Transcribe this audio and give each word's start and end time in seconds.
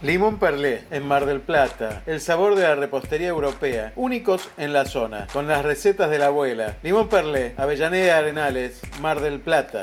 Limón 0.00 0.38
Perlé, 0.38 0.84
en 0.92 1.08
Mar 1.08 1.26
del 1.26 1.40
Plata. 1.40 2.04
El 2.06 2.20
sabor 2.20 2.54
de 2.54 2.62
la 2.62 2.76
repostería 2.76 3.26
europea. 3.26 3.92
Únicos 3.96 4.48
en 4.56 4.72
la 4.72 4.84
zona, 4.84 5.26
con 5.32 5.48
las 5.48 5.64
recetas 5.64 6.08
de 6.08 6.20
la 6.20 6.26
abuela. 6.26 6.76
Limón 6.84 7.08
Perlé, 7.08 7.54
Avellaneda 7.56 8.18
Arenales, 8.18 8.80
Mar 9.00 9.18
del 9.18 9.40
Plata. 9.40 9.82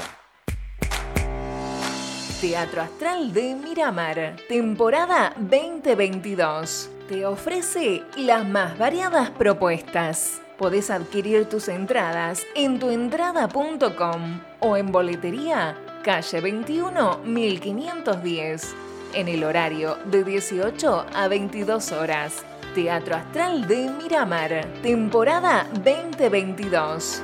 Teatro 2.39 2.81
Astral 2.81 3.33
de 3.33 3.55
Miramar, 3.55 4.37
temporada 4.47 5.33
2022. 5.37 6.89
Te 7.09 7.25
ofrece 7.25 8.01
las 8.15 8.47
más 8.47 8.77
variadas 8.77 9.31
propuestas. 9.31 10.41
Podés 10.57 10.91
adquirir 10.91 11.49
tus 11.49 11.67
entradas 11.67 12.47
en 12.55 12.79
tuentrada.com 12.79 14.39
o 14.61 14.77
en 14.77 14.91
boletería 14.93 15.75
calle 16.05 16.39
21 16.39 17.17
1510 17.25 18.75
en 19.15 19.29
el 19.29 19.43
horario 19.43 19.97
de 20.05 20.23
18 20.23 21.05
a 21.13 21.27
22 21.27 21.91
horas. 21.93 22.45
Teatro 22.75 23.15
Astral 23.15 23.67
de 23.67 23.89
Miramar, 23.89 24.67
temporada 24.83 25.67
2022. 25.83 27.21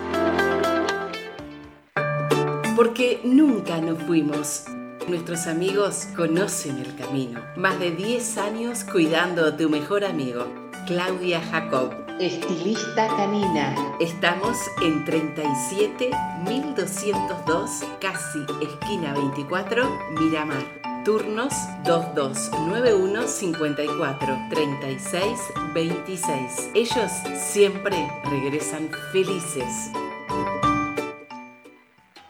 Porque 2.76 3.20
nunca 3.24 3.80
nos 3.82 4.02
fuimos. 4.04 4.64
Nuestros 5.08 5.48
amigos 5.48 6.08
conocen 6.16 6.78
el 6.78 6.96
camino. 6.96 7.42
Más 7.58 7.78
de 7.80 7.92
10 7.92 8.38
años 8.38 8.84
cuidando 8.86 9.46
a 9.46 9.58
tu 9.58 9.70
mejor 9.70 10.06
amigo. 10.06 10.46
Claudia 10.88 11.42
Jacob. 11.42 11.94
Estilista 12.20 13.08
canina. 13.08 13.76
Estamos 14.00 14.58
en 14.82 15.04
37 15.04 16.12
1202, 16.46 17.84
casi 18.00 18.40
esquina 18.62 19.14
24, 19.14 20.00
Miramar. 20.20 20.81
Turnos 21.04 21.52
2291 21.84 23.28
54 23.28 24.38
36 24.52 25.40
26. 25.74 26.70
Ellos 26.76 27.12
siempre 27.40 28.08
regresan 28.26 28.92
felices. 29.12 29.90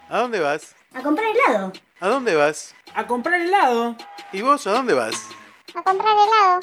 ¿A 0.08 0.20
dónde 0.20 0.40
vas? 0.40 0.74
A 0.94 1.02
comprar 1.02 1.26
helado. 1.36 1.72
¿A 2.00 2.08
dónde 2.08 2.34
vas? 2.34 2.74
A 2.94 3.06
comprar 3.06 3.42
helado. 3.42 3.94
¿Y 4.32 4.40
vos 4.40 4.66
a 4.66 4.72
dónde 4.72 4.94
vas? 4.94 5.16
A 5.74 5.82
comprar 5.82 6.16
helado. 6.16 6.60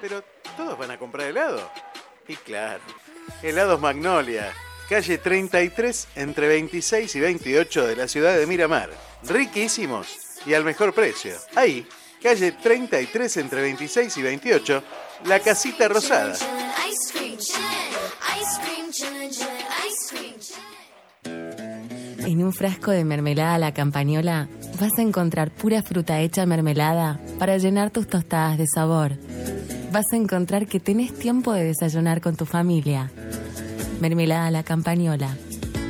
Pero 0.00 0.22
todos 0.56 0.78
van 0.78 0.92
a 0.92 0.98
comprar 0.98 1.26
helado. 1.26 1.68
Y 2.28 2.36
claro, 2.36 2.82
helados 3.42 3.80
Magnolia, 3.80 4.52
calle 4.88 5.18
33 5.18 6.06
entre 6.14 6.46
26 6.46 7.16
y 7.16 7.20
28 7.20 7.86
de 7.88 7.96
la 7.96 8.06
ciudad 8.06 8.36
de 8.38 8.46
Miramar. 8.46 8.90
Riquísimos 9.22 10.29
y 10.46 10.54
al 10.54 10.64
mejor 10.64 10.92
precio. 10.94 11.34
Ahí, 11.54 11.86
calle 12.22 12.52
33 12.52 13.36
entre 13.38 13.62
26 13.62 14.16
y 14.16 14.22
28, 14.22 14.82
la 15.26 15.40
casita 15.40 15.88
rosada. 15.88 16.34
En 22.26 22.44
un 22.44 22.52
frasco 22.52 22.90
de 22.90 23.04
mermelada 23.04 23.54
a 23.54 23.58
la 23.58 23.74
campañola 23.74 24.48
vas 24.80 24.92
a 24.98 25.02
encontrar 25.02 25.50
pura 25.50 25.82
fruta 25.82 26.20
hecha 26.20 26.46
mermelada 26.46 27.18
para 27.38 27.58
llenar 27.58 27.90
tus 27.90 28.06
tostadas 28.06 28.56
de 28.56 28.66
sabor. 28.66 29.12
Vas 29.92 30.06
a 30.12 30.16
encontrar 30.16 30.66
que 30.66 30.78
tenés 30.78 31.12
tiempo 31.12 31.52
de 31.52 31.64
desayunar 31.64 32.20
con 32.20 32.36
tu 32.36 32.46
familia. 32.46 33.10
Mermelada 34.00 34.46
a 34.46 34.50
la 34.50 34.62
campañola. 34.62 35.36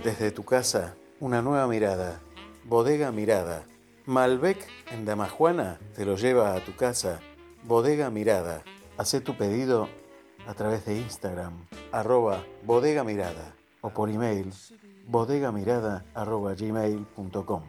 Desde 0.04 0.32
tu 0.32 0.44
casa, 0.44 0.96
una 1.20 1.42
nueva 1.42 1.66
mirada. 1.68 2.20
Bodega 2.66 3.12
Mirada. 3.12 3.66
Malbec 4.12 4.68
en 4.92 5.06
Damajuana 5.06 5.80
te 5.96 6.04
lo 6.04 6.18
lleva 6.18 6.54
a 6.54 6.60
tu 6.60 6.76
casa. 6.76 7.22
Bodega 7.64 8.10
Mirada. 8.10 8.62
Haz 8.98 9.16
tu 9.24 9.38
pedido 9.38 9.88
a 10.46 10.54
través 10.54 10.86
de 10.86 10.98
Instagram, 10.98 11.66
arroba 11.94 12.44
bodega 12.66 13.06
mirada 13.06 13.56
o 13.80 13.90
por 13.90 14.10
email 14.10 14.52
bodegamirada 15.08 16.04
arroba 16.14 16.54
gmail.com. 16.56 17.64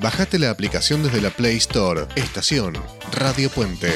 Bajate 0.00 0.38
la 0.38 0.48
aplicación 0.48 1.02
desde 1.02 1.20
la 1.20 1.28
Play 1.28 1.58
Store. 1.58 2.06
Estación 2.16 2.72
Radio 3.12 3.50
Puente. 3.50 3.92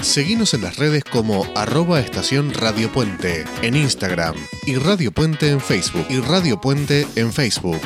Seguinos 0.00 0.54
en 0.54 0.62
las 0.62 0.78
redes 0.78 1.04
como 1.04 1.46
arroba 1.54 2.00
estación 2.00 2.54
Radio 2.54 2.90
Puente 2.90 3.44
en 3.60 3.76
Instagram 3.76 4.34
y 4.66 4.76
Radio 4.76 5.12
Puente 5.12 5.50
en 5.50 5.60
Facebook 5.60 6.06
y 6.08 6.18
Radio 6.20 6.58
Puente 6.58 7.06
en 7.16 7.30
Facebook. 7.30 7.80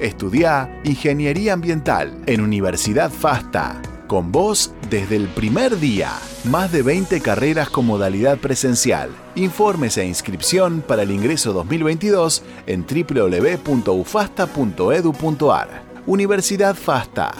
Estudia 0.00 0.80
Ingeniería 0.82 1.52
Ambiental 1.52 2.20
en 2.26 2.40
Universidad 2.40 3.10
FASTA. 3.10 3.80
Con 4.06 4.32
vos 4.32 4.74
desde 4.90 5.16
el 5.16 5.28
primer 5.28 5.78
día. 5.78 6.10
Más 6.44 6.70
de 6.70 6.82
20 6.82 7.22
carreras 7.22 7.70
con 7.70 7.86
modalidad 7.86 8.36
presencial. 8.36 9.08
Informes 9.34 9.96
e 9.96 10.04
inscripción 10.04 10.82
para 10.82 11.04
el 11.04 11.10
ingreso 11.10 11.54
2022 11.54 12.42
en 12.66 12.84
www.ufasta.edu.ar. 12.86 15.82
Universidad 16.06 16.74
FASTA. 16.74 17.32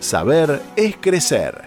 Saber 0.00 0.60
es 0.76 0.98
crecer. 0.98 1.62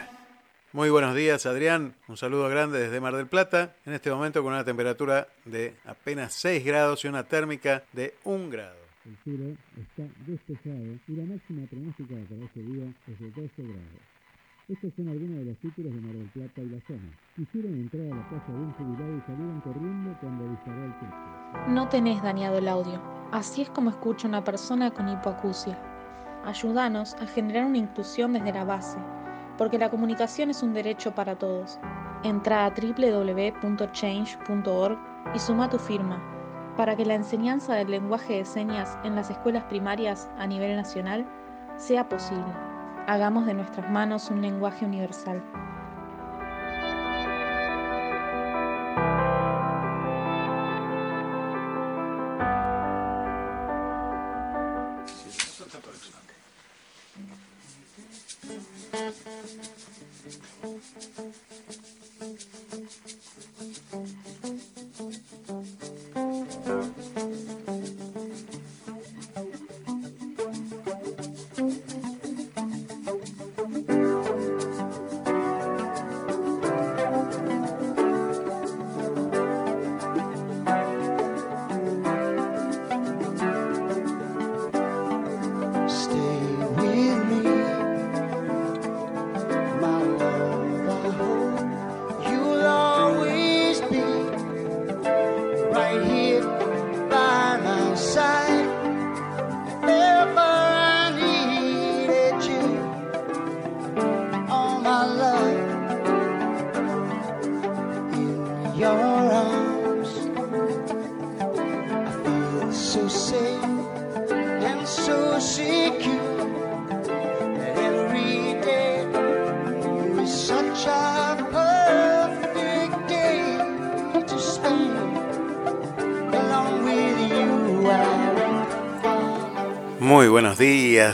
Muy 0.73 0.91
buenos 0.91 1.15
días, 1.15 1.47
Adrián. 1.47 1.95
Un 2.07 2.17
saludo 2.17 2.47
grande 2.47 2.77
desde 2.79 3.01
Mar 3.01 3.15
del 3.15 3.25
Plata. 3.25 3.73
En 3.83 3.93
este 3.93 4.11
momento 4.11 4.43
con 4.43 4.53
una 4.53 4.63
temperatura 4.63 5.27
de 5.45 5.73
apenas 5.85 6.33
6 6.33 6.63
grados 6.63 7.03
y 7.03 7.07
una 7.07 7.23
térmica 7.23 7.81
de 7.93 8.13
1 8.23 8.51
grado. 8.51 8.75
El 9.05 9.17
cielo 9.23 9.55
está 9.75 10.03
despejado 10.27 10.99
y 11.07 11.15
la 11.15 11.25
máxima 11.25 11.65
pronóstica 11.67 12.13
para 12.29 12.45
este 12.45 12.59
día 12.59 12.93
es 13.07 13.19
de 13.19 13.31
12 13.31 13.49
grados. 13.57 14.04
Estos 14.67 14.91
son 14.95 15.09
algunos 15.09 15.37
de 15.37 15.45
los 15.45 15.55
títulos 15.57 15.93
de 15.93 16.01
Mar 16.01 16.15
del 16.15 16.27
Plata 16.29 16.59
y 16.61 16.69
la 16.69 16.81
zona. 16.87 17.07
Quisieron 17.35 17.71
entrar 17.71 18.11
a 18.11 18.15
la 18.15 18.27
casa 18.29 18.51
de 18.51 18.57
un 18.57 18.73
jubilado 18.73 19.15
y 19.15 19.21
salieron 19.21 19.61
corriendo 19.61 20.17
cuando 20.19 20.49
disparó 20.49 20.85
el 20.85 20.93
techo. 20.93 21.13
No 21.67 21.87
tenés 21.87 22.23
dañado 22.23 22.57
el 22.57 22.67
audio. 22.67 22.99
Así 23.31 23.61
es 23.61 23.69
como 23.69 23.91
escucha 23.91 24.27
una 24.27 24.43
persona 24.43 24.89
con 24.89 25.07
hipoacusia. 25.07 25.77
Ayúdanos 26.45 27.13
a 27.15 27.27
generar 27.27 27.65
una 27.65 27.77
inclusión 27.77 28.33
desde 28.33 28.53
la 28.53 28.63
base, 28.63 28.97
porque 29.57 29.77
la 29.77 29.91
comunicación 29.91 30.49
es 30.49 30.63
un 30.63 30.73
derecho 30.73 31.13
para 31.13 31.37
todos. 31.37 31.79
Entra 32.23 32.65
a 32.65 32.71
www.change.org 32.71 34.97
y 35.35 35.39
suma 35.39 35.69
tu 35.69 35.77
firma 35.77 36.19
para 36.75 36.95
que 36.95 37.05
la 37.05 37.13
enseñanza 37.13 37.75
del 37.75 37.91
lenguaje 37.91 38.37
de 38.37 38.45
señas 38.45 38.97
en 39.03 39.13
las 39.15 39.29
escuelas 39.29 39.65
primarias 39.65 40.27
a 40.37 40.47
nivel 40.47 40.75
nacional 40.75 41.27
sea 41.77 42.09
posible. 42.09 42.74
Hagamos 43.07 43.45
de 43.45 43.53
nuestras 43.53 43.87
manos 43.91 44.31
un 44.31 44.41
lenguaje 44.41 44.83
universal. 44.83 45.43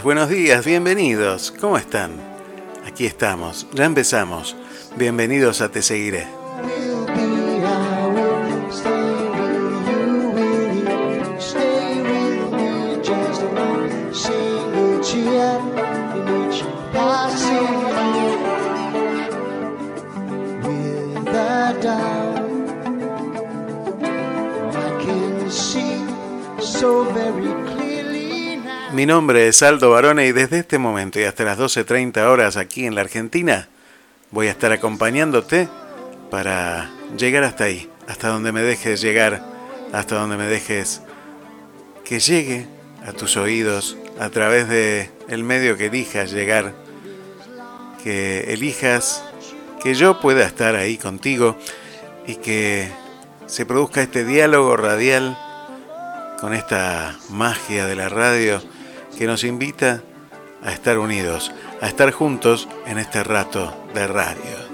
Buenos 0.04 0.30
días, 0.30 0.66
bienvenidos. 0.66 1.54
¿Cómo 1.60 1.78
están? 1.78 2.12
Aquí 2.86 3.06
estamos, 3.06 3.68
ya 3.74 3.86
empezamos. 3.86 4.56
Bienvenidos 4.98 5.62
a 5.62 5.70
Te 5.70 5.82
Seguiré. 5.82 6.41
Nombre 29.22 29.48
es 29.48 29.62
Aldo 29.62 29.92
Barone 29.92 30.26
y 30.26 30.32
desde 30.32 30.58
este 30.58 30.80
momento 30.80 31.20
y 31.20 31.26
hasta 31.26 31.44
las 31.44 31.60
12.30 31.60 32.26
horas 32.26 32.58
aquí 32.58 32.88
en 32.88 32.96
la 32.96 33.02
Argentina 33.02 33.70
voy 34.32 34.48
a 34.48 34.50
estar 34.50 34.72
acompañándote 34.72 35.70
para 36.32 36.90
llegar 37.16 37.44
hasta 37.44 37.66
ahí, 37.66 37.88
hasta 38.08 38.30
donde 38.30 38.52
me 38.52 38.64
dejes 38.64 39.00
llegar, 39.00 39.46
hasta 39.94 40.16
donde 40.16 40.38
me 40.38 40.48
dejes 40.48 41.04
que 42.04 42.20
llegue 42.20 42.66
a 43.06 43.14
tus 43.14 43.38
oídos 43.38 43.96
a 44.20 44.32
través 44.32 44.68
de 44.68 45.12
el 45.28 45.44
medio 45.44 45.78
que 45.78 45.86
elijas 45.86 46.32
llegar, 46.32 46.74
que 48.04 48.52
elijas 48.52 49.24
que 49.84 49.94
yo 49.94 50.20
pueda 50.20 50.48
estar 50.48 50.76
ahí 50.76 50.98
contigo 50.98 51.56
y 52.26 52.38
que 52.38 52.90
se 53.46 53.68
produzca 53.68 54.02
este 54.02 54.26
diálogo 54.26 54.76
radial 54.78 55.38
con 56.40 56.56
esta 56.56 57.20
magia 57.30 57.86
de 57.86 57.96
la 57.96 58.10
radio 58.10 58.64
que 59.18 59.26
nos 59.28 59.44
invita 59.44 60.04
a 60.64 60.72
estar 60.72 60.98
unidos, 61.00 61.52
a 61.82 61.88
estar 61.88 62.12
juntos 62.12 62.68
en 62.86 62.98
este 62.98 63.24
rato 63.24 63.88
de 63.94 64.08
radio. 64.08 64.72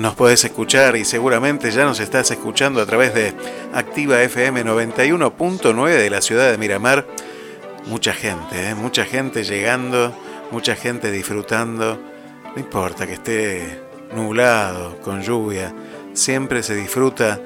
Nos 0.00 0.14
podés 0.14 0.42
escuchar 0.44 0.96
y 0.96 1.04
seguramente 1.04 1.70
ya 1.70 1.84
nos 1.84 2.00
estás 2.00 2.30
escuchando 2.30 2.80
a 2.80 2.86
través 2.86 3.12
de 3.12 3.34
Activa 3.74 4.22
FM 4.22 4.64
91.9 4.64 5.88
de 5.90 6.08
la 6.08 6.22
ciudad 6.22 6.50
de 6.50 6.56
Miramar. 6.56 7.06
Mucha 7.84 8.14
gente, 8.14 8.70
¿eh? 8.70 8.74
mucha 8.74 9.04
gente 9.04 9.44
llegando, 9.44 10.16
mucha 10.50 10.74
gente 10.74 11.10
disfrutando. 11.10 12.00
No 12.56 12.58
importa 12.58 13.06
que 13.06 13.12
esté 13.12 13.89
nublado, 14.14 15.00
con 15.00 15.22
lluvia, 15.22 15.72
siempre 16.12 16.62
se 16.62 16.74
disfruta 16.74 17.40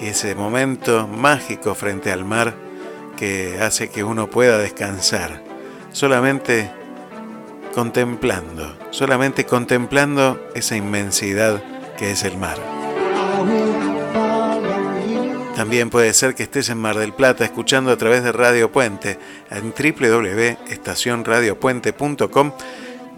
ese 0.00 0.34
momento 0.34 1.06
mágico 1.06 1.74
frente 1.74 2.12
al 2.12 2.24
mar 2.24 2.54
que 3.16 3.60
hace 3.60 3.88
que 3.88 4.04
uno 4.04 4.28
pueda 4.28 4.58
descansar. 4.58 5.42
Solamente 5.92 6.70
contemplando, 7.74 8.76
solamente 8.90 9.46
contemplando 9.46 10.38
esa 10.54 10.76
inmensidad 10.76 11.62
que 11.96 12.10
es 12.10 12.24
el 12.24 12.36
mar. 12.36 12.58
También 15.56 15.88
puede 15.90 16.12
ser 16.14 16.34
que 16.34 16.42
estés 16.42 16.68
en 16.68 16.78
Mar 16.78 16.98
del 16.98 17.12
Plata 17.12 17.44
escuchando 17.44 17.92
a 17.92 17.96
través 17.96 18.24
de 18.24 18.32
Radio 18.32 18.72
Puente 18.72 19.20
en 19.50 19.72
www.estacionradiopuente.com 19.72 22.52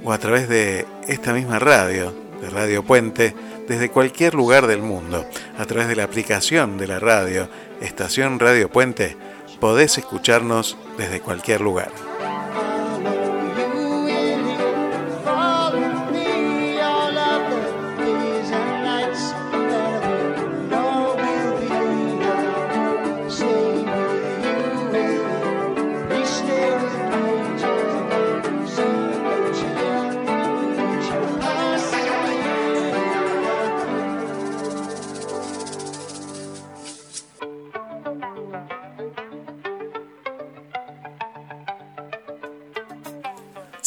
o 0.04 0.12
a 0.12 0.18
través 0.18 0.47
de 0.49 0.87
esta 1.09 1.33
misma 1.33 1.59
radio, 1.59 2.25
de 2.47 2.50
Radio 2.50 2.85
Puente, 2.85 3.35
desde 3.67 3.91
cualquier 3.91 4.35
lugar 4.35 4.67
del 4.67 4.81
mundo. 4.81 5.26
A 5.59 5.65
través 5.67 5.88
de 5.88 5.97
la 5.97 6.05
aplicación 6.05 6.79
de 6.79 6.87
la 6.87 6.99
radio 7.00 7.49
Estación 7.81 8.38
Radio 8.38 8.71
Puente, 8.71 9.17
podés 9.61 9.99
escucharnos 9.99 10.76
desde 10.97 11.21
cualquier 11.21 11.61
lugar. 11.61 12.06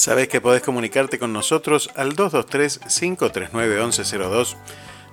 Sabés 0.10 0.28
que 0.28 0.42
podés 0.42 0.63
comunicarte 0.63 1.20
con 1.20 1.32
nosotros 1.34 1.92
al 1.96 2.16
223-539-1102. 2.16 4.56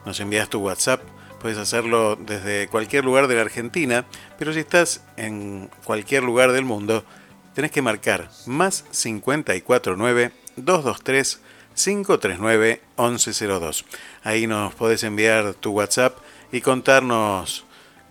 Nos 0.06 0.20
envías 0.20 0.48
tu 0.48 0.60
WhatsApp. 0.60 1.02
Puedes 1.38 1.58
hacerlo 1.58 2.16
desde 2.16 2.68
cualquier 2.68 3.04
lugar 3.04 3.28
de 3.28 3.34
la 3.34 3.42
Argentina, 3.42 4.06
pero 4.38 4.54
si 4.54 4.60
estás 4.60 5.04
en 5.18 5.68
cualquier 5.84 6.22
lugar 6.22 6.52
del 6.52 6.64
mundo, 6.64 7.04
tenés 7.54 7.72
que 7.72 7.82
marcar 7.82 8.30
más 8.46 8.86
549 8.90 10.32
223 10.56 11.40
539 11.74 12.80
1102. 12.96 13.84
Ahí 14.24 14.46
nos 14.46 14.74
podés 14.74 15.04
enviar 15.04 15.52
tu 15.52 15.72
WhatsApp 15.72 16.16
y 16.52 16.62
contarnos 16.62 17.65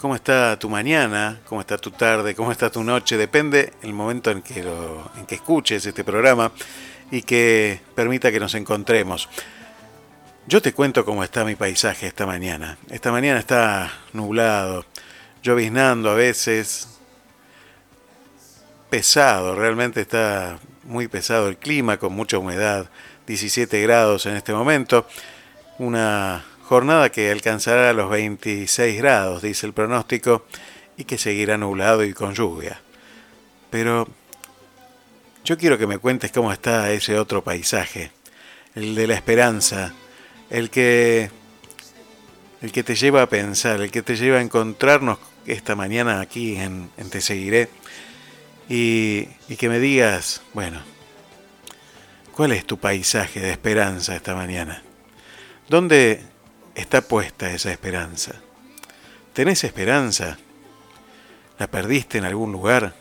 cómo 0.06 0.14
está 0.14 0.60
tu 0.60 0.70
mañana, 0.70 1.40
cómo 1.50 1.62
está 1.62 1.80
tu 1.80 1.90
tarde, 1.90 2.36
cómo 2.36 2.52
está 2.52 2.70
tu 2.70 2.84
noche, 2.84 3.18
depende 3.18 3.74
el 3.82 3.92
momento 3.92 4.30
en 4.30 4.44
que, 4.44 4.60
en 4.60 5.26
que 5.26 5.34
escuches 5.34 5.84
este 5.84 6.04
programa 6.04 6.52
y 7.10 7.24
que 7.24 7.82
permita 7.96 8.32
que 8.32 8.40
nos 8.40 8.54
encontremos. 8.54 9.28
Yo 10.46 10.62
te 10.62 10.74
cuento 10.74 11.04
cómo 11.06 11.24
está 11.24 11.44
mi 11.44 11.56
paisaje 11.56 12.06
esta 12.06 12.28
mañana. 12.28 12.78
Esta 12.92 13.12
mañana 13.12 13.40
está 13.40 13.92
nublado, 14.14 14.86
lloviznando 15.42 16.12
a 16.12 16.14
veces, 16.14 16.88
pesado, 18.92 19.56
realmente 19.56 20.02
está 20.02 20.60
muy 20.84 21.08
pesado 21.08 21.48
el 21.48 21.58
clima, 21.58 21.98
con 21.98 22.14
mucha 22.14 22.38
humedad, 22.38 22.92
17 23.26 23.82
grados 23.82 24.28
en 24.28 24.36
este 24.36 24.54
momento, 24.54 25.08
una 25.80 26.46
jornada 26.65 27.12
que 27.12 27.31
alcanzará 27.31 27.93
los 27.93 28.10
26 28.10 28.98
grados, 28.98 29.43
dice 29.43 29.67
el 29.67 29.74
pronóstico, 29.74 30.45
y 30.98 31.03
que 31.03 31.17
seguirá 31.17 31.57
nublado 31.57 32.03
y 32.03 32.13
con 32.13 32.34
lluvia. 32.34 32.81
Pero 33.69 34.07
yo 35.43 35.57
quiero 35.57 35.77
que 35.77 35.86
me 35.86 36.00
cuentes 36.00 36.31
cómo 36.31 36.51
está 36.51 36.91
ese 36.91 37.19
otro 37.19 37.43
paisaje, 37.43 38.12
el 38.74 38.95
de 38.95 39.07
la 39.07 39.13
esperanza, 39.13 39.93
el 40.50 40.69
que 40.69 41.29
el 42.62 42.72
que 42.72 42.84
te 42.84 42.95
lleva 42.95 43.22
a 43.22 43.29
pensar, 43.29 43.79
el 43.81 43.91
que 43.91 44.01
te 44.01 44.15
lleva 44.15 44.39
a 44.39 44.41
encontrarnos 44.41 45.19
esta 45.45 45.75
mañana 45.75 46.19
aquí 46.19 46.55
en, 46.55 46.89
Te 47.12 47.22
Seguiré 47.22 47.69
y, 48.67 49.27
y 49.48 49.55
que 49.57 49.69
me 49.69 49.79
digas, 49.79 50.41
bueno, 50.53 50.81
¿cuál 52.34 52.53
es 52.53 52.65
tu 52.65 52.79
paisaje 52.79 53.39
de 53.39 53.51
esperanza 53.51 54.15
esta 54.15 54.34
mañana? 54.34 54.81
¿Dónde 55.69 56.24
está 56.75 57.01
puesta 57.01 57.51
esa 57.51 57.72
esperanza. 57.72 58.34
¿Tenés 59.34 59.63
esperanza? 59.63 60.38
¿La 61.58 61.67
perdiste 61.67 62.17
en 62.17 62.25
algún 62.25 62.51
lugar? 62.51 62.94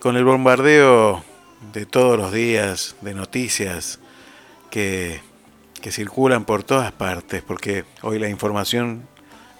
Con 0.00 0.16
el 0.16 0.24
bombardeo 0.24 1.22
de 1.72 1.86
todos 1.86 2.18
los 2.18 2.32
días 2.32 2.96
de 3.00 3.14
noticias 3.14 4.00
que, 4.70 5.20
que 5.80 5.92
circulan 5.92 6.44
por 6.44 6.64
todas 6.64 6.92
partes, 6.92 7.42
porque 7.42 7.84
hoy 8.02 8.18
la 8.18 8.28
información 8.28 9.06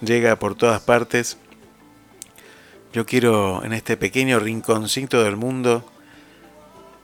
llega 0.00 0.36
por 0.36 0.54
todas 0.54 0.80
partes, 0.82 1.38
yo 2.92 3.06
quiero 3.06 3.64
en 3.64 3.72
este 3.72 3.96
pequeño 3.96 4.38
rinconcito 4.38 5.22
del 5.24 5.36
mundo 5.36 5.84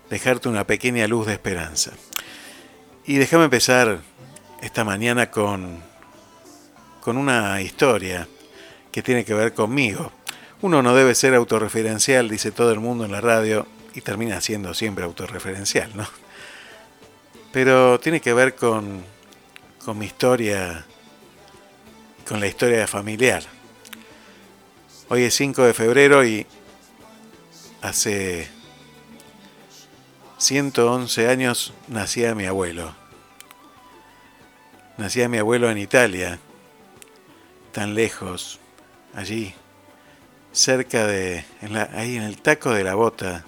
dejarte 0.09 0.49
una 0.49 0.67
pequeña 0.67 1.07
luz 1.09 1.27
de 1.27 1.33
esperanza. 1.33 1.93
Y 3.07 3.17
déjame 3.17 3.45
empezar 3.45 4.01
esta 4.61 4.85
mañana 4.85 5.31
con, 5.31 5.81
con 7.01 7.17
una 7.17 7.61
historia 7.63 8.29
que 8.93 9.03
tiene 9.03 9.25
que 9.25 9.35
ver 9.35 9.55
conmigo. 9.55 10.13
Uno 10.63 10.83
no 10.83 10.95
debe 10.95 11.15
ser 11.15 11.35
autorreferencial, 11.35 12.29
dice 12.29 12.51
todo 12.51 12.73
el 12.73 12.81
mundo 12.81 13.05
en 13.05 13.13
la 13.13 13.21
radio, 13.21 13.67
y 13.95 14.01
termina 14.03 14.41
siendo 14.41 14.75
siempre 14.75 15.05
autorreferencial, 15.05 15.91
¿no? 15.97 16.07
Pero 17.53 17.99
tiene 17.99 18.21
que 18.21 18.33
ver 18.33 18.55
con, 18.55 19.03
con 19.85 19.99
mi 19.99 20.07
historia, 20.07 20.85
con 22.29 22.39
la 22.39 22.47
historia 22.47 22.87
familiar. 22.87 23.43
Hoy 25.09 25.25
es 25.25 25.35
5 25.35 25.65
de 25.65 25.75
febrero 25.75 26.25
y 26.25 26.47
hace 27.83 28.49
111 30.39 31.29
años 31.29 31.73
nacía 31.89 32.35
mi 32.37 32.47
abuelo. 32.47 33.00
Nacía 34.99 35.29
mi 35.29 35.39
abuelo 35.39 35.71
en 35.71 35.79
Italia, 35.79 36.39
tan 37.73 37.95
lejos, 37.95 38.61
allí, 39.15 39.55
cerca 40.53 41.07
de, 41.07 41.45
ahí 41.93 42.17
en 42.17 42.23
el 42.23 42.41
taco 42.41 42.73
de 42.73 42.85
la 42.85 42.95
bota, 42.95 43.45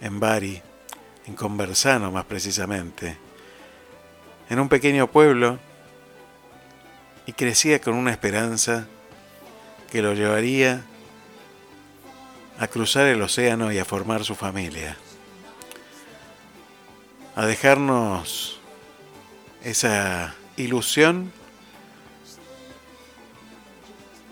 en 0.00 0.18
Bari, 0.18 0.60
en 1.26 1.34
Conversano 1.34 2.10
más 2.10 2.24
precisamente, 2.24 3.18
en 4.48 4.58
un 4.58 4.68
pequeño 4.68 5.06
pueblo, 5.10 5.58
y 7.26 7.32
crecía 7.32 7.80
con 7.80 7.94
una 7.94 8.10
esperanza 8.10 8.86
que 9.90 10.02
lo 10.02 10.14
llevaría 10.14 10.82
a 12.58 12.66
cruzar 12.66 13.06
el 13.06 13.22
océano 13.22 13.70
y 13.72 13.78
a 13.78 13.84
formar 13.84 14.24
su 14.24 14.34
familia, 14.34 14.96
a 17.36 17.46
dejarnos 17.46 18.60
esa 19.62 20.34
ilusión 20.56 21.32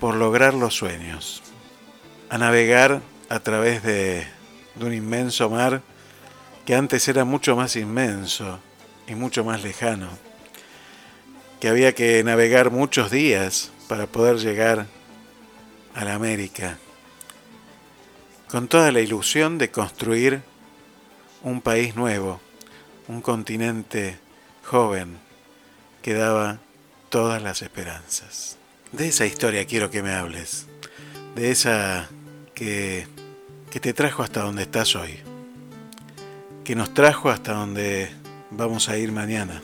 por 0.00 0.14
lograr 0.14 0.54
los 0.54 0.74
sueños, 0.74 1.42
a 2.30 2.38
navegar 2.38 3.02
a 3.28 3.40
través 3.40 3.82
de, 3.82 4.26
un 4.80 4.94
inmenso 4.94 5.50
mar 5.50 5.82
que 6.64 6.74
antes 6.76 7.08
era 7.08 7.24
mucho 7.24 7.56
más 7.56 7.74
inmenso 7.74 8.60
y 9.08 9.14
mucho 9.14 9.44
más 9.44 9.62
lejano, 9.62 10.08
que 11.60 11.68
había 11.68 11.94
que 11.94 12.22
navegar 12.22 12.70
muchos 12.70 13.10
días 13.10 13.72
para 13.88 14.06
poder 14.06 14.36
llegar 14.36 14.86
a 15.94 16.04
la 16.04 16.14
América, 16.14 16.78
con 18.48 18.68
toda 18.68 18.92
la 18.92 19.00
ilusión 19.00 19.58
de 19.58 19.70
construir 19.70 20.42
un 21.42 21.60
país 21.60 21.96
nuevo, 21.96 22.40
un 23.08 23.20
continente 23.20 24.18
joven, 24.64 25.18
que 26.02 26.14
daba 26.14 26.58
todas 27.08 27.42
las 27.42 27.62
esperanzas. 27.62 28.56
De 28.92 29.08
esa 29.08 29.26
historia 29.26 29.66
quiero 29.66 29.90
que 29.90 30.02
me 30.02 30.12
hables, 30.12 30.66
de 31.34 31.50
esa 31.50 32.08
que, 32.54 33.06
que 33.70 33.80
te 33.80 33.92
trajo 33.92 34.22
hasta 34.22 34.42
donde 34.42 34.62
estás 34.62 34.96
hoy, 34.96 35.18
que 36.64 36.74
nos 36.74 36.94
trajo 36.94 37.30
hasta 37.30 37.52
donde 37.52 38.10
vamos 38.50 38.88
a 38.88 38.96
ir 38.96 39.12
mañana. 39.12 39.62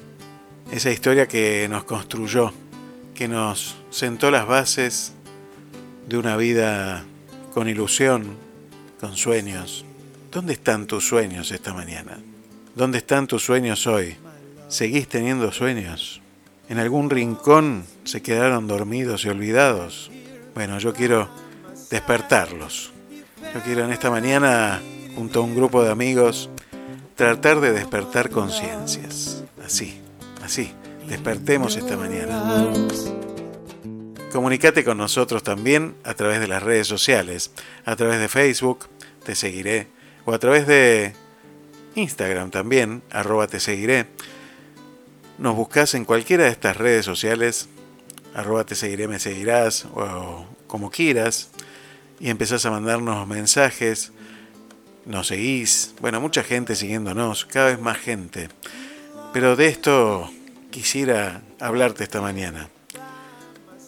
Esa 0.71 0.91
historia 0.91 1.27
que 1.27 1.67
nos 1.69 1.85
construyó, 1.85 2.53
que 3.15 3.29
nos 3.29 3.77
sentó 3.91 4.31
las 4.31 4.47
bases 4.47 5.13
de 6.09 6.19
una 6.19 6.37
vida 6.37 7.05
con 7.53 7.69
ilusión, 7.69 8.37
con 9.01 9.17
sueños. 9.17 9.85
¿Dónde 10.33 10.55
están 10.55 10.87
tus 10.87 11.07
sueños 11.07 11.53
esta 11.53 11.73
mañana? 11.73 12.19
¿Dónde 12.75 12.99
están 12.99 13.27
tus 13.27 13.45
sueños 13.45 13.87
hoy? 13.87 14.17
¿Seguís 14.69 15.09
teniendo 15.09 15.53
sueños? 15.53 16.21
¿En 16.69 16.79
algún 16.79 17.11
rincón 17.11 17.85
se 18.05 18.23
quedaron 18.23 18.67
dormidos 18.67 19.25
y 19.25 19.29
olvidados? 19.29 20.11
Bueno, 20.55 20.79
yo 20.79 20.95
quiero 20.95 21.29
despertarlos. 21.91 22.93
Yo 23.53 23.61
quiero 23.61 23.85
en 23.85 23.93
esta 23.93 24.11
mañana, 24.11 24.81
junto 25.15 25.41
a 25.41 25.43
un 25.43 25.55
grupo 25.55 25.83
de 25.83 25.91
amigos, 25.91 26.49
tratar 27.17 27.61
de 27.61 27.73
despertar 27.73 28.31
conciencias. 28.31 29.45
Así, 29.65 30.01
así, 30.43 30.73
despertemos 31.07 31.77
esta 31.77 31.97
mañana. 31.97 32.73
Comunicate 34.33 34.85
con 34.85 34.99
nosotros 34.99 35.43
también 35.43 35.95
a 36.03 36.15
través 36.15 36.41
de 36.41 36.49
las 36.49 36.63
redes 36.63 36.89
sociales, 36.89 37.53
a 37.85 37.95
través 37.95 38.19
de 38.19 38.29
Facebook, 38.29 38.89
te 39.23 39.35
seguiré, 39.35 39.87
o 40.25 40.33
a 40.33 40.39
través 40.39 40.67
de 40.67 41.15
Instagram 41.95 42.51
también, 42.51 43.03
arroba 43.11 43.47
te 43.47 43.61
seguiré. 43.61 44.07
Nos 45.37 45.57
buscas 45.57 45.95
en 45.95 46.05
cualquiera 46.05 46.45
de 46.45 46.51
estas 46.51 46.77
redes 46.77 47.05
sociales, 47.05 47.69
arroba 48.35 48.65
te 48.65 48.77
seguiré, 48.77 49.09
me 49.09 49.19
seguirás, 49.19 49.85
o 49.95 50.47
como 50.69 50.91
quieras, 50.91 51.51
y 52.21 52.31
empezás 52.31 52.65
a 52.67 52.71
mandarnos 52.71 53.27
mensajes, 53.27 54.13
nos 55.07 55.27
seguís, 55.27 55.95
bueno, 56.01 56.21
mucha 56.21 56.45
gente 56.45 56.77
siguiéndonos, 56.77 57.47
cada 57.47 57.67
vez 57.71 57.81
más 57.81 57.99
gente. 57.99 58.49
Pero 59.33 59.57
de 59.57 59.67
esto 59.67 60.31
quisiera 60.71 61.43
hablarte 61.59 62.05
esta 62.05 62.21
mañana, 62.21 62.71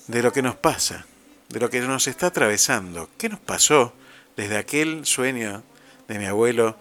de 0.08 0.22
lo 0.22 0.32
que 0.32 0.42
nos 0.42 0.56
pasa, 0.56 1.06
de 1.48 1.60
lo 1.60 1.70
que 1.70 1.80
nos 1.80 2.08
está 2.08 2.26
atravesando. 2.26 3.08
¿Qué 3.16 3.28
nos 3.28 3.38
pasó 3.38 3.92
desde 4.36 4.56
aquel 4.56 5.06
sueño 5.06 5.62
de 6.08 6.18
mi 6.18 6.26
abuelo 6.26 6.76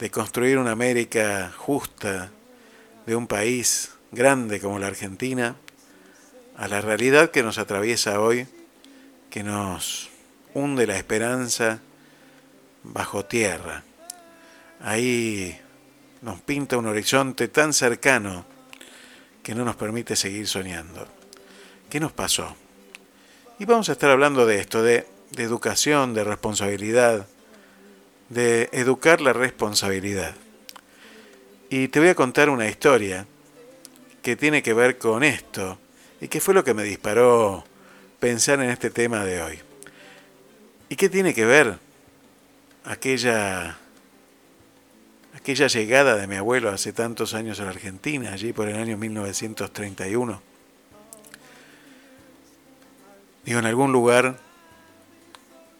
de 0.00 0.10
construir 0.10 0.58
una 0.58 0.72
América 0.72 1.52
justa, 1.56 2.30
de 3.06 3.16
un 3.16 3.26
país 3.26 3.92
grande 4.12 4.60
como 4.60 4.78
la 4.78 4.86
Argentina, 4.86 5.56
a 6.56 6.68
la 6.68 6.80
realidad 6.80 7.30
que 7.30 7.42
nos 7.42 7.58
atraviesa 7.58 8.20
hoy, 8.20 8.46
que 9.30 9.42
nos 9.42 10.10
hunde 10.54 10.86
la 10.86 10.96
esperanza 10.96 11.80
bajo 12.84 13.24
tierra. 13.24 13.82
Ahí 14.80 15.58
nos 16.22 16.40
pinta 16.40 16.78
un 16.78 16.86
horizonte 16.86 17.48
tan 17.48 17.72
cercano 17.72 18.44
que 19.42 19.54
no 19.54 19.64
nos 19.64 19.76
permite 19.76 20.16
seguir 20.16 20.46
soñando. 20.46 21.06
¿Qué 21.90 22.00
nos 22.00 22.12
pasó? 22.12 22.56
Y 23.58 23.66
vamos 23.66 23.88
a 23.88 23.92
estar 23.92 24.10
hablando 24.10 24.46
de 24.46 24.58
esto, 24.58 24.82
de, 24.82 25.06
educación, 25.36 26.14
de 26.14 26.24
responsabilidad, 26.24 27.26
de 28.28 28.68
educar 28.72 29.20
la 29.20 29.32
responsabilidad. 29.32 30.34
Y 31.70 31.88
te 31.88 32.00
voy 32.00 32.08
a 32.08 32.14
contar 32.14 32.50
una 32.50 32.68
historia 32.68 33.26
que 34.22 34.36
tiene 34.36 34.62
que 34.62 34.74
ver 34.74 34.98
con 34.98 35.22
esto 35.22 35.78
y 36.20 36.28
que 36.28 36.40
fue 36.40 36.54
lo 36.54 36.64
que 36.64 36.74
me 36.74 36.82
disparó 36.82 37.64
pensar 38.20 38.60
en 38.60 38.70
este 38.70 38.90
tema 38.90 39.24
de 39.24 39.42
hoy. 39.42 39.58
¿Y 40.88 40.96
qué 40.96 41.08
tiene 41.08 41.34
que 41.34 41.44
ver 41.44 41.78
aquella 42.84 43.78
aquella 45.36 45.66
llegada 45.66 46.16
de 46.16 46.26
mi 46.26 46.36
abuelo 46.36 46.70
hace 46.70 46.92
tantos 46.92 47.34
años 47.34 47.60
a 47.60 47.64
la 47.64 47.70
Argentina, 47.70 48.32
allí 48.32 48.52
por 48.52 48.68
el 48.68 48.76
año 48.76 48.96
1931? 48.96 50.40
Digo, 53.44 53.58
en 53.58 53.66
algún 53.66 53.92
lugar 53.92 54.38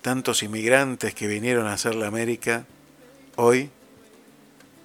tantos 0.03 0.43
inmigrantes 0.43 1.15
que 1.15 1.27
vinieron 1.27 1.67
a 1.67 1.73
hacer 1.73 1.95
la 1.95 2.09
América, 2.09 2.67
hoy 3.37 3.71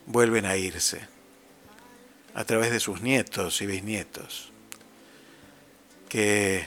vuelven 0.10 0.46
a 0.46 0.58
irse 0.58 1.08
a 2.34 2.44
través 2.44 2.72
de 2.72 2.80
sus 2.80 3.02
nietos 3.02 3.62
y 3.62 3.66
bisnietos, 3.66 4.52
que, 6.10 6.66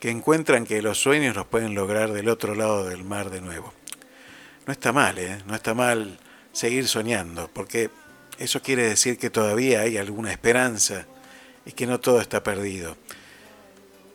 que 0.00 0.10
encuentran 0.10 0.64
que 0.64 0.80
los 0.80 0.98
sueños 0.98 1.36
los 1.36 1.46
pueden 1.46 1.74
lograr 1.74 2.12
del 2.12 2.28
otro 2.28 2.54
lado 2.54 2.88
del 2.88 3.04
mar 3.04 3.30
de 3.30 3.40
nuevo. 3.40 3.72
No 4.66 4.72
está 4.72 4.92
mal, 4.92 5.18
¿eh? 5.18 5.42
no 5.46 5.54
está 5.54 5.74
mal 5.74 6.18
seguir 6.52 6.86
soñando, 6.86 7.50
porque 7.52 7.90
eso 8.38 8.62
quiere 8.62 8.88
decir 8.88 9.18
que 9.18 9.30
todavía 9.30 9.80
hay 9.80 9.96
alguna 9.96 10.30
esperanza 10.30 11.06
y 11.66 11.72
que 11.72 11.86
no 11.86 12.00
todo 12.00 12.20
está 12.20 12.42
perdido. 12.42 12.96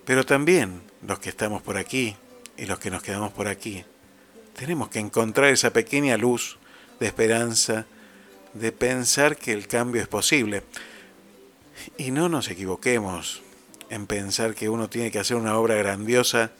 Pero 0.05 0.25
también 0.25 0.81
los 1.05 1.19
que 1.19 1.29
estamos 1.29 1.61
por 1.61 1.77
aquí, 1.77 2.15
y 2.55 2.65
los 2.65 2.79
que 2.79 2.91
nos 2.91 3.03
quedamos 3.03 3.33
por 3.33 3.47
aquí, 3.47 3.83
tenemos 4.55 4.89
que 4.89 4.99
encontrar 4.99 5.49
esa 5.49 5.71
pequeña 5.71 6.17
luz 6.17 6.57
de 6.99 7.07
esperanza, 7.07 7.85
de 8.53 8.71
pensar 8.71 9.37
que 9.37 9.53
el 9.53 9.67
cambio 9.67 10.01
es 10.01 10.07
posible. 10.07 10.63
Y 11.97 12.11
no 12.11 12.29
nos 12.29 12.49
equivoquemos 12.49 13.41
en 13.89 14.07
pensar 14.07 14.55
que 14.55 14.69
uno 14.69 14.89
tiene 14.89 15.11
que 15.11 15.19
hacer 15.19 15.37
una 15.37 15.57
obra 15.57 15.75
grandiosa 15.75 16.51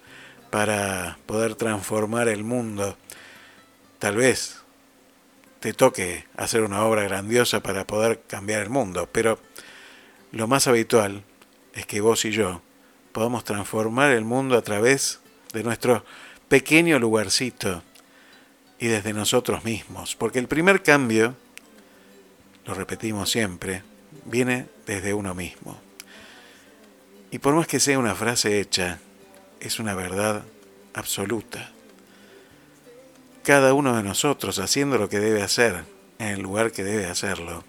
para 0.49 1.17
poder 1.25 1.55
transformar 1.55 2.27
el 2.27 2.43
mundo. 2.43 2.97
Tal 3.99 4.15
vez 4.15 4.61
te 5.59 5.73
toque 5.73 6.25
hacer 6.35 6.61
una 6.61 6.83
obra 6.85 7.03
grandiosa 7.03 7.61
para 7.61 7.85
poder 7.85 8.21
cambiar 8.27 8.61
el 8.61 8.69
mundo, 8.69 9.09
pero 9.11 9.39
lo 10.31 10.47
más 10.47 10.67
habitual 10.67 11.23
es 11.73 11.85
que 11.85 12.01
vos 12.01 12.25
y 12.25 12.31
yo 12.31 12.61
podamos 13.11 13.43
transformar 13.43 14.11
el 14.11 14.23
mundo 14.23 14.57
a 14.57 14.61
través 14.61 15.19
de 15.53 15.63
nuestro 15.63 16.05
pequeño 16.47 16.99
lugarcito 16.99 17.81
y 18.79 18.87
desde 18.87 19.13
nosotros 19.13 19.65
mismos. 19.65 20.15
Porque 20.15 20.39
el 20.39 20.47
primer 20.47 20.83
cambio, 20.83 21.35
lo 22.67 22.73
repetimos 22.73 23.31
siempre, 23.31 23.81
viene 24.25 24.67
desde 24.85 25.13
uno 25.13 25.33
mismo. 25.33 25.79
Y 27.31 27.39
por 27.39 27.55
más 27.55 27.65
que 27.65 27.79
sea 27.79 27.97
una 27.97 28.13
frase 28.13 28.59
hecha, 28.59 28.99
es 29.61 29.79
una 29.79 29.95
verdad 29.95 30.43
absoluta. 30.93 31.71
Cada 33.43 33.73
uno 33.73 33.95
de 33.95 34.03
nosotros 34.03 34.59
haciendo 34.59 34.97
lo 34.97 35.07
que 35.07 35.19
debe 35.19 35.41
hacer 35.41 35.85
en 36.19 36.27
el 36.27 36.41
lugar 36.41 36.73
que 36.73 36.83
debe 36.83 37.05
hacerlo, 37.05 37.63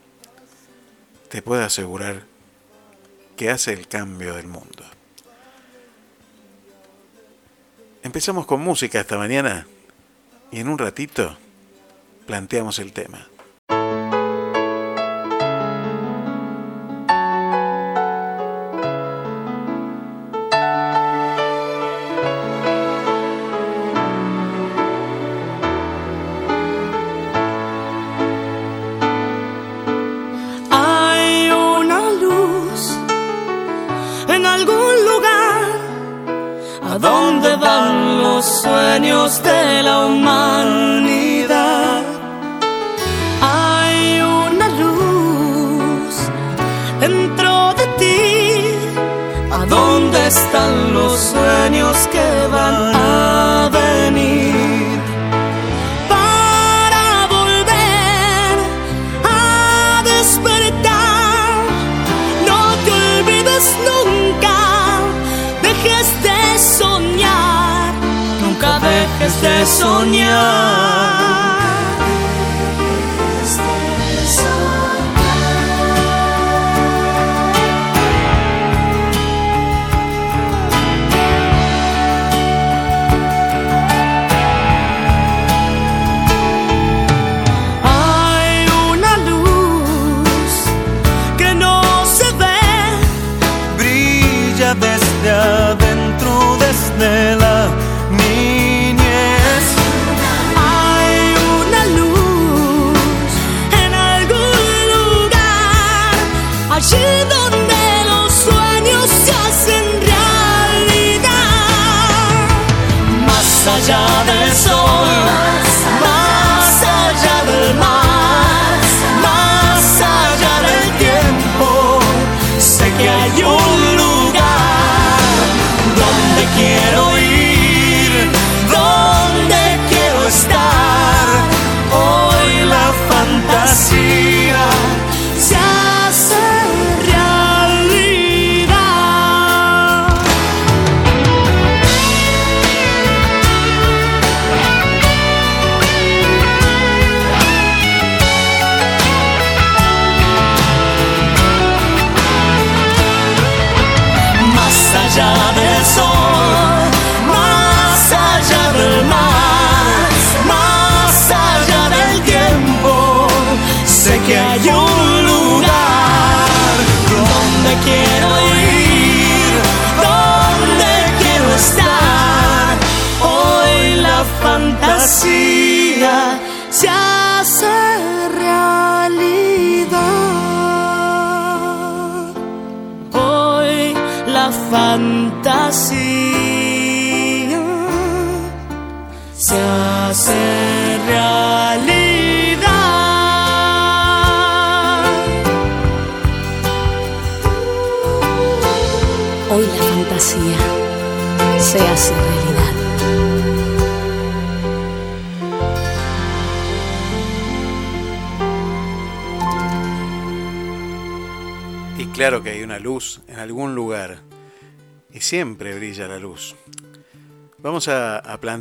te 1.29 1.43
puedo 1.43 1.65
asegurar 1.65 2.25
que 3.37 3.51
hace 3.51 3.73
el 3.73 3.87
cambio 3.87 4.35
del 4.35 4.49
mundo. 4.49 4.85
Empezamos 8.03 8.47
con 8.47 8.61
música 8.61 9.01
esta 9.01 9.17
mañana 9.17 9.69
y 10.51 10.59
en 10.59 10.69
un 10.69 10.79
ratito 10.79 11.37
planteamos 12.27 12.81
el 12.81 12.93
tema. 12.93 13.28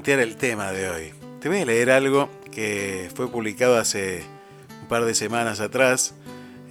Plantear 0.08 0.26
el 0.26 0.38
tema 0.38 0.72
de 0.72 0.90
hoy. 0.90 1.14
Te 1.42 1.50
voy 1.50 1.60
a 1.60 1.66
leer 1.66 1.92
algo 1.92 2.30
que 2.50 3.10
fue 3.14 3.30
publicado 3.30 3.78
hace 3.78 4.24
un 4.82 4.88
par 4.88 5.04
de 5.04 5.14
semanas 5.14 5.60
atrás 5.60 6.14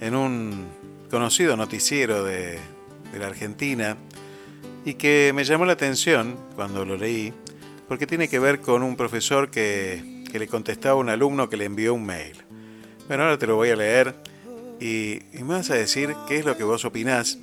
en 0.01 0.15
un 0.15 0.65
conocido 1.11 1.55
noticiero 1.55 2.23
de, 2.23 2.57
de 3.11 3.19
la 3.19 3.27
Argentina 3.27 3.95
y 4.85 4.95
que 4.95 5.33
me 5.35 5.43
llamó 5.43 5.65
la 5.67 5.73
atención 5.73 6.35
cuando 6.55 6.83
lo 6.83 6.97
leí 6.97 7.31
porque 7.87 8.07
tiene 8.07 8.27
que 8.27 8.39
ver 8.39 8.59
con 8.59 8.81
un 8.81 8.95
profesor 8.95 9.51
que, 9.51 10.23
que 10.31 10.39
le 10.39 10.47
contestaba 10.47 10.93
a 10.95 10.97
un 10.97 11.09
alumno 11.09 11.47
que 11.47 11.57
le 11.57 11.65
envió 11.65 11.93
un 11.93 12.07
mail. 12.07 12.37
Bueno, 13.07 13.21
ahora 13.21 13.37
te 13.37 13.45
lo 13.45 13.55
voy 13.55 13.69
a 13.69 13.75
leer 13.75 14.15
y, 14.79 15.19
y 15.31 15.43
me 15.43 15.53
vas 15.53 15.69
a 15.69 15.75
decir 15.75 16.15
qué 16.27 16.39
es 16.39 16.45
lo 16.45 16.57
que 16.57 16.63
vos 16.63 16.85
opinás. 16.85 17.37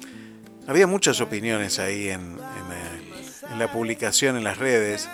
Había 0.67 0.89
muchas 0.89 1.21
opiniones 1.21 1.79
ahí 1.79 2.09
en, 2.09 2.21
en 2.23 2.27
el- 2.33 3.15
en 3.53 3.59
la 3.59 3.71
publicación 3.71 4.37
en 4.39 4.43
las 4.43 4.57
redes 4.57 5.07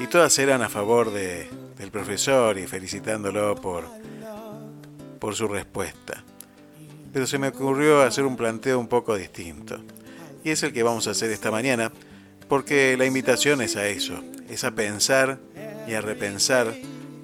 y 0.00 0.06
todas 0.06 0.36
eran 0.38 0.62
a 0.62 0.68
favor 0.68 1.12
de- 1.12 1.48
del 1.78 1.90
profesor 1.90 2.58
y 2.58 2.66
felicitándolo 2.66 3.54
por, 3.54 3.84
por 5.18 5.34
su 5.34 5.46
respuesta. 5.48 6.24
Pero 7.12 7.26
se 7.26 7.38
me 7.38 7.48
ocurrió 7.48 8.02
hacer 8.02 8.24
un 8.24 8.36
planteo 8.36 8.78
un 8.78 8.88
poco 8.88 9.16
distinto. 9.16 9.80
Y 10.44 10.50
es 10.50 10.62
el 10.62 10.72
que 10.72 10.82
vamos 10.82 11.06
a 11.06 11.10
hacer 11.10 11.30
esta 11.30 11.50
mañana, 11.50 11.92
porque 12.48 12.96
la 12.96 13.04
invitación 13.06 13.60
es 13.62 13.76
a 13.76 13.86
eso, 13.86 14.22
es 14.48 14.64
a 14.64 14.70
pensar 14.72 15.38
y 15.86 15.94
a 15.94 16.00
repensar 16.00 16.74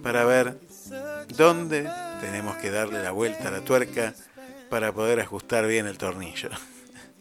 para 0.02 0.24
ver 0.24 0.58
dónde 1.36 1.88
tenemos 2.20 2.56
que 2.56 2.70
darle 2.70 3.02
la 3.02 3.10
vuelta 3.10 3.48
a 3.48 3.50
la 3.52 3.60
tuerca 3.60 4.14
para 4.70 4.92
poder 4.92 5.20
ajustar 5.20 5.66
bien 5.66 5.86
el 5.86 5.98
tornillo. 5.98 6.50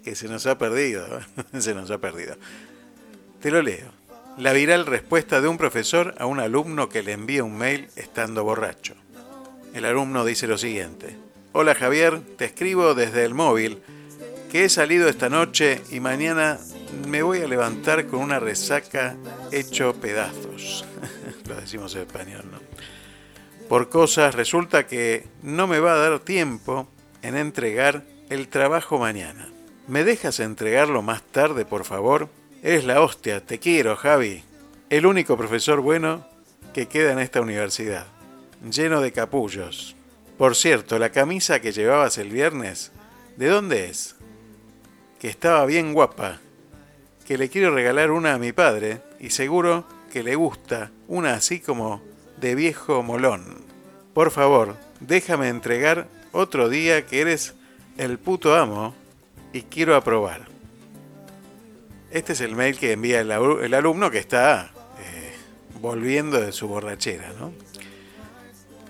Que 0.05 0.13
se 0.15 0.27
nos 0.27 0.45
ha 0.45 0.55
perdido, 0.55 1.03
se 1.59 1.73
nos 1.73 1.89
ha 1.89 1.97
perdido. 1.97 2.35
Te 3.41 3.49
lo 3.49 3.63
leo. 3.63 3.87
La 4.37 4.51
viral 4.51 4.85
respuesta 4.85 5.39
de 5.39 5.47
un 5.47 5.57
profesor 5.57 6.13
a 6.17 6.25
un 6.25 6.41
alumno 6.41 6.89
que 6.89 7.03
le 7.03 7.13
envía 7.13 7.45
un 7.45 7.57
mail 7.57 7.87
estando 7.95 8.43
borracho. 8.43 8.93
El 9.73 9.85
alumno 9.85 10.25
dice 10.25 10.45
lo 10.45 10.57
siguiente. 10.57 11.15
Hola 11.53 11.73
Javier, 11.73 12.19
te 12.37 12.43
escribo 12.43 12.95
desde 12.95 13.23
el 13.23 13.33
móvil 13.33 13.81
que 14.51 14.65
he 14.65 14.69
salido 14.69 15.07
esta 15.07 15.29
noche 15.29 15.81
y 15.89 16.01
mañana 16.01 16.59
me 17.07 17.23
voy 17.23 17.41
a 17.41 17.47
levantar 17.47 18.07
con 18.07 18.19
una 18.19 18.41
resaca 18.41 19.15
hecho 19.53 19.93
pedazos. 19.95 20.83
lo 21.47 21.55
decimos 21.55 21.95
en 21.95 22.01
español, 22.01 22.43
¿no? 22.51 22.59
Por 23.69 23.87
cosas 23.87 24.35
resulta 24.35 24.85
que 24.85 25.27
no 25.43 25.65
me 25.65 25.79
va 25.79 25.93
a 25.93 26.09
dar 26.09 26.19
tiempo 26.19 26.89
en 27.21 27.37
entregar 27.37 28.03
el 28.29 28.49
trabajo 28.49 28.99
mañana. 28.99 29.47
¿Me 29.87 30.03
dejas 30.03 30.41
entregarlo 30.41 31.01
más 31.01 31.21
tarde, 31.21 31.63
por 31.63 31.85
favor? 31.85 32.27
Es 32.65 32.83
la 32.83 32.99
hostia, 32.99 33.45
te 33.45 33.59
quiero, 33.59 33.95
Javi. 33.95 34.43
El 34.89 35.05
único 35.05 35.37
profesor 35.37 35.81
bueno 35.81 36.25
que 36.73 36.87
queda 36.87 37.11
en 37.11 37.19
esta 37.19 37.39
universidad. 37.39 38.07
Lleno 38.67 39.01
de 39.01 39.11
capullos. 39.11 39.95
Por 40.39 40.55
cierto, 40.55 40.97
la 40.97 41.11
camisa 41.11 41.59
que 41.59 41.71
llevabas 41.71 42.17
el 42.17 42.31
viernes, 42.31 42.91
¿de 43.37 43.49
dónde 43.49 43.85
es? 43.91 44.15
Que 45.19 45.29
estaba 45.29 45.63
bien 45.67 45.93
guapa. 45.93 46.39
Que 47.27 47.37
le 47.37 47.49
quiero 47.49 47.71
regalar 47.71 48.09
una 48.09 48.33
a 48.33 48.39
mi 48.39 48.51
padre 48.51 48.99
y 49.19 49.29
seguro 49.29 49.85
que 50.11 50.23
le 50.23 50.33
gusta 50.33 50.89
una 51.07 51.35
así 51.35 51.59
como 51.59 52.01
de 52.37 52.55
viejo 52.55 53.03
molón. 53.03 53.63
Por 54.15 54.31
favor, 54.31 54.75
déjame 55.01 55.49
entregar 55.49 56.07
otro 56.31 56.67
día 56.67 57.05
que 57.05 57.21
eres 57.21 57.53
el 57.99 58.17
puto 58.17 58.55
amo 58.55 58.95
y 59.53 59.61
quiero 59.61 59.95
aprobar. 59.95 60.54
Este 62.15 62.31
es 62.31 62.39
el 62.39 62.55
mail 62.55 62.79
que 62.79 62.93
envía 62.93 63.19
el, 63.19 63.73
alumno 63.73 64.09
que 64.09 64.19
está 64.19 64.71
eh, 64.99 65.33
volviendo 65.81 66.39
de 66.39 66.53
su 66.53 66.65
borrachera, 66.65 67.33
¿no? 67.37 67.51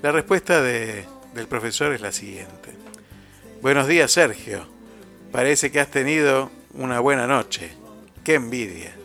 La 0.03 0.11
respuesta 0.11 0.61
de- 0.61 1.07
del 1.33 1.47
profesor 1.47 1.91
es 1.93 2.01
la 2.01 2.11
siguiente. 2.11 2.69
Buenos 3.63 3.87
días, 3.87 4.11
Sergio. 4.11 4.67
Parece 5.31 5.71
que 5.71 5.79
has 5.79 5.89
tenido 5.89 6.51
una 6.75 6.99
buena 6.99 7.25
noche. 7.25 7.71
¡Qué 8.23 8.35
envidia! 8.35 8.95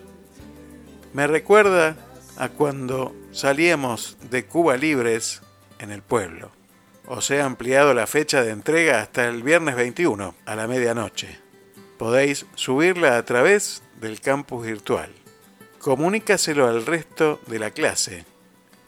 Me 1.15 1.27
recuerda 1.27 1.97
a 2.37 2.51
cuando 2.51 3.17
salíamos 3.33 4.19
de 4.31 4.45
Cuba 4.45 4.77
Libres 4.77 5.41
en 5.79 5.91
el 5.91 6.03
pueblo. 6.03 6.51
Os 7.07 7.31
he 7.31 7.41
ampliado 7.41 7.95
la 7.95 8.07
fecha 8.07 8.43
de 8.43 8.51
entrega 8.51 9.01
hasta 9.01 9.27
el 9.27 9.43
viernes 9.43 9.77
21 9.77 10.35
a 10.45 10.57
la 10.57 10.67
medianoche. 10.67 11.39
Podéis 11.97 12.45
subirla 12.55 13.17
a 13.17 13.25
través 13.25 13.83
del 14.01 14.21
campus 14.21 14.67
virtual. 14.67 15.11
Comunícaselo 15.79 16.67
al 16.67 16.87
resto 16.87 17.41
de 17.47 17.59
la 17.59 17.71
clase 17.71 18.25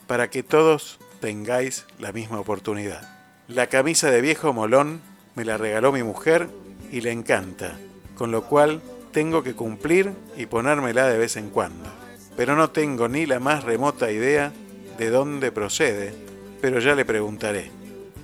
para 0.07 0.31
que 0.31 0.43
todos 0.43 0.99
tengáis 1.21 1.87
la 1.99 2.13
misma 2.13 2.41
oportunidad. 2.41 3.09
La 3.49 3.69
camisa 3.69 4.11
de 4.11 4.21
viejo 4.21 4.53
molón 4.53 5.01
me 5.35 5.45
la 5.45 5.57
regaló 5.57 5.93
mi 5.93 6.03
mujer 6.03 6.49
y 6.91 7.01
le 7.01 7.13
encanta, 7.13 7.79
con 8.17 8.31
lo 8.31 8.45
cual 8.45 8.83
tengo 9.13 9.43
que 9.43 9.55
cumplir 9.55 10.13
y 10.37 10.47
ponérmela 10.47 11.07
de 11.07 11.19
vez 11.19 11.37
en 11.37 11.51
cuando. 11.51 11.89
Pero 12.37 12.57
no 12.57 12.71
tengo 12.71 13.09
ni 13.09 13.27
la 13.27 13.41
más 13.41 13.65
remota 13.65 14.11
idea 14.11 14.53
de 14.99 15.11
dónde 15.11 15.53
procede, 15.53 16.15
pero 16.61 16.79
ya 16.79 16.95
le 16.95 17.05
preguntaré. 17.05 17.71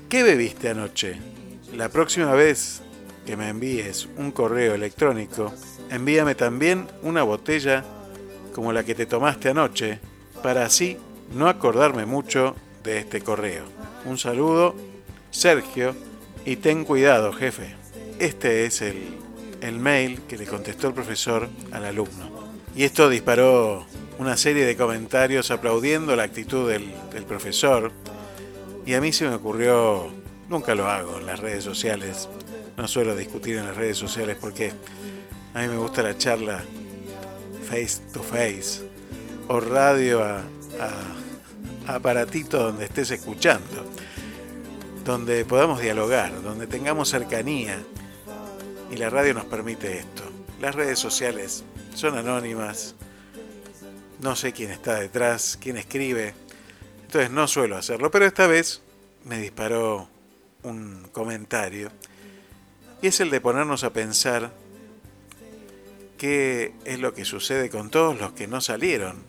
¿Qué 0.09 0.22
bebiste 0.22 0.70
anoche? 0.70 1.18
La 1.74 1.90
próxima 1.90 2.33
vez 2.33 2.83
que 3.28 3.36
me 3.36 3.50
envíes 3.50 4.08
un 4.16 4.30
correo 4.30 4.74
electrónico, 4.74 5.52
envíame 5.90 6.34
también 6.34 6.88
una 7.02 7.22
botella 7.22 7.84
como 8.54 8.72
la 8.72 8.84
que 8.84 8.94
te 8.94 9.04
tomaste 9.04 9.50
anoche, 9.50 9.98
para 10.42 10.64
así 10.64 10.96
no 11.34 11.46
acordarme 11.46 12.06
mucho 12.06 12.56
de 12.82 12.96
este 12.96 13.20
correo. 13.20 13.64
Un 14.06 14.16
saludo, 14.16 14.74
Sergio, 15.30 15.94
y 16.46 16.56
ten 16.56 16.86
cuidado, 16.86 17.34
jefe. 17.34 17.74
este 18.18 18.64
es 18.64 18.80
el, 18.80 18.96
el 19.60 19.78
mail 19.78 20.22
que 20.22 20.38
le 20.38 20.46
contestó 20.46 20.88
el 20.88 20.94
profesor 20.94 21.50
al 21.70 21.84
alumno. 21.84 22.30
Y 22.74 22.84
esto 22.84 23.10
disparó 23.10 23.84
una 24.18 24.38
serie 24.38 24.64
de 24.64 24.74
comentarios 24.74 25.50
aplaudiendo 25.50 26.16
la 26.16 26.22
actitud 26.22 26.66
del, 26.66 26.90
del 27.12 27.24
profesor. 27.24 27.92
Y 28.86 28.94
a 28.94 29.02
mí 29.02 29.12
se 29.12 29.28
me 29.28 29.34
ocurrió, 29.34 30.08
nunca 30.48 30.74
lo 30.74 30.88
hago 30.88 31.18
en 31.18 31.26
las 31.26 31.40
redes 31.40 31.62
sociales, 31.62 32.26
no 32.78 32.86
suelo 32.86 33.16
discutir 33.16 33.56
en 33.56 33.66
las 33.66 33.76
redes 33.76 33.98
sociales 33.98 34.38
porque 34.40 34.72
a 35.52 35.62
mí 35.62 35.66
me 35.68 35.76
gusta 35.76 36.00
la 36.00 36.16
charla 36.16 36.62
face 37.68 38.00
to 38.12 38.22
face 38.22 38.88
o 39.48 39.58
radio 39.58 40.22
a, 40.22 40.44
aparatito 41.88 42.62
donde 42.62 42.84
estés 42.84 43.10
escuchando, 43.10 43.84
donde 45.04 45.44
podamos 45.44 45.80
dialogar, 45.80 46.40
donde 46.42 46.66
tengamos 46.66 47.08
cercanía. 47.08 47.82
Y 48.90 48.96
la 48.96 49.10
radio 49.10 49.34
nos 49.34 49.46
permite 49.46 49.98
esto. 49.98 50.22
Las 50.60 50.74
redes 50.74 50.98
sociales 50.98 51.64
son 51.94 52.16
anónimas, 52.16 52.94
no 54.20 54.36
sé 54.36 54.52
quién 54.52 54.70
está 54.70 55.00
detrás, 55.00 55.58
quién 55.60 55.78
escribe, 55.78 56.32
entonces 57.02 57.30
no 57.30 57.48
suelo 57.48 57.76
hacerlo, 57.76 58.10
pero 58.10 58.24
esta 58.24 58.46
vez 58.46 58.82
me 59.24 59.40
disparó 59.40 60.08
un 60.62 61.08
comentario 61.12 61.90
es 63.06 63.20
el 63.20 63.30
de 63.30 63.40
ponernos 63.40 63.84
a 63.84 63.92
pensar 63.92 64.50
qué 66.16 66.74
es 66.84 66.98
lo 66.98 67.14
que 67.14 67.24
sucede 67.24 67.70
con 67.70 67.90
todos 67.90 68.18
los 68.18 68.32
que 68.32 68.48
no 68.48 68.61
salieron 68.61 69.22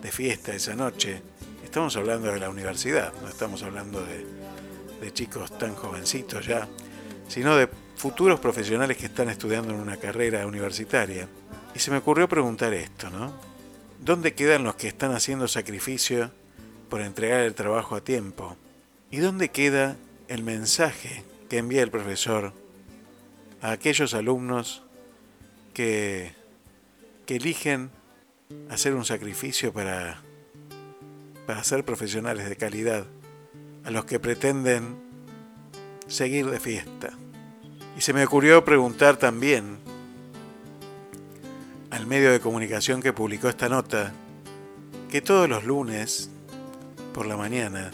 de 0.00 0.12
fiesta 0.12 0.54
esa 0.54 0.74
noche. 0.74 1.20
Estamos 1.64 1.96
hablando 1.96 2.30
de 2.30 2.38
la 2.38 2.48
universidad, 2.48 3.12
no 3.20 3.28
estamos 3.28 3.62
hablando 3.64 4.00
de, 4.04 4.24
de 5.00 5.12
chicos 5.12 5.58
tan 5.58 5.74
jovencitos 5.74 6.46
ya, 6.46 6.68
sino 7.28 7.56
de 7.56 7.68
futuros 7.96 8.38
profesionales 8.38 8.96
que 8.96 9.06
están 9.06 9.28
estudiando 9.30 9.74
en 9.74 9.80
una 9.80 9.96
carrera 9.96 10.46
universitaria. 10.46 11.28
Y 11.74 11.78
se 11.80 11.90
me 11.90 11.98
ocurrió 11.98 12.28
preguntar 12.28 12.72
esto, 12.72 13.10
¿no? 13.10 13.32
¿Dónde 14.00 14.34
quedan 14.34 14.64
los 14.64 14.76
que 14.76 14.88
están 14.88 15.12
haciendo 15.12 15.48
sacrificio 15.48 16.30
por 16.88 17.00
entregar 17.00 17.40
el 17.40 17.54
trabajo 17.54 17.96
a 17.96 18.00
tiempo? 18.02 18.56
¿Y 19.10 19.18
dónde 19.18 19.50
queda 19.50 19.96
el 20.28 20.42
mensaje 20.42 21.24
que 21.48 21.58
envía 21.58 21.82
el 21.82 21.90
profesor 21.90 22.52
a 23.62 23.70
aquellos 23.70 24.12
alumnos 24.12 24.82
que, 25.72 26.34
que 27.24 27.36
eligen 27.36 27.90
hacer 28.68 28.94
un 28.94 29.04
sacrificio 29.04 29.72
para, 29.72 30.20
para 31.46 31.64
ser 31.64 31.84
profesionales 31.84 32.48
de 32.48 32.56
calidad, 32.56 33.06
a 33.84 33.90
los 33.90 34.04
que 34.04 34.20
pretenden 34.20 34.96
seguir 36.08 36.50
de 36.50 36.60
fiesta? 36.60 37.10
Y 37.96 38.00
se 38.00 38.12
me 38.12 38.24
ocurrió 38.24 38.64
preguntar 38.64 39.16
también 39.16 39.78
al 41.90 42.06
medio 42.06 42.32
de 42.32 42.40
comunicación 42.40 43.00
que 43.00 43.12
publicó 43.12 43.48
esta 43.48 43.68
nota 43.68 44.12
que 45.10 45.20
todos 45.20 45.48
los 45.48 45.64
lunes 45.64 46.30
por 47.12 47.26
la 47.26 47.36
mañana 47.36 47.90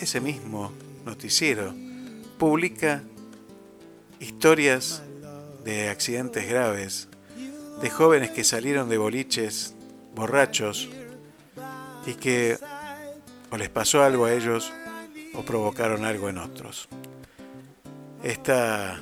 ese 0.00 0.20
mismo 0.20 0.72
noticiero 1.06 1.72
publica 2.36 3.02
historias 4.20 5.02
de 5.64 5.88
accidentes 5.88 6.48
graves, 6.48 7.08
de 7.80 7.90
jóvenes 7.90 8.30
que 8.30 8.44
salieron 8.44 8.88
de 8.88 8.98
boliches 8.98 9.74
borrachos 10.14 10.88
y 12.06 12.14
que 12.14 12.58
o 13.50 13.56
les 13.56 13.70
pasó 13.70 14.02
algo 14.02 14.26
a 14.26 14.32
ellos 14.32 14.72
o 15.34 15.42
provocaron 15.42 16.04
algo 16.04 16.28
en 16.28 16.38
otros. 16.38 16.88
Esta, 18.22 19.00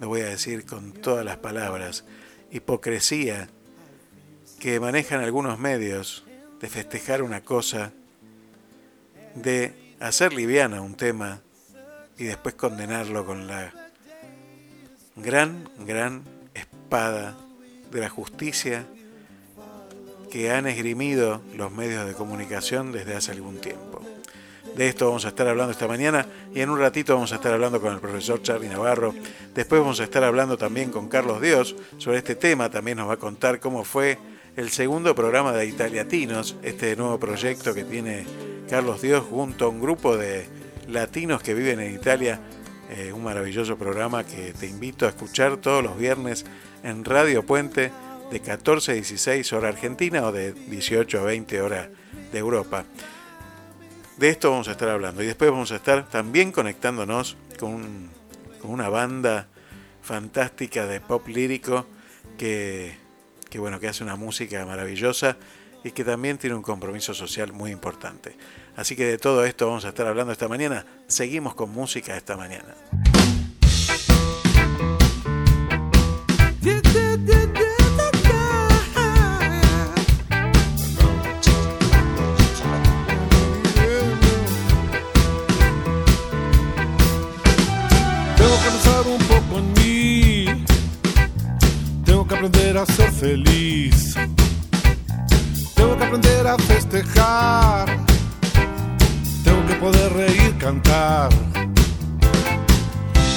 lo 0.00 0.08
voy 0.08 0.20
a 0.20 0.26
decir 0.26 0.66
con 0.66 0.92
todas 0.92 1.24
las 1.24 1.38
palabras, 1.38 2.04
hipocresía 2.50 3.48
que 4.60 4.78
manejan 4.80 5.20
algunos 5.20 5.58
medios 5.58 6.24
de 6.60 6.68
festejar 6.68 7.22
una 7.22 7.42
cosa, 7.42 7.92
de 9.34 9.96
hacer 10.00 10.32
liviana 10.32 10.80
un 10.80 10.94
tema 10.94 11.42
y 12.18 12.24
después 12.24 12.54
condenarlo 12.54 13.24
con 13.24 13.46
la 13.46 13.72
gran, 15.16 15.68
gran 15.86 16.22
espada 16.54 17.36
de 17.90 18.00
la 18.00 18.08
justicia 18.08 18.86
que 20.30 20.50
han 20.50 20.66
esgrimido 20.66 21.42
los 21.56 21.70
medios 21.70 22.06
de 22.06 22.14
comunicación 22.14 22.92
desde 22.92 23.14
hace 23.14 23.32
algún 23.32 23.58
tiempo. 23.60 24.00
De 24.76 24.88
esto 24.88 25.06
vamos 25.06 25.24
a 25.24 25.28
estar 25.28 25.46
hablando 25.46 25.70
esta 25.70 25.86
mañana 25.86 26.26
y 26.52 26.60
en 26.60 26.70
un 26.70 26.80
ratito 26.80 27.14
vamos 27.14 27.30
a 27.32 27.36
estar 27.36 27.52
hablando 27.52 27.80
con 27.80 27.92
el 27.94 28.00
profesor 28.00 28.42
Charlie 28.42 28.68
Navarro. 28.68 29.14
Después 29.54 29.80
vamos 29.80 30.00
a 30.00 30.04
estar 30.04 30.24
hablando 30.24 30.58
también 30.58 30.90
con 30.90 31.08
Carlos 31.08 31.40
Dios 31.40 31.76
sobre 31.98 32.18
este 32.18 32.34
tema. 32.34 32.68
También 32.70 32.98
nos 32.98 33.08
va 33.08 33.12
a 33.12 33.18
contar 33.18 33.60
cómo 33.60 33.84
fue 33.84 34.18
el 34.56 34.70
segundo 34.70 35.14
programa 35.14 35.52
de 35.52 35.66
Italiatinos, 35.66 36.56
este 36.64 36.96
nuevo 36.96 37.20
proyecto 37.20 37.72
que 37.72 37.84
tiene 37.84 38.26
Carlos 38.68 39.00
Dios 39.00 39.24
junto 39.24 39.66
a 39.66 39.68
un 39.68 39.80
grupo 39.80 40.16
de 40.16 40.48
latinos 40.88 41.42
que 41.42 41.54
viven 41.54 41.80
en 41.80 41.94
Italia. 41.94 42.40
Eh, 42.90 43.12
un 43.12 43.24
maravilloso 43.24 43.76
programa 43.76 44.24
que 44.24 44.52
te 44.52 44.66
invito 44.66 45.06
a 45.06 45.08
escuchar 45.08 45.56
todos 45.56 45.82
los 45.82 45.98
viernes 45.98 46.44
en 46.82 47.04
Radio 47.04 47.44
Puente 47.44 47.90
de 48.30 48.40
14 48.40 48.92
a 48.92 48.94
16 48.94 49.52
hora 49.52 49.68
argentina 49.68 50.26
o 50.26 50.32
de 50.32 50.52
18 50.52 51.20
a 51.20 51.22
20 51.22 51.60
hora 51.62 51.90
de 52.32 52.38
Europa. 52.38 52.84
De 54.16 54.28
esto 54.28 54.50
vamos 54.50 54.68
a 54.68 54.72
estar 54.72 54.88
hablando 54.88 55.22
y 55.22 55.26
después 55.26 55.50
vamos 55.50 55.72
a 55.72 55.76
estar 55.76 56.08
también 56.08 56.52
conectándonos 56.52 57.36
con, 57.58 58.10
con 58.60 58.70
una 58.70 58.88
banda 58.88 59.48
fantástica 60.02 60.86
de 60.86 61.00
pop 61.00 61.26
lírico 61.28 61.86
que, 62.38 62.96
que, 63.50 63.58
bueno, 63.58 63.80
que 63.80 63.88
hace 63.88 64.04
una 64.04 64.16
música 64.16 64.64
maravillosa 64.66 65.36
y 65.84 65.92
que 65.92 66.02
también 66.02 66.38
tiene 66.38 66.56
un 66.56 66.62
compromiso 66.62 67.12
social 67.12 67.52
muy 67.52 67.70
importante. 67.70 68.34
Así 68.74 68.96
que 68.96 69.04
de 69.04 69.18
todo 69.18 69.44
esto 69.44 69.66
vamos 69.66 69.84
a 69.84 69.90
estar 69.90 70.06
hablando 70.06 70.32
esta 70.32 70.48
mañana. 70.48 70.84
Seguimos 71.06 71.54
con 71.54 71.70
música 71.70 72.16
esta 72.16 72.36
mañana. 72.36 72.74
Tengo 88.36 88.56
que 88.58 88.70
pensar 88.70 89.06
un 89.06 89.18
poco 89.18 89.58
en 89.58 89.72
mí. 89.74 90.64
Tengo 92.06 92.26
que 92.26 92.34
aprender 92.34 92.78
a 92.78 92.86
ser 92.86 93.12
feliz. 93.12 93.83
Festejar. 96.58 97.86
Tengo 99.42 99.66
que 99.66 99.74
poder 99.74 100.12
reír, 100.12 100.56
cantar. 100.58 101.28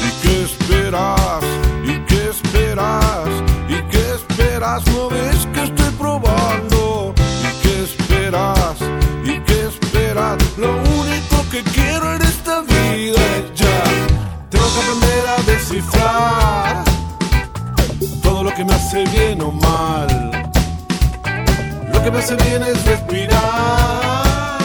¿Y 0.06 0.12
qué 0.22 0.44
esperas? 0.44 1.42
¿Y 1.84 2.00
qué 2.06 2.30
esperas? 2.30 3.30
¿Y 3.68 3.82
qué 3.90 4.16
esperas? 4.16 4.86
¿No 4.88 5.10
ves 5.10 5.48
que 5.54 5.64
estoy 5.64 5.92
probando? 5.98 7.14
¿Y 7.42 7.62
qué 7.64 7.84
esperas? 7.84 8.78
¿Y 9.24 9.40
qué 9.40 9.68
esperas? 9.68 10.38
Lo 10.58 10.78
único 10.78 11.50
que 11.50 11.64
quiero 11.64 12.14
en 12.14 12.22
esta 12.22 12.62
vida 12.62 13.20
es 13.38 13.60
ya. 13.60 13.84
Tengo 14.50 14.66
que 14.74 14.80
aprender 14.80 15.28
a 15.28 15.42
descifrar 15.52 16.84
todo 18.22 18.44
lo 18.44 18.54
que 18.54 18.64
me 18.64 18.74
hace 18.74 19.06
bien 19.06 19.42
o 19.42 19.52
mal. 19.52 20.47
Que 22.08 22.12
me 22.12 22.20
hace 22.20 22.38
bien 22.38 22.64
es 22.64 22.86
respirar, 22.86 24.62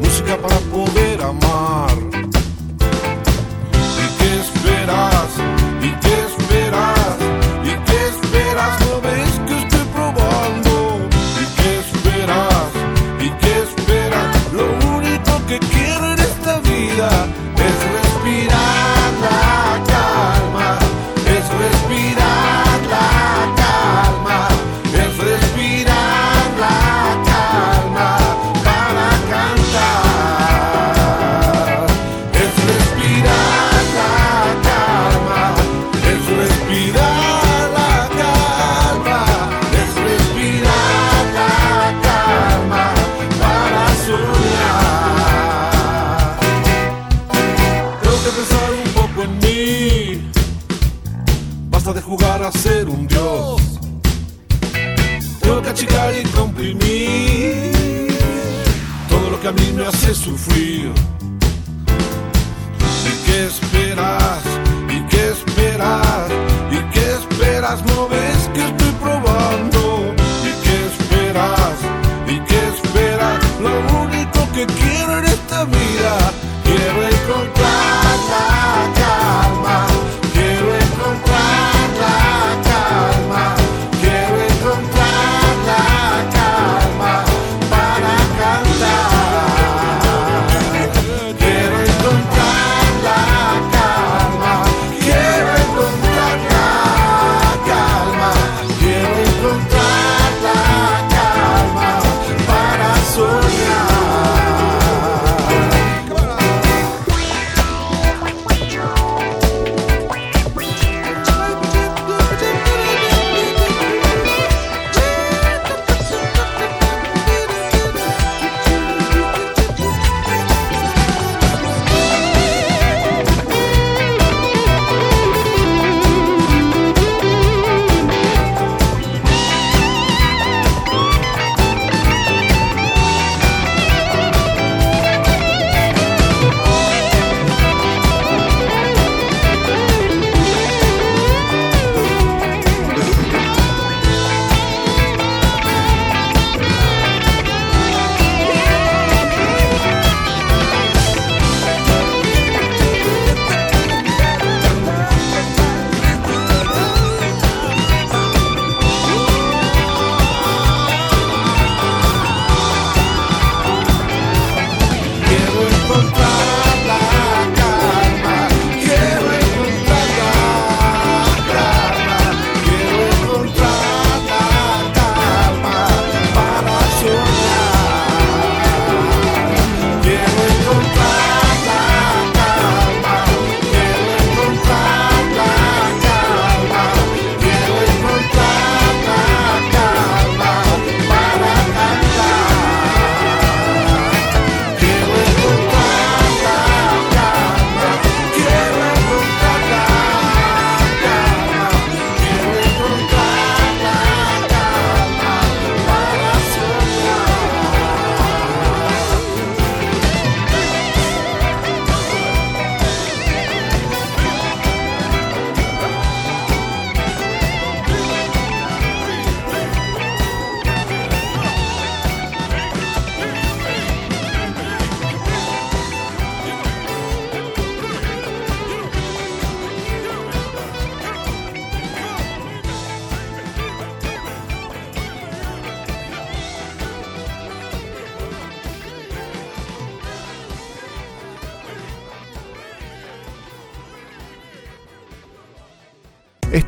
música 0.00 0.38
para 0.38 0.56
poder 0.72 1.20
amar. 1.20 1.87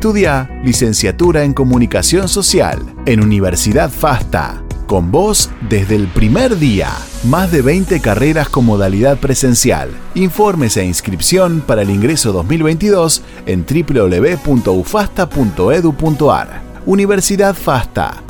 Estudia 0.01 0.49
licenciatura 0.65 1.45
en 1.45 1.53
Comunicación 1.53 2.27
Social 2.27 2.79
en 3.05 3.23
Universidad 3.23 3.91
FASTA. 3.91 4.65
Con 4.87 5.11
vos 5.11 5.51
desde 5.69 5.95
el 5.95 6.09
primer 6.09 6.57
día. 6.57 6.89
Más 7.25 7.53
de 7.53 7.61
20 7.61 8.01
carreras 8.01 8.49
con 8.49 8.65
modalidad 8.65 9.19
presencial. 9.19 9.91
Informes 10.15 10.79
e 10.79 10.87
inscripción 10.87 11.61
para 11.61 11.83
el 11.83 11.91
ingreso 11.91 12.33
2022 12.33 13.23
en 13.45 13.67
www.ufasta.edu.ar. 13.67 16.63
Universidad 16.87 17.55
FASTA. 17.55 18.23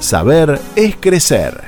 Saber 0.00 0.58
es 0.76 0.96
crecer. 0.96 1.60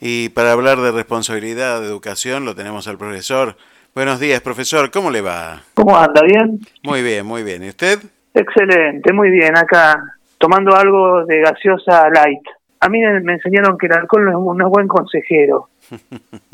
Y 0.00 0.30
para 0.30 0.50
hablar 0.50 0.80
de 0.80 0.90
responsabilidad 0.90 1.82
de 1.82 1.86
educación 1.86 2.44
lo 2.44 2.56
tenemos 2.56 2.88
al 2.88 2.98
profesor. 2.98 3.56
Buenos 3.94 4.18
días, 4.18 4.40
profesor, 4.40 4.90
¿cómo 4.90 5.12
le 5.12 5.20
va? 5.20 5.62
¿Cómo 5.74 5.96
anda? 5.96 6.22
¿Bien? 6.22 6.58
Muy 6.82 7.04
bien, 7.04 7.24
muy 7.24 7.44
bien. 7.44 7.62
¿Y 7.62 7.68
usted? 7.68 8.00
Excelente, 8.34 9.12
muy 9.12 9.30
bien. 9.30 9.56
Acá 9.56 10.02
tomando 10.38 10.74
algo 10.74 11.24
de 11.26 11.40
gaseosa 11.40 12.08
light. 12.10 12.40
A 12.80 12.88
mí 12.88 12.98
me 13.22 13.34
enseñaron 13.34 13.78
que 13.78 13.86
el 13.86 13.92
alcohol 13.92 14.24
no 14.24 14.30
es, 14.30 14.36
un- 14.36 14.58
no 14.58 14.66
es 14.66 14.70
buen 14.72 14.88
consejero. 14.88 15.68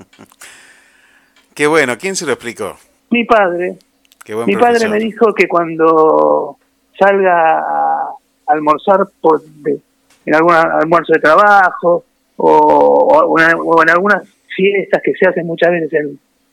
Qué 1.54 1.66
bueno, 1.66 1.94
¿quién 1.98 2.14
se 2.16 2.26
lo 2.26 2.32
explicó? 2.32 2.76
Mi 3.10 3.24
padre, 3.24 3.76
Qué 4.24 4.34
buen 4.34 4.46
mi 4.46 4.54
profesor. 4.54 4.80
padre 4.80 4.88
me 4.90 4.98
dijo 5.04 5.32
que 5.34 5.48
cuando 5.48 6.56
salga 6.98 7.58
a 7.60 8.14
almorzar 8.46 9.00
por 9.20 9.42
de- 9.42 9.80
en 10.26 10.34
algún 10.34 10.52
almuerzo 10.52 11.12
de 11.14 11.20
trabajo 11.20 12.04
o, 12.36 12.50
o 12.50 13.40
en- 13.40 13.56
o 13.58 13.82
en 13.82 13.90
algunas 13.90 14.28
fiestas 14.54 15.00
que 15.02 15.12
se 15.14 15.26
hacen 15.28 15.46
muchas 15.46 15.70
veces, 15.70 16.06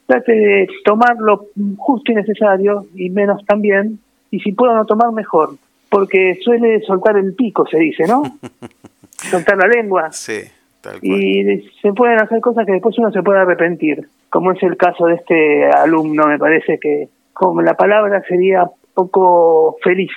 trate 0.08 0.32
de 0.32 0.68
tomar 0.84 1.16
lo 1.18 1.48
justo 1.78 2.12
y 2.12 2.16
necesario 2.16 2.86
y 2.96 3.10
menos 3.10 3.44
también, 3.46 4.00
y 4.36 4.40
si 4.42 4.52
puedo 4.52 4.76
no 4.76 4.86
tomar 4.86 5.12
mejor, 5.14 5.56
porque 5.90 6.38
suele 6.44 6.82
soltar 6.82 7.18
el 7.18 7.34
pico, 7.36 7.66
se 7.66 7.78
dice, 7.78 8.06
¿no? 8.06 8.24
soltar 9.32 9.58
la 9.58 9.68
lengua. 9.68 10.12
Sí, 10.12 10.42
tal 10.82 11.00
cual. 11.00 11.24
Y 11.24 11.70
se 11.82 11.94
pueden 11.94 12.20
hacer 12.20 12.42
cosas 12.42 12.66
que 12.66 12.74
después 12.74 12.98
uno 13.00 13.12
se 13.12 13.24
puede 13.24 13.40
arrepentir, 13.40 14.10
como 14.30 14.52
es 14.52 14.62
el 14.62 14.76
caso 14.76 15.06
de 15.06 15.16
este 15.16 15.70
alumno, 15.70 16.28
me 16.28 16.38
parece 16.38 16.78
que 16.80 17.08
como 17.32 17.62
la 17.62 17.76
palabra 17.76 18.22
sería 18.28 18.70
poco 18.94 19.78
feliz 19.82 20.12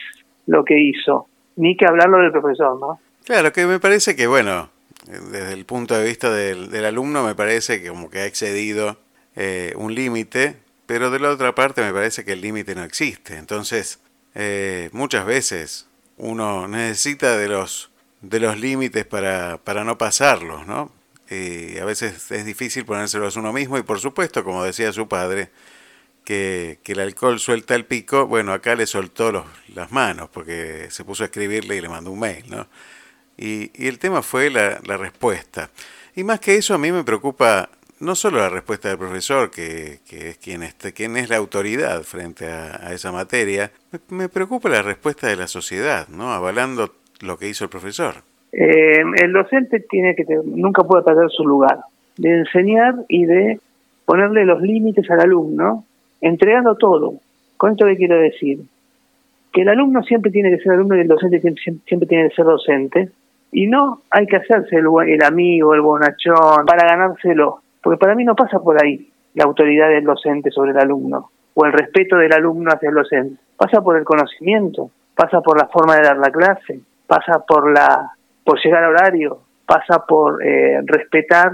lo 0.47 0.65
que 0.65 0.81
hizo, 0.81 1.27
ni 1.57 1.77
que 1.77 1.87
hablarlo 1.87 2.19
del 2.19 2.33
profesor, 2.33 2.79
¿no? 2.81 2.99
Claro, 3.25 3.53
que 3.53 3.67
me 3.67 3.79
parece 3.79 4.17
que, 4.17 4.27
bueno, 4.27 4.71
desde 5.31 5.53
el 5.53 5.65
punto 5.65 5.97
de 5.97 6.05
vista 6.05 6.31
del, 6.33 6.71
del 6.71 6.85
alumno 6.87 7.25
me 7.25 7.37
parece 7.37 7.81
que 7.81 7.91
como 7.91 8.11
que 8.11 8.21
ha 8.21 8.27
excedido 8.27 8.97
eh, 9.37 9.75
un 9.77 9.95
límite, 9.95 10.57
pero 10.87 11.11
de 11.11 11.21
la 11.21 11.31
otra 11.31 11.55
parte 11.55 11.83
me 11.83 11.93
parece 11.93 12.25
que 12.25 12.33
el 12.33 12.41
límite 12.41 12.75
no 12.75 12.83
existe. 12.83 13.37
Entonces, 13.37 14.01
eh, 14.41 14.89
muchas 14.93 15.27
veces 15.27 15.89
uno 16.17 16.69
necesita 16.69 17.37
de 17.37 17.49
los, 17.49 17.91
de 18.21 18.39
los 18.39 18.57
límites 18.57 19.05
para, 19.05 19.59
para 19.59 19.83
no 19.83 19.99
pasarlos, 19.99 20.65
¿no? 20.65 20.93
Y 21.29 21.77
a 21.77 21.85
veces 21.85 22.31
es 22.31 22.45
difícil 22.45 22.85
ponérselos 22.85 23.35
uno 23.35 23.53
mismo 23.53 23.79
y 23.79 23.83
por 23.83 23.99
supuesto, 23.99 24.45
como 24.45 24.63
decía 24.63 24.93
su 24.93 25.09
padre, 25.09 25.51
que, 26.25 26.79
que 26.85 26.93
el 26.93 27.01
alcohol 27.01 27.41
suelta 27.41 27.75
el 27.75 27.85
pico, 27.85 28.29
bueno, 28.29 28.53
acá 28.53 28.77
le 28.77 28.87
soltó 28.87 29.33
los, 29.33 29.45
las 29.75 29.91
manos 29.91 30.29
porque 30.33 30.87
se 30.91 31.05
puso 31.05 31.25
a 31.25 31.27
escribirle 31.27 31.75
y 31.75 31.81
le 31.81 31.89
mandó 31.89 32.13
un 32.13 32.21
mail, 32.21 32.45
¿no? 32.49 32.69
Y, 33.37 33.73
y 33.75 33.89
el 33.89 33.99
tema 33.99 34.23
fue 34.23 34.51
la, 34.51 34.81
la 34.85 34.97
respuesta. 34.97 35.69
Y 36.15 36.23
más 36.23 36.39
que 36.39 36.55
eso, 36.55 36.75
a 36.75 36.79
mí 36.79 36.93
me 36.93 37.03
preocupa 37.03 37.71
no 38.01 38.15
solo 38.15 38.39
la 38.39 38.49
respuesta 38.49 38.89
del 38.89 38.99
profesor, 38.99 39.51
que, 39.51 39.99
que 40.09 40.31
es 40.31 40.39
quien, 40.39 40.63
está, 40.63 40.93
quien 40.93 41.17
es 41.17 41.29
la 41.31 41.37
autoridad 41.37 42.03
frente 42.03 42.47
a, 42.47 42.93
esa 42.93 43.13
materia, 43.13 43.71
me, 44.09 44.29
preocupa 44.29 44.69
la 44.69 44.83
respuesta 44.83 45.27
de 45.27 45.37
la 45.37 45.47
sociedad, 45.47 46.09
¿no? 46.09 46.33
avalando 46.33 46.93
lo 47.21 47.37
que 47.39 47.49
hizo 47.49 47.65
el 47.65 47.71
profesor. 47.71 48.15
Eh, 48.53 49.03
el 49.23 49.33
docente 49.33 49.81
tiene 49.81 50.15
que 50.15 50.25
nunca 50.45 50.85
puede 50.85 51.03
perder 51.03 51.29
su 51.31 51.45
lugar 51.45 51.79
de 52.17 52.39
enseñar 52.39 52.95
y 53.09 53.27
de 53.27 53.61
ponerle 54.05 54.45
los 54.45 54.63
límites 54.63 55.11
al 55.11 55.21
alumno, 55.21 55.85
entregando 56.21 56.77
todo. 56.77 57.15
¿Con 57.57 57.73
esto 57.73 57.87
qué 57.87 57.97
quiero 57.97 58.19
decir? 58.19 58.61
Que 59.53 59.63
el 59.63 59.69
alumno 59.69 60.03
siempre 60.03 60.31
tiene 60.31 60.51
que 60.51 60.63
ser 60.63 60.73
alumno 60.73 60.97
y 60.97 61.01
el 61.01 61.09
docente 61.09 61.41
siempre, 61.41 61.63
siempre 61.87 62.09
tiene 62.09 62.29
que 62.29 62.35
ser 62.35 62.45
docente, 62.45 63.11
y 63.51 63.67
no 63.67 64.03
hay 64.11 64.27
que 64.27 64.37
hacerse 64.37 64.77
el, 64.77 64.87
el 65.07 65.23
amigo, 65.23 65.75
el 65.75 65.81
bonachón, 65.81 66.67
para 66.67 66.89
ganárselo, 66.89 67.61
porque 67.83 67.99
para 67.99 68.15
mí 68.15 68.25
no 68.25 68.35
pasa 68.35 68.59
por 68.59 68.83
ahí 68.83 69.11
la 69.35 69.45
autoridad 69.45 69.89
del 69.89 70.05
docente 70.05 70.51
sobre 70.51 70.73
el 70.73 70.79
alumno, 70.79 71.31
o 71.55 71.65
el 71.65 71.73
respeto 71.73 72.17
del 72.17 72.33
alumno 72.33 72.71
hacia 72.73 72.89
el 72.89 72.95
docente. 72.95 73.41
Pasa 73.57 73.83
por 73.83 73.97
el 73.97 74.05
conocimiento, 74.05 74.91
pasa 75.15 75.41
por 75.41 75.59
la 75.59 75.67
forma 75.69 75.97
de 75.97 76.03
dar 76.03 76.17
la 76.19 76.31
clase, 76.31 76.81
pasa 77.07 77.45
por 77.47 77.73
la 77.73 78.13
por 78.45 78.63
llegar 78.63 78.85
a 78.85 78.89
horario, 78.89 79.41
pasa 79.67 80.05
por 80.07 80.43
eh, 80.45 80.81
respetar 80.87 81.53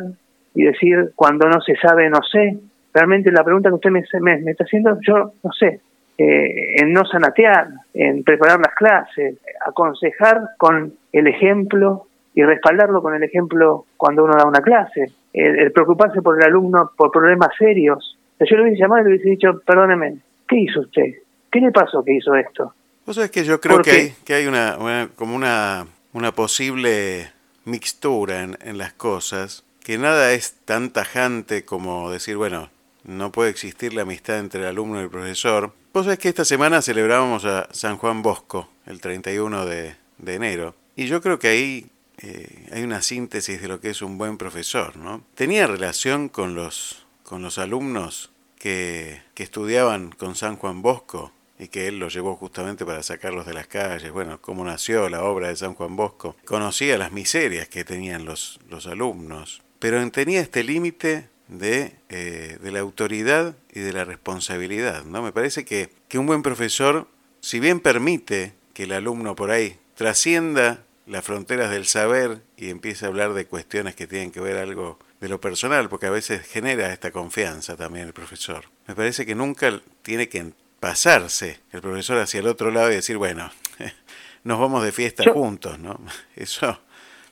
y 0.55 0.63
decir 0.63 1.13
cuando 1.17 1.49
no 1.49 1.61
se 1.61 1.75
sabe 1.77 2.09
no 2.09 2.23
sé. 2.23 2.59
Realmente 2.93 3.33
la 3.33 3.43
pregunta 3.43 3.71
que 3.71 3.75
usted 3.75 3.91
me, 3.91 4.51
está 4.51 4.65
haciendo, 4.65 4.97
yo 5.01 5.33
no 5.43 5.53
sé, 5.53 5.81
eh, 6.17 6.77
en 6.81 6.93
no 6.93 7.05
sanatear, 7.05 7.69
en 7.93 8.23
preparar 8.23 8.61
las 8.61 8.75
clases, 8.75 9.37
aconsejar 9.67 10.51
con 10.59 10.95
el 11.13 11.27
ejemplo 11.27 12.07
y 12.35 12.43
respaldarlo 12.43 13.01
con 13.01 13.15
el 13.15 13.23
ejemplo 13.23 13.87
cuando 13.97 14.25
uno 14.25 14.35
da 14.37 14.45
una 14.45 14.61
clase, 14.61 15.13
el, 15.33 15.59
el 15.59 15.73
preocuparse 15.73 16.21
por 16.21 16.37
el 16.39 16.47
alumno 16.47 16.91
por 16.97 17.11
problemas 17.11 17.51
serios. 17.59 18.19
Yo 18.41 18.57
le 18.57 18.63
hubiese 18.63 18.81
llamado 18.81 19.03
y 19.03 19.05
le 19.05 19.11
hubiese 19.11 19.31
dicho, 19.31 19.61
perdóneme, 19.65 20.19
¿qué 20.49 20.57
hizo 20.61 20.81
usted? 20.81 21.15
¿Qué 21.51 21.61
le 21.61 21.71
pasó 21.71 22.05
que 22.05 22.15
hizo 22.15 22.35
esto? 22.35 22.75
Vos 23.07 23.17
sabés 23.17 23.31
que 23.31 23.45
yo 23.45 23.61
creo 23.61 23.81
que 23.83 23.91
hay, 23.91 24.15
que 24.25 24.35
hay 24.35 24.47
una, 24.47 24.77
una, 24.79 25.09
como 25.15 25.37
una, 25.37 25.87
una 26.13 26.33
posible 26.33 27.29
mixtura 27.65 28.43
en, 28.43 28.59
en 28.63 28.79
las 28.79 28.93
cosas, 28.93 29.65
que 29.83 29.99
nada 29.99 30.33
es 30.33 30.57
tan 30.65 30.91
tajante 30.91 31.65
como 31.65 32.11
decir, 32.11 32.37
bueno, 32.37 32.71
no 33.05 33.31
puede 33.31 33.51
existir 33.51 33.95
la 33.95 34.03
amistad 34.03 34.39
entre 34.39 34.61
el 34.63 34.67
alumno 34.67 35.01
y 35.01 35.05
el 35.05 35.11
profesor. 35.11 35.73
Vos 35.93 36.05
sabés 36.05 36.19
que 36.19 36.29
esta 36.29 36.45
semana 36.45 36.83
celebrábamos 36.83 37.45
a 37.45 37.69
San 37.73 37.99
Juan 37.99 38.23
Bosco, 38.23 38.69
el 38.87 39.01
31 39.01 39.67
de, 39.67 39.95
de 40.19 40.35
enero, 40.35 40.75
y 40.97 41.07
yo 41.07 41.21
creo 41.21 41.39
que 41.39 41.49
ahí 41.49 41.87
eh, 42.27 42.69
hay 42.73 42.83
una 42.83 43.03
síntesis 43.03 43.61
de 43.61 43.69
lo 43.69 43.81
que 43.81 43.91
es 43.91 44.01
un 44.01 44.17
buen 44.17 44.39
profesor, 44.39 44.97
¿no? 44.97 45.23
Tenía 45.35 45.67
relación 45.67 46.31
con 46.31 46.55
los, 46.55 47.07
con 47.23 47.43
los 47.43 47.59
alumnos 47.59 48.33
que, 48.59 49.21
que 49.35 49.43
estudiaban 49.43 50.11
con 50.11 50.35
San 50.35 50.57
Juan 50.57 50.81
Bosco 50.81 51.33
y 51.59 51.69
que 51.69 51.87
él 51.87 51.99
los 51.99 52.15
llevó 52.15 52.35
justamente 52.37 52.87
para 52.87 53.03
sacarlos 53.03 53.45
de 53.45 53.53
las 53.53 53.67
calles. 53.67 54.11
Bueno, 54.11 54.41
cómo 54.41 54.65
nació 54.65 55.09
la 55.11 55.23
obra 55.23 55.49
de 55.49 55.57
San 55.57 55.75
Juan 55.75 55.97
Bosco. 55.97 56.37
Conocía 56.47 56.97
las 56.97 57.13
miserias 57.13 57.69
que 57.69 57.85
tenían 57.85 58.25
los, 58.25 58.59
los 58.71 58.87
alumnos, 58.87 59.63
pero 59.79 60.11
tenía 60.11 60.41
este 60.41 60.65
límite 60.65 61.29
de, 61.49 61.97
eh, 62.09 62.57
de 62.59 62.73
la 62.73 62.81
autoridad 62.81 63.55
y 63.71 63.81
de 63.81 63.93
la 63.93 64.05
responsabilidad. 64.05 65.05
¿no? 65.05 65.23
Me 65.23 65.33
parece 65.33 65.67
que, 65.67 65.91
que 66.09 66.19
un 66.19 66.27
buen 66.27 66.43
profesor, 66.43 67.07
si 67.41 67.61
bien 67.61 67.81
permite 67.81 68.55
que 68.73 68.85
el 68.85 68.93
alumno 68.93 69.37
por 69.37 69.51
ahí 69.51 69.79
trascienda 69.95 70.85
las 71.07 71.25
fronteras 71.25 71.71
del 71.71 71.85
saber 71.85 72.39
y 72.57 72.71
empiece 72.71 73.05
a 73.05 73.09
hablar 73.09 73.35
de 73.35 73.47
cuestiones 73.47 73.95
que 73.95 74.07
tienen 74.07 74.31
que 74.31 74.41
ver 74.41 74.57
algo 74.57 74.99
de 75.21 75.29
lo 75.29 75.41
personal, 75.41 75.89
porque 75.89 76.07
a 76.07 76.11
veces 76.11 76.43
genera 76.43 76.93
esta 76.93 77.11
confianza 77.11 77.77
también 77.77 78.07
el 78.07 78.13
profesor. 78.13 78.65
Me 78.87 78.95
parece 78.95 79.25
que 79.27 79.35
nunca 79.35 79.71
tiene 80.03 80.29
que 80.29 80.53
pasarse 80.81 81.61
el 81.73 81.81
profesor 81.81 82.19
hacia 82.19 82.41
el 82.41 82.47
otro 82.47 82.71
lado 82.71 82.91
y 82.91 82.97
decir, 82.97 83.17
bueno, 83.17 83.51
nos 84.45 84.61
vamos 84.61 84.85
de 84.85 84.93
fiesta 84.93 85.25
yo, 85.25 85.33
juntos, 85.33 85.79
¿no? 85.79 85.99
Eso 86.37 86.79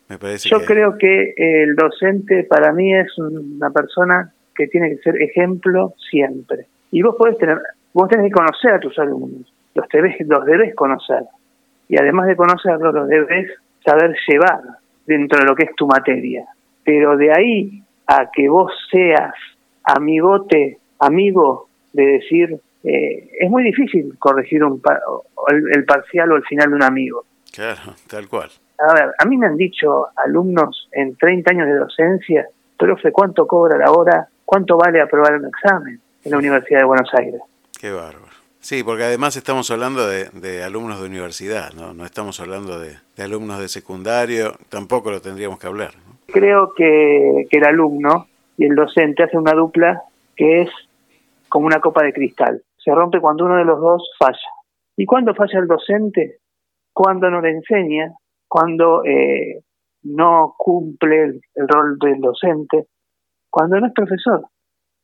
me 0.09 0.19
parece 0.19 0.49
Yo 0.49 0.61
que... 0.61 0.67
creo 0.67 0.97
que 0.99 1.35
el 1.37 1.75
docente 1.75 2.45
para 2.45 2.73
mí 2.73 2.95
es 2.95 3.17
una 3.19 3.71
persona 3.71 4.33
que 4.55 4.67
tiene 4.69 4.91
que 4.91 4.99
ser 4.99 5.21
ejemplo 5.21 5.95
siempre. 6.11 6.67
Y 6.91 7.03
vos 7.03 7.17
podés 7.17 7.39
tener, 7.39 7.59
vos 7.93 8.09
tenés 8.09 8.27
que 8.27 8.33
conocer 8.33 8.73
a 8.73 8.81
tus 8.81 8.99
alumnos, 8.99 9.53
los 9.75 9.89
debes, 9.89 10.17
los 10.27 10.45
debes 10.45 10.75
conocer. 10.75 11.23
Y 11.93 11.99
además 11.99 12.27
de 12.27 12.37
conocerlos, 12.37 12.95
los 12.95 13.07
debes 13.07 13.51
saber 13.85 14.17
llevar 14.27 14.63
dentro 15.05 15.39
de 15.41 15.45
lo 15.45 15.55
que 15.55 15.65
es 15.65 15.77
tu 15.77 15.87
materia. 15.87 16.47
Pero 16.83 17.19
de 17.19 17.31
ahí 17.31 17.83
a 18.07 18.31
que 18.33 18.49
vos 18.49 18.73
seas 18.91 19.35
amigote, 19.85 20.79
amigo 20.99 21.69
de 21.93 22.07
decir, 22.07 22.59
eh, 22.83 23.29
es 23.39 23.51
muy 23.51 23.63
difícil 23.63 24.17
corregir 24.19 24.65
un 24.65 24.81
par, 24.81 25.03
el, 25.49 25.77
el, 25.77 25.85
parcial 25.85 26.33
o 26.33 26.37
el 26.37 26.45
final 26.45 26.71
de 26.71 26.77
un 26.77 26.83
amigo. 26.83 27.27
Claro, 27.53 27.95
tal 28.09 28.27
cual. 28.27 28.49
A 28.79 28.95
ver, 28.95 29.13
a 29.19 29.27
mí 29.27 29.37
me 29.37 29.49
han 29.49 29.59
dicho 29.59 30.07
alumnos 30.17 30.89
en 30.93 31.15
30 31.17 31.51
años 31.51 31.67
de 31.67 31.75
docencia, 31.75 32.47
profe, 32.79 33.13
¿cuánto 33.13 33.47
cobra 33.47 33.77
la 33.77 33.93
hora? 33.93 34.29
¿Cuánto 34.47 34.79
vale 34.79 35.03
aprobar 35.03 35.35
un 35.35 35.47
examen 35.47 36.01
en 36.25 36.31
la 36.31 36.39
Universidad 36.39 36.79
de 36.79 36.87
Buenos 36.87 37.11
Aires? 37.13 37.43
Qué 37.79 37.91
bárbaro. 37.91 38.32
Sí, 38.63 38.85
porque 38.85 39.03
además 39.03 39.37
estamos 39.37 39.71
hablando 39.73 40.07
de, 40.07 40.31
de 40.31 40.63
alumnos 40.63 41.01
de 41.01 41.07
universidad, 41.07 41.73
¿no? 41.73 41.95
No 41.95 42.05
estamos 42.05 42.39
hablando 42.39 42.79
de, 42.79 42.97
de, 43.17 43.23
alumnos 43.23 43.59
de 43.59 43.67
secundario, 43.67 44.53
tampoco 44.69 45.11
lo 45.11 45.21
tendríamos 45.21 45.59
que 45.59 45.67
hablar. 45.67 45.91
Creo 46.29 46.73
que, 46.73 47.47
que 47.51 47.59
el 47.59 47.65
alumno 47.65 48.29
y 48.57 48.67
el 48.67 48.77
docente 48.77 49.25
hacen 49.25 49.41
una 49.41 49.55
dupla 49.55 50.03
que 50.37 50.63
es 50.63 50.71
como 51.49 51.67
una 51.67 51.81
copa 51.81 52.05
de 52.05 52.13
cristal. 52.13 52.63
Se 52.79 52.95
rompe 52.95 53.21
cuando 53.21 53.47
uno 53.47 53.57
de 53.57 53.65
los 53.65 53.81
dos 53.81 54.11
falla. 54.17 54.39
¿Y 54.97 55.07
cuándo 55.07 55.35
falla 55.35 55.59
el 55.59 55.67
docente? 55.67 56.39
Cuando 56.93 57.31
no 57.31 57.41
le 57.41 57.51
enseña, 57.51 58.13
cuando 58.49 59.05
eh, 59.05 59.63
no 60.05 60.55
cumple 60.57 61.41
el, 61.55 61.69
rol 61.69 61.99
del 61.99 62.21
docente, 62.21 62.87
cuando 63.51 63.81
no 63.81 63.89
es 63.89 63.93
profesor. 63.93 64.47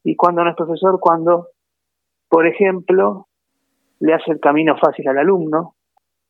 Y 0.04 0.16
cuando 0.16 0.44
no 0.44 0.50
es 0.50 0.56
profesor, 0.56 1.00
cuando, 1.00 1.48
por 2.28 2.46
ejemplo, 2.46 3.27
le 4.00 4.14
hace 4.14 4.32
el 4.32 4.40
camino 4.40 4.76
fácil 4.76 5.08
al 5.08 5.18
alumno, 5.18 5.74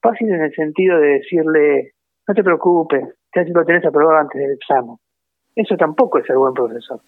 fácil 0.01 0.31
en 0.31 0.43
el 0.43 0.55
sentido 0.55 0.99
de 0.99 1.09
decirle, 1.19 1.93
no 2.27 2.35
te 2.35 2.45
preocupes, 2.45 3.05
ya 3.35 3.43
lo 3.45 3.65
tenés 3.65 3.85
aprobado 3.85 4.19
antes 4.19 4.41
del 4.41 4.53
examen. 4.53 4.97
Eso 5.55 5.77
tampoco 5.77 6.19
es 6.19 6.27
ser 6.27 6.37
buen 6.37 6.55
profesor. 6.55 7.01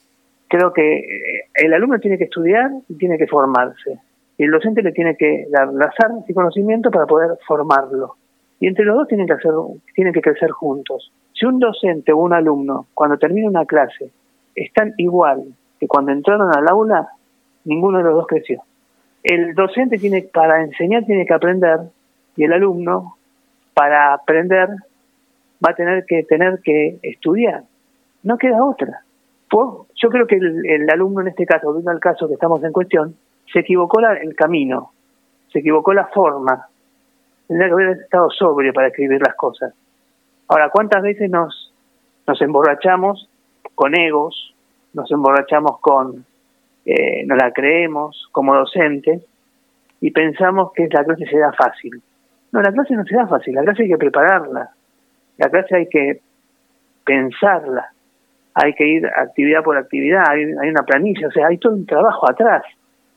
Creo 0.49 0.73
que 0.73 1.05
el 1.55 1.73
alumno 1.73 2.01
tiene 2.01 2.19
que 2.19 2.25
estudiar 2.25 2.71
y 2.89 2.97
tiene 2.97 3.17
que 3.17 3.29
formarse. 3.29 4.01
Y 4.37 4.45
el 4.45 4.51
docente 4.51 4.83
le 4.83 4.93
tiene 4.93 5.17
que 5.17 5.47
dar 5.51 5.73
las 5.73 5.95
armas 6.03 6.29
y 6.29 6.35
conocimiento 6.35 6.91
para 6.91 7.07
poder 7.07 7.39
formarlo. 7.47 8.17
Y 8.59 8.67
entre 8.67 8.85
los 8.85 8.97
dos 8.97 9.09
tienen 9.09 9.27
que, 9.27 9.35
hacer, 9.35 9.53
tienen 9.95 10.13
que 10.13 10.21
crecer 10.21 10.51
juntos. 10.51 11.13
Si 11.33 11.47
un 11.47 11.59
docente 11.59 12.13
o 12.13 12.19
un 12.19 12.33
alumno, 12.33 12.87
cuando 12.95 13.17
termina 13.19 13.49
una 13.49 13.65
clase, 13.65 14.11
están 14.55 14.95
igual 14.99 15.45
que 15.79 15.87
cuando 15.87 16.13
entraron 16.13 16.51
al 16.55 16.69
aula, 16.69 17.09
ninguno 17.65 17.99
de 17.99 18.05
los 18.05 18.15
dos 18.15 18.27
creció. 18.27 18.63
El 19.23 19.55
docente 19.55 19.99
tiene, 19.99 20.23
para 20.23 20.63
enseñar, 20.63 21.05
tiene 21.05 21.27
que 21.27 21.35
aprender, 21.35 21.81
y 22.37 22.45
el 22.45 22.53
alumno, 22.53 23.17
para 23.75 24.15
aprender, 24.15 24.69
va 25.65 25.71
a 25.71 25.75
tener 25.75 26.05
que 26.07 26.23
tener 26.25 26.61
que 26.63 26.99
estudiar. 27.03 27.65
No 28.23 28.39
queda 28.39 28.65
otra. 28.65 29.03
Pues, 29.51 29.89
yo 29.97 30.09
creo 30.09 30.27
que 30.27 30.37
el, 30.37 30.89
alumno 30.91 31.21
en 31.21 31.29
este 31.29 31.45
caso, 31.45 31.67
volviendo 31.67 31.91
al 31.91 32.01
caso 32.01 32.29
que 32.29 32.35
estamos 32.35 32.63
en 32.65 32.73
cuestión, 32.73 33.17
se 33.53 33.61
equivocó 33.61 34.01
la, 34.01 34.15
el 34.15 34.35
camino, 34.35 34.93
se 35.53 35.59
equivocó 35.59 35.93
la 35.93 36.07
forma, 36.07 36.69
tendría 37.49 37.69
que 37.69 37.73
haber 37.73 37.89
estado 37.99 38.31
sobrio 38.31 38.73
para 38.73 38.89
escribir 38.89 39.21
las 39.21 39.35
cosas. 39.35 39.75
Ahora, 40.49 40.71
¿cuántas 40.71 41.03
veces 41.03 41.31
nos, 41.31 41.73
nos 42.27 42.41
emborrachamos 42.41 43.29
con 43.75 43.99
egos, 43.99 44.55
nos 44.93 45.11
emborrachamos 45.11 45.81
con, 45.81 46.25
eh, 46.85 47.25
no 47.27 47.37
la 47.37 47.53
creemos 47.53 48.29
como 48.33 48.55
docentes 48.55 49.23
y 50.01 50.11
pensamos 50.11 50.73
que 50.73 50.89
la 50.89 51.05
clase 51.05 51.27
se 51.27 51.39
da 51.39 51.53
fácil? 51.53 52.01
No, 52.53 52.63
la 52.63 52.73
clase 52.73 52.95
no 52.95 53.05
se 53.05 53.15
da 53.15 53.27
fácil, 53.27 53.55
la 53.55 53.63
clase 53.63 53.83
hay 53.85 53.91
que 53.91 53.99
prepararla, 53.99 54.71
la 55.39 55.49
clase 55.49 55.77
hay 55.77 55.87
que 55.89 56.21
pensarla, 57.05 57.91
hay 58.55 58.75
que 58.75 58.87
ir 58.87 59.07
actividad 59.07 59.63
por 59.63 59.77
actividad, 59.77 60.25
hay, 60.29 60.43
hay 60.61 60.71
una 60.71 60.83
planilla, 60.83 61.29
o 61.29 61.31
sea, 61.31 61.49
hay 61.49 61.59
todo 61.59 61.75
un 61.75 61.87
trabajo 61.87 62.29
atrás. 62.29 62.63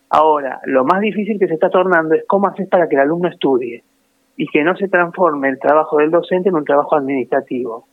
Ahora, 0.10 0.62
lo 0.66 0.84
más 0.84 1.02
difícil 1.02 1.40
que 1.40 1.48
se 1.48 1.56
está 1.56 1.70
tornando 1.70 2.14
es 2.14 2.24
cómo 2.28 2.48
haces 2.48 2.70
para 2.70 2.88
que 2.88 2.96
el 2.96 3.02
alumno 3.02 3.30
estudie 3.30 3.84
y 4.38 4.48
que 4.48 4.64
no 4.64 4.76
se 4.76 4.88
transforme 4.88 5.50
el 5.50 5.60
trabajo 5.60 5.98
del 5.98 6.12
docente 6.12 6.50
en 6.50 6.56
un 6.56 6.66
trabajo 6.66 6.96
administrativo. 6.96 7.88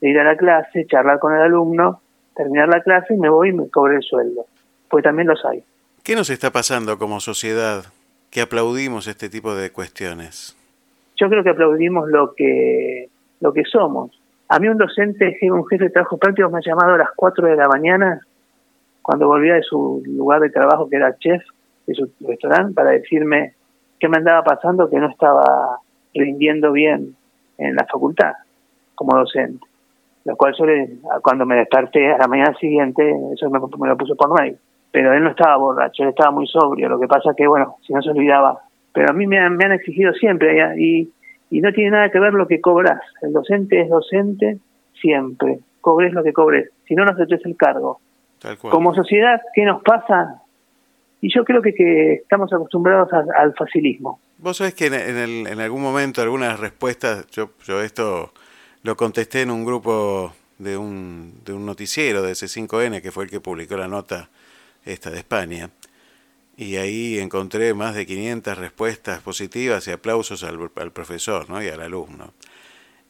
Ir 0.00 0.18
a 0.18 0.24
la 0.24 0.36
clase, 0.36 0.86
charlar 0.86 1.18
con 1.18 1.34
el 1.34 1.42
alumno, 1.42 2.00
terminar 2.36 2.68
la 2.68 2.80
clase 2.82 3.14
y 3.14 3.16
me 3.16 3.28
voy 3.28 3.48
y 3.48 3.52
me 3.52 3.68
cobre 3.70 3.96
el 3.96 4.02
sueldo. 4.02 4.46
Pues 4.90 5.04
también 5.04 5.28
los 5.28 5.44
hay. 5.44 5.62
¿Qué 6.02 6.14
nos 6.14 6.30
está 6.30 6.50
pasando 6.50 6.98
como 6.98 7.20
sociedad 7.20 7.84
que 8.30 8.40
aplaudimos 8.40 9.06
este 9.08 9.28
tipo 9.28 9.54
de 9.54 9.70
cuestiones? 9.70 10.56
Yo 11.16 11.28
creo 11.28 11.42
que 11.42 11.50
aplaudimos 11.50 12.08
lo 12.08 12.34
que, 12.34 13.08
lo 13.40 13.52
que 13.52 13.64
somos. 13.64 14.10
A 14.48 14.58
mí 14.58 14.68
un 14.68 14.78
docente, 14.78 15.36
un 15.50 15.66
jefe 15.66 15.84
de 15.84 15.90
trabajo 15.90 16.16
práctico 16.16 16.48
me 16.50 16.58
ha 16.58 16.62
llamado 16.64 16.94
a 16.94 16.98
las 16.98 17.08
4 17.16 17.46
de 17.48 17.56
la 17.56 17.68
mañana 17.68 18.20
cuando 19.02 19.26
volvía 19.26 19.54
de 19.54 19.62
su 19.62 20.02
lugar 20.06 20.40
de 20.40 20.50
trabajo, 20.50 20.88
que 20.88 20.96
era 20.96 21.16
chef 21.18 21.42
de 21.86 21.94
su 21.94 22.10
restaurante, 22.20 22.74
para 22.74 22.90
decirme 22.90 23.54
qué 23.98 24.08
me 24.08 24.18
andaba 24.18 24.44
pasando, 24.44 24.88
que 24.88 24.98
no 24.98 25.08
estaba 25.10 25.78
rindiendo 26.14 26.72
bien 26.72 27.16
en 27.58 27.74
la 27.74 27.84
facultad 27.86 28.32
como 28.94 29.16
docente. 29.18 29.64
Lo 30.24 30.36
cual 30.36 30.54
yo 30.58 30.66
le- 30.66 30.98
cuando 31.22 31.44
me 31.46 31.56
desperté 31.56 32.12
a 32.12 32.18
la 32.18 32.28
mañana 32.28 32.54
siguiente, 32.58 33.02
eso 33.34 33.50
me, 33.50 33.58
me 33.60 33.88
lo 33.88 33.96
puso 33.96 34.14
por 34.14 34.38
mail. 34.40 34.58
Pero 34.90 35.12
él 35.12 35.22
no 35.22 35.30
estaba 35.30 35.56
borracho, 35.56 36.02
él 36.02 36.08
estaba 36.10 36.30
muy 36.30 36.46
sobrio. 36.46 36.88
Lo 36.88 36.98
que 36.98 37.06
pasa 37.06 37.32
que, 37.36 37.46
bueno, 37.46 37.76
si 37.86 37.92
no 37.92 38.00
se 38.02 38.10
olvidaba. 38.10 38.60
Pero 38.92 39.10
a 39.10 39.12
mí 39.12 39.26
me 39.26 39.38
han, 39.38 39.56
me 39.56 39.64
han 39.66 39.72
exigido 39.72 40.12
siempre 40.14 40.58
y, 40.78 41.10
y 41.50 41.60
no 41.60 41.72
tiene 41.72 41.90
nada 41.90 42.10
que 42.10 42.18
ver 42.18 42.32
lo 42.32 42.46
que 42.48 42.60
cobras. 42.60 43.00
El 43.22 43.32
docente 43.32 43.80
es 43.82 43.88
docente 43.90 44.58
siempre. 45.00 45.58
Cobres 45.80 46.12
lo 46.12 46.22
que 46.24 46.32
cobres. 46.32 46.70
Si 46.86 46.94
no, 46.94 47.04
no 47.04 47.12
aceptes 47.12 47.44
el 47.44 47.56
cargo. 47.56 48.00
Tal 48.40 48.56
cual. 48.58 48.72
Como 48.72 48.94
sociedad, 48.94 49.40
¿qué 49.54 49.64
nos 49.64 49.82
pasa? 49.82 50.42
Y 51.20 51.32
yo 51.34 51.44
creo 51.44 51.60
que, 51.62 51.74
que 51.74 52.14
estamos 52.14 52.52
acostumbrados 52.52 53.12
a- 53.12 53.24
al 53.36 53.54
facilismo. 53.54 54.20
Vos 54.38 54.56
sabés 54.56 54.74
que 54.74 54.86
en, 54.86 54.94
en 54.94 55.16
el- 55.16 55.46
en 55.48 55.60
algún 55.60 55.82
momento 55.82 56.22
algunas 56.22 56.58
respuestas, 56.60 57.26
yo, 57.30 57.50
yo 57.64 57.82
esto 57.82 58.32
lo 58.84 58.96
contesté 58.96 59.42
en 59.42 59.50
un 59.50 59.64
grupo 59.64 60.32
de 60.58 60.76
un, 60.76 61.34
de 61.44 61.52
un 61.52 61.66
noticiero 61.66 62.22
de 62.22 62.32
C5N, 62.32 63.02
que 63.02 63.10
fue 63.10 63.24
el 63.24 63.30
que 63.30 63.40
publicó 63.40 63.76
la 63.76 63.88
nota 63.88 64.28
esta 64.92 65.10
de 65.10 65.18
España, 65.18 65.70
y 66.56 66.76
ahí 66.76 67.18
encontré 67.18 67.72
más 67.74 67.94
de 67.94 68.06
500 68.06 68.58
respuestas 68.58 69.22
positivas 69.22 69.86
y 69.86 69.92
aplausos 69.92 70.42
al, 70.42 70.70
profesor 70.92 71.48
¿no? 71.48 71.62
y 71.62 71.68
al 71.68 71.80
alumno. 71.80 72.34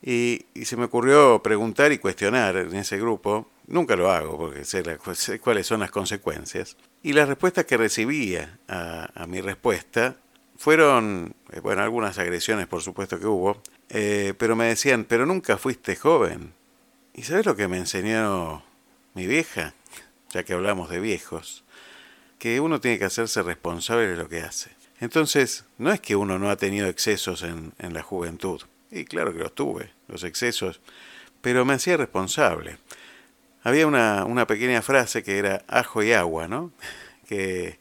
Y, 0.02 0.46
y 0.54 0.66
se 0.66 0.76
me 0.76 0.84
ocurrió 0.84 1.42
preguntar 1.42 1.90
y 1.92 1.98
cuestionar 1.98 2.56
en 2.56 2.76
ese 2.76 2.98
grupo, 2.98 3.50
nunca 3.66 3.96
lo 3.96 4.10
hago 4.10 4.36
porque 4.36 4.64
sé, 4.64 4.82
cuáles 5.40 5.66
son 5.66 5.80
las 5.80 5.90
consecuencias, 5.90 6.76
y 7.02 7.14
las 7.14 7.28
respuestas 7.28 7.64
que 7.64 7.76
recibía 7.76 8.58
a, 8.68 9.10
a 9.14 9.26
mi 9.26 9.40
respuesta 9.40 10.16
fueron, 10.58 11.34
eh, 11.52 11.60
bueno, 11.60 11.82
algunas 11.82 12.18
agresiones 12.18 12.66
por 12.66 12.82
supuesto 12.82 13.18
que 13.18 13.26
hubo, 13.26 13.62
eh, 13.88 14.34
pero 14.36 14.56
me 14.56 14.66
decían, 14.66 15.04
pero 15.04 15.24
nunca 15.24 15.56
fuiste 15.56 15.96
joven. 15.96 16.52
¿Y 17.14 17.22
sabes 17.22 17.46
lo 17.46 17.56
que 17.56 17.68
me 17.68 17.78
enseñó 17.78 18.62
mi 19.14 19.26
vieja? 19.26 19.72
Ya 20.30 20.42
que 20.42 20.52
hablamos 20.52 20.90
de 20.90 21.00
viejos, 21.00 21.64
que 22.38 22.60
uno 22.60 22.80
tiene 22.80 22.98
que 22.98 23.04
hacerse 23.04 23.42
responsable 23.42 24.08
de 24.08 24.16
lo 24.16 24.28
que 24.28 24.40
hace. 24.40 24.70
Entonces, 25.00 25.64
no 25.78 25.92
es 25.92 26.00
que 26.00 26.16
uno 26.16 26.38
no 26.38 26.50
ha 26.50 26.56
tenido 26.56 26.88
excesos 26.88 27.42
en, 27.42 27.72
en 27.78 27.94
la 27.94 28.02
juventud, 28.02 28.62
y 28.90 29.04
claro 29.04 29.32
que 29.32 29.40
los 29.40 29.54
tuve, 29.54 29.90
los 30.08 30.24
excesos, 30.24 30.80
pero 31.40 31.64
me 31.64 31.74
hacía 31.74 31.96
responsable. 31.96 32.78
Había 33.62 33.86
una, 33.86 34.24
una 34.24 34.46
pequeña 34.46 34.82
frase 34.82 35.22
que 35.22 35.38
era 35.38 35.62
ajo 35.68 36.02
y 36.02 36.12
agua, 36.12 36.48
¿no? 36.48 36.72
Que, 37.28 37.78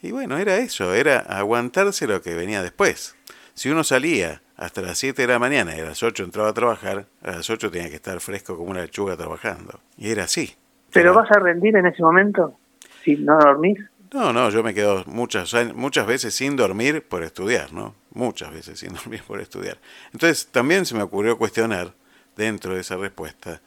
y 0.00 0.12
bueno, 0.12 0.38
era 0.38 0.56
eso, 0.56 0.94
era 0.94 1.18
aguantarse 1.18 2.06
lo 2.06 2.22
que 2.22 2.34
venía 2.34 2.62
después. 2.62 3.16
Si 3.52 3.68
uno 3.68 3.84
salía 3.84 4.40
hasta 4.56 4.80
las 4.80 4.96
7 4.96 5.20
de 5.20 5.28
la 5.28 5.38
mañana 5.38 5.76
y 5.76 5.80
a 5.80 5.84
las 5.84 6.02
8 6.02 6.24
entraba 6.24 6.48
a 6.48 6.54
trabajar, 6.54 7.04
a 7.22 7.32
las 7.32 7.50
8 7.50 7.70
tenía 7.70 7.90
que 7.90 7.96
estar 7.96 8.18
fresco 8.20 8.56
como 8.56 8.70
una 8.70 8.80
lechuga 8.80 9.14
trabajando. 9.14 9.80
Y 9.98 10.10
era 10.10 10.24
así. 10.24 10.56
¿Pero 10.90 11.12
vas 11.12 11.30
a 11.30 11.38
rendir 11.38 11.76
en 11.76 11.86
ese 11.86 12.02
momento? 12.02 12.56
Si 13.04 13.16
no 13.16 13.38
dormís. 13.38 13.78
No, 14.12 14.32
no, 14.32 14.48
yo 14.50 14.62
me 14.62 14.72
quedo 14.72 15.04
muchas, 15.06 15.54
muchas 15.74 16.06
veces 16.06 16.34
sin 16.34 16.56
dormir 16.56 17.02
por 17.06 17.22
estudiar, 17.22 17.72
¿no? 17.72 17.94
Muchas 18.12 18.52
veces 18.52 18.78
sin 18.78 18.92
dormir 18.94 19.22
por 19.26 19.40
estudiar. 19.40 19.78
Entonces 20.12 20.48
también 20.48 20.86
se 20.86 20.94
me 20.94 21.02
ocurrió 21.02 21.36
cuestionar, 21.36 21.92
dentro 22.36 22.74
de 22.74 22.80
esa 22.80 22.96
respuesta, 22.96 23.60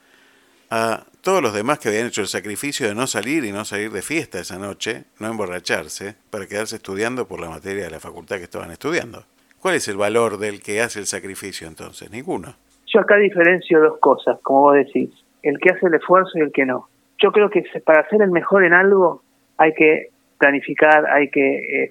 a 0.71 1.03
todos 1.21 1.43
los 1.43 1.53
demás 1.53 1.79
que 1.79 1.89
habían 1.89 2.07
hecho 2.07 2.21
el 2.21 2.27
sacrificio 2.27 2.88
de 2.88 2.95
no 2.95 3.05
salir 3.05 3.43
y 3.43 3.51
no 3.51 3.65
salir 3.65 3.91
de 3.91 4.01
fiesta 4.01 4.39
esa 4.39 4.57
noche, 4.57 5.03
no 5.19 5.27
emborracharse, 5.27 6.15
para 6.29 6.47
quedarse 6.47 6.77
estudiando 6.77 7.27
por 7.27 7.41
la 7.41 7.49
materia 7.49 7.84
de 7.84 7.91
la 7.91 7.99
facultad 7.99 8.38
que 8.38 8.43
estaban 8.43 8.71
estudiando. 8.71 9.25
¿Cuál 9.59 9.75
es 9.75 9.88
el 9.89 9.97
valor 9.97 10.39
del 10.39 10.61
que 10.61 10.82
hace 10.82 10.99
el 10.99 11.05
sacrificio 11.05 11.67
entonces? 11.67 12.09
Ninguno. 12.09 12.55
Yo 12.88 13.01
acá 13.01 13.17
diferencio 13.17 13.79
dos 13.79 13.99
cosas, 13.99 14.39
como 14.41 14.61
vos 14.61 14.75
decís, 14.75 15.09
el 15.43 15.59
que 15.59 15.69
hace 15.69 15.88
el 15.88 15.93
esfuerzo 15.93 16.32
y 16.36 16.41
el 16.41 16.51
que 16.51 16.65
no. 16.65 16.88
Yo 17.22 17.32
creo 17.32 17.49
que 17.49 17.63
para 17.86 18.07
ser 18.09 18.22
el 18.22 18.32
mejor 18.32 18.63
en 18.63 18.74
algo 18.74 19.22
hay 19.57 19.74
que 19.74 20.09
planificar, 20.38 21.05
hay 21.05 21.30
que 21.30 21.84
eh, 21.84 21.89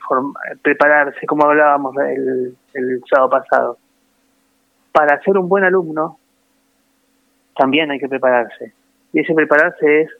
prepararse, 0.62 1.24
como 1.26 1.47
hablábamos 1.47 1.95
el, 1.99 2.57
el 2.74 3.01
sábado 3.09 3.31
pasado. 3.31 3.78
Para 4.93 5.20
ser 5.22 5.39
un 5.39 5.49
buen 5.49 5.64
alumno 5.64 6.18
también 7.57 7.91
hay 7.91 7.99
que 7.99 8.09
prepararse. 8.09 8.72
Y 9.12 9.20
ese 9.20 9.35
prepararse 9.35 10.03
es 10.03 10.11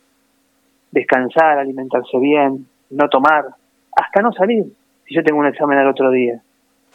descansar, 0.91 1.59
alimentarse 1.59 2.19
bien, 2.19 2.67
no 2.91 3.09
tomar, 3.09 3.47
hasta 3.97 4.23
no 4.23 4.33
salir, 4.33 4.65
si 5.07 5.15
yo 5.15 5.23
tengo 5.23 5.41
un 5.41 5.47
examen 5.47 5.79
al 5.79 5.89
otro 5.89 6.11
día. 6.11 6.41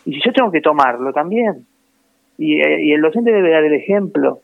Y 0.06 0.14
si 0.14 0.22
yo 0.24 0.32
tengo 0.32 0.52
que 0.52 0.62
tomarlo 0.62 1.12
también, 1.14 1.66
y, 2.38 2.62
eh, 2.62 2.82
y 2.84 2.94
el 2.94 3.02
docente 3.02 3.32
debe 3.32 3.52
dar 3.52 3.64
el 3.64 3.74
ejemplo, 3.74 4.40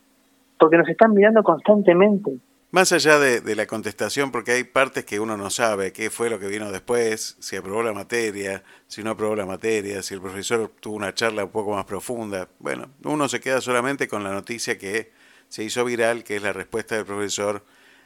porque 0.60 0.78
nos 0.78 0.90
están 0.90 1.14
mirando 1.14 1.44
constantemente. 1.44 2.32
Más 2.72 2.94
allá 2.94 3.20
de, 3.20 3.42
de 3.42 3.56
la 3.56 3.66
contestación, 3.66 4.32
porque 4.32 4.54
hay 4.54 4.64
partes 4.64 5.04
que 5.04 5.20
uno 5.20 5.36
no 5.36 5.50
sabe, 5.50 5.92
qué 5.92 6.10
fue 6.10 6.30
lo 6.30 6.40
que 6.40 6.48
vino 6.48 6.72
después, 6.72 7.36
si 7.40 7.58
aprobó 7.58 7.84
la 7.84 7.92
materia, 7.92 8.64
si 8.88 9.04
no 9.04 9.12
aprobó 9.12 9.36
la 9.36 9.46
materia, 9.46 10.02
si 10.02 10.14
el 10.14 10.22
profesor 10.22 10.72
tuvo 10.80 10.96
una 10.96 11.14
charla 11.14 11.44
un 11.44 11.52
poco 11.52 11.76
más 11.76 11.84
profunda. 11.84 12.48
Bueno, 12.60 12.88
uno 13.04 13.28
se 13.28 13.42
queda 13.42 13.60
solamente 13.60 14.08
con 14.08 14.24
la 14.24 14.32
noticia 14.32 14.78
que 14.78 15.12
se 15.50 15.66
hizo 15.66 15.84
viral, 15.84 16.24
que 16.24 16.38
es 16.38 16.44
la 16.44 16.54
respuesta 16.54 16.96
del 16.96 17.06
profesor 17.06 17.62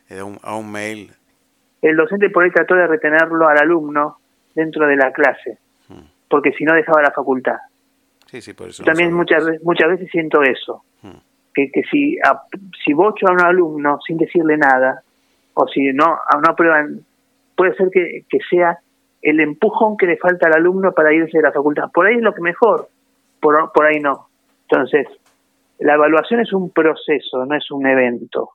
eh, 0.09 0.17
a 0.17 0.25
un, 0.25 0.39
a 0.41 0.55
un 0.55 0.71
mail. 0.71 1.13
El 1.83 1.95
docente 1.95 2.31
por 2.31 2.43
ahí 2.43 2.49
trató 2.49 2.73
de 2.73 2.87
retenerlo 2.87 3.47
al 3.47 3.59
alumno 3.59 4.17
dentro 4.55 4.87
de 4.87 4.95
la 4.95 5.13
clase, 5.13 5.59
porque 6.27 6.51
si 6.53 6.63
no 6.63 6.73
dejaba 6.73 7.03
la 7.03 7.11
facultad. 7.11 7.57
Sí, 8.25 8.41
sí, 8.41 8.53
por 8.53 8.69
eso. 8.69 8.83
También 8.83 9.13
muchas 9.13 9.45
veces, 9.45 9.61
muchas 9.63 9.89
veces 9.89 10.09
siento 10.11 10.41
eso, 10.41 10.83
que, 11.55 11.71
que 11.71 11.81
si, 11.89 12.17
a- 12.19 12.43
si 12.83 12.93
bocho 12.93 13.27
a 13.27 13.31
un 13.31 13.41
alumno 13.41 13.97
sin 14.05 14.17
decirle 14.17 14.57
nada, 14.57 15.01
o 15.55 15.67
si 15.67 15.91
no, 15.93 16.05
a- 16.05 16.39
no 16.43 16.51
aprueban, 16.51 16.99
puede 17.55 17.73
ser 17.75 17.89
que, 17.89 18.25
que 18.29 18.39
sea 18.49 18.77
el 19.21 19.39
empujón 19.39 19.97
que 19.97 20.05
le 20.05 20.17
falta 20.17 20.47
al 20.47 20.55
alumno 20.55 20.91
para 20.91 21.13
irse 21.13 21.37
de 21.37 21.43
la 21.43 21.51
facultad. 21.51 21.89
Por 21.93 22.05
ahí 22.05 22.15
es 22.17 22.21
lo 22.21 22.33
que 22.33 22.41
mejor, 22.41 22.89
por, 23.39 23.71
por 23.73 23.85
ahí 23.85 23.99
no. 23.99 24.27
Entonces, 24.69 25.07
la 25.79 25.95
evaluación 25.95 26.41
es 26.41 26.53
un 26.53 26.69
proceso, 26.69 27.45
no 27.45 27.55
es 27.55 27.71
un 27.71 27.87
evento. 27.87 28.49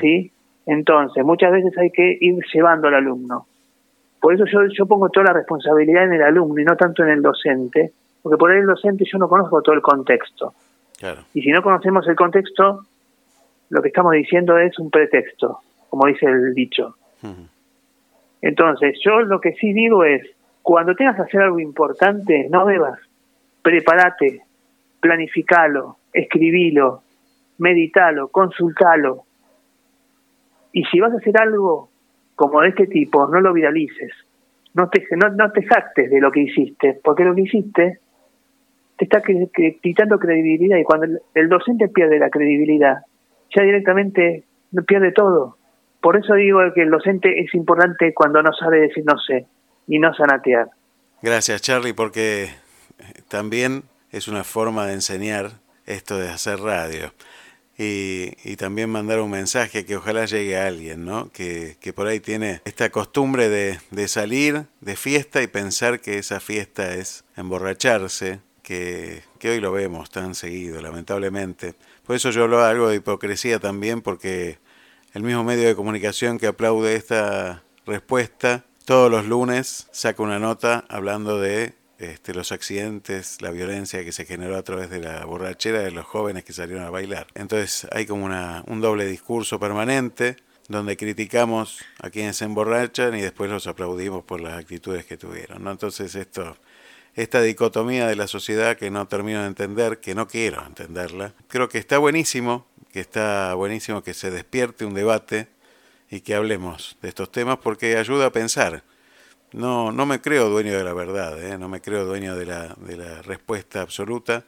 ¿Sí? 0.00 0.32
Entonces, 0.66 1.24
muchas 1.24 1.52
veces 1.52 1.76
hay 1.78 1.90
que 1.90 2.18
ir 2.20 2.36
llevando 2.52 2.88
al 2.88 2.94
alumno. 2.94 3.46
Por 4.20 4.34
eso 4.34 4.44
yo, 4.46 4.60
yo 4.76 4.86
pongo 4.86 5.08
toda 5.10 5.26
la 5.26 5.32
responsabilidad 5.34 6.04
en 6.04 6.14
el 6.14 6.22
alumno 6.22 6.60
y 6.60 6.64
no 6.64 6.76
tanto 6.76 7.02
en 7.04 7.10
el 7.10 7.22
docente, 7.22 7.92
porque 8.22 8.36
por 8.36 8.50
ahí 8.50 8.58
el 8.58 8.66
docente 8.66 9.04
yo 9.10 9.18
no 9.18 9.28
conozco 9.28 9.62
todo 9.62 9.74
el 9.74 9.82
contexto. 9.82 10.54
Claro. 10.98 11.22
Y 11.34 11.42
si 11.42 11.50
no 11.50 11.62
conocemos 11.62 12.06
el 12.08 12.16
contexto, 12.16 12.86
lo 13.68 13.82
que 13.82 13.88
estamos 13.88 14.12
diciendo 14.12 14.58
es 14.58 14.78
un 14.78 14.90
pretexto, 14.90 15.60
como 15.90 16.06
dice 16.06 16.26
el 16.26 16.54
dicho. 16.54 16.96
Entonces, 18.40 18.98
yo 19.04 19.20
lo 19.20 19.40
que 19.40 19.52
sí 19.54 19.72
digo 19.72 20.04
es, 20.04 20.22
cuando 20.62 20.94
tengas 20.94 21.16
que 21.16 21.22
hacer 21.22 21.42
algo 21.42 21.58
importante, 21.58 22.48
no 22.50 22.64
bebas, 22.64 22.98
prepárate, 23.62 24.42
planificalo, 25.00 25.96
escribilo, 26.12 27.02
meditalo, 27.58 28.28
consultalo. 28.28 29.24
Y 30.72 30.84
si 30.84 31.00
vas 31.00 31.12
a 31.12 31.16
hacer 31.16 31.40
algo 31.40 31.90
como 32.34 32.60
de 32.60 32.68
este 32.68 32.86
tipo, 32.86 33.26
no 33.26 33.40
lo 33.40 33.52
viralices, 33.52 34.12
no 34.74 34.88
te, 34.88 35.06
no, 35.16 35.30
no 35.30 35.50
te 35.52 35.62
jactes 35.62 36.10
de 36.10 36.20
lo 36.20 36.30
que 36.30 36.40
hiciste, 36.40 37.00
porque 37.02 37.24
lo 37.24 37.34
que 37.34 37.42
hiciste 37.42 38.00
te 38.96 39.04
está 39.04 39.22
quitando 39.22 40.18
credibilidad 40.18 40.78
y 40.78 40.84
cuando 40.84 41.18
el, 41.34 41.48
docente 41.48 41.88
pierde 41.88 42.18
la 42.18 42.30
credibilidad, 42.30 42.98
ya 43.54 43.62
directamente 43.62 44.44
pierde 44.86 45.12
todo. 45.12 45.58
Por 46.00 46.16
eso 46.16 46.34
digo 46.34 46.60
que 46.74 46.82
el 46.82 46.90
docente 46.90 47.40
es 47.40 47.54
importante 47.54 48.14
cuando 48.14 48.42
no 48.42 48.52
sabe 48.52 48.80
decir 48.80 49.04
no 49.04 49.18
sé 49.18 49.46
y 49.86 49.98
no 49.98 50.14
sanatear. 50.14 50.68
Gracias, 51.22 51.62
Charlie, 51.62 51.92
porque 51.92 52.44
eh, 52.44 52.50
también 53.28 53.82
es 54.12 54.28
una 54.28 54.44
forma 54.44 54.86
de 54.86 54.94
enseñar 54.94 55.50
esto 55.86 56.18
de 56.18 56.28
hacer 56.28 56.60
radio. 56.60 57.12
Y, 57.78 58.32
y 58.42 58.56
también 58.56 58.88
mandar 58.88 59.20
un 59.20 59.30
mensaje 59.30 59.84
que 59.84 59.96
ojalá 59.96 60.24
llegue 60.24 60.56
a 60.56 60.66
alguien, 60.66 61.04
¿no? 61.04 61.30
Que, 61.30 61.76
que 61.78 61.92
por 61.92 62.06
ahí 62.06 62.20
tiene 62.20 62.62
esta 62.64 62.88
costumbre 62.88 63.50
de, 63.50 63.78
de 63.90 64.08
salir 64.08 64.64
de 64.80 64.96
fiesta 64.96 65.42
y 65.42 65.46
pensar 65.46 66.00
que 66.00 66.16
esa 66.16 66.40
fiesta 66.40 66.94
es 66.94 67.26
emborracharse, 67.36 68.40
que, 68.66 69.22
hoy 69.44 69.60
lo 69.60 69.70
vemos 69.70 70.10
tan 70.10 70.34
seguido, 70.34 70.82
lamentablemente. 70.82 71.74
Por 72.04 72.16
eso 72.16 72.30
yo 72.30 72.42
hablo 72.42 72.64
algo 72.64 72.88
de 72.88 72.96
hipocresía 72.96 73.60
también, 73.60 74.02
porque 74.02 74.58
el 75.14 75.22
mismo 75.22 75.44
medio 75.44 75.68
de 75.68 75.76
comunicación 75.76 76.36
que 76.40 76.48
aplaude 76.48 76.96
esta 76.96 77.62
respuesta, 77.86 78.64
todos 78.84 79.08
los 79.08 79.26
lunes 79.26 79.86
saca 79.92 80.20
una 80.20 80.40
nota 80.40 80.84
hablando 80.88 81.40
de 81.40 81.74
este, 81.98 82.34
los 82.34 82.50
accidentes, 82.50 83.40
la 83.40 83.52
violencia 83.52 84.04
que 84.04 84.10
se 84.10 84.24
generó 84.24 84.56
a 84.56 84.62
través 84.64 84.90
de 84.90 84.98
la 84.98 85.24
borrachera 85.24 85.80
de 85.80 85.92
los 85.92 86.04
jóvenes 86.04 86.42
que 86.42 86.52
salieron 86.52 86.84
a 86.84 86.90
bailar. 86.90 87.28
Entonces 87.34 87.86
hay 87.92 88.04
como 88.04 88.24
una, 88.24 88.64
un 88.66 88.80
doble 88.80 89.06
discurso 89.06 89.60
permanente. 89.60 90.36
donde 90.68 90.96
criticamos 90.96 91.84
a 92.00 92.10
quienes 92.10 92.38
se 92.38 92.44
emborrachan 92.44 93.14
y 93.16 93.20
después 93.20 93.48
los 93.48 93.68
aplaudimos 93.68 94.24
por 94.24 94.40
las 94.40 94.58
actitudes 94.58 95.06
que 95.06 95.16
tuvieron. 95.16 95.62
¿no? 95.62 95.70
Entonces 95.70 96.16
esto, 96.16 96.56
esta 97.16 97.40
dicotomía 97.40 98.06
de 98.06 98.14
la 98.14 98.26
sociedad 98.26 98.76
que 98.76 98.90
no 98.90 99.08
termino 99.08 99.40
de 99.40 99.48
entender, 99.48 99.98
que 100.00 100.14
no 100.14 100.28
quiero 100.28 100.64
entenderla, 100.64 101.32
creo 101.48 101.68
que 101.68 101.78
está 101.78 101.96
buenísimo, 101.96 102.66
que 102.92 103.00
está 103.00 103.54
buenísimo 103.54 104.02
que 104.02 104.12
se 104.14 104.30
despierte 104.30 104.84
un 104.84 104.94
debate 104.94 105.48
y 106.10 106.20
que 106.20 106.34
hablemos 106.34 106.98
de 107.00 107.08
estos 107.08 107.32
temas 107.32 107.56
porque 107.56 107.96
ayuda 107.96 108.26
a 108.26 108.30
pensar. 108.30 108.82
No, 109.52 109.92
no 109.92 110.04
me 110.04 110.20
creo 110.20 110.50
dueño 110.50 110.76
de 110.76 110.84
la 110.84 110.92
verdad, 110.92 111.42
¿eh? 111.42 111.56
no 111.56 111.68
me 111.68 111.80
creo 111.80 112.04
dueño 112.04 112.36
de 112.36 112.46
la, 112.46 112.74
de 112.76 112.96
la 112.98 113.22
respuesta 113.22 113.80
absoluta, 113.80 114.44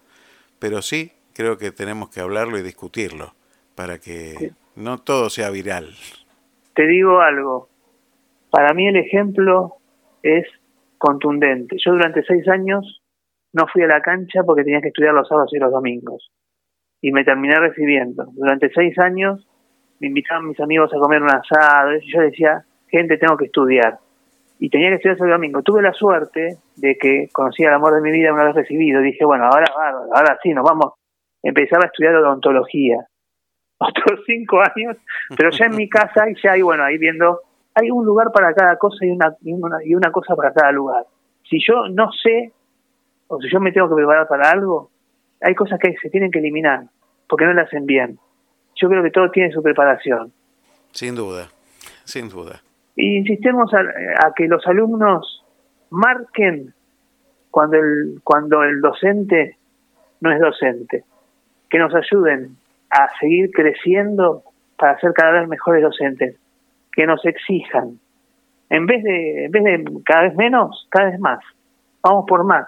pero 0.59 0.83
sí 0.83 1.13
creo 1.33 1.57
que 1.57 1.73
tenemos 1.73 2.11
que 2.11 2.21
hablarlo 2.21 2.59
y 2.59 2.63
discutirlo 2.63 3.33
para 3.75 3.99
que 3.99 4.53
no 4.77 4.99
todo 4.99 5.31
sea 5.31 5.49
viral. 5.49 5.95
Te 6.75 6.87
digo 6.87 7.21
algo, 7.21 7.69
para 8.51 8.75
mí 8.75 8.87
el 8.89 8.97
ejemplo 8.97 9.77
es 10.23 10.45
contundente. 10.99 11.77
Yo 11.85 11.93
durante 11.93 12.23
seis 12.25 12.47
años 12.49 13.03
no 13.53 13.67
fui 13.67 13.83
a 13.83 13.87
la 13.87 14.01
cancha 14.01 14.43
porque 14.45 14.65
tenía 14.65 14.81
que 14.81 14.89
estudiar 14.89 15.15
los 15.15 15.29
sábados 15.29 15.53
y 15.53 15.59
los 15.59 15.73
domingos. 15.73 16.31
Y 17.01 17.13
me 17.13 17.25
terminé 17.25 17.59
recibiendo. 17.59 18.27
Durante 18.33 18.71
seis 18.71 18.99
años 18.99 19.47
me 20.01 20.09
invitaban 20.09 20.49
mis 20.49 20.61
amigos 20.61 20.93
a 20.93 20.99
comer 20.99 21.23
un 21.23 21.31
asado. 21.31 21.95
Y 21.97 22.13
yo 22.13 22.21
decía, 22.21 22.65
gente, 22.89 23.17
tengo 23.19 23.37
que 23.37 23.47
estudiar. 23.47 23.99
Y 24.59 24.71
tenía 24.71 24.89
que 24.91 24.97
estudiar 24.97 25.17
ese 25.17 25.27
domingo. 25.27 25.63
Tuve 25.63 25.83
la 25.83 25.93
suerte 25.93 26.59
de 26.77 26.97
que 26.97 27.29
conocí 27.33 27.63
el 27.63 27.73
amor 27.73 27.95
de 27.95 28.01
mi 28.01 28.11
vida 28.11 28.33
una 28.33 28.45
vez 28.45 28.57
recibido. 28.57 29.01
Dije, 29.01 29.25
bueno, 29.25 29.45
ahora, 29.45 29.67
ahora 30.15 30.39
sí, 30.43 30.53
nos 30.53 30.65
vamos. 30.65 30.95
Empezaba 31.43 31.85
a 31.85 31.87
estudiar 31.87 32.17
odontología. 32.17 33.07
Otros 33.79 34.21
cinco 34.27 34.61
años, 34.61 34.97
pero 35.37 35.51
ya 35.51 35.67
en 35.67 35.77
mi 35.77 35.89
casa 35.89 36.29
y 36.29 36.35
ya 36.43 36.53
ahí, 36.53 36.63
bueno, 36.63 36.83
ahí 36.83 36.99
viendo, 36.99 37.43
hay 37.81 37.91
un 37.91 38.05
lugar 38.05 38.31
para 38.33 38.53
cada 38.55 38.77
cosa 38.77 39.05
y 39.05 39.11
una, 39.11 39.37
y 39.43 39.53
una, 39.53 39.85
y 39.85 39.95
una 39.95 40.11
cosa 40.11 40.35
para 40.35 40.53
cada 40.53 40.73
lugar. 40.73 41.05
Si 41.49 41.59
yo 41.67 41.89
no 41.89 42.11
sé, 42.13 42.53
o 43.29 43.41
si 43.41 43.49
yo 43.51 43.61
me 43.61 43.73
tengo 43.73 43.89
que 43.89 43.95
preparar 43.95 44.27
para 44.27 44.51
algo, 44.51 44.91
hay 45.41 45.55
cosas 45.55 45.79
que 45.79 45.95
se 46.01 46.11
tienen 46.11 46.31
que 46.31 46.41
eliminar, 46.41 46.85
porque 47.29 47.45
no 47.45 47.53
le 47.53 47.63
hacen 47.63 47.87
bien. 47.87 48.19
Yo 48.75 48.89
creo 48.89 49.03
que 49.03 49.11
todo 49.11 49.31
tiene 49.31 49.53
su 49.53 49.63
preparación. 49.63 50.33
Sin 50.93 51.15
duda, 51.15 51.49
sin 52.05 52.29
duda. 52.29 52.61
Y 52.97 53.19
insistemos 53.19 53.73
a, 53.75 53.81
a 54.27 54.35
que 54.35 54.49
los 54.49 54.67
alumnos 54.67 55.45
marquen 55.91 56.75
cuando 57.51 57.77
el, 57.77 58.21
cuando 58.25 58.63
el 58.63 58.81
docente 58.81 59.57
no 60.21 60.33
es 60.33 60.41
docente, 60.41 61.05
que 61.71 61.79
nos 61.79 61.95
ayuden 61.95 62.57
a 62.91 63.09
seguir 63.21 63.51
creciendo 63.53 64.43
para 64.77 64.99
ser 65.01 65.13
cada 65.13 65.41
vez 65.41 65.49
mejores 65.49 65.83
docentes, 65.83 66.37
que 66.99 67.07
nos 67.07 67.25
exijan, 67.25 68.01
en 68.71 68.87
vez 68.87 69.05
de, 69.05 69.45
en 69.45 69.53
vez 69.53 69.63
de 69.63 69.85
cada 70.05 70.23
vez 70.23 70.35
menos, 70.35 70.89
cada 70.91 71.11
vez 71.11 71.21
más, 71.21 71.39
vamos 72.03 72.25
por 72.27 72.43
más. 72.43 72.67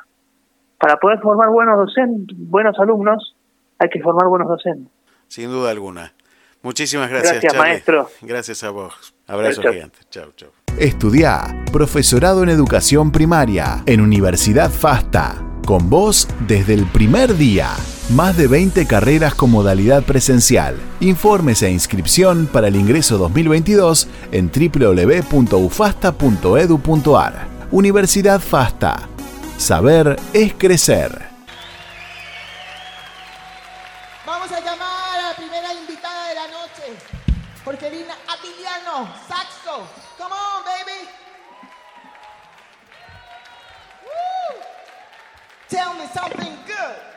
Para 0.79 0.99
poder 0.99 1.19
formar 1.19 1.49
buenos 1.49 1.77
docentes, 1.77 2.37
buenos 2.39 2.79
alumnos, 2.79 3.35
hay 3.81 3.89
que 3.89 4.01
formar 4.01 4.29
buenos 4.29 4.47
docentes. 4.47 4.87
Sin 5.27 5.51
duda 5.51 5.73
alguna. 5.73 6.13
Muchísimas 6.63 7.11
gracias, 7.11 7.33
Gracias, 7.33 7.53
Charlie. 7.53 7.71
maestro. 7.71 8.09
Gracias 8.23 8.63
a 8.63 8.71
vos. 8.71 9.17
Abrazo 9.27 9.63
Chau, 9.63 9.73
gigante. 9.73 9.99
Chau, 10.11 10.31
chau. 10.37 10.51
Estudia 10.79 11.65
Profesorado 11.73 12.45
en 12.45 12.51
Educación 12.51 13.11
Primaria 13.11 13.83
en 13.87 14.01
Universidad 14.01 14.71
FASTA. 14.71 15.43
Con 15.67 15.91
vos 15.91 16.29
desde 16.47 16.75
el 16.75 16.87
primer 16.87 17.35
día. 17.35 17.71
Más 18.11 18.37
de 18.37 18.47
20 18.49 18.87
carreras 18.89 19.37
con 19.37 19.53
modalidad 19.53 20.03
presencial. 20.03 20.77
Informes 20.99 21.63
e 21.63 21.71
inscripción 21.71 22.49
para 22.49 22.67
el 22.67 22.75
ingreso 22.75 23.19
2022 23.19 24.09
en 24.33 24.51
www.ufasta.edu.ar. 24.51 27.47
Universidad 27.71 28.41
FASTA. 28.41 29.09
Saber 29.59 30.17
es 30.33 30.53
crecer. 30.55 31.31
Vamos 34.27 34.51
a 34.51 34.59
llamar 34.59 35.17
a 35.17 35.29
la 35.29 35.37
primera 35.37 35.73
invitada 35.73 36.31
de 36.31 36.35
la 36.35 36.49
noche. 36.49 36.83
Jorgelina 37.65 38.15
Atiliano, 38.27 39.09
saxo. 39.29 39.87
Come 40.19 40.35
on, 40.35 40.65
baby. 40.65 41.09
Tell 45.69 45.95
me 45.95 46.09
something 46.13 46.57
good. 46.67 47.10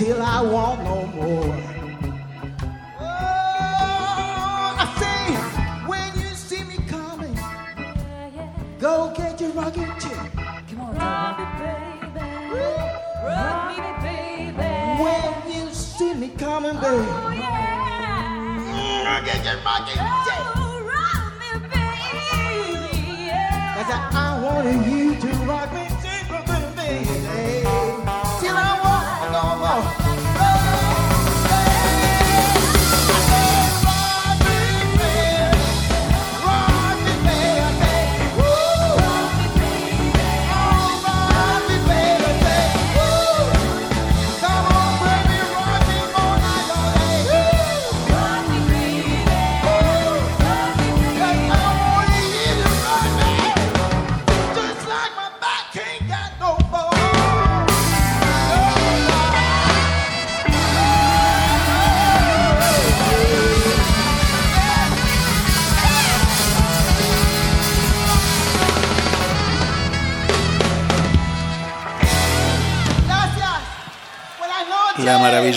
Till 0.00 0.22
I 0.22 0.40
want 0.40 0.69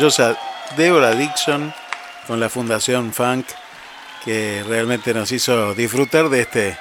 maravillosa 0.04 0.38
Deborah 0.76 1.16
Dixon 1.16 1.74
con 2.28 2.38
la 2.38 2.50
Fundación 2.50 3.14
Funk 3.14 3.46
que 4.26 4.62
realmente 4.68 5.14
nos 5.14 5.32
hizo 5.32 5.74
disfrutar 5.76 6.28
de 6.28 6.42
este 6.42 6.78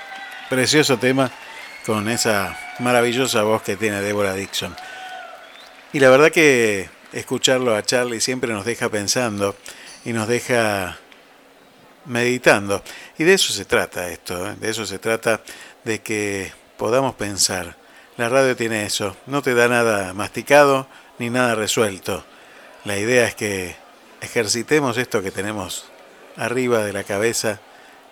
precioso 0.50 0.98
tema 0.98 1.30
con 1.86 2.08
esa 2.08 2.58
maravillosa 2.80 3.44
voz 3.44 3.62
que 3.62 3.76
tiene 3.76 4.00
Deborah 4.00 4.34
Dixon. 4.34 4.74
Y 5.92 6.00
la 6.00 6.10
verdad 6.10 6.32
que 6.32 6.90
escucharlo 7.12 7.76
a 7.76 7.84
Charlie 7.84 8.20
siempre 8.20 8.52
nos 8.52 8.64
deja 8.64 8.88
pensando 8.88 9.54
y 10.04 10.12
nos 10.12 10.26
deja 10.26 10.98
meditando. 12.06 12.82
Y 13.18 13.22
de 13.22 13.34
eso 13.34 13.52
se 13.52 13.64
trata 13.64 14.08
esto, 14.08 14.50
¿eh? 14.50 14.56
de 14.58 14.68
eso 14.68 14.84
se 14.84 14.98
trata 14.98 15.42
de 15.84 16.00
que 16.00 16.50
podamos 16.76 17.14
pensar. 17.14 17.76
La 18.16 18.28
radio 18.28 18.56
tiene 18.56 18.84
eso, 18.84 19.16
no 19.26 19.42
te 19.42 19.54
da 19.54 19.68
nada 19.68 20.12
masticado 20.12 20.88
ni 21.20 21.30
nada 21.30 21.54
resuelto. 21.54 22.24
La 22.84 22.98
idea 22.98 23.28
es 23.28 23.36
que 23.36 23.76
ejercitemos 24.20 24.98
esto 24.98 25.22
que 25.22 25.30
tenemos 25.30 25.84
arriba 26.36 26.84
de 26.84 26.92
la 26.92 27.04
cabeza 27.04 27.60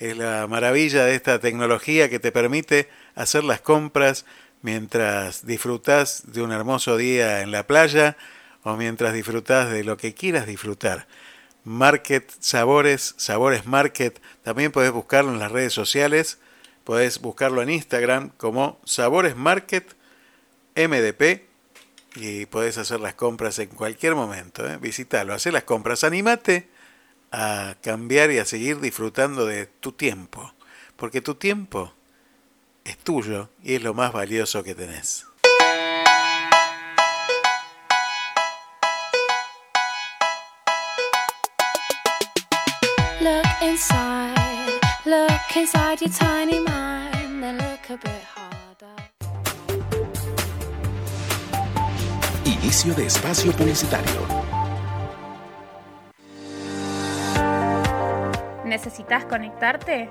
Es 0.00 0.16
la 0.16 0.48
maravilla 0.48 1.04
de 1.04 1.14
esta 1.14 1.38
tecnología 1.38 2.10
que 2.10 2.18
te 2.18 2.32
permite 2.32 2.88
hacer 3.14 3.44
las 3.44 3.60
compras 3.60 4.24
mientras 4.60 5.46
disfrutas 5.46 6.32
de 6.32 6.42
un 6.42 6.50
hermoso 6.50 6.96
día 6.96 7.42
en 7.42 7.52
la 7.52 7.68
playa 7.68 8.16
o 8.64 8.76
mientras 8.76 9.14
disfrutas 9.14 9.70
de 9.70 9.84
lo 9.84 9.96
que 9.96 10.14
quieras 10.14 10.48
disfrutar. 10.48 11.06
Market 11.64 12.30
Sabores, 12.40 13.14
Sabores 13.16 13.66
Market, 13.66 14.20
también 14.42 14.72
podés 14.72 14.92
buscarlo 14.92 15.32
en 15.32 15.38
las 15.38 15.52
redes 15.52 15.72
sociales, 15.72 16.38
podés 16.84 17.20
buscarlo 17.20 17.62
en 17.62 17.70
Instagram 17.70 18.30
como 18.36 18.80
Sabores 18.84 19.36
Market 19.36 19.94
MDP 20.74 21.42
y 22.16 22.46
podés 22.46 22.78
hacer 22.78 23.00
las 23.00 23.14
compras 23.14 23.58
en 23.58 23.68
cualquier 23.68 24.14
momento. 24.14 24.66
¿eh? 24.66 24.76
Visitalo, 24.78 25.34
haz 25.34 25.46
las 25.46 25.64
compras, 25.64 26.04
animate 26.04 26.68
a 27.30 27.76
cambiar 27.82 28.30
y 28.30 28.38
a 28.38 28.44
seguir 28.44 28.80
disfrutando 28.80 29.46
de 29.46 29.66
tu 29.66 29.92
tiempo, 29.92 30.52
porque 30.96 31.20
tu 31.20 31.36
tiempo 31.36 31.94
es 32.84 32.98
tuyo 32.98 33.48
y 33.62 33.74
es 33.74 33.82
lo 33.82 33.94
más 33.94 34.12
valioso 34.12 34.62
que 34.62 34.74
tenés. 34.74 35.26
Look 43.22 43.46
inside, 43.62 44.80
look 45.06 45.56
inside 45.56 46.00
your 46.00 46.10
tiny 46.10 46.58
mind, 46.58 47.40
then 47.40 47.56
look 47.56 47.88
a 47.88 47.96
bit 47.96 48.24
harder. 48.34 48.96
Inicio 52.44 52.92
de 52.94 53.06
espacio 53.06 53.52
publicitario. 53.52 54.26
¿Necesitas 58.64 59.24
conectarte? 59.26 60.10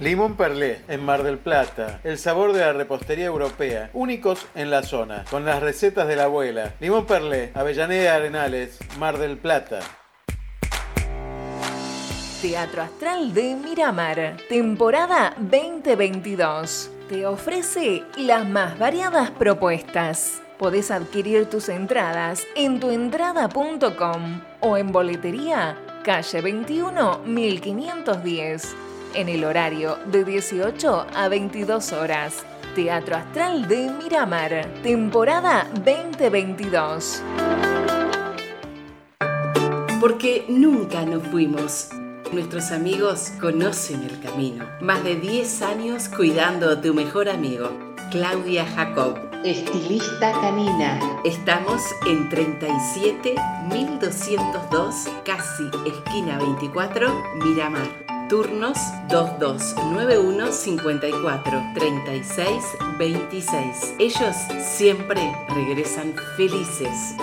Limón 0.00 0.36
Perlé, 0.36 0.82
en 0.86 1.04
Mar 1.04 1.24
del 1.24 1.38
Plata. 1.38 1.98
El 2.04 2.18
sabor 2.18 2.52
de 2.52 2.60
la 2.60 2.72
repostería 2.72 3.26
europea. 3.26 3.90
Únicos 3.92 4.46
en 4.54 4.70
la 4.70 4.84
zona. 4.84 5.24
Con 5.28 5.44
las 5.44 5.60
recetas 5.60 6.06
de 6.06 6.14
la 6.14 6.24
abuela. 6.24 6.74
Limón 6.78 7.04
Perlé, 7.04 7.50
Avellaneda 7.52 8.14
Arenales, 8.14 8.78
Mar 8.96 9.18
del 9.18 9.38
Plata. 9.38 9.80
Teatro 12.40 12.82
Astral 12.82 13.34
de 13.34 13.56
Miramar, 13.56 14.36
temporada 14.48 15.34
2022. 15.36 16.92
Te 17.08 17.26
ofrece 17.26 18.04
las 18.16 18.48
más 18.48 18.78
variadas 18.78 19.32
propuestas. 19.32 20.40
Podés 20.58 20.92
adquirir 20.92 21.46
tus 21.46 21.68
entradas 21.68 22.46
en 22.54 22.78
tuentrada.com 22.78 24.42
o 24.60 24.76
en 24.76 24.92
boletería 24.92 25.76
calle 26.04 26.40
21 26.40 27.18
1510 27.24 28.76
en 29.14 29.28
el 29.28 29.44
horario 29.44 29.98
de 30.06 30.24
18 30.24 31.06
a 31.14 31.28
22 31.28 31.92
horas. 31.92 32.44
Teatro 32.74 33.16
Astral 33.16 33.66
de 33.66 33.90
Miramar, 33.90 34.66
temporada 34.82 35.66
2022. 35.84 37.22
Porque 40.00 40.44
nunca 40.48 41.02
nos 41.02 41.22
fuimos. 41.24 41.90
Nuestros 42.32 42.70
amigos 42.70 43.32
conocen 43.40 44.02
el 44.02 44.20
camino. 44.20 44.64
Más 44.80 45.02
de 45.02 45.16
10 45.16 45.62
años 45.62 46.08
cuidando 46.08 46.80
tu 46.80 46.94
mejor 46.94 47.28
amigo. 47.28 47.70
Claudia 48.10 48.64
Jacob, 48.64 49.18
estilista 49.44 50.32
canina. 50.32 50.98
Estamos 51.24 51.82
en 52.06 52.28
37202, 52.28 55.08
casi 55.24 55.64
esquina 55.86 56.38
24, 56.38 57.10
Miramar. 57.42 58.17
Turnos 58.28 58.76
2291 59.08 60.52
54 60.52 61.62
36 61.74 62.64
26. 62.98 63.94
Ellos 63.98 64.36
siempre 64.60 65.34
regresan 65.48 66.14
felices. 66.36 67.14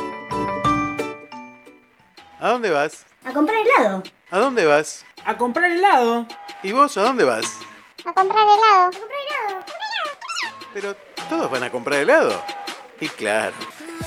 ¿A 2.39 2.49
dónde 2.49 2.71
vas? 2.71 3.05
A 3.23 3.33
comprar 3.33 3.57
helado. 3.59 4.01
¿A 4.31 4.39
dónde 4.39 4.65
vas? 4.65 5.05
A 5.23 5.37
comprar 5.37 5.69
helado. 5.69 6.25
¿Y 6.63 6.71
vos 6.71 6.97
a 6.97 7.03
dónde 7.03 7.23
vas? 7.23 7.53
A 8.03 8.11
comprar 8.11 8.43
helado. 8.43 8.89
Pero 10.73 10.95
todos 11.29 11.51
van 11.51 11.63
a 11.65 11.71
comprar 11.71 11.99
helado. 11.99 12.43
Y 12.99 13.09
claro, 13.09 13.53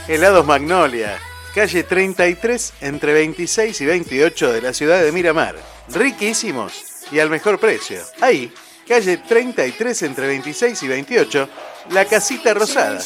helados 0.08 0.44
Magnolia, 0.44 1.16
calle 1.54 1.84
33 1.84 2.74
entre 2.80 3.12
26 3.12 3.80
y 3.80 3.86
28 3.86 4.52
de 4.52 4.62
la 4.62 4.72
ciudad 4.72 5.00
de 5.00 5.12
Miramar. 5.12 5.77
Riquísimos 5.94 6.72
y 7.10 7.18
al 7.18 7.30
mejor 7.30 7.58
precio. 7.58 8.00
Ahí, 8.20 8.52
calle 8.86 9.16
33 9.16 10.02
entre 10.02 10.26
26 10.26 10.82
y 10.82 10.88
28, 10.88 11.48
la 11.90 12.04
casita 12.04 12.54
rosada. 12.54 13.00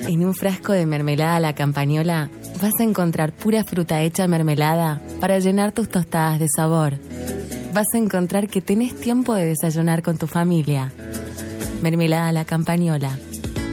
En 0.00 0.24
un 0.24 0.34
frasco 0.34 0.72
de 0.72 0.86
mermelada 0.86 1.40
la 1.40 1.54
campañola 1.54 2.30
vas 2.60 2.74
a 2.78 2.82
encontrar 2.82 3.32
pura 3.32 3.64
fruta 3.64 4.02
hecha 4.02 4.26
mermelada 4.28 5.00
para 5.20 5.38
llenar 5.38 5.72
tus 5.72 5.88
tostadas 5.88 6.38
de 6.38 6.48
sabor. 6.48 6.98
Vas 7.72 7.88
a 7.94 7.98
encontrar 7.98 8.48
que 8.48 8.60
tenés 8.60 8.94
tiempo 8.94 9.34
de 9.34 9.46
desayunar 9.46 10.02
con 10.02 10.18
tu 10.18 10.26
familia. 10.26 10.92
Mermelada 11.82 12.30
la 12.32 12.44
campañola. 12.44 13.18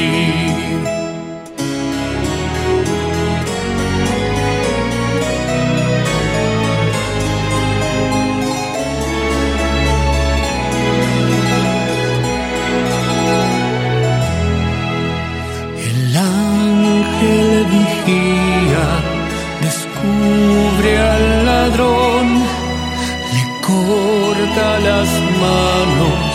Las 24.83 25.09
manos, 25.45 26.31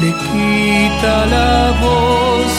le 0.00 0.10
quita 0.26 1.14
la 1.26 1.72
voz. 1.80 2.52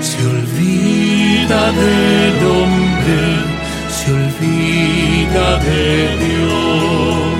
Se 0.00 0.18
olvida 0.26 1.62
del 1.72 2.36
hombre, 2.56 3.20
se 3.96 4.06
olvida 4.12 5.46
de 5.58 5.82
Dios. 6.24 7.31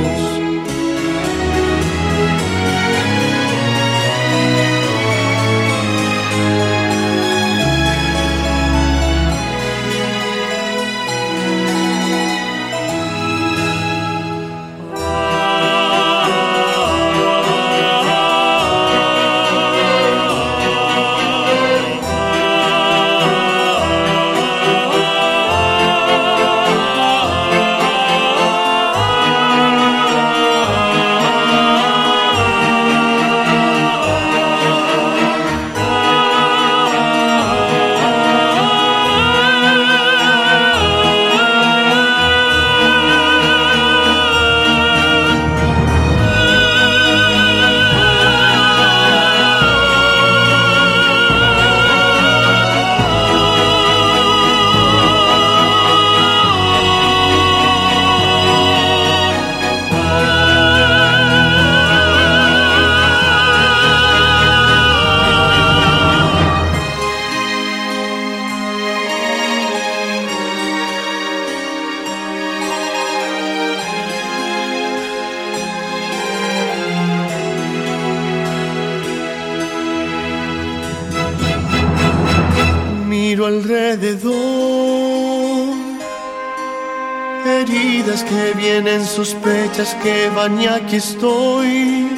Que 90.02 90.28
van 90.30 90.60
y 90.60 90.66
aquí 90.66 90.96
estoy. 90.96 92.08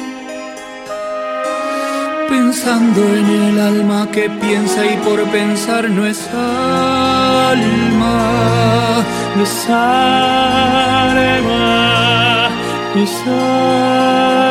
Pensando 2.29 3.01
en 3.01 3.25
el 3.25 3.59
alma 3.59 4.07
que 4.11 4.29
piensa 4.29 4.85
y 4.85 4.97
por 4.97 5.23
pensar 5.31 5.89
no 5.89 6.05
es 6.05 6.29
alma, 6.33 7.63
no 9.35 9.43
es 9.43 9.69
alma, 9.69 10.59
ni 12.93 13.07
sangre. 13.07 14.45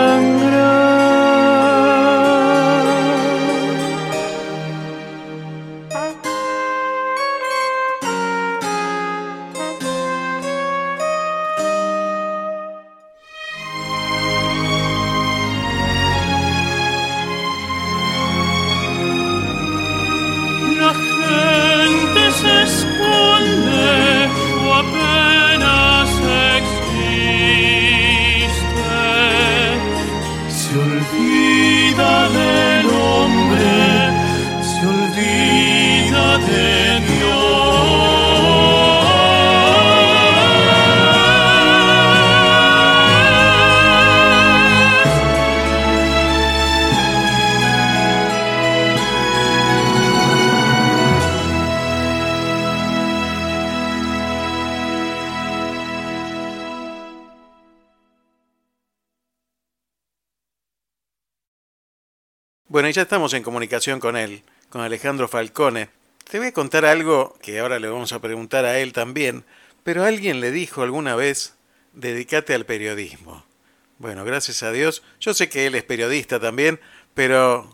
Ya 62.94 63.02
estamos 63.02 63.34
en 63.34 63.42
comunicación 63.42 63.98
con 63.98 64.16
él, 64.16 64.44
con 64.68 64.80
Alejandro 64.80 65.26
Falcone. 65.26 65.88
Te 66.30 66.38
voy 66.38 66.48
a 66.48 66.52
contar 66.52 66.84
algo 66.84 67.36
que 67.42 67.58
ahora 67.58 67.80
le 67.80 67.88
vamos 67.88 68.12
a 68.12 68.20
preguntar 68.20 68.64
a 68.64 68.78
él 68.78 68.92
también, 68.92 69.44
pero 69.82 70.04
alguien 70.04 70.40
le 70.40 70.52
dijo 70.52 70.82
alguna 70.82 71.16
vez, 71.16 71.54
dedícate 71.92 72.54
al 72.54 72.66
periodismo. 72.66 73.44
Bueno, 73.98 74.24
gracias 74.24 74.62
a 74.62 74.70
Dios, 74.70 75.02
yo 75.18 75.34
sé 75.34 75.48
que 75.48 75.66
él 75.66 75.74
es 75.74 75.82
periodista 75.82 76.38
también, 76.38 76.78
pero 77.14 77.68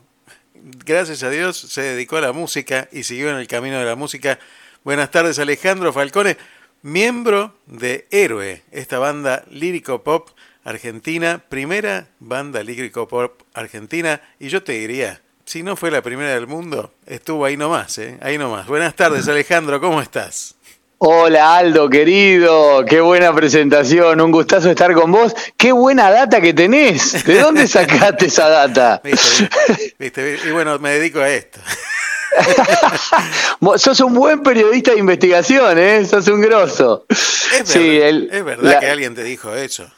gracias 0.54 1.22
a 1.22 1.28
Dios 1.28 1.58
se 1.58 1.82
dedicó 1.82 2.16
a 2.16 2.22
la 2.22 2.32
música 2.32 2.88
y 2.90 3.02
siguió 3.02 3.28
en 3.30 3.36
el 3.36 3.46
camino 3.46 3.78
de 3.78 3.84
la 3.84 3.96
música. 3.96 4.38
Buenas 4.84 5.10
tardes 5.10 5.38
Alejandro 5.38 5.92
Falcone, 5.92 6.38
miembro 6.80 7.58
de 7.66 8.06
Héroe, 8.10 8.62
esta 8.70 8.98
banda 8.98 9.44
lírico 9.50 10.02
pop 10.02 10.30
argentina, 10.64 11.42
primera 11.48 12.08
banda 12.18 12.62
lírico 12.62 13.08
pop 13.08 13.42
argentina, 13.54 14.20
y 14.38 14.48
yo 14.48 14.62
te 14.62 14.72
diría, 14.72 15.20
si 15.44 15.62
no 15.62 15.76
fue 15.76 15.90
la 15.90 16.02
primera 16.02 16.30
del 16.30 16.46
mundo, 16.46 16.92
estuvo 17.06 17.44
ahí 17.44 17.56
nomás, 17.56 17.98
¿eh? 17.98 18.18
ahí 18.22 18.38
nomás. 18.38 18.66
Buenas 18.66 18.94
tardes 18.94 19.26
Alejandro, 19.28 19.80
¿cómo 19.80 20.00
estás? 20.00 20.54
Hola 21.02 21.56
Aldo, 21.56 21.88
querido, 21.88 22.84
qué 22.84 23.00
buena 23.00 23.34
presentación, 23.34 24.20
un 24.20 24.30
gustazo 24.30 24.70
estar 24.70 24.92
con 24.92 25.10
vos. 25.10 25.34
Qué 25.56 25.72
buena 25.72 26.10
data 26.10 26.42
que 26.42 26.52
tenés. 26.52 27.24
¿De 27.24 27.40
dónde 27.40 27.66
sacaste 27.66 28.26
esa 28.26 28.50
data? 28.50 29.00
¿Viste, 29.98 29.98
viste? 29.98 30.40
Y 30.46 30.52
bueno, 30.52 30.78
me 30.78 30.90
dedico 30.90 31.20
a 31.20 31.30
esto. 31.30 31.58
Sos 33.76 34.00
un 34.00 34.12
buen 34.12 34.42
periodista 34.42 34.92
de 34.92 34.98
investigación, 34.98 35.78
¿eh? 35.78 36.04
Sos 36.04 36.28
un 36.28 36.42
grosso. 36.42 37.06
Es 37.08 37.50
verdad, 37.50 37.64
sí, 37.64 37.98
el, 37.98 38.28
es 38.30 38.44
verdad 38.44 38.72
la, 38.74 38.80
que 38.80 38.90
alguien 38.90 39.14
te 39.14 39.24
dijo 39.24 39.54
eso. 39.54 39.90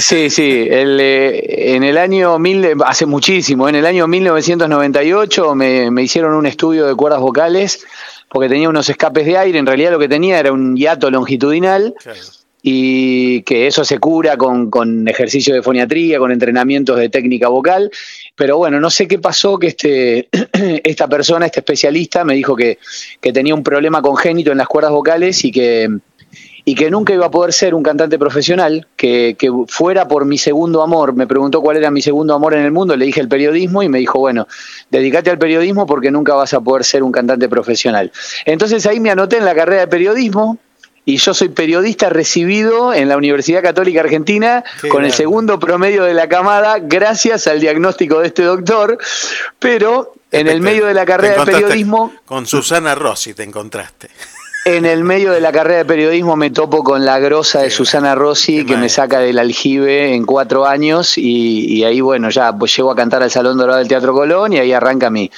Sí, 0.00 0.30
sí, 0.30 0.66
el, 0.70 0.98
eh, 0.98 1.74
en 1.76 1.82
el 1.82 1.98
año, 1.98 2.38
mil, 2.38 2.66
hace 2.86 3.04
muchísimo, 3.04 3.68
en 3.68 3.74
el 3.74 3.84
año 3.84 4.06
1998 4.06 5.54
me, 5.54 5.90
me 5.90 6.02
hicieron 6.02 6.32
un 6.34 6.46
estudio 6.46 6.86
de 6.86 6.94
cuerdas 6.94 7.20
vocales 7.20 7.84
porque 8.30 8.48
tenía 8.48 8.70
unos 8.70 8.88
escapes 8.88 9.26
de 9.26 9.36
aire, 9.36 9.58
en 9.58 9.66
realidad 9.66 9.90
lo 9.90 9.98
que 9.98 10.08
tenía 10.08 10.38
era 10.38 10.52
un 10.52 10.74
hiato 10.74 11.10
longitudinal. 11.10 11.94
Y 12.62 13.40
que 13.44 13.66
eso 13.66 13.86
se 13.86 13.98
cura 13.98 14.36
con, 14.36 14.68
con 14.70 15.08
ejercicio 15.08 15.54
de 15.54 15.62
foniatría, 15.62 16.18
con 16.18 16.30
entrenamientos 16.30 16.98
de 16.98 17.08
técnica 17.08 17.48
vocal. 17.48 17.90
Pero 18.36 18.58
bueno, 18.58 18.78
no 18.80 18.90
sé 18.90 19.08
qué 19.08 19.18
pasó 19.18 19.58
que 19.58 19.68
este, 19.68 20.28
esta 20.84 21.08
persona, 21.08 21.46
este 21.46 21.60
especialista, 21.60 22.22
me 22.22 22.34
dijo 22.34 22.54
que, 22.54 22.78
que 23.18 23.32
tenía 23.32 23.54
un 23.54 23.62
problema 23.62 24.02
congénito 24.02 24.52
en 24.52 24.58
las 24.58 24.68
cuerdas 24.68 24.92
vocales 24.92 25.42
y 25.46 25.50
que, 25.50 25.88
y 26.64 26.74
que 26.74 26.90
nunca 26.90 27.12
iba 27.12 27.26
a 27.26 27.30
poder 27.30 27.52
ser 27.52 27.74
un 27.74 27.82
cantante 27.82 28.18
profesional, 28.18 28.86
que, 28.96 29.36
que, 29.38 29.50
fuera 29.68 30.08
por 30.08 30.24
mi 30.24 30.38
segundo 30.38 30.82
amor. 30.82 31.14
Me 31.14 31.26
preguntó 31.26 31.60
cuál 31.60 31.76
era 31.76 31.90
mi 31.90 32.02
segundo 32.02 32.34
amor 32.34 32.54
en 32.54 32.64
el 32.64 32.72
mundo, 32.72 32.96
le 32.96 33.06
dije 33.06 33.20
el 33.20 33.28
periodismo 33.28 33.82
y 33.82 33.88
me 33.88 33.98
dijo, 33.98 34.18
bueno, 34.18 34.46
dedícate 34.90 35.30
al 35.30 35.38
periodismo 35.38 35.86
porque 35.86 36.10
nunca 36.10 36.34
vas 36.34 36.54
a 36.54 36.60
poder 36.60 36.84
ser 36.84 37.02
un 37.02 37.12
cantante 37.12 37.48
profesional. 37.48 38.12
Entonces 38.44 38.86
ahí 38.86 39.00
me 39.00 39.10
anoté 39.10 39.38
en 39.38 39.44
la 39.44 39.54
carrera 39.54 39.82
de 39.82 39.88
periodismo. 39.88 40.58
Y 41.06 41.16
yo 41.16 41.32
soy 41.32 41.48
periodista 41.48 42.10
recibido 42.10 42.92
en 42.92 43.08
la 43.08 43.16
Universidad 43.16 43.62
Católica 43.62 44.00
Argentina 44.00 44.62
Qué 44.80 44.88
con 44.88 44.98
grande. 44.98 45.08
el 45.08 45.14
segundo 45.14 45.58
promedio 45.58 46.04
de 46.04 46.12
la 46.12 46.28
camada, 46.28 46.78
gracias 46.78 47.46
al 47.46 47.58
diagnóstico 47.58 48.20
de 48.20 48.26
este 48.26 48.42
doctor. 48.42 48.98
Pero 49.58 50.12
en 50.30 50.46
el 50.46 50.60
medio 50.60 50.86
de 50.86 50.94
la 50.94 51.06
carrera 51.06 51.44
de 51.44 51.52
periodismo. 51.52 52.12
Con 52.26 52.46
Susana 52.46 52.94
Rossi 52.94 53.34
te 53.34 53.42
encontraste. 53.42 54.10
En 54.66 54.84
el 54.84 55.04
medio 55.04 55.32
de 55.32 55.40
la 55.40 55.52
carrera 55.52 55.78
de 55.78 55.84
periodismo 55.86 56.36
me 56.36 56.50
topo 56.50 56.84
con 56.84 57.06
la 57.06 57.18
grosa 57.18 57.62
de 57.62 57.70
Susana 57.70 58.14
Rossi, 58.14 58.66
que 58.66 58.76
me 58.76 58.90
saca 58.90 59.18
del 59.18 59.38
aljibe 59.38 60.14
en 60.14 60.26
cuatro 60.26 60.66
años, 60.66 61.16
y, 61.16 61.64
y, 61.66 61.84
ahí, 61.84 62.02
bueno, 62.02 62.28
ya 62.28 62.52
pues 62.52 62.76
llego 62.76 62.90
a 62.90 62.94
cantar 62.94 63.22
al 63.22 63.30
Salón 63.30 63.56
Dorado 63.56 63.78
del 63.78 63.88
Teatro 63.88 64.12
Colón, 64.12 64.52
y 64.52 64.58
ahí 64.58 64.72
arranca 64.72 65.08
mi, 65.08 65.30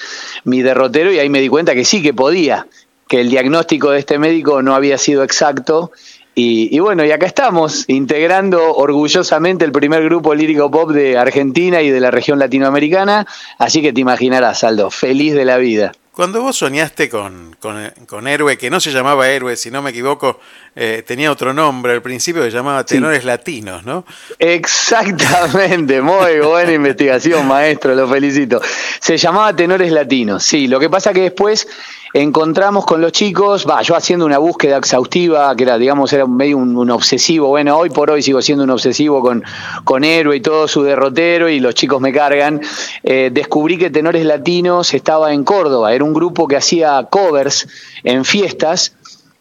mi 0.43 0.63
derrotero, 0.63 1.13
y 1.13 1.21
ahí 1.21 1.29
me 1.29 1.41
di 1.41 1.49
cuenta 1.49 1.73
que 1.73 1.85
sí, 1.85 2.03
que 2.03 2.13
podía, 2.13 2.67
que 3.07 3.21
el 3.21 3.31
diagnóstico 3.31 3.93
de 3.93 4.01
este 4.01 4.19
médico 4.19 4.61
no 4.61 4.75
había 4.75 4.99
sido 4.99 5.23
exacto, 5.23 5.93
y, 6.35 6.75
y, 6.75 6.81
bueno, 6.81 7.05
y 7.05 7.13
acá 7.13 7.27
estamos, 7.27 7.85
integrando 7.89 8.75
orgullosamente 8.75 9.65
el 9.65 9.71
primer 9.71 10.03
grupo 10.03 10.35
lírico 10.35 10.69
pop 10.69 10.91
de 10.91 11.17
Argentina 11.17 11.81
y 11.81 11.91
de 11.91 12.01
la 12.01 12.11
región 12.11 12.41
latinoamericana, 12.41 13.29
así 13.59 13.83
que 13.83 13.93
te 13.93 14.01
imaginarás, 14.01 14.65
Aldo, 14.65 14.91
feliz 14.91 15.35
de 15.35 15.45
la 15.45 15.59
vida. 15.59 15.93
Cuando 16.13 16.43
vos 16.43 16.59
soñaste 16.59 17.09
con, 17.09 17.57
con, 17.59 17.91
con, 18.07 18.29
Héroe, 18.29 18.59
que 18.59 18.69
no 18.69 18.81
se 18.81 18.91
llamaba 18.93 19.31
Héroe, 19.31 19.57
si 19.57 19.71
no 19.71 19.81
me 19.81 19.91
equivoco, 19.91 20.41
eh, 20.77 21.03
tenía 21.07 21.33
otro 21.33 21.55
nombre, 21.55 21.95
al 21.95 22.03
principio 22.03 22.43
se 22.43 22.51
llamaba 22.51 22.85
Tenores 22.85 23.23
sí. 23.23 23.27
Latinos, 23.27 23.87
¿no? 23.87 24.05
Exactamente, 24.39 26.03
muy 26.03 26.41
buena 26.41 26.71
investigación, 26.71 27.49
maestro, 27.49 27.95
lo 27.95 28.07
felicito. 28.07 28.61
Se 29.01 29.17
llamaba 29.17 29.57
Tenores 29.57 29.91
Latinos, 29.91 30.45
sí, 30.45 30.69
lo 30.69 30.79
que 30.79 30.91
pasa 30.91 31.15
que 31.15 31.23
después 31.23 31.67
encontramos 32.13 32.85
con 32.85 33.01
los 33.01 33.13
chicos, 33.13 33.67
va, 33.69 33.81
yo 33.83 33.97
haciendo 33.97 34.27
una 34.27 34.39
búsqueda 34.39 34.77
exhaustiva, 34.77 35.55
que 35.57 35.65
era, 35.65 35.79
digamos, 35.79 36.13
era 36.13 36.27
medio 36.27 36.59
un, 36.59 36.77
un, 36.77 36.91
obsesivo, 36.91 37.49
bueno, 37.49 37.77
hoy 37.77 37.91
por 37.91 38.11
hoy 38.11 38.23
sigo 38.23 38.43
siendo 38.43 38.65
un 38.65 38.71
obsesivo 38.71 39.23
con, 39.23 39.43
con 39.85 40.05
Héroe 40.05 40.37
y 40.37 40.41
todo 40.41 40.69
su 40.69 40.83
derrotero 40.83 41.49
y 41.49 41.61
los 41.61 41.75
chicos 41.75 42.01
me 42.01 42.13
cargan, 42.13 42.61
eh, 43.03 43.31
descubrí 43.33 43.79
que 43.79 43.91
Tenores 43.91 44.27
Latinos 44.27 44.93
estaba 44.93 45.33
en 45.33 45.45
Córdoba, 45.45 45.95
era 45.95 46.05
un 46.05 46.13
grupo 46.13 46.47
que 46.47 46.57
hacía 46.57 47.07
covers 47.11 47.67
en 48.05 48.25
fiestas 48.25 48.95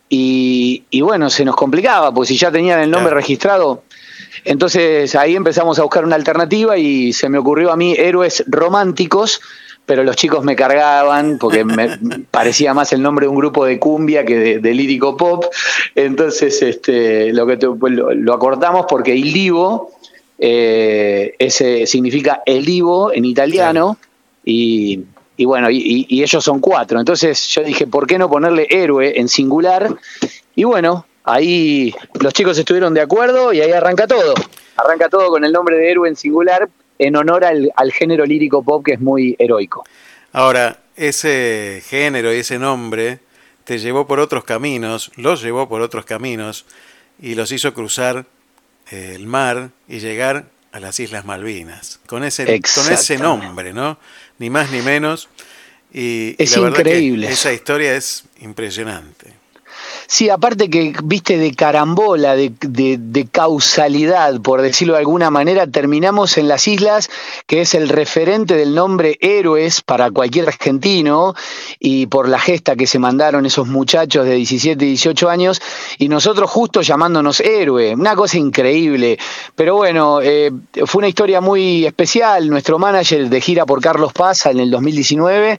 y, 0.08 0.84
y 0.90 1.02
bueno, 1.02 1.30
se 1.30 1.44
nos 1.44 1.56
complicaba, 1.56 2.14
pues 2.14 2.30
si 2.30 2.38
ya 2.38 2.52
tenían 2.52 2.80
el 2.80 2.92
nombre 2.92 3.14
registrado, 3.14 3.84
entonces 4.46 5.14
ahí 5.16 5.36
empezamos 5.36 5.78
a 5.80 5.84
buscar 5.84 6.06
una 6.06 6.16
alternativa 6.16 6.78
y 6.78 7.14
se 7.14 7.30
me 7.30 7.38
ocurrió 7.38 7.72
a 7.72 7.78
mí 7.78 7.96
Héroes 7.98 8.44
Románticos, 8.48 9.42
pero 9.92 10.06
los 10.06 10.16
chicos 10.16 10.46
me 10.46 10.56
cargaban 10.56 11.38
porque 11.38 11.66
me 11.66 11.90
parecía 12.32 12.74
más 12.74 12.94
el 12.94 13.02
nombre 13.02 13.26
de 13.26 13.28
un 13.28 13.36
grupo 13.36 13.66
de 13.66 13.78
cumbia 13.78 14.24
que 14.24 14.38
de, 14.38 14.60
de 14.60 14.74
lírico 14.74 15.18
pop. 15.18 15.48
Entonces, 15.96 16.62
este, 16.62 17.34
lo, 17.34 17.46
que 17.46 17.58
te, 17.58 17.66
lo, 17.66 18.14
lo, 18.14 18.34
acortamos 18.34 18.86
porque 18.88 19.14
Il 19.14 19.34
Divo 19.34 19.92
eh, 20.40 21.36
ese 21.38 21.86
significa 21.88 22.42
el 22.46 22.64
Divo 22.64 23.12
en 23.12 23.26
italiano 23.26 23.98
y, 24.46 25.02
y, 25.36 25.44
bueno, 25.44 25.70
y, 25.70 26.06
y, 26.08 26.24
ellos 26.24 26.42
son 26.42 26.62
cuatro. 26.62 26.98
Entonces 26.98 27.46
yo 27.50 27.62
dije, 27.62 27.86
¿por 27.86 28.08
qué 28.08 28.18
no 28.18 28.30
ponerle 28.30 28.68
héroe 28.70 29.20
en 29.20 29.28
singular? 29.28 29.94
Y 30.56 30.64
bueno, 30.64 31.06
ahí 31.26 31.94
los 32.18 32.32
chicos 32.32 32.58
estuvieron 32.58 32.94
de 32.94 33.02
acuerdo 33.02 33.52
y 33.52 33.60
ahí 33.60 33.74
arranca 33.74 34.08
todo. 34.08 34.36
Arranca 34.78 35.10
todo 35.10 35.28
con 35.28 35.44
el 35.44 35.52
nombre 35.52 35.76
de 35.76 35.92
héroe 35.92 36.08
en 36.08 36.16
singular 36.16 36.70
en 37.02 37.16
honor 37.16 37.46
al, 37.46 37.72
al, 37.76 37.92
género 37.92 38.26
lírico 38.26 38.64
pop 38.64 38.86
que 38.86 38.94
es 38.94 39.00
muy 39.00 39.36
heroico. 39.40 39.84
Ahora, 40.32 40.80
ese 40.96 41.82
género 41.86 42.34
y 42.34 42.38
ese 42.38 42.60
nombre 42.60 43.20
te 43.64 43.80
llevó 43.80 44.08
por 44.08 44.20
otros 44.20 44.44
caminos, 44.44 45.12
los 45.16 45.42
llevó 45.42 45.68
por 45.68 45.82
otros 45.82 46.06
caminos 46.06 46.66
y 47.22 47.36
los 47.36 47.52
hizo 47.52 47.74
cruzar 47.74 48.26
eh, 48.92 49.14
el 49.16 49.28
mar 49.28 49.72
y 49.88 50.00
llegar 50.00 50.46
a 50.72 50.80
las 50.80 51.00
Islas 51.00 51.26
Malvinas, 51.26 52.00
con 52.06 52.24
ese, 52.24 52.46
con 52.46 52.92
ese 52.92 53.18
nombre, 53.18 53.74
¿no? 53.74 53.98
Ni 54.38 54.50
más 54.50 54.72
ni 54.72 54.82
menos. 54.82 55.28
Y, 55.94 56.36
es 56.38 56.56
y 56.56 56.60
la 56.60 56.70
increíble. 56.70 57.22
Verdad 57.22 57.28
que 57.28 57.34
esa 57.34 57.54
historia 57.54 57.96
es 57.96 58.24
impresionante. 58.40 59.41
Sí, 60.14 60.30
aparte 60.30 60.70
que, 60.70 60.94
viste, 61.06 61.38
de 61.38 61.54
carambola, 61.54 62.36
de, 62.36 62.52
de, 62.60 62.98
de, 63.00 63.28
causalidad, 63.28 64.42
por 64.42 64.62
decirlo 64.62 64.96
de 64.96 65.00
alguna 65.00 65.30
manera, 65.30 65.68
terminamos 65.68 66.38
en 66.38 66.50
las 66.50 66.68
islas, 66.68 67.10
que 67.48 67.62
es 67.62 67.74
el 67.76 67.88
referente 67.88 68.58
del 68.58 68.76
nombre 68.76 69.18
héroes 69.22 69.82
para 69.82 70.12
cualquier 70.12 70.50
argentino, 70.50 71.34
y 71.80 72.08
por 72.08 72.28
la 72.28 72.40
gesta 72.40 72.76
que 72.76 72.88
se 72.88 73.00
mandaron 73.00 73.46
esos 73.46 73.70
muchachos 73.70 74.26
de 74.26 74.36
17 74.36 74.84
y 74.84 74.90
18 74.90 75.30
años, 75.30 75.62
y 75.98 76.10
nosotros 76.10 76.50
justo 76.50 76.82
llamándonos 76.82 77.40
héroe, 77.40 77.96
una 77.96 78.14
cosa 78.14 78.38
increíble. 78.38 79.18
Pero 79.56 79.76
bueno, 79.76 80.20
eh, 80.22 80.52
fue 80.88 81.00
una 81.00 81.08
historia 81.08 81.40
muy 81.40 81.86
especial, 81.86 82.50
nuestro 82.50 82.78
manager 82.80 83.30
de 83.30 83.40
gira 83.40 83.66
por 83.66 83.80
Carlos 83.80 84.12
Paz 84.12 84.46
en 84.48 84.60
el 84.60 84.72
2019, 84.72 85.58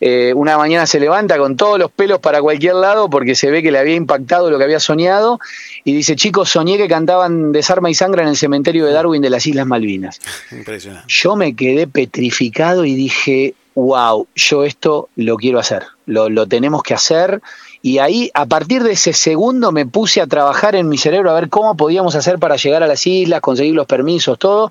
eh, 0.00 0.32
una 0.34 0.56
mañana 0.56 0.86
se 0.86 0.98
levanta 0.98 1.36
con 1.36 1.56
todos 1.56 1.78
los 1.78 1.90
pelos 1.90 2.20
para 2.20 2.40
cualquier 2.40 2.74
lado 2.74 3.10
porque 3.10 3.34
se 3.34 3.50
ve 3.50 3.62
que 3.62 3.70
le 3.70 3.78
había 3.78 3.94
impactado 3.94 4.50
lo 4.50 4.56
que 4.56 4.64
había 4.64 4.80
soñado 4.80 5.38
y 5.84 5.92
dice, 5.92 6.16
chicos, 6.16 6.48
soñé 6.48 6.78
que 6.78 6.88
cantaban 6.88 7.52
Desarma 7.52 7.90
y 7.90 7.94
Sangra 7.94 8.22
en 8.22 8.28
el 8.28 8.36
cementerio 8.36 8.86
de 8.86 8.92
Darwin 8.92 9.20
de 9.20 9.28
las 9.28 9.46
Islas 9.46 9.66
Malvinas. 9.66 10.18
Impresionante. 10.50 11.04
Yo 11.06 11.36
me 11.36 11.54
quedé 11.54 11.86
petrificado 11.86 12.86
y 12.86 12.94
dije, 12.94 13.54
wow, 13.74 14.26
yo 14.34 14.64
esto 14.64 15.10
lo 15.16 15.36
quiero 15.36 15.58
hacer, 15.58 15.84
lo, 16.06 16.30
lo 16.30 16.46
tenemos 16.46 16.82
que 16.82 16.94
hacer. 16.94 17.42
Y 17.82 17.98
ahí, 17.98 18.30
a 18.32 18.46
partir 18.46 18.82
de 18.82 18.92
ese 18.92 19.12
segundo, 19.12 19.70
me 19.70 19.84
puse 19.84 20.22
a 20.22 20.26
trabajar 20.26 20.76
en 20.76 20.88
mi 20.88 20.96
cerebro 20.96 21.30
a 21.30 21.34
ver 21.34 21.50
cómo 21.50 21.76
podíamos 21.76 22.14
hacer 22.14 22.38
para 22.38 22.56
llegar 22.56 22.82
a 22.82 22.86
las 22.86 23.06
islas, 23.06 23.40
conseguir 23.40 23.74
los 23.74 23.86
permisos, 23.86 24.38
todo. 24.38 24.70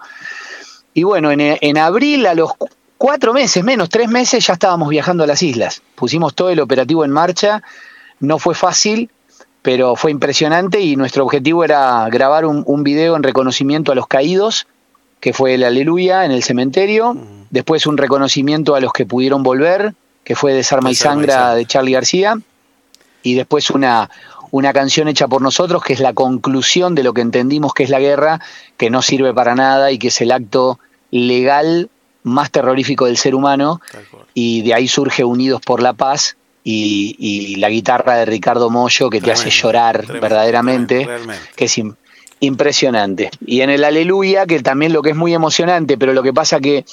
Y 0.94 1.04
bueno, 1.04 1.32
en, 1.32 1.40
en 1.40 1.78
abril, 1.78 2.26
a 2.26 2.34
los 2.34 2.52
cuatro 3.00 3.34
meses, 3.34 3.64
menos 3.64 3.90
tres 3.90 4.10
meses, 4.10 4.46
ya 4.46 4.54
estábamos 4.54 4.90
viajando 4.90 5.24
a 5.24 5.28
las 5.28 5.42
islas. 5.42 5.82
Pusimos 5.96 6.36
todo 6.36 6.52
el 6.52 6.60
operativo 6.60 7.04
en 7.04 7.12
marcha, 7.12 7.64
no 8.20 8.38
fue 8.38 8.54
fácil, 8.54 9.10
pero 9.64 9.96
fue 9.96 10.12
impresionante 10.12 10.82
y 10.82 10.96
nuestro 10.98 11.24
objetivo 11.24 11.64
era 11.64 12.08
grabar 12.12 12.46
un, 12.46 12.62
un 12.68 12.84
video 12.84 13.16
en 13.16 13.24
reconocimiento 13.24 13.92
a 13.92 13.96
los 13.96 14.06
caídos, 14.06 14.68
que 15.22 15.34
fue 15.34 15.56
el 15.56 15.64
Aleluya 15.64 16.26
en 16.26 16.32
el 16.32 16.44
cementerio. 16.44 17.18
después 17.50 17.88
un 17.88 17.98
reconocimiento 17.98 18.76
a 18.76 18.82
los 18.82 18.92
que 18.92 19.06
pudieron 19.06 19.44
volver, 19.44 19.94
que 20.26 20.36
fue 20.36 20.54
Desarma 20.54 20.90
y 20.90 20.94
Desarma 20.94 21.14
y 21.14 21.26
Sangra 21.26 21.34
Sangra. 21.34 21.56
de 21.56 21.66
Charlie 21.66 21.94
García, 21.94 22.40
y 23.24 23.36
después 23.36 23.70
una, 23.70 24.10
una 24.52 24.74
canción 24.74 25.08
hecha 25.08 25.28
por 25.30 25.42
nosotros 25.42 25.84
que 25.84 25.94
es 25.94 26.02
la 26.02 26.14
conclusión 26.14 26.96
de 26.96 27.04
lo 27.04 27.14
que 27.14 27.22
entendimos 27.22 27.74
que 27.74 27.84
es 27.84 27.90
la 27.90 28.00
guerra, 28.00 28.42
que 28.76 28.90
no 28.90 29.02
sirve 29.02 29.34
para 29.34 29.56
nada 29.56 29.92
y 29.92 30.00
que 30.00 30.10
es 30.10 30.20
el 30.20 30.32
acto 30.34 30.80
legal 31.12 31.90
más 32.24 32.52
terrorífico 32.52 33.06
del 33.06 33.18
ser 33.18 33.36
humano, 33.36 33.82
y 34.34 34.62
de 34.64 34.74
ahí 34.74 34.88
surge 34.88 35.24
Unidos 35.24 35.62
por 35.66 35.82
la 35.82 35.94
Paz. 35.94 36.36
Y, 36.62 37.16
y 37.18 37.56
la 37.56 37.70
guitarra 37.70 38.18
de 38.18 38.26
Ricardo 38.26 38.70
Mollo 38.70 39.10
que 39.10 39.22
te 39.22 39.32
hace 39.32 39.50
llorar 39.50 40.06
verdaderamente, 40.20 41.08
que 41.56 41.66
es 41.66 41.78
im- 41.78 41.96
impresionante. 42.42 43.32
Y 43.46 43.62
en 43.62 43.70
el 43.70 43.84
Aleluya, 43.84 44.46
que 44.46 44.60
también 44.62 44.94
lo 44.94 45.02
que 45.02 45.12
es 45.12 45.16
muy 45.16 45.34
emocionante, 45.34 45.98
pero 45.98 46.14
lo 46.14 46.22
que 46.22 46.34
pasa 46.34 46.60
que 46.60 46.86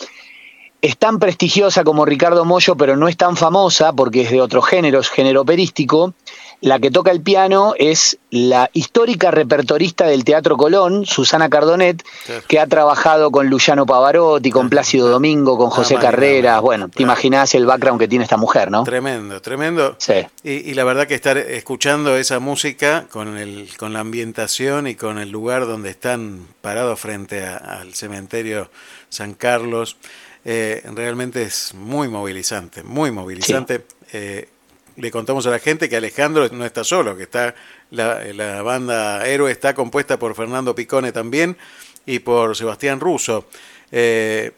es 0.83 0.97
tan 0.97 1.19
prestigiosa 1.19 1.83
como 1.85 2.05
Ricardo 2.05 2.45
Mollo, 2.45 2.77
pero 2.77 2.97
no 2.97 3.09
es 3.09 3.17
tan 3.17 3.37
famosa 3.37 3.93
porque 3.93 4.23
es 4.23 4.31
de 4.31 4.41
otro 4.41 4.63
género, 4.63 5.01
es 5.01 5.09
género 5.11 5.43
operístico. 5.43 6.15
La 6.63 6.79
que 6.79 6.91
toca 6.91 7.11
el 7.11 7.21
piano 7.21 7.75
es 7.79 8.19
la 8.31 8.71
histórica 8.73 9.31
repertorista 9.31 10.07
del 10.07 10.25
Teatro 10.25 10.57
Colón, 10.57 11.05
Susana 11.05 11.51
Cardonet, 11.51 12.03
que 12.49 12.59
ha 12.59 12.67
trabajado 12.67 13.31
con 13.31 13.49
Luciano 13.49 13.85
Pavarotti, 13.85 14.51
con 14.51 14.71
Plácido 14.71 15.09
Domingo, 15.09 15.59
con 15.59 15.69
José 15.71 15.95
más 15.95 16.03
ni 16.03 16.07
Carreras. 16.11 16.61
Bueno, 16.63 16.89
te 16.89 17.03
imaginás 17.03 17.55
el 17.55 17.67
background 17.67 18.01
que 18.01 18.09
tiene 18.09 18.25
esta 18.25 18.39
mujer, 18.39 18.71
¿no? 18.71 18.85
Tremendo, 18.85 19.41
tremendo. 19.43 19.97
Sí. 19.99 20.15
Y, 20.43 20.53
y 20.71 20.75
la 20.75 20.85
verdad 20.85 21.07
que 21.07 21.15
estar 21.15 21.37
escuchando 21.37 22.17
esa 22.17 22.39
música 22.41 23.07
con, 23.11 23.37
el, 23.37 23.69
con 23.77 23.93
la 23.93 24.01
ambientación 24.01 24.87
y 24.87 24.95
con 24.95 25.19
el 25.19 25.31
lugar 25.31 25.67
donde 25.67 25.91
están 25.91 26.47
parados 26.63 26.99
frente 26.99 27.45
a- 27.45 27.57
al 27.59 27.95
cementerio 27.95 28.71
San 29.11 29.35
Carlos, 29.35 29.99
eh, 30.45 30.83
realmente 30.95 31.43
es 31.43 31.75
muy 31.75 32.09
movilizante, 32.09 32.83
muy 32.83 33.11
movilizante. 33.11 33.85
Eh, 34.13 34.49
le 34.97 35.11
contamos 35.11 35.47
a 35.47 35.51
la 35.51 35.59
gente 35.59 35.89
que 35.89 35.97
Alejandro 35.97 36.49
no 36.51 36.65
está 36.65 36.85
solo, 36.85 37.17
que 37.17 37.25
está 37.25 37.55
la, 37.91 38.23
la 38.35 38.63
banda 38.63 39.27
Héroe 39.27 39.51
está 39.51 39.75
compuesta 39.75 40.19
por 40.19 40.35
Fernando 40.35 40.75
Picone 40.75 41.13
también 41.13 41.57
y 42.07 42.21
por 42.21 42.57
Sebastián 42.57 43.01
Russo. 43.01 43.47
Eh, 43.93 44.51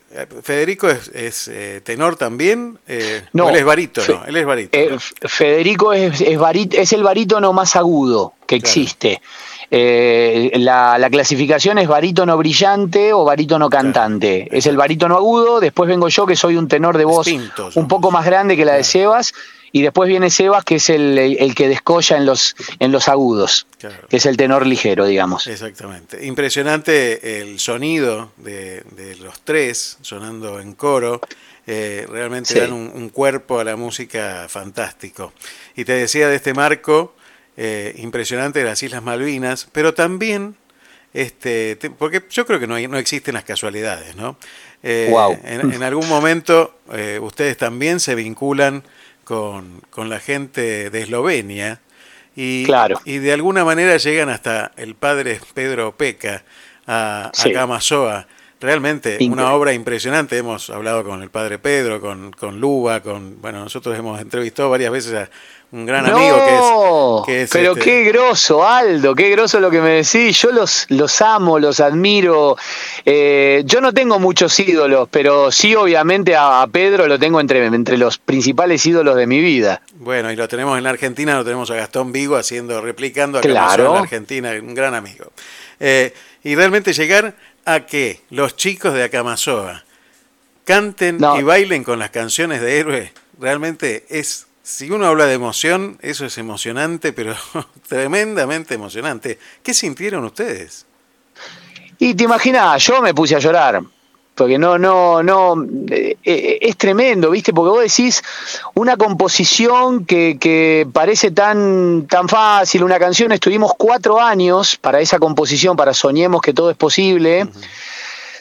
Federico 0.43 0.89
es, 0.89 1.09
es, 1.09 1.49
eh, 1.49 1.83
tenor 1.85 2.17
también, 2.17 2.79
eh, 2.89 3.25
No, 3.35 3.51
él 3.51 3.57
es 3.57 3.65
barítono, 3.65 4.23
él 4.27 4.37
es 4.37 4.47
barítono. 4.47 4.99
Federico 5.27 5.93
es, 5.93 6.21
es, 6.23 6.93
el 6.93 7.03
barítono 7.03 7.53
más 7.53 7.77
agudo 7.77 8.35
que 8.47 8.57
existe. 8.57 9.21
La, 9.71 10.97
la 10.97 11.11
clasificación 11.11 11.77
es 11.77 11.89
barítono 11.89 12.39
brillante 12.39 13.13
o 13.13 13.25
barítono 13.25 13.69
cantante. 13.69 14.49
Es 14.51 14.65
el 14.65 14.79
barítono 14.79 15.17
agudo, 15.17 15.61
después 15.61 15.89
vengo 15.89 16.09
yo 16.09 16.25
que 16.25 16.35
soy 16.35 16.57
un 16.57 16.69
tenor 16.69 16.97
de 16.97 17.05
voz 17.05 17.29
un 17.75 17.87
poco 17.87 18.11
más 18.11 18.25
grande 18.25 18.57
que 18.57 18.65
la 18.65 18.75
de 18.75 18.85
Sebas, 18.85 19.35
y 19.73 19.83
después 19.83 20.09
viene 20.09 20.31
Sebas 20.31 20.65
que 20.65 20.77
es 20.77 20.89
el, 20.91 21.19
el 21.19 21.55
que 21.55 21.69
descolla 21.69 22.17
en 22.17 22.27
los, 22.27 22.55
en 22.79 22.93
los 22.93 23.09
agudos, 23.09 23.67
que 24.09 24.17
es 24.17 24.27
el 24.27 24.37
tenor 24.37 24.67
ligero, 24.67 25.05
digamos. 25.07 25.47
Exactamente. 25.47 26.25
Impresionante 26.27 27.41
el 27.41 27.59
sonido 27.61 28.33
de, 28.37 28.83
de 28.93 29.17
los 29.17 29.41
tres 29.43 29.99
sonando 30.03 30.61
en 30.61 30.73
coro. 30.75 31.21
Eh, 31.71 32.07
realmente 32.09 32.55
Sí. 32.55 32.61
dan 32.61 32.73
un, 32.73 32.91
un 32.95 33.11
cuerpo 33.11 33.61
a 33.61 33.65
la 33.65 33.77
música 33.77 34.47
fantástico. 34.49 35.35
Y 35.77 35.85
te 35.85 35.93
decía 35.93 36.27
de 36.29 36.37
este 36.37 36.55
marco 36.55 37.15
eh, 37.59 37.95
impresionante 37.99 38.61
de 38.61 38.65
las 38.65 38.83
Islas 38.83 39.03
Malvinas, 39.03 39.69
pero 39.71 39.93
también, 39.93 40.57
este, 41.13 41.77
te- 41.77 41.91
porque 41.91 42.23
yo 42.31 42.47
creo 42.47 42.59
que 42.59 42.67
no, 42.67 42.75
hay- 42.77 42.89
no 42.89 42.97
existen 42.99 43.35
las 43.35 43.45
casualidades, 43.45 44.17
¿no? 44.17 44.39
Eh, 44.83 45.13
en, 45.45 45.73
en 45.75 45.83
algún 45.83 46.09
momento 46.09 46.79
eh, 46.93 47.19
ustedes 47.21 47.57
también 47.57 47.99
se 48.01 48.15
vinculan 48.15 48.83
con, 49.29 49.83
con 49.91 50.09
la 50.09 50.21
gente 50.21 50.89
de 50.89 51.03
Eslovenia 51.03 51.81
y, 52.35 52.65
Claro. 52.65 52.99
y 53.05 53.19
de 53.19 53.35
alguna 53.35 53.63
manera 53.63 53.99
llegan 53.99 54.31
hasta 54.31 54.73
el 54.79 54.95
padre 54.95 55.39
Pedro 55.53 55.95
Peca 55.95 56.45
a, 56.87 57.27
a 57.27 57.31
Sí. 57.35 57.53
Camasoa. 57.53 58.27
Realmente 58.61 59.19
una 59.21 59.53
obra 59.53 59.73
impresionante. 59.73 60.37
Hemos 60.37 60.69
hablado 60.71 61.05
con 61.05 61.23
el 61.23 61.31
padre 61.31 61.59
Pedro, 61.59 62.01
con, 62.01 62.33
con 62.33 62.61
Luba, 62.61 63.01
con 63.01 63.41
bueno, 63.41 63.61
nosotros 63.61 63.97
hemos 63.97 64.21
entrevistado 64.21 64.71
varias 64.71 64.91
veces 64.91 65.15
a 65.15 65.31
un 65.71 65.85
gran 65.85 66.07
amigo 66.07 66.45
que 66.47 66.55
es, 66.55 67.27
que 67.27 67.43
es, 67.43 67.51
pero 67.51 67.73
este, 67.73 67.85
qué 67.85 68.03
groso, 68.05 68.67
Aldo, 68.67 69.15
qué 69.15 69.29
groso 69.29 69.61
lo 69.61 69.71
que 69.71 69.81
me 69.81 70.03
decís. 70.03 70.41
Yo 70.41 70.51
los, 70.51 70.87
los 70.89 71.21
amo, 71.21 71.59
los 71.59 71.79
admiro. 71.81 72.57
Eh, 73.05 73.63
yo 73.67 73.81
no 73.81 73.93
tengo 73.93 74.19
muchos 74.19 74.59
ídolos, 74.59 75.09
pero 75.11 75.53
sí, 75.53 75.75
obviamente, 75.75 76.35
a, 76.35 76.63
a 76.63 76.67
Pedro 76.67 77.07
lo 77.07 77.19
tengo 77.19 77.39
entre, 77.39 77.67
entre 77.67 77.99
los 77.99 78.19
principales 78.19 78.85
ídolos 78.87 79.15
de 79.17 79.27
mi 79.27 79.41
vida. 79.41 79.83
Bueno, 79.95 80.33
y 80.33 80.37
lo 80.37 80.49
tenemos 80.49 80.79
en 80.79 80.85
la 80.85 80.91
Argentina, 80.91 81.37
lo 81.37 81.45
tenemos 81.45 81.71
a 81.71 81.75
Gastón 81.75 82.13
Vigo 82.13 82.37
haciendo, 82.37 82.81
replicando 82.81 83.39
a 83.39 83.43
Claro. 83.43 83.87
En 83.89 83.93
la 83.93 84.01
Argentina, 84.01 84.53
un 84.61 84.75
gran 84.75 84.95
amigo. 84.95 85.27
Eh, 85.81 86.15
y 86.45 86.55
realmente 86.55 86.93
llegar 86.93 87.35
a 87.69 87.85
que 87.85 88.23
los 88.31 88.57
chicos 88.57 88.95
de 88.95 89.05
Acamasoa 89.05 89.85
canten 90.65 91.19
y 91.39 91.43
bailen 91.43 91.85
con 91.85 91.99
las 91.99 92.11
canciones 92.11 92.63
de 92.63 92.79
héroe, 92.79 93.13
realmente 93.39 94.07
es, 94.09 94.47
si 94.63 94.91
uno 94.91 95.07
habla 95.07 95.27
de 95.27 95.35
emoción, 95.35 95.99
eso 96.01 96.25
es 96.25 96.39
emocionante, 96.39 97.13
pero 97.13 97.35
tremendamente 97.89 98.75
emocionante. 98.75 99.39
¿Qué 99.63 99.75
sintieron 99.75 100.25
ustedes? 100.25 100.87
Y 101.99 102.15
te 102.15 102.25
imaginas, 102.25 102.83
yo 102.85 103.03
me 103.03 103.13
puse 103.13 103.37
a 103.37 103.39
llorar. 103.39 103.83
Porque 104.39 104.57
no, 104.57 104.79
no, 104.79 105.21
no, 105.25 105.67
eh, 105.91 106.17
eh, 106.23 106.59
es 106.61 106.77
tremendo, 106.77 107.29
¿viste? 107.31 107.53
Porque 107.53 107.71
vos 107.71 107.83
decís 107.83 108.23
una 108.75 108.97
composición 108.97 110.05
que, 110.05 110.39
que 110.39 110.87
parece 110.93 111.33
tan, 111.33 112.07
tan 112.07 112.29
fácil, 112.29 112.85
una 112.85 113.01
canción, 113.01 113.33
estuvimos 113.33 113.73
cuatro 113.77 114.21
años 114.21 114.77
para 114.77 115.01
esa 115.01 115.19
composición, 115.19 115.77
para 115.77 115.93
Soñemos 115.93 116.41
que 116.41 116.55
todo 116.55 116.71
es 116.71 116.77
posible. 116.77 117.49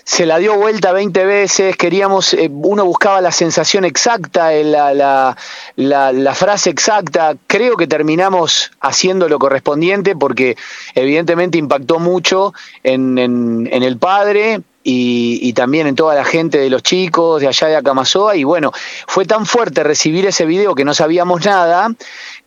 Se 0.04 0.28
la 0.28 0.38
dio 0.38 0.56
vuelta 0.56 0.94
20 0.94 1.26
veces, 1.26 1.76
queríamos, 1.76 2.34
eh, 2.36 2.50
uno 2.50 2.86
buscaba 2.86 3.20
la 3.20 3.32
sensación 3.32 3.84
exacta, 3.84 4.52
la, 4.52 4.94
la, 4.94 5.36
la, 5.76 6.12
la 6.14 6.36
frase 6.36 6.70
exacta. 6.70 7.36
Creo 7.48 7.76
que 7.76 7.88
terminamos 7.88 8.72
haciendo 8.80 9.28
lo 9.28 9.40
correspondiente 9.40 10.16
porque 10.16 10.56
evidentemente 10.94 11.58
impactó 11.58 11.98
mucho 11.98 12.54
en, 12.84 13.18
en, 13.18 13.68
en 13.72 13.82
el 13.82 13.98
padre 13.98 14.62
y, 14.90 15.40
y 15.42 15.52
también 15.52 15.86
en 15.86 15.96
toda 15.96 16.16
la 16.16 16.24
gente 16.24 16.60
de 16.60 16.70
los 16.70 16.82
chicos 16.82 17.42
de 17.42 17.50
allá 17.50 17.68
de 17.68 17.76
Acamazoa. 17.76 18.38
Y 18.38 18.46
bueno, 18.46 18.72
fue 19.06 19.26
tan 19.26 19.46
fuerte 19.46 19.84
recibir 19.84 20.26
ese 20.26 20.46
video 20.46 20.76
que 20.76 20.86
no 20.86 20.94
sabíamos 20.94 21.46
nada 21.46 21.90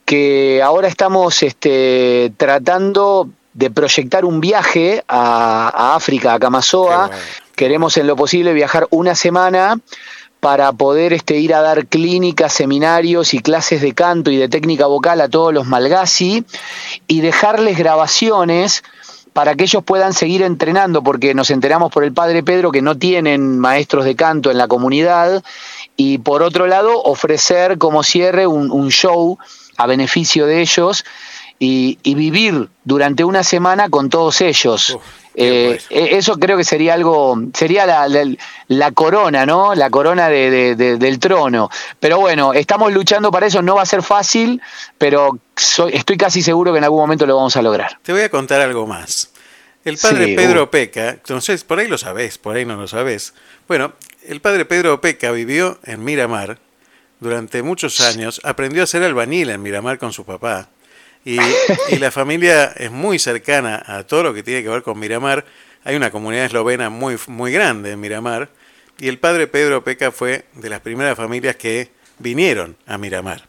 que 0.07 0.62
ahora 0.62 0.89
estamos 0.89 1.43
este, 1.43 2.33
tratando 2.39 3.29
de 3.53 3.71
proyectar 3.71 4.25
un 4.25 4.41
viaje 4.41 5.05
a, 5.07 5.69
a 5.69 5.95
África, 5.95 6.33
a 6.33 6.39
Camasoa. 6.39 7.11
Queremos 7.55 7.99
en 7.99 8.07
lo 8.07 8.17
posible 8.17 8.55
viajar 8.55 8.89
una 8.91 9.15
semana 9.15 9.79
para 10.41 10.73
poder 10.73 11.12
este, 11.12 11.37
ir 11.37 11.55
a 11.55 11.61
dar 11.61 11.87
clínicas, 11.89 12.55
seminarios 12.55 13.35
y 13.35 13.41
clases 13.41 13.83
de 13.83 13.93
canto 13.93 14.31
y 14.31 14.39
de 14.39 14.49
técnica 14.49 14.87
vocal 14.87 15.21
a 15.21 15.29
todos 15.29 15.53
los 15.53 15.67
malgasi 15.67 16.45
y 17.07 17.21
dejarles 17.21 17.77
grabaciones 17.77 18.83
para 19.32 19.55
que 19.55 19.65
ellos 19.65 19.82
puedan 19.85 20.12
seguir 20.12 20.43
entrenando, 20.43 21.02
porque 21.02 21.35
nos 21.35 21.51
enteramos 21.51 21.93
por 21.93 22.05
el 22.05 22.12
padre 22.12 22.43
Pedro 22.43 22.70
que 22.73 22.82
no 22.82 22.97
tienen 22.97 23.59
maestros 23.59 24.05
de 24.05 24.16
canto 24.16 24.51
en 24.51 24.59
la 24.59 24.69
comunidad, 24.69 25.43
y 25.97 26.19
por 26.19 26.43
otro 26.43 26.66
lado 26.66 27.02
ofrecer 27.02 27.78
como 27.78 28.02
cierre 28.02 28.47
un, 28.47 28.90
show 28.90 29.39
a 29.77 29.86
beneficio 29.86 30.47
de 30.47 30.61
ellos 30.61 31.05
y 31.59 32.15
vivir 32.15 32.70
durante 32.85 33.24
una 33.24 33.44
semana 33.44 33.89
con 33.89 34.09
todos 34.09 34.40
ellos. 34.40 34.98
Eh, 35.35 35.78
eh, 35.90 36.09
eso 36.12 36.36
creo 36.39 36.57
que 36.57 36.65
sería 36.65 36.94
algo, 36.94 37.40
sería 37.55 37.86
la, 37.86 38.09
la- 38.09 38.35
la 38.69 38.90
corona, 38.93 39.47
¿no? 39.47 39.74
La 39.74 39.89
corona 39.90 40.28
de- 40.28 40.51
de- 40.51 40.74
de- 40.77 40.97
del 40.97 41.19
trono. 41.19 41.70
Pero 42.01 42.19
bueno, 42.19 42.52
estamos 42.52 42.93
luchando 42.93 43.31
para 43.31 43.47
eso, 43.47 43.62
no 43.62 43.77
va 43.77 43.82
a 43.82 43.86
ser 43.86 44.02
fácil, 44.02 44.61
pero 44.98 45.39
soy- 45.57 45.93
estoy 45.94 46.16
casi 46.16 46.43
seguro 46.43 46.73
que 46.73 46.78
en 46.78 46.85
algún 46.85 47.01
momento 47.01 47.27
lo 47.27 47.36
vamos 47.36 47.57
a 47.57 47.62
lograr. 47.62 47.98
Te 48.02 48.12
voy 48.12 48.23
a 48.23 48.28
contar 48.28 48.61
algo 48.61 48.86
más. 48.86 49.31
El 49.85 49.97
padre 49.97 50.27
Sí, 50.27 50.36
Pedro 50.36 50.65
uh. 50.65 50.70
Peca, 50.70 51.09
entonces 51.11 51.65
por 51.65 51.78
ahí 51.78 51.86
lo 51.89 51.97
sabés, 51.97 52.36
por 52.36 52.55
ahí 52.57 52.65
no 52.66 52.77
lo 52.77 52.86
sabés. 52.86 53.32
Bueno, 53.66 53.93
el 54.27 54.40
padre 54.40 54.65
Pedro 54.66 55.01
Peca 55.01 55.31
vivió 55.31 55.78
en 55.85 56.05
Miramar 56.05 56.59
durante 57.19 57.62
muchos 57.62 58.01
años, 58.01 58.40
aprendió 58.44 58.82
a 58.82 58.86
ser 58.86 59.02
albañil 59.05 59.48
en 59.51 59.62
Miramar 59.62 59.98
con 59.98 60.12
su 60.12 60.24
papá. 60.24 60.69
Y, 61.25 61.39
y 61.91 61.97
la 61.99 62.11
familia 62.11 62.73
es 62.77 62.91
muy 62.91 63.19
cercana 63.19 63.83
a 63.87 64.05
todo 64.05 64.23
lo 64.23 64.35
que 64.35 64.43
tiene 64.43 64.63
que 64.63 64.69
ver 64.69 64.83
con 64.83 64.99
Miramar. 64.99 65.45
Hay 65.85 65.97
una 65.97 66.11
comunidad 66.11 66.47
eslovena 66.47 66.91
muy, 66.91 67.19
muy 67.27 67.53
grande 67.53 67.93
en 67.93 68.01
Miramar. 68.01 68.49
Y 68.99 69.09
el 69.09 69.19
padre 69.19 69.47
Pedro 69.47 69.83
Peca 69.83 70.13
fue 70.13 70.45
de 70.55 70.69
las 70.69 70.81
primeras 70.81 71.17
familias 71.17 71.57
que 71.57 71.91
vinieron 72.19 72.77
a 72.87 72.99
Miramar. 72.99 73.49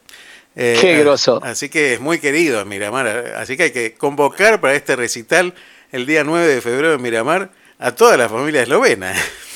Eh, 0.55 0.77
Qué 0.79 0.97
groso. 0.99 1.39
Así 1.43 1.69
que 1.69 1.93
es 1.93 1.99
muy 1.99 2.19
querido 2.19 2.61
en 2.61 2.67
Miramar. 2.67 3.07
Así 3.37 3.57
que 3.57 3.63
hay 3.63 3.71
que 3.71 3.93
convocar 3.93 4.59
para 4.59 4.75
este 4.75 4.95
recital 4.95 5.53
el 5.91 6.05
día 6.05 6.23
9 6.23 6.47
de 6.47 6.61
febrero 6.61 6.93
en 6.93 7.01
Miramar 7.01 7.51
a 7.79 7.91
toda 7.93 8.17
la 8.17 8.29
familia 8.29 8.63
eslovena. 8.63 9.13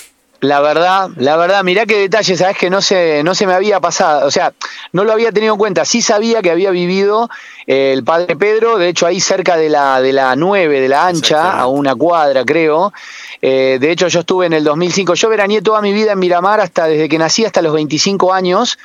La 0.45 0.61
verdad, 0.61 1.09
la 1.17 1.37
verdad, 1.37 1.63
mirá 1.63 1.87
qué 1.87 1.97
detalle, 1.97 2.37
sabes 2.37 2.55
que 2.57 2.69
no 2.69 2.79
se, 2.79 3.23
no 3.23 3.33
se 3.33 3.47
me 3.47 3.53
había 3.53 3.79
pasado, 3.79 4.27
o 4.27 4.31
sea, 4.31 4.53
no 4.91 5.03
lo 5.03 5.11
había 5.11 5.31
tenido 5.31 5.53
en 5.53 5.59
cuenta. 5.59 5.85
Sí 5.85 6.03
sabía 6.03 6.43
que 6.43 6.51
había 6.51 6.69
vivido 6.69 7.29
eh, 7.65 7.91
el 7.93 8.03
padre 8.03 8.35
Pedro, 8.35 8.77
de 8.77 8.89
hecho 8.89 9.07
ahí 9.07 9.19
cerca 9.19 9.57
de 9.57 9.69
la, 9.69 9.99
de 10.01 10.13
la 10.13 10.35
9, 10.35 10.81
de 10.81 10.87
la 10.87 11.07
ancha, 11.07 11.51
a 11.51 11.65
una 11.65 11.95
cuadra 11.95 12.45
creo. 12.45 12.93
Eh, 13.41 13.77
de 13.81 13.91
hecho 13.91 14.07
yo 14.07 14.19
estuve 14.19 14.45
en 14.45 14.53
el 14.53 14.63
2005, 14.63 15.15
yo 15.15 15.29
veraneé 15.29 15.63
toda 15.63 15.81
mi 15.81 15.93
vida 15.93 16.11
en 16.11 16.19
Miramar 16.19 16.59
hasta 16.59 16.85
desde 16.85 17.09
que 17.09 17.17
nací 17.17 17.43
hasta 17.43 17.63
los 17.63 17.73
25 17.73 18.31
años 18.31 18.77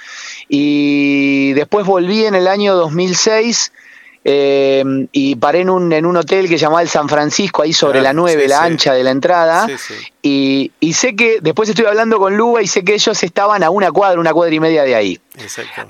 y 0.49 1.53
después 1.53 1.85
volví 1.85 2.25
en 2.25 2.35
el 2.35 2.49
año 2.49 2.75
2006 2.75 3.73
eh, 4.25 4.85
y 5.13 5.35
paré 5.37 5.61
en 5.61 5.71
un, 5.71 5.93
en 5.93 6.05
un 6.05 6.17
hotel 6.17 6.49
que 6.49 6.59
llamaba 6.59 6.83
el 6.83 6.89
San 6.89 7.09
Francisco, 7.09 7.63
ahí 7.63 7.73
sobre 7.73 8.01
Ah, 8.01 8.03
la 8.03 8.13
9, 8.13 8.43
sí, 8.43 8.49
la 8.49 8.59
sí. 8.59 8.63
ancha 8.65 8.93
de 8.93 9.03
la 9.05 9.11
entrada. 9.11 9.67
Sí. 9.67 9.95
Y, 10.23 10.73
y 10.81 10.93
sé 10.93 11.17
que 11.17 11.39
después 11.41 11.69
estuve 11.69 11.89
hablando 11.89 12.19
con 12.19 12.37
Luba 12.37 12.61
y 12.63 12.67
sé 12.67 12.85
que 12.85 12.95
ellos 12.95 13.23
estaban 13.23 13.63
a 13.63 13.71
una 13.71 13.91
cuadra, 13.93 14.21
una 14.21 14.33
cuadra 14.35 14.55
y 14.55 14.61
media 14.61 14.83
de 14.85 14.95
ahí. 14.95 15.19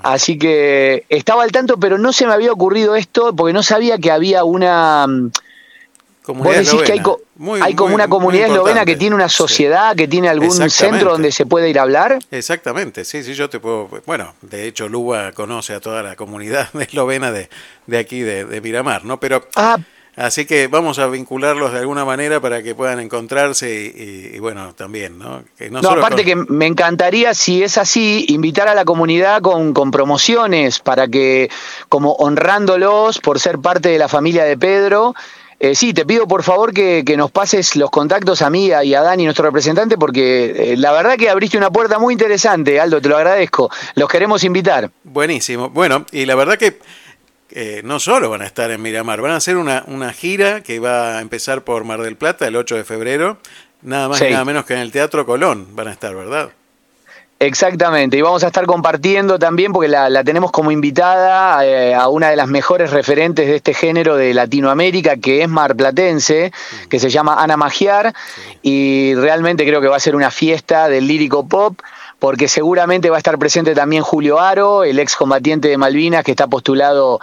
Así 0.03 0.37
que 0.37 1.05
estaba 1.09 1.43
al 1.43 1.51
tanto, 1.51 1.77
pero 1.77 1.97
no 1.97 2.13
se 2.13 2.25
me 2.25 2.33
había 2.33 2.51
ocurrido 2.53 2.95
esto 2.95 3.35
porque 3.35 3.51
no 3.53 3.63
sabía 3.63 3.97
que 3.97 4.11
había 4.11 4.43
una. 4.45 5.07
Comunidad 6.23 6.57
Vos 6.57 6.65
decís 6.65 6.81
que 6.83 6.91
hay, 6.91 6.99
eslovena. 6.99 7.03
co- 7.03 7.21
Muy- 7.37 7.61
hay 7.61 7.73
como 7.73 7.89
muy- 7.89 7.95
una 7.95 8.07
comunidad 8.07 8.47
eslovena 8.49 8.85
que 8.85 8.95
tiene 8.95 9.15
una 9.15 9.27
sociedad, 9.29 9.95
que 9.95 10.07
tiene 10.07 10.29
algún 10.29 10.69
centro 10.69 11.11
donde 11.13 11.31
se 11.31 11.45
puede 11.47 11.69
ir 11.69 11.79
a 11.79 11.81
hablar. 11.81 12.19
Exactamente, 12.29 13.05
sí, 13.05 13.23
sí, 13.23 13.33
yo 13.33 13.49
te 13.49 13.59
puedo. 13.59 13.89
Bueno, 14.05 14.33
de 14.41 14.67
hecho, 14.67 14.87
Luba 14.87 15.31
conoce 15.31 15.73
a 15.73 15.79
toda 15.79 16.03
la 16.03 16.15
comunidad 16.15 16.69
eslovena 16.79 17.31
de, 17.31 17.49
de 17.87 17.97
aquí, 17.97 18.19
de, 18.21 18.45
de 18.45 18.61
Miramar, 18.61 19.03
¿no? 19.05 19.19
Pero. 19.19 19.47
Ah, 19.55 19.77
Así 20.17 20.45
que 20.45 20.67
vamos 20.67 20.99
a 20.99 21.07
vincularlos 21.07 21.71
de 21.71 21.79
alguna 21.79 22.03
manera 22.03 22.41
para 22.41 22.61
que 22.61 22.75
puedan 22.75 22.99
encontrarse 22.99 23.69
y, 23.73 24.03
y- 24.03 24.35
y 24.35 24.39
bueno, 24.39 24.73
también, 24.75 25.17
¿no? 25.17 25.41
Que 25.57 25.69
no 25.71 25.81
No, 25.81 25.87
solo 25.87 26.01
aparte 26.05 26.25
con- 26.25 26.45
que 26.47 26.53
me 26.53 26.67
encantaría, 26.67 27.33
si 27.33 27.63
es 27.63 27.77
así, 27.77 28.25
invitar 28.27 28.67
a 28.67 28.75
la 28.75 28.83
comunidad 28.83 29.41
con, 29.41 29.73
con 29.73 29.89
promociones 29.89 30.79
para 30.79 31.07
que, 31.07 31.49
como 31.87 32.11
honrándolos 32.15 33.19
por 33.19 33.39
ser 33.39 33.59
parte 33.59 33.87
de 33.87 33.97
la 33.97 34.09
familia 34.09 34.43
de 34.43 34.57
Pedro, 34.57 35.15
eh, 35.63 35.75
sí, 35.75 35.93
te 35.93 36.07
pido 36.07 36.27
por 36.27 36.41
favor 36.41 36.73
que, 36.73 37.03
que 37.05 37.15
nos 37.15 37.29
pases 37.29 37.75
los 37.75 37.91
contactos 37.91 38.41
a 38.41 38.49
mí 38.49 38.71
y 38.83 38.95
a 38.95 39.01
Dani, 39.03 39.25
nuestro 39.25 39.45
representante, 39.45 39.95
porque 39.95 40.71
eh, 40.73 40.75
la 40.75 40.91
verdad 40.91 41.17
que 41.17 41.29
abriste 41.29 41.55
una 41.55 41.69
puerta 41.69 41.99
muy 41.99 42.13
interesante, 42.13 42.79
Aldo, 42.79 42.99
te 42.99 43.07
lo 43.07 43.15
agradezco. 43.15 43.69
Los 43.93 44.09
queremos 44.09 44.43
invitar. 44.43 44.89
Buenísimo. 45.03 45.69
Bueno, 45.69 46.07
y 46.11 46.25
la 46.25 46.33
verdad 46.33 46.57
que 46.57 46.79
eh, 47.51 47.81
no 47.83 47.99
solo 47.99 48.31
van 48.31 48.41
a 48.41 48.47
estar 48.47 48.71
en 48.71 48.81
Miramar, 48.81 49.21
van 49.21 49.33
a 49.33 49.35
hacer 49.35 49.55
una, 49.55 49.83
una 49.85 50.11
gira 50.13 50.61
que 50.61 50.79
va 50.79 51.19
a 51.19 51.21
empezar 51.21 51.63
por 51.63 51.83
Mar 51.83 52.01
del 52.01 52.15
Plata 52.15 52.47
el 52.47 52.55
8 52.55 52.77
de 52.77 52.83
febrero, 52.83 53.37
nada 53.83 54.09
más 54.09 54.19
y 54.19 54.31
nada 54.31 54.43
menos 54.43 54.65
que 54.65 54.73
en 54.73 54.79
el 54.79 54.91
Teatro 54.91 55.27
Colón 55.27 55.75
van 55.75 55.89
a 55.89 55.91
estar, 55.91 56.15
¿verdad? 56.15 56.49
Exactamente, 57.41 58.17
y 58.17 58.21
vamos 58.21 58.43
a 58.43 58.47
estar 58.47 58.67
compartiendo 58.67 59.39
también, 59.39 59.73
porque 59.73 59.87
la, 59.87 60.11
la 60.11 60.23
tenemos 60.23 60.51
como 60.51 60.69
invitada 60.69 61.65
eh, 61.65 61.95
a 61.95 62.07
una 62.07 62.29
de 62.29 62.35
las 62.35 62.47
mejores 62.47 62.91
referentes 62.91 63.47
de 63.47 63.55
este 63.55 63.73
género 63.73 64.15
de 64.15 64.31
Latinoamérica, 64.35 65.17
que 65.17 65.41
es 65.41 65.49
marplatense, 65.49 66.53
que 66.87 66.99
se 66.99 67.09
llama 67.09 67.41
Ana 67.41 67.57
Magiar, 67.57 68.13
y 68.61 69.15
realmente 69.15 69.65
creo 69.65 69.81
que 69.81 69.87
va 69.87 69.95
a 69.95 69.99
ser 69.99 70.15
una 70.15 70.29
fiesta 70.29 70.87
del 70.87 71.07
lírico 71.07 71.47
pop, 71.47 71.79
porque 72.19 72.47
seguramente 72.47 73.09
va 73.09 73.15
a 73.15 73.17
estar 73.17 73.39
presente 73.39 73.73
también 73.73 74.03
Julio 74.03 74.39
Aro, 74.39 74.83
el 74.83 74.99
excombatiente 74.99 75.67
de 75.67 75.79
Malvinas, 75.79 76.23
que 76.23 76.29
está 76.29 76.45
postulado 76.45 77.21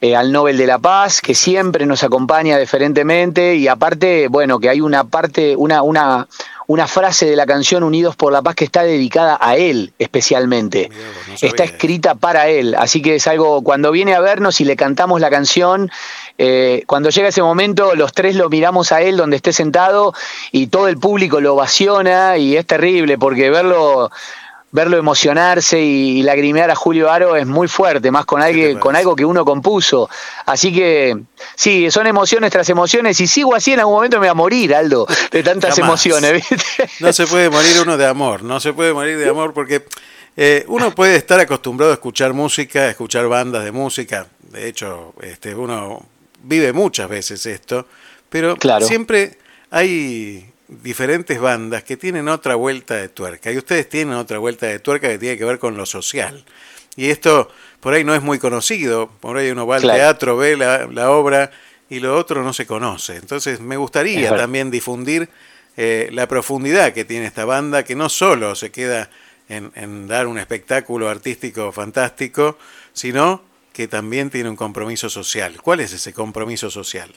eh, 0.00 0.16
al 0.16 0.32
Nobel 0.32 0.56
de 0.56 0.66
la 0.66 0.78
Paz, 0.78 1.20
que 1.20 1.34
siempre 1.34 1.84
nos 1.84 2.04
acompaña 2.04 2.56
deferentemente, 2.56 3.56
y 3.56 3.68
aparte, 3.68 4.28
bueno, 4.28 4.60
que 4.60 4.70
hay 4.70 4.80
una 4.80 5.04
parte, 5.04 5.54
una, 5.56 5.82
una, 5.82 6.26
una 6.68 6.86
frase 6.86 7.24
de 7.24 7.34
la 7.34 7.46
canción 7.46 7.82
Unidos 7.82 8.14
por 8.14 8.30
la 8.30 8.42
Paz 8.42 8.54
que 8.54 8.66
está 8.66 8.82
dedicada 8.82 9.38
a 9.40 9.56
él 9.56 9.94
especialmente. 9.98 10.90
está 11.40 11.64
escrita 11.64 12.14
para 12.14 12.48
él, 12.48 12.74
así 12.74 13.00
que 13.00 13.14
es 13.14 13.26
algo, 13.26 13.62
cuando 13.62 13.90
viene 13.90 14.14
a 14.14 14.20
vernos 14.20 14.60
y 14.60 14.66
le 14.66 14.76
cantamos 14.76 15.18
la 15.20 15.30
canción, 15.30 15.90
eh, 16.36 16.84
cuando 16.86 17.08
llega 17.08 17.28
ese 17.28 17.40
momento, 17.42 17.94
los 17.94 18.12
tres 18.12 18.36
lo 18.36 18.50
miramos 18.50 18.92
a 18.92 19.00
él 19.00 19.16
donde 19.16 19.36
esté 19.36 19.54
sentado 19.54 20.12
y 20.52 20.66
todo 20.66 20.88
el 20.88 20.98
público 20.98 21.40
lo 21.40 21.54
ovaciona 21.54 22.36
y 22.36 22.54
es 22.54 22.66
terrible 22.66 23.16
porque 23.16 23.48
verlo 23.48 24.10
verlo 24.70 24.98
emocionarse 24.98 25.80
y, 25.80 26.18
y 26.18 26.22
lagrimear 26.22 26.70
a 26.70 26.74
Julio 26.74 27.10
Aro 27.10 27.36
es 27.36 27.46
muy 27.46 27.68
fuerte, 27.68 28.10
más 28.10 28.26
con, 28.26 28.42
algo, 28.42 28.78
con 28.80 28.96
algo 28.96 29.16
que 29.16 29.24
uno 29.24 29.44
compuso. 29.44 30.10
Así 30.46 30.72
que 30.74 31.16
sí, 31.54 31.90
son 31.90 32.06
emociones 32.06 32.50
tras 32.50 32.68
emociones 32.68 33.18
y 33.20 33.26
sigo 33.26 33.54
así 33.54 33.72
en 33.72 33.80
algún 33.80 33.94
momento 33.94 34.16
me 34.16 34.20
voy 34.20 34.28
a 34.28 34.34
morir, 34.34 34.74
Aldo, 34.74 35.06
de 35.30 35.42
tantas 35.42 35.74
Jamás. 35.74 35.88
emociones. 36.06 36.32
¿viste? 36.32 36.88
No 37.00 37.12
se 37.12 37.26
puede 37.26 37.48
morir 37.48 37.80
uno 37.82 37.96
de 37.96 38.06
amor, 38.06 38.42
no 38.42 38.60
se 38.60 38.72
puede 38.72 38.92
morir 38.92 39.16
de 39.18 39.28
amor 39.28 39.54
porque 39.54 39.84
eh, 40.36 40.64
uno 40.68 40.94
puede 40.94 41.16
estar 41.16 41.40
acostumbrado 41.40 41.90
a 41.92 41.94
escuchar 41.94 42.32
música, 42.34 42.80
a 42.80 42.90
escuchar 42.90 43.26
bandas 43.26 43.64
de 43.64 43.72
música, 43.72 44.26
de 44.52 44.68
hecho, 44.68 45.14
este, 45.22 45.54
uno 45.54 46.04
vive 46.42 46.72
muchas 46.72 47.08
veces 47.08 47.44
esto, 47.46 47.86
pero 48.28 48.56
Claro. 48.56 48.86
siempre 48.86 49.38
hay 49.70 50.47
diferentes 50.68 51.40
bandas 51.40 51.82
que 51.82 51.96
tienen 51.96 52.28
otra 52.28 52.54
vuelta 52.54 52.94
de 52.96 53.08
tuerca 53.08 53.50
y 53.50 53.58
ustedes 53.58 53.88
tienen 53.88 54.14
otra 54.14 54.38
vuelta 54.38 54.66
de 54.66 54.78
tuerca 54.78 55.08
que 55.08 55.18
tiene 55.18 55.38
que 55.38 55.44
ver 55.44 55.58
con 55.58 55.76
lo 55.76 55.86
social. 55.86 56.44
Y 56.96 57.10
esto 57.10 57.50
por 57.80 57.94
ahí 57.94 58.04
no 58.04 58.14
es 58.14 58.22
muy 58.22 58.38
conocido, 58.38 59.08
por 59.20 59.36
ahí 59.36 59.50
uno 59.50 59.66
va 59.66 59.76
al 59.76 59.82
Claro. 59.82 59.98
teatro, 59.98 60.36
ve 60.36 60.56
la, 60.56 60.86
la 60.86 61.10
obra 61.10 61.50
y 61.88 62.00
lo 62.00 62.16
otro 62.16 62.42
no 62.42 62.52
se 62.52 62.66
conoce. 62.66 63.16
Entonces 63.16 63.60
me 63.60 63.76
gustaría 63.76 64.34
también 64.36 64.70
difundir 64.70 65.28
eh, 65.76 66.08
la 66.12 66.26
profundidad 66.28 66.92
que 66.92 67.04
tiene 67.04 67.26
esta 67.26 67.44
banda, 67.44 67.84
que 67.84 67.94
no 67.94 68.08
solo 68.08 68.54
se 68.54 68.70
queda 68.70 69.10
en, 69.48 69.70
en 69.74 70.06
dar 70.08 70.26
un 70.26 70.38
espectáculo 70.38 71.08
artístico 71.08 71.70
fantástico, 71.72 72.58
sino 72.92 73.42
que 73.72 73.86
también 73.88 74.28
tiene 74.28 74.50
un 74.50 74.56
compromiso 74.56 75.08
social. 75.08 75.62
¿Cuál 75.62 75.80
es 75.80 75.92
ese 75.92 76.12
compromiso 76.12 76.68
social? 76.68 77.10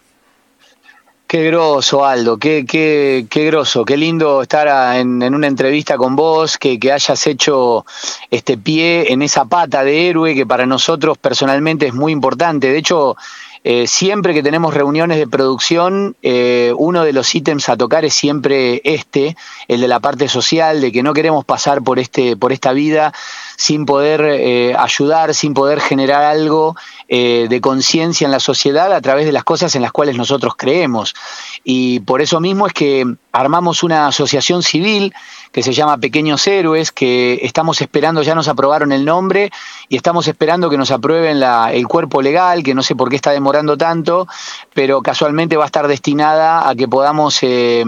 Qué 1.32 1.46
groso, 1.46 2.04
Aldo, 2.04 2.38
qué, 2.38 2.66
qué, 2.66 3.26
qué 3.30 3.46
groso, 3.46 3.86
qué 3.86 3.96
lindo 3.96 4.42
estar 4.42 4.98
en, 4.98 5.22
en 5.22 5.34
una 5.34 5.48
entrevista 5.48 5.96
con 5.96 6.14
vos, 6.14 6.58
que, 6.58 6.78
que 6.78 6.92
hayas 6.92 7.26
hecho 7.26 7.86
este 8.30 8.58
pie 8.58 9.14
en 9.14 9.22
esa 9.22 9.46
pata 9.46 9.86
de 9.86 10.10
héroe 10.10 10.36
que 10.36 10.46
para 10.46 10.66
nosotros 10.66 11.18
personalmente 11.18 11.88
es 11.88 11.94
muy 11.94 12.12
importante. 12.12 12.70
De 12.70 12.78
hecho, 12.78 13.16
eh, 13.64 13.86
siempre 13.86 14.34
que 14.34 14.42
tenemos 14.42 14.74
reuniones 14.74 15.20
de 15.20 15.28
producción, 15.28 16.16
eh, 16.24 16.74
uno 16.78 17.04
de 17.04 17.14
los 17.14 17.34
ítems 17.36 17.70
a 17.70 17.78
tocar 17.78 18.06
es 18.06 18.16
siempre 18.16 18.82
este, 18.84 19.38
el 19.68 19.82
de 19.82 19.88
la 19.88 20.00
parte 20.00 20.28
social, 20.28 20.82
de 20.82 20.92
que 20.92 21.04
no 21.04 21.14
queremos 21.14 21.46
pasar 21.46 21.84
por, 21.84 22.00
este, 22.00 22.36
por 22.36 22.52
esta 22.54 22.74
vida 22.74 23.14
sin 23.58 23.86
poder 23.86 24.22
eh, 24.22 24.76
ayudar, 24.76 25.36
sin 25.36 25.54
poder 25.54 25.80
generar 25.80 26.24
algo 26.24 26.76
de 27.12 27.60
conciencia 27.62 28.24
en 28.24 28.32
la 28.32 28.40
sociedad 28.40 28.94
a 28.94 29.02
través 29.02 29.26
de 29.26 29.34
las 29.34 29.44
cosas 29.44 29.76
en 29.76 29.82
las 29.82 29.92
cuales 29.92 30.16
nosotros 30.16 30.54
creemos. 30.56 31.14
Y 31.62 32.00
por 32.00 32.22
eso 32.22 32.40
mismo 32.40 32.68
es 32.68 32.74
que 32.74 33.06
armamos 33.32 33.84
una 33.84 34.08
asociación 34.08 34.64
civil 34.64 35.14
que 35.52 35.64
se 35.64 35.74
llama 35.74 35.98
Pequeños 35.98 36.46
Héroes, 36.48 36.92
que 36.92 37.40
estamos 37.44 37.82
esperando, 37.82 38.22
ya 38.24 38.36
nos 38.36 38.48
aprobaron 38.48 38.92
el 38.92 39.06
nombre 39.06 39.52
y 39.90 39.98
estamos 39.98 40.28
esperando 40.28 40.70
que 40.70 40.78
nos 40.78 40.92
aprueben 40.92 41.42
el 41.44 41.88
cuerpo 41.88 42.22
legal, 42.22 42.64
que 42.64 42.74
no 42.74 42.84
sé 42.84 42.96
por 42.96 43.10
qué 43.10 43.16
está 43.16 43.32
demorando 43.32 43.78
tanto, 43.78 44.28
pero 44.74 45.02
casualmente 45.02 45.58
va 45.58 45.64
a 45.64 45.68
estar 45.68 45.88
destinada 45.88 46.70
a 46.70 46.76
que 46.76 46.88
podamos 46.88 47.40
eh, 47.44 47.84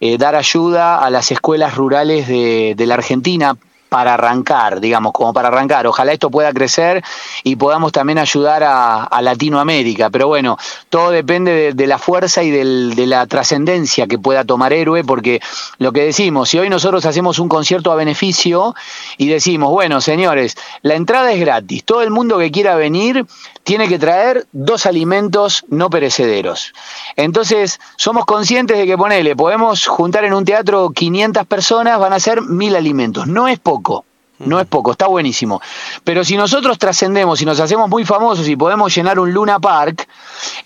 eh, 0.00 0.18
dar 0.18 0.34
ayuda 0.34 0.98
a 0.98 1.10
las 1.10 1.30
escuelas 1.30 1.74
rurales 1.74 2.28
de 2.28 2.86
la 2.86 2.94
Argentina 2.94 3.56
para 3.96 4.12
arrancar, 4.12 4.78
digamos, 4.78 5.14
como 5.14 5.32
para 5.32 5.48
arrancar. 5.48 5.86
Ojalá 5.86 6.12
esto 6.12 6.30
pueda 6.30 6.52
crecer 6.52 7.02
y 7.44 7.56
podamos 7.56 7.92
también 7.92 8.18
ayudar 8.18 8.62
a, 8.62 9.08
Latinoamérica. 9.22 10.10
Pero 10.10 10.28
bueno, 10.28 10.58
todo 10.90 11.10
depende 11.10 11.72
de, 11.72 11.86
la 11.86 11.96
fuerza 11.96 12.42
y 12.42 12.50
de 12.50 13.06
la 13.06 13.26
trascendencia 13.26 14.06
que 14.06 14.18
pueda 14.18 14.44
tomar 14.44 14.74
Héroe, 14.74 15.02
porque 15.02 15.40
lo 15.78 15.92
que 15.92 16.02
decimos, 16.02 16.50
si 16.50 16.58
hoy 16.58 16.68
nosotros 16.68 17.06
hacemos 17.06 17.38
un 17.38 17.48
concierto 17.48 17.90
a 17.90 17.94
beneficio 17.94 18.74
y 19.16 19.28
decimos, 19.28 19.70
bueno, 19.70 20.02
señores, 20.02 20.58
la 20.82 20.94
entrada 20.94 21.32
es 21.32 21.40
gratis, 21.40 21.82
todo 21.82 22.02
el 22.02 22.10
mundo 22.10 22.36
que 22.38 22.50
quiera 22.50 22.74
venir 22.76 23.24
tiene 23.66 23.88
que 23.88 23.98
traer 23.98 24.46
dos 24.52 24.86
alimentos 24.86 25.64
no 25.68 25.90
perecederos. 25.90 26.72
Entonces, 27.16 27.80
somos 27.96 28.24
conscientes 28.24 28.78
de 28.78 28.86
que, 28.86 28.96
ponele, 28.96 29.34
podemos 29.34 29.86
juntar 29.86 30.24
en 30.24 30.34
un 30.34 30.44
teatro 30.44 30.90
500 30.90 31.46
personas, 31.48 31.98
van 31.98 32.12
a 32.12 32.20
ser 32.20 32.42
mil 32.42 32.76
alimentos. 32.76 33.26
No 33.26 33.48
es 33.48 33.58
poco. 33.58 33.85
No 34.38 34.60
es 34.60 34.66
poco, 34.66 34.92
está 34.92 35.06
buenísimo. 35.06 35.62
Pero 36.04 36.22
si 36.22 36.36
nosotros 36.36 36.76
trascendemos 36.78 37.40
y 37.40 37.46
nos 37.46 37.58
hacemos 37.58 37.88
muy 37.88 38.04
famosos 38.04 38.46
y 38.48 38.54
podemos 38.54 38.94
llenar 38.94 39.18
un 39.18 39.32
Luna 39.32 39.58
Park, 39.60 40.06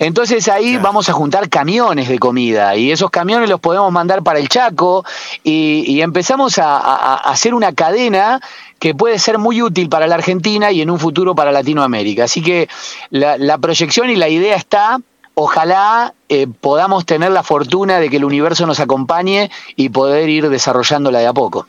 entonces 0.00 0.48
ahí 0.48 0.76
vamos 0.76 1.08
a 1.08 1.12
juntar 1.12 1.48
camiones 1.48 2.08
de 2.08 2.18
comida 2.18 2.74
y 2.74 2.90
esos 2.90 3.10
camiones 3.10 3.48
los 3.48 3.60
podemos 3.60 3.92
mandar 3.92 4.24
para 4.24 4.40
el 4.40 4.48
Chaco 4.48 5.04
y, 5.44 5.84
y 5.86 6.02
empezamos 6.02 6.58
a, 6.58 6.78
a- 6.78 7.14
a 7.14 7.30
hacer 7.30 7.54
una 7.54 7.72
cadena 7.72 8.40
que 8.80 8.92
puede 8.96 9.20
ser 9.20 9.38
muy 9.38 9.62
útil 9.62 9.88
para 9.88 10.08
la 10.08 10.16
Argentina 10.16 10.72
y 10.72 10.80
en 10.82 10.90
un 10.90 10.98
futuro 10.98 11.36
para 11.36 11.52
Latinoamérica. 11.52 12.24
Así 12.24 12.42
que 12.42 12.68
la, 13.10 13.38
la 13.38 13.56
proyección 13.58 14.10
y 14.10 14.16
la 14.16 14.28
idea 14.28 14.56
está 14.56 14.98
ojalá 15.34 16.12
eh, 16.28 16.48
podamos 16.60 17.06
tener 17.06 17.30
la 17.30 17.44
fortuna 17.44 18.00
de 18.00 18.10
que 18.10 18.16
el 18.16 18.24
universo 18.24 18.66
nos 18.66 18.80
acompañe 18.80 19.48
y 19.76 19.90
poder 19.90 20.28
ir 20.28 20.48
desarrollándola 20.50 21.20
de 21.20 21.28
a 21.28 21.32
poco. 21.32 21.66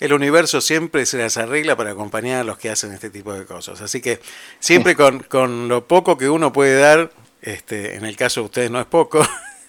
El 0.00 0.14
universo 0.14 0.62
siempre 0.62 1.04
se 1.04 1.18
las 1.18 1.36
arregla 1.36 1.76
para 1.76 1.90
acompañar 1.90 2.40
a 2.40 2.44
los 2.44 2.58
que 2.58 2.70
hacen 2.70 2.92
este 2.92 3.10
tipo 3.10 3.34
de 3.34 3.44
cosas. 3.44 3.82
Así 3.82 4.00
que 4.00 4.18
siempre 4.58 4.96
con, 4.96 5.20
con 5.20 5.68
lo 5.68 5.86
poco 5.86 6.16
que 6.16 6.30
uno 6.30 6.52
puede 6.52 6.80
dar, 6.80 7.10
este, 7.42 7.96
en 7.96 8.06
el 8.06 8.16
caso 8.16 8.40
de 8.40 8.46
ustedes 8.46 8.70
no 8.70 8.80
es 8.80 8.86
poco, 8.86 9.22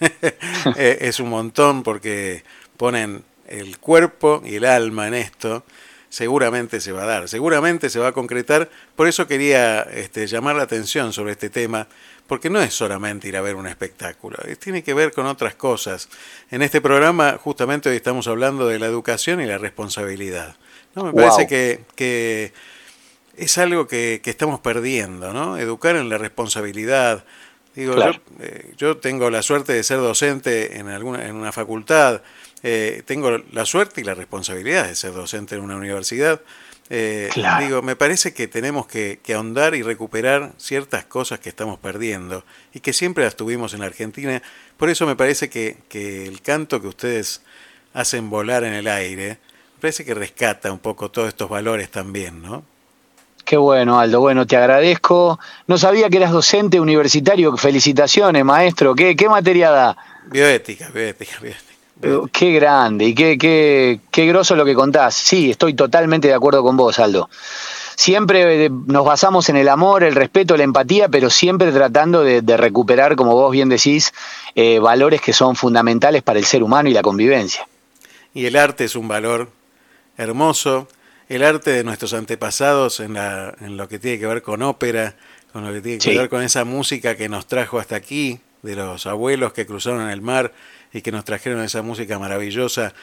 eh, 0.76 0.98
es 1.02 1.20
un 1.20 1.28
montón 1.28 1.82
porque 1.82 2.44
ponen 2.78 3.24
el 3.46 3.78
cuerpo 3.78 4.42
y 4.44 4.56
el 4.56 4.64
alma 4.64 5.06
en 5.06 5.14
esto, 5.14 5.64
seguramente 6.08 6.80
se 6.80 6.92
va 6.92 7.02
a 7.02 7.06
dar, 7.06 7.28
seguramente 7.28 7.90
se 7.90 7.98
va 7.98 8.08
a 8.08 8.12
concretar. 8.12 8.70
Por 8.96 9.08
eso 9.08 9.26
quería 9.26 9.82
este, 9.82 10.26
llamar 10.26 10.56
la 10.56 10.62
atención 10.62 11.12
sobre 11.12 11.32
este 11.32 11.50
tema, 11.50 11.88
porque 12.26 12.48
no 12.50 12.60
es 12.62 12.72
solamente 12.74 13.28
ir 13.28 13.36
a 13.36 13.40
ver 13.42 13.56
un 13.56 13.66
espectáculo, 13.66 14.38
eh, 14.46 14.56
tiene 14.56 14.82
que 14.82 14.94
ver 14.94 15.12
con 15.12 15.26
otras 15.26 15.54
cosas. 15.54 16.08
En 16.50 16.62
este 16.62 16.80
programa 16.80 17.38
justamente 17.42 17.88
hoy 17.90 17.96
estamos 17.96 18.26
hablando 18.28 18.66
de 18.68 18.78
la 18.78 18.86
educación 18.86 19.40
y 19.40 19.46
la 19.46 19.58
responsabilidad. 19.58 20.56
¿no? 20.94 21.04
Me 21.04 21.12
parece 21.12 21.42
Wow. 21.42 21.48
que, 21.48 21.80
que 21.94 22.52
es 23.36 23.58
algo 23.58 23.86
que, 23.86 24.20
que 24.22 24.30
estamos 24.30 24.60
perdiendo, 24.60 25.32
¿no? 25.32 25.56
Educar 25.58 25.96
en 25.96 26.08
la 26.08 26.18
responsabilidad. 26.18 27.24
Digo, 27.74 27.94
Claro. 27.94 28.12
yo, 28.12 28.20
eh, 28.44 28.74
yo 28.76 28.96
tengo 28.98 29.30
la 29.30 29.42
suerte 29.42 29.72
de 29.72 29.82
ser 29.82 29.98
docente 29.98 30.78
en, 30.78 30.88
alguna, 30.88 31.26
en 31.26 31.36
una 31.36 31.52
facultad, 31.52 32.20
eh, 32.62 33.02
tengo 33.06 33.38
la 33.52 33.64
suerte 33.64 34.02
y 34.02 34.04
la 34.04 34.14
responsabilidad 34.14 34.86
de 34.86 34.94
ser 34.94 35.12
docente 35.14 35.54
en 35.54 35.62
una 35.62 35.76
universidad. 35.76 36.40
Eh, 36.94 37.30
Claro. 37.32 37.64
Digo, 37.64 37.80
me 37.80 37.96
parece 37.96 38.34
que 38.34 38.48
tenemos 38.48 38.86
que, 38.86 39.18
que 39.22 39.32
ahondar 39.32 39.74
y 39.74 39.82
recuperar 39.82 40.52
ciertas 40.58 41.06
cosas 41.06 41.40
que 41.40 41.48
estamos 41.48 41.78
perdiendo 41.78 42.44
y 42.74 42.80
que 42.80 42.92
siempre 42.92 43.24
las 43.24 43.34
tuvimos 43.34 43.72
en 43.72 43.80
la 43.80 43.86
Argentina. 43.86 44.42
Por 44.76 44.90
eso 44.90 45.06
me 45.06 45.16
parece 45.16 45.48
que, 45.48 45.78
que 45.88 46.26
el 46.26 46.42
canto 46.42 46.82
que 46.82 46.88
ustedes 46.88 47.40
hacen 47.94 48.28
volar 48.28 48.64
en 48.64 48.74
el 48.74 48.88
aire, 48.88 49.38
me 49.76 49.80
parece 49.80 50.04
que 50.04 50.12
rescata 50.12 50.70
un 50.70 50.80
poco 50.80 51.10
todos 51.10 51.28
estos 51.28 51.48
valores 51.48 51.90
también, 51.90 52.42
¿no? 52.42 52.62
Qué 53.42 53.56
bueno, 53.56 53.98
Aldo. 53.98 54.20
Bueno, 54.20 54.46
te 54.46 54.58
agradezco. 54.58 55.40
No 55.66 55.78
sabía 55.78 56.10
que 56.10 56.18
eras 56.18 56.30
docente 56.30 56.78
universitario. 56.78 57.56
Felicitaciones, 57.56 58.44
maestro. 58.44 58.94
¿Qué, 58.94 59.16
qué 59.16 59.30
materia 59.30 59.70
da? 59.70 59.96
Bioética, 60.26 60.90
bioética, 60.90 61.38
bioética. 61.40 61.71
Qué 62.32 62.52
grande 62.52 63.04
y 63.06 63.14
qué, 63.14 63.38
qué, 63.38 64.00
qué 64.10 64.26
groso 64.26 64.56
lo 64.56 64.64
que 64.64 64.74
contás. 64.74 65.14
Sí, 65.14 65.50
estoy 65.52 65.74
totalmente 65.74 66.26
de 66.28 66.34
acuerdo 66.34 66.62
con 66.62 66.76
vos, 66.76 66.98
Aldo. 66.98 67.30
Siempre 67.94 68.64
eh, 68.64 68.70
nos 68.86 69.04
basamos 69.04 69.48
en 69.50 69.56
el 69.56 69.68
amor, 69.68 70.02
el 70.02 70.14
respeto, 70.16 70.56
la 70.56 70.64
empatía, 70.64 71.08
pero 71.08 71.30
siempre 71.30 71.70
tratando 71.70 72.24
de, 72.24 72.42
de 72.42 72.56
recuperar, 72.56 73.14
como 73.14 73.34
vos 73.34 73.52
bien 73.52 73.68
decís, 73.68 74.12
eh, 74.56 74.80
valores 74.80 75.20
que 75.20 75.32
son 75.32 75.54
fundamentales 75.54 76.22
para 76.22 76.38
el 76.40 76.44
ser 76.44 76.62
humano 76.64 76.88
y 76.88 76.92
la 76.92 77.02
convivencia. 77.02 77.68
Y 78.34 78.46
el 78.46 78.56
arte 78.56 78.84
es 78.84 78.96
un 78.96 79.06
valor 79.06 79.50
hermoso. 80.16 80.88
El 81.28 81.44
arte 81.44 81.70
de 81.70 81.84
nuestros 81.84 82.12
antepasados 82.14 82.98
en, 83.00 83.14
la, 83.14 83.54
en 83.60 83.76
lo 83.76 83.88
que 83.88 83.98
tiene 83.98 84.18
que 84.18 84.26
ver 84.26 84.42
con 84.42 84.62
ópera, 84.62 85.14
con 85.52 85.64
lo 85.64 85.72
que 85.72 85.80
tiene 85.80 85.98
que 85.98 86.10
Sí. 86.10 86.16
ver 86.16 86.28
con 86.28 86.42
esa 86.42 86.64
música 86.64 87.14
que 87.16 87.28
nos 87.28 87.46
trajo 87.46 87.78
hasta 87.78 87.94
aquí, 87.94 88.40
de 88.62 88.76
los 88.76 89.06
abuelos 89.06 89.52
que 89.52 89.66
cruzaron 89.66 90.08
el 90.08 90.22
mar 90.22 90.52
y 90.92 91.02
que 91.02 91.12
nos 91.12 91.24
trajeron 91.24 91.62
esa 91.62 91.82
música 91.82 92.18
maravillosa. 92.18 92.94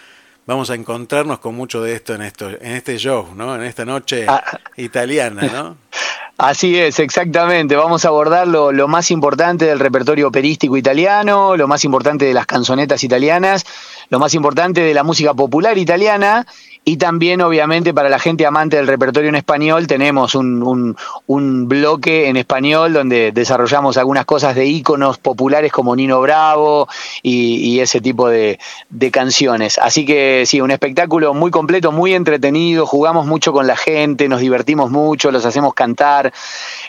Vamos 0.45 0.69
a 0.69 0.76
encontrarnos 0.76 1.40
con 1.40 1.53
mucho 1.56 1.81
de 1.84 1.94
esto 1.94 2.15
en 2.15 2.22
esto, 2.23 2.49
en 2.49 2.72
este 2.72 2.98
show, 2.98 3.27
¿no? 3.36 3.53
En 3.56 3.64
esta 3.64 3.86
noche 3.86 4.26
Ah. 4.27 4.44
italiana, 4.77 5.41
¿no? 5.53 5.77
Así 6.38 6.80
es, 6.80 6.99
exactamente. 6.99 7.76
Vamos 7.76 8.06
a 8.06 8.07
abordar 8.07 8.48
lo, 8.48 8.72
lo 8.72 8.88
más 8.88 9.11
importante 9.11 9.65
del 9.65 9.77
repertorio 9.77 10.30
operístico 10.30 10.77
italiano, 10.77 11.57
lo 11.57 11.68
más 11.68 11.84
importante 11.84 12.23
de 12.23 12.34
las 12.34 12.45
canzonetas 12.45 13.03
italianas, 13.03 13.65
lo 14.10 14.19
más 14.19 14.34
importante 14.34 14.80
de 14.80 14.94
la 14.94 15.03
música 15.03 15.34
popular 15.34 15.77
italiana 15.77 16.48
y 16.91 16.98
también, 16.98 17.41
obviamente, 17.41 17.94
para 17.94 18.10
la 18.10 18.18
gente 18.20 18.45
amante 18.45 18.78
del 18.78 18.88
repertorio 18.88 19.30
en 19.30 19.36
español, 19.36 19.86
tenemos 19.88 20.34
un, 20.36 20.64
un- 20.64 20.98
un 21.28 21.68
bloque 21.68 22.28
en 22.30 22.38
español 22.38 22.94
donde 22.94 23.32
desarrollamos 23.32 23.98
algunas 23.98 24.26
cosas 24.26 24.56
de 24.56 24.66
íconos 24.66 25.18
populares 25.20 25.72
como 25.72 25.95
Nino 25.95 26.20
Bravo 26.22 26.88
y, 27.22 27.56
y 27.57 27.80
ese 27.80 28.02
tipo 28.02 28.28
de, 28.30 28.60
de 28.90 29.11
canciones. 29.11 29.78
Así 29.78 30.06
que 30.06 30.44
sí, 30.48 30.61
un 30.61 30.72
espectáculo 30.72 31.34
muy 31.34 31.52
completo, 31.52 31.91
muy 31.91 32.14
entretenido, 32.14 32.86
jugamos 32.88 33.26
mucho 33.28 33.53
con 33.53 33.68
la 33.68 33.76
gente, 33.78 34.28
nos 34.28 34.40
divertimos 34.41 34.90
mucho, 34.90 35.32
los 35.32 35.45
hacemos 35.45 35.74
cantar. 35.74 36.34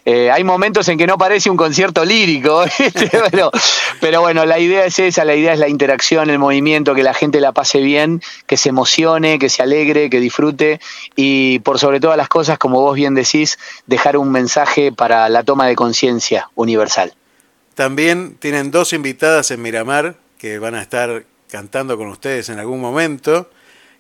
Eh, 0.05 0.31
hay 0.31 0.45
momentos 0.45 0.89
en 0.89 0.97
que 0.97 1.07
no 1.07 1.19
parece 1.19 1.51
un 1.51 1.57
concierto 1.57 2.05
lírico, 2.05 2.65
pero, 3.31 3.51
pero 4.01 4.21
bueno, 4.23 4.47
la 4.47 4.59
idea 4.59 4.85
es 4.87 4.99
esa, 4.99 5.25
la 5.25 5.35
idea 5.35 5.53
es 5.53 5.59
la 5.59 5.69
interacción, 5.69 6.31
el 6.31 6.39
movimiento, 6.39 6.95
que 6.95 7.03
la 7.03 7.13
gente 7.15 7.41
la 7.41 7.53
pase 7.53 7.81
bien, 7.81 8.23
que 8.47 8.57
se 8.57 8.71
emocione, 8.71 9.39
que 9.39 9.49
se 9.51 9.63
alegre, 9.63 9.90
que 9.93 10.21
disfrute 10.21 10.81
y 11.17 11.59
por 11.61 11.79
sobre 11.79 12.01
todas 12.01 12.17
las 12.17 12.29
cosas, 12.29 12.59
como 12.59 12.81
vos 12.81 12.95
bien 12.95 13.15
decís, 13.15 13.59
dejar 13.87 14.17
un 14.17 14.31
mensaje 14.31 14.93
para 14.93 15.29
la 15.29 15.43
toma 15.43 15.67
de 15.67 15.77
conciencia 15.77 16.51
universal. 16.55 17.15
También 17.75 18.37
tienen 18.39 18.71
dos 18.71 18.93
invitadas 18.93 19.51
en 19.51 19.63
Miramar 19.63 20.17
que 20.39 20.59
van 20.59 20.75
a 20.75 20.83
estar 20.83 21.25
cantando 21.51 21.97
con 21.97 22.09
ustedes 22.09 22.49
en 22.49 22.59
algún 22.59 22.81
momento, 22.81 23.51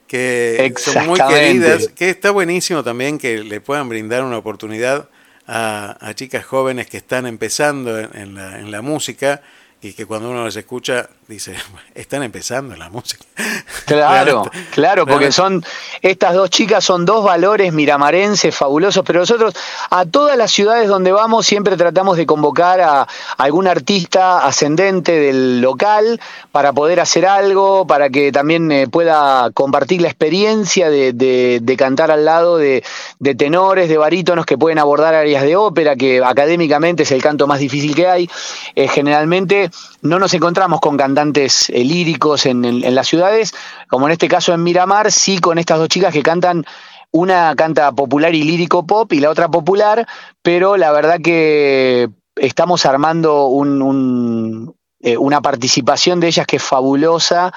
que 0.07 0.73
son 0.77 1.07
muy 1.07 1.21
queridas, 1.21 1.89
que 1.89 2.11
está 2.11 2.31
buenísimo 2.31 2.83
también 2.83 3.19
que 3.19 3.39
le 3.39 3.61
puedan 3.61 3.89
brindar 3.89 4.25
una 4.25 4.39
oportunidad 4.39 5.09
a, 5.47 5.97
a 6.01 6.15
chicas 6.15 6.45
jóvenes 6.45 6.87
que 6.87 6.97
están 6.97 7.27
empezando 7.27 7.99
en, 7.99 8.11
en 8.15 8.35
la, 8.35 8.59
en 8.61 8.71
la 8.71 8.83
música 8.83 9.43
y 9.83 9.93
que 9.93 10.07
cuando 10.07 10.31
uno 10.31 10.45
les 10.45 10.57
escucha 10.57 11.09
dice, 11.31 11.55
están 11.95 12.23
empezando 12.23 12.75
en 12.75 12.81
la 12.81 12.91
música. 12.91 13.25
Claro, 13.87 14.45
claro, 14.73 15.05
porque 15.05 15.33
son 15.33 15.65
estas 16.01 16.35
dos 16.35 16.49
chicas 16.49 16.85
son 16.85 17.05
dos 17.05 17.25
valores 17.25 17.73
miramarenses 17.73 18.55
fabulosos, 18.55 19.03
pero 19.05 19.19
nosotros 19.21 19.53
a 19.91 20.05
todas 20.05 20.37
las 20.37 20.53
ciudades 20.53 20.87
donde 20.89 21.11
vamos 21.11 21.45
siempre 21.45 21.77
tratamos 21.77 22.17
de 22.17 22.25
convocar 22.25 22.81
a 22.83 23.09
algún 23.37 23.67
artista 23.67 24.47
ascendente 24.47 25.11
del 25.19 25.61
local 25.61 26.21
para 26.53 26.73
poder 26.73 27.01
hacer 27.01 27.27
algo, 27.27 27.85
para 27.85 28.11
que 28.11 28.31
también 28.31 28.71
eh, 28.71 28.87
pueda 28.87 29.51
compartir 29.55 30.03
la 30.03 30.09
experiencia 30.09 30.89
de, 30.89 31.13
de- 31.13 31.59
de 31.61 31.77
cantar 31.77 32.13
al 32.13 32.25
lado 32.25 32.57
de, 32.59 32.85
de 33.19 33.35
tenores, 33.35 33.89
de 33.89 33.99
barítonos 33.99 34.47
que 34.47 34.57
pueden 34.57 34.79
abordar 34.79 35.15
áreas 35.15 35.43
de 35.43 35.57
ópera, 35.57 35.97
que 35.97 36.23
académicamente 36.25 37.03
es 37.03 37.11
el 37.11 37.23
canto 37.23 37.49
más 37.49 37.59
difícil 37.59 37.95
que 37.97 38.07
hay. 38.07 38.31
Eh, 38.77 38.87
generalmente 38.87 39.71
no 40.03 40.19
nos 40.19 40.33
encontramos 40.35 40.81
con 40.81 40.97
cantantes 40.97 41.71
eh, 41.71 41.85
líricos 41.85 42.47
en, 42.47 42.95
las 42.95 43.07
ciudades, 43.07 43.55
como 43.89 44.07
en 44.07 44.13
este 44.13 44.29
caso 44.29 44.53
en 44.53 44.63
Miramar, 44.63 45.13
sí 45.13 45.39
con 45.39 45.59
estas 45.59 45.79
dos 45.79 45.89
chicas 45.89 46.13
que 46.13 46.23
cantan, 46.23 46.65
una 47.13 47.55
canta 47.57 47.91
popular 47.93 48.35
y 48.35 48.45
lírico 48.45 48.87
pop 48.87 49.13
y 49.13 49.21
la 49.21 49.31
otra 49.31 49.49
popular, 49.49 50.07
pero 50.43 50.77
la 50.77 50.93
verdad 50.93 51.19
que 51.21 52.09
estamos 52.37 52.87
armando 52.87 53.51
eh, 55.01 55.17
una 55.17 55.41
participación 55.41 56.21
de 56.21 56.29
ellas 56.29 56.47
que 56.47 56.57
es 56.57 56.63
fabulosa, 56.63 57.53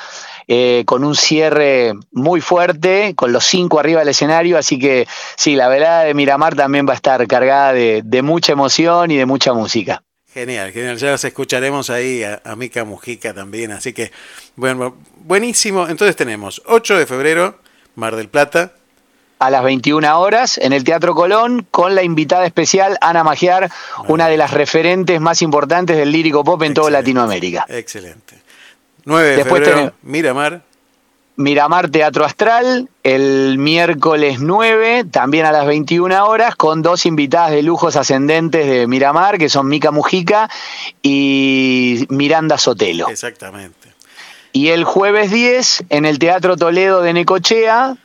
eh, 0.48 0.84
con 0.88 1.04
un 1.04 1.16
cierre 1.16 1.94
muy 2.12 2.42
fuerte, 2.42 3.14
con 3.16 3.32
los 3.32 3.46
cinco 3.46 3.80
arriba 3.80 4.00
del 4.00 4.10
escenario, 4.10 4.58
así 4.58 4.80
que 4.80 5.08
sí, 5.38 5.56
la 5.56 5.68
velada 5.68 6.04
de 6.04 6.16
Miramar 6.16 6.56
también 6.56 6.88
va 6.88 6.94
a 6.94 6.96
estar 6.96 7.26
cargada 7.28 7.74
de 7.74 8.22
mucha 8.24 8.54
emoción 8.54 9.12
y 9.12 9.18
de 9.18 9.26
mucha 9.26 9.54
música. 9.54 10.04
Genial, 10.34 10.72
genial. 10.72 10.98
Ya 10.98 11.12
las 11.12 11.24
escucharemos 11.24 11.90
ahí 11.90 12.24
a, 12.24 12.42
a 12.44 12.56
Mica 12.56 12.84
Mujica 12.84 13.34
también. 13.34 13.72
Así 13.72 13.94
que, 13.94 14.12
bueno, 14.56 14.98
buenísimo. 15.18 15.88
Entonces 15.88 16.16
tenemos 16.16 16.62
8 16.66 16.98
de 16.98 17.06
febrero, 17.06 17.60
Mar 17.96 18.16
del 18.16 18.30
Plata. 18.30 18.74
a 19.40 19.50
las 19.52 19.64
21 19.64 20.20
horas 20.20 20.58
en 20.58 20.74
el 20.74 20.84
Teatro 20.84 21.14
Colón 21.14 21.68
con 21.70 21.94
la 21.96 22.02
invitada 22.02 22.46
especial 22.46 22.98
Ana 23.02 23.24
Magiar, 23.24 23.70
una 24.08 24.28
de 24.28 24.38
las 24.38 24.52
referentes 24.52 25.20
más 25.22 25.42
importantes 25.42 25.98
del 25.98 26.12
lírico 26.12 26.44
pop 26.44 26.62
en 26.64 26.74
toda 26.74 26.90
Latinoamérica. 26.90 27.66
Excelente. 27.70 28.38
9 29.06 29.30
de 29.30 29.36
Después 29.36 29.60
febrero, 29.60 29.76
tenemos- 29.76 29.94
Miramar. 30.02 30.62
Miramar 31.36 31.90
Teatro 31.90 32.26
Astral 32.26 32.90
el 33.04 33.58
miércoles 33.58 34.40
9, 34.40 35.06
también 35.12 35.46
a 35.46 35.52
las 35.52 35.66
21 35.66 36.26
horas, 36.26 36.56
con 36.56 36.82
dos 36.82 37.06
invitadas 37.06 37.52
de 37.52 37.64
lujos 37.64 37.96
ascendentes 37.96 38.66
de 38.66 38.88
Miramar, 38.88 39.38
que 39.38 39.50
son 39.50 39.68
Mica 39.68 39.92
Mujica 39.92 40.50
y 41.02 42.06
Miranda 42.10 42.58
Sotelo. 42.58 43.10
Exactamente. 43.10 43.90
Y 44.54 44.70
el 44.70 44.84
jueves 44.84 45.32
10 45.32 45.86
en 45.90 46.06
el 46.06 46.20
Teatro 46.20 46.56
Toledo 46.56 47.02
de 47.02 47.14
Necochea, 47.14 47.98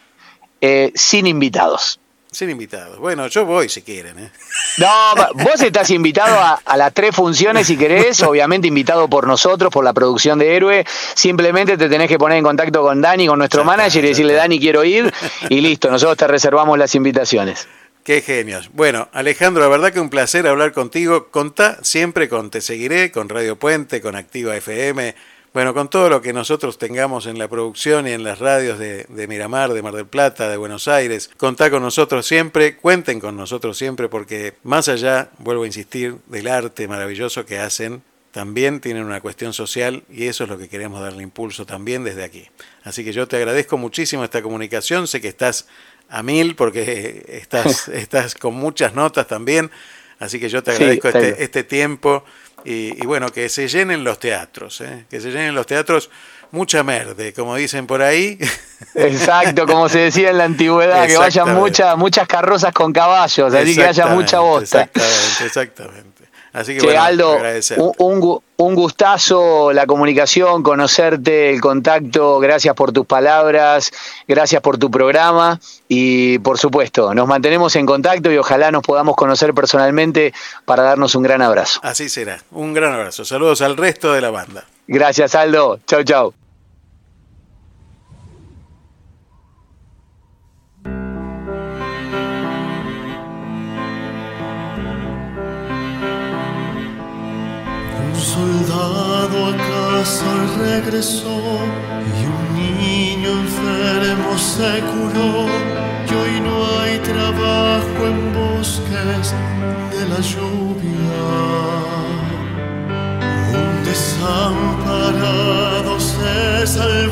eh, 0.61 0.93
sin 0.95 1.27
invitados. 1.27 2.01
Sin 2.39 2.51
invitados. 2.51 3.01
Bueno, 3.01 3.27
yo 3.27 3.45
voy 3.45 3.69
si 3.69 3.83
quieren. 3.83 4.17
¿eh? 4.17 4.31
No, 4.77 4.87
vos 5.35 5.61
estás 5.61 5.91
invitado 5.91 6.39
a, 6.39 6.61
a 6.65 6.77
las 6.77 6.95
tres 6.95 7.13
funciones 7.13 7.67
si 7.67 7.77
querés, 7.77 8.23
obviamente 8.23 8.69
invitado 8.69 9.11
por 9.11 9.27
nosotros, 9.27 9.73
por 9.73 9.83
la 9.83 9.93
producción 9.93 10.39
de 10.39 10.55
Héroe. 10.55 10.85
Simplemente 11.15 11.77
te 11.77 11.89
tenés 11.89 12.07
que 12.07 12.17
poner 12.17 12.39
en 12.39 12.45
contacto 12.45 12.81
con 12.83 13.01
Dani, 13.01 13.27
con 13.27 13.41
nuestro 13.41 13.65
manager, 13.65 14.05
y 14.05 14.09
decirle, 14.11 14.35
Dani, 14.35 14.61
quiero 14.61 14.85
ir, 14.85 15.13
y 15.49 15.61
listo, 15.61 15.91
nosotros 15.91 16.17
te 16.17 16.29
reservamos 16.29 16.79
las 16.79 16.95
invitaciones. 16.95 17.67
Qué 18.05 18.23
genios. 18.23 18.71
Bueno, 18.73 19.09
Alejandro, 19.13 19.61
la 19.61 19.69
verdad 19.69 19.93
que 19.93 19.99
un 19.99 20.09
placer 20.09 20.47
hablar 20.47 20.71
contigo. 20.71 21.31
Contá 21.33 21.79
siempre 21.83 22.29
con 22.29 22.51
Te 22.51 22.61
Seguiré, 22.61 23.11
con 23.11 23.29
Radio 23.29 23.57
Puente, 23.57 24.01
con 24.01 24.15
Activa 24.15 24.55
FM, 24.55 25.17
bueno, 25.53 25.75
con 25.75 25.89
todo 25.89 26.09
lo 26.09 26.21
que 26.21 26.33
nosotros 26.33 26.79
tengamos 26.79 27.27
en 27.27 27.39
la 27.39 27.49
producción 27.49 28.07
y 28.07 28.13
en 28.13 28.23
las 28.23 28.39
radios 28.39 28.79
de, 28.79 29.05
de, 29.05 29.27
Miramar, 29.27 29.73
de 29.73 29.83
Mar 29.83 29.95
del 29.95 30.07
Plata, 30.07 30.49
de 30.49 30.57
Buenos 30.57 30.89
Aires, 30.89 31.31
contá 31.37 31.71
con 31.71 31.83
nosotros 31.83 32.27
siempre, 32.27 32.77
cuenten 32.77 33.19
con 33.21 33.37
nosotros 33.37 33.77
siempre, 33.79 34.09
porque 34.09 34.55
más 34.63 34.89
allá, 34.89 35.31
vuelvo 35.39 35.65
a 35.65 35.67
insistir, 35.67 36.17
del 36.27 36.49
arte 36.49 36.87
maravilloso 36.87 37.47
que 37.47 37.59
hacen, 37.59 38.03
también 38.31 38.81
tienen 38.81 39.05
una 39.05 39.21
cuestión 39.21 39.53
social 39.53 40.05
y 40.11 40.27
eso 40.27 40.45
es 40.45 40.51
lo 40.51 40.59
que 40.59 40.69
queremos 40.69 41.01
darle 41.01 41.23
impulso 41.23 41.67
también 41.67 42.05
desde 42.05 42.25
aquí. 42.25 42.47
Así 42.85 43.05
que 43.05 43.13
yo 43.13 43.27
te 43.27 43.37
agradezco 43.37 43.79
muchísimo 43.79 44.23
esta 44.23 44.43
comunicación, 44.43 45.07
sé 45.07 45.21
que 45.21 45.29
estás 45.29 45.67
a 46.09 46.23
mil 46.23 46.55
porque 46.55 47.25
estás, 47.29 47.89
estás 47.89 48.35
con 48.35 48.55
muchas 48.55 48.95
notas 48.95 49.27
también, 49.27 49.71
así 50.19 50.39
que 50.39 50.49
yo 50.49 50.63
te 50.63 50.73
agradezco 50.73 51.11
sí, 51.11 51.19
este, 51.19 51.43
este 51.43 51.65
tiempo. 51.65 52.25
Y, 52.69 53.03
y, 53.03 53.07
bueno, 53.07 53.31
que 53.31 53.49
se 53.49 53.67
llenen 53.67 54.05
los 54.05 54.19
teatros, 54.19 54.83
¿eh? 54.83 55.07
que 55.09 55.23
se 55.23 55.31
llenen 55.31 55.55
los 55.55 55.65
teatros 55.65 56.11
mucha 56.51 56.83
merde, 56.83 57.33
como 57.33 57.57
dicen 57.57 57.87
por 57.87 58.03
ahí. 58.03 58.39
Exacto, 58.95 59.67
como 59.67 59.89
se 59.89 60.01
decía 60.01 60.29
en 60.29 60.37
la 60.37 60.45
antigüedad, 60.45 61.07
que 61.07 61.17
vayan 61.17 61.55
muchas 61.55 61.97
muchas 61.97 62.29
carrozas 62.29 62.75
con 62.75 62.93
caballos, 62.93 63.55
así 63.55 63.75
que 63.75 63.85
haya 63.85 64.09
mucha 64.09 64.41
bosta. 64.41 64.83
Exactamente, 64.83 65.45
exactamente. 65.47 66.18
Así 66.53 66.77
que, 66.77 66.85
bueno, 66.85 67.03
Aldo, 67.03 67.39
un, 67.99 68.41
un, 68.57 68.75
gustazo 68.75 69.73
la 69.73 69.87
comunicación, 69.87 70.63
conocerte, 70.63 71.51
el 71.51 71.61
contacto. 71.61 72.41
Gracias 72.41 72.75
por 72.75 72.93
tus 72.93 73.07
palabras, 73.07 73.91
gracias 74.27 74.63
por 74.63 74.79
tu 74.79 74.91
programa 74.91 75.61
y 75.89 76.39
por 76.39 76.59
supuesto, 76.59 77.15
nos 77.15 77.29
mantenemos 77.29 77.77
en 77.77 77.87
contacto 77.87 78.33
y 78.33 78.39
ojalá 78.39 78.71
nos 78.71 78.83
podamos 78.83 79.17
conocer 79.17 79.55
personalmente 79.55 80.33
para 80.65 80.83
darnos 80.83 81.15
un 81.15 81.23
gran 81.23 81.43
abrazo. 81.43 81.81
Así 81.83 82.09
será, 82.09 82.43
un 82.51 82.73
gran 82.75 82.93
abrazo. 82.93 83.25
Saludos 83.25 83.61
al 83.63 83.77
resto 83.77 84.13
de 84.13 84.21
la 84.21 84.31
banda. 84.31 84.65
Gracias, 84.87 85.35
Aldo. 85.35 85.79
Chau, 85.87 86.03
chau. 86.03 86.35
A 98.81 99.57
casa 99.57 100.31
regresó 100.59 101.39
y 102.17 102.19
un 102.27 102.55
niño 102.55 103.31
enfermo 103.31 104.39
se 104.39 104.81
curó. 104.91 105.47
Y 106.09 106.11
hoy 106.15 106.35
no 106.41 106.55
hay 106.79 106.99
trabajo 107.01 108.07
en 108.11 108.19
bosques 108.35 109.27
de 109.93 110.03
la 110.13 110.21
lluvia. 110.21 111.23
Un 113.61 113.73
desamparado 113.85 115.93
se 116.01 116.67
salvó 116.67 117.08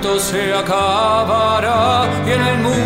pronto 0.00 0.20
se 0.20 0.54
acabará 0.54 2.08
y 2.26 2.30
en 2.30 2.42
el 2.42 2.58
mundo 2.58 2.77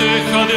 nos 0.00 0.49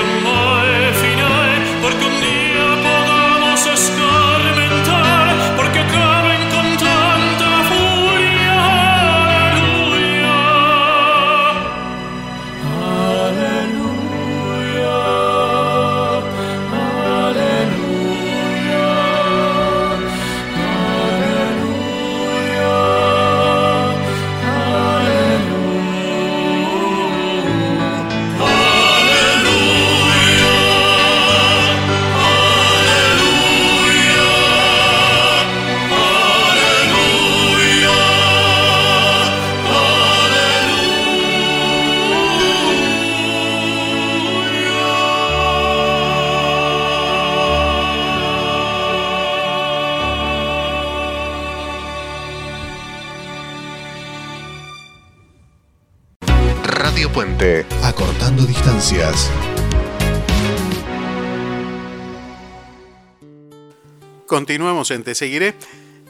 Continuamos 64.33 64.89
en 64.89 65.03
Te 65.03 65.13
Seguiré 65.13 65.53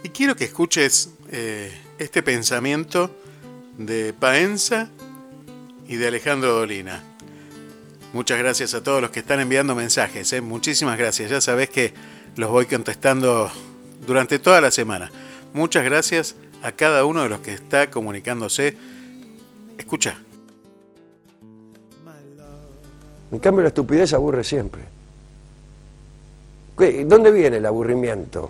y 0.02 0.08
quiero 0.08 0.34
que 0.34 0.46
escuches 0.46 1.10
eh, 1.30 1.70
este 1.98 2.24
pensamiento 2.24 3.14
de 3.78 4.14
Paenza 4.14 4.90
y 5.90 5.98
de 5.98 6.08
Alejandro 6.08 6.54
Dolina. 6.54 7.04
Muchas 8.14 8.40
gracias 8.40 8.76
a 8.76 8.82
todos 8.82 9.02
los 9.02 9.12
que 9.12 9.20
están 9.20 9.42
enviando 9.42 9.76
mensajes, 9.76 10.32
eh, 10.32 10.40
muchísimas 10.40 10.98
gracias. 10.98 11.32
Ya 11.32 11.42
sabés 11.42 11.70
que 11.70 11.94
los 12.38 12.50
voy 12.50 12.66
contestando 12.66 13.52
durante 14.08 14.40
toda 14.40 14.62
la 14.62 14.72
semana. 14.72 15.12
Muchas 15.52 15.84
gracias 15.84 16.38
a 16.62 16.72
cada 16.72 17.04
uno 17.04 17.24
de 17.24 17.28
los 17.28 17.42
que 17.42 17.52
está 17.52 17.92
comunicándose. 17.92 18.78
Escucha. 19.78 20.18
En 23.34 23.40
cambio, 23.40 23.64
la 23.64 23.68
estupidez 23.68 24.14
aburre 24.14 24.46
siempre. 24.46 25.03
¿Qué- 26.92 27.06
¿Dónde 27.06 27.32
viene 27.32 27.58
el 27.58 27.66
aburrimiento? 27.66 28.50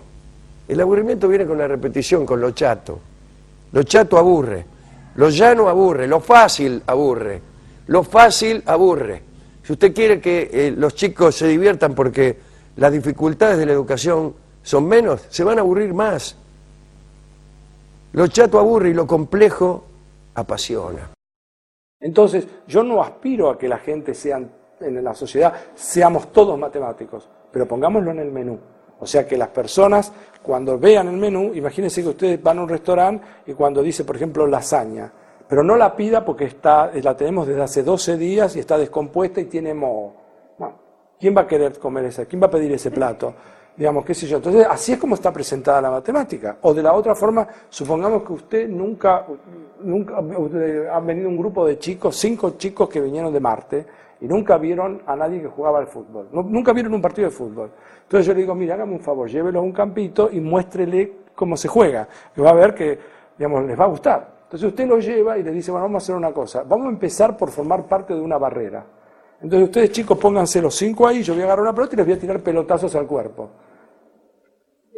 El 0.66 0.80
aburrimiento 0.80 1.28
viene 1.28 1.46
con 1.46 1.56
la 1.58 1.68
repetición, 1.68 2.26
con 2.26 2.40
lo 2.40 2.50
chato. 2.50 2.98
Lo 3.72 3.82
chato 3.84 4.18
aburre, 4.18 4.64
lo 5.16 5.28
llano 5.28 5.68
aburre, 5.68 6.06
lo 6.08 6.20
fácil 6.20 6.82
aburre, 6.86 7.40
lo 7.86 8.02
fácil 8.02 8.62
aburre. 8.66 9.22
Si 9.62 9.72
usted 9.72 9.94
quiere 9.94 10.20
que 10.20 10.50
eh, 10.52 10.74
los 10.76 10.94
chicos 10.94 11.36
se 11.36 11.46
diviertan 11.46 11.94
porque 11.94 12.38
las 12.76 12.92
dificultades 12.92 13.58
de 13.58 13.66
la 13.66 13.72
educación 13.72 14.34
son 14.62 14.86
menos, 14.88 15.26
se 15.30 15.44
van 15.44 15.58
a 15.58 15.60
aburrir 15.60 15.92
más. 15.94 16.36
Lo 18.12 18.26
chato 18.28 18.58
aburre 18.58 18.90
y 18.90 18.94
lo 18.94 19.06
complejo 19.06 19.84
apasiona. 20.34 21.10
Entonces, 22.00 22.46
yo 22.66 22.82
no 22.82 23.02
aspiro 23.02 23.50
a 23.50 23.58
que 23.58 23.68
la 23.68 23.78
gente 23.78 24.14
sea, 24.14 24.40
en 24.80 25.04
la 25.04 25.14
sociedad, 25.14 25.54
seamos 25.74 26.32
todos 26.32 26.58
matemáticos, 26.58 27.28
pero 27.54 27.68
pongámoslo 27.68 28.10
en 28.10 28.18
el 28.18 28.32
menú. 28.32 28.58
O 28.98 29.06
sea, 29.06 29.24
que 29.28 29.36
las 29.36 29.48
personas, 29.48 30.12
cuando 30.42 30.76
vean 30.76 31.06
el 31.06 31.16
menú, 31.16 31.54
imagínense 31.54 32.02
que 32.02 32.08
ustedes 32.08 32.42
van 32.42 32.58
a 32.58 32.62
un 32.62 32.68
restaurante 32.68 33.24
y 33.46 33.52
cuando 33.52 33.80
dice, 33.80 34.02
por 34.02 34.16
ejemplo, 34.16 34.44
lasaña, 34.44 35.12
pero 35.48 35.62
no 35.62 35.76
la 35.76 35.94
pida 35.94 36.24
porque 36.24 36.46
está, 36.46 36.90
la 37.00 37.16
tenemos 37.16 37.46
desde 37.46 37.62
hace 37.62 37.82
12 37.84 38.16
días 38.16 38.56
y 38.56 38.58
está 38.58 38.76
descompuesta 38.76 39.40
y 39.40 39.44
tiene 39.44 39.72
moho. 39.72 40.14
Bueno, 40.58 40.74
¿quién 41.20 41.36
va 41.36 41.42
a 41.42 41.46
querer 41.46 41.78
comer 41.78 42.06
esa? 42.06 42.24
¿Quién 42.24 42.42
va 42.42 42.46
a 42.46 42.50
pedir 42.50 42.72
ese 42.72 42.90
plato? 42.90 43.34
Digamos, 43.76 44.04
qué 44.04 44.14
sé 44.14 44.26
yo. 44.26 44.38
Entonces, 44.38 44.66
así 44.68 44.94
es 44.94 44.98
como 44.98 45.14
está 45.14 45.32
presentada 45.32 45.80
la 45.80 45.92
matemática. 45.92 46.58
O 46.62 46.74
de 46.74 46.82
la 46.82 46.92
otra 46.92 47.14
forma, 47.14 47.46
supongamos 47.68 48.24
que 48.24 48.32
usted 48.32 48.68
nunca, 48.68 49.26
nunca 49.80 50.18
han 50.18 51.06
venido 51.06 51.28
un 51.28 51.36
grupo 51.36 51.64
de 51.64 51.78
chicos, 51.78 52.16
cinco 52.16 52.56
chicos 52.56 52.88
que 52.88 53.00
vinieron 53.00 53.32
de 53.32 53.38
Marte 53.38 53.86
y 54.24 54.26
nunca 54.26 54.56
vieron 54.56 55.02
a 55.06 55.14
nadie 55.14 55.42
que 55.42 55.48
jugaba 55.48 55.80
al 55.80 55.86
fútbol. 55.86 56.28
Nunca 56.32 56.72
vieron 56.72 56.94
un 56.94 57.02
partido 57.02 57.28
de 57.28 57.30
fútbol. 57.30 57.70
Entonces 58.04 58.26
yo 58.26 58.32
le 58.32 58.40
digo, 58.40 58.54
mira, 58.54 58.72
hágame 58.74 58.94
un 58.94 59.00
favor, 59.00 59.28
llévelo 59.28 59.58
a 59.58 59.62
un 59.62 59.72
campito 59.72 60.30
y 60.32 60.40
muéstrele 60.40 61.12
cómo 61.34 61.58
se 61.58 61.68
juega. 61.68 62.08
Que 62.34 62.40
va 62.40 62.50
a 62.50 62.54
ver 62.54 62.74
que, 62.74 62.98
digamos, 63.36 63.66
les 63.66 63.78
va 63.78 63.84
a 63.84 63.88
gustar. 63.88 64.34
Entonces 64.44 64.66
usted 64.66 64.86
lo 64.86 64.98
lleva 64.98 65.36
y 65.36 65.42
le 65.42 65.50
dice, 65.50 65.70
bueno, 65.70 65.84
vamos 65.84 66.02
a 66.02 66.04
hacer 66.04 66.16
una 66.16 66.32
cosa. 66.32 66.62
Vamos 66.62 66.86
a 66.86 66.90
empezar 66.90 67.36
por 67.36 67.50
formar 67.50 67.86
parte 67.86 68.14
de 68.14 68.20
una 68.22 68.38
barrera. 68.38 68.86
Entonces 69.42 69.68
ustedes 69.68 69.90
chicos 69.92 70.16
pónganse 70.16 70.62
los 70.62 70.74
cinco 70.74 71.06
ahí, 71.06 71.22
yo 71.22 71.34
voy 71.34 71.42
a 71.42 71.44
agarrar 71.44 71.64
una 71.64 71.74
pelota 71.74 71.92
y 71.92 71.96
les 71.98 72.06
voy 72.06 72.14
a 72.14 72.18
tirar 72.18 72.40
pelotazos 72.40 72.94
al 72.94 73.06
cuerpo. 73.06 73.50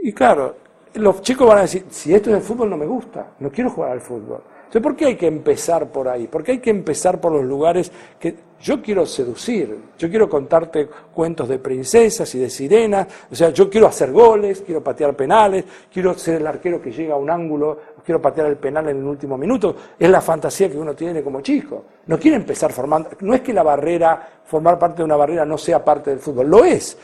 Y 0.03 0.13
claro, 0.13 0.55
los 0.95 1.21
chicos 1.21 1.49
van 1.49 1.59
a 1.59 1.63
decir, 1.63 1.87
si 1.89 2.15
esto 2.15 2.31
es 2.31 2.37
el 2.37 2.43
fútbol 2.43 2.71
no 2.71 2.77
me 2.77 2.87
gusta, 2.87 3.33
no 3.41 3.51
quiero 3.51 3.71
jugar 3.71 3.91
al 3.91 4.01
fútbol. 4.01 4.41
Entonces, 4.67 4.83
¿por 4.83 4.97
qué 4.97 5.07
hay 5.07 5.17
que 5.17 5.27
empezar 5.27 5.91
por 5.91 6.09
ahí? 6.09 6.27
¿Por 6.27 6.43
qué 6.43 6.53
hay 6.53 6.59
que 6.59 6.71
empezar 6.71 7.21
por 7.21 7.33
los 7.33 7.45
lugares 7.45 7.91
que 8.19 8.37
yo 8.61 8.81
quiero 8.81 9.05
seducir? 9.05 9.77
Yo 9.99 10.09
quiero 10.09 10.29
contarte 10.29 10.89
cuentos 11.13 11.49
de 11.49 11.59
princesas 11.59 12.35
y 12.35 12.39
de 12.39 12.49
sirenas, 12.49 13.07
o 13.31 13.35
sea, 13.35 13.51
yo 13.51 13.69
quiero 13.69 13.87
hacer 13.87 14.13
goles, 14.13 14.63
quiero 14.65 14.83
patear 14.83 15.15
penales, 15.15 15.65
quiero 15.93 16.15
ser 16.15 16.41
el 16.41 16.47
arquero 16.47 16.81
que 16.81 16.91
llega 16.91 17.15
a 17.15 17.19
un 17.19 17.31
ángulo, 17.31 17.79
quiero 18.05 18.21
patear 18.21 18.47
el 18.47 18.57
penal 18.57 18.89
en 18.89 18.99
el 18.99 19.05
último 19.05 19.37
minuto. 19.37 19.77
Es 19.99 20.09
la 20.09 20.21
fantasía 20.21 20.71
que 20.71 20.79
uno 20.79 20.95
tiene 20.95 21.23
como 21.23 21.41
chico. 21.41 21.85
No 22.07 22.19
quiere 22.19 22.37
empezar 22.37 22.73
formando, 22.73 23.11
no 23.21 23.35
es 23.35 23.41
que 23.41 23.53
la 23.53 23.63
barrera, 23.63 24.41
formar 24.45 24.79
parte 24.79 24.99
de 24.99 25.05
una 25.05 25.17
barrera 25.17 25.45
no 25.45 25.59
sea 25.59 25.85
parte 25.85 26.11
del 26.11 26.21
fútbol, 26.21 26.49
lo 26.49 26.65
es. 26.65 26.97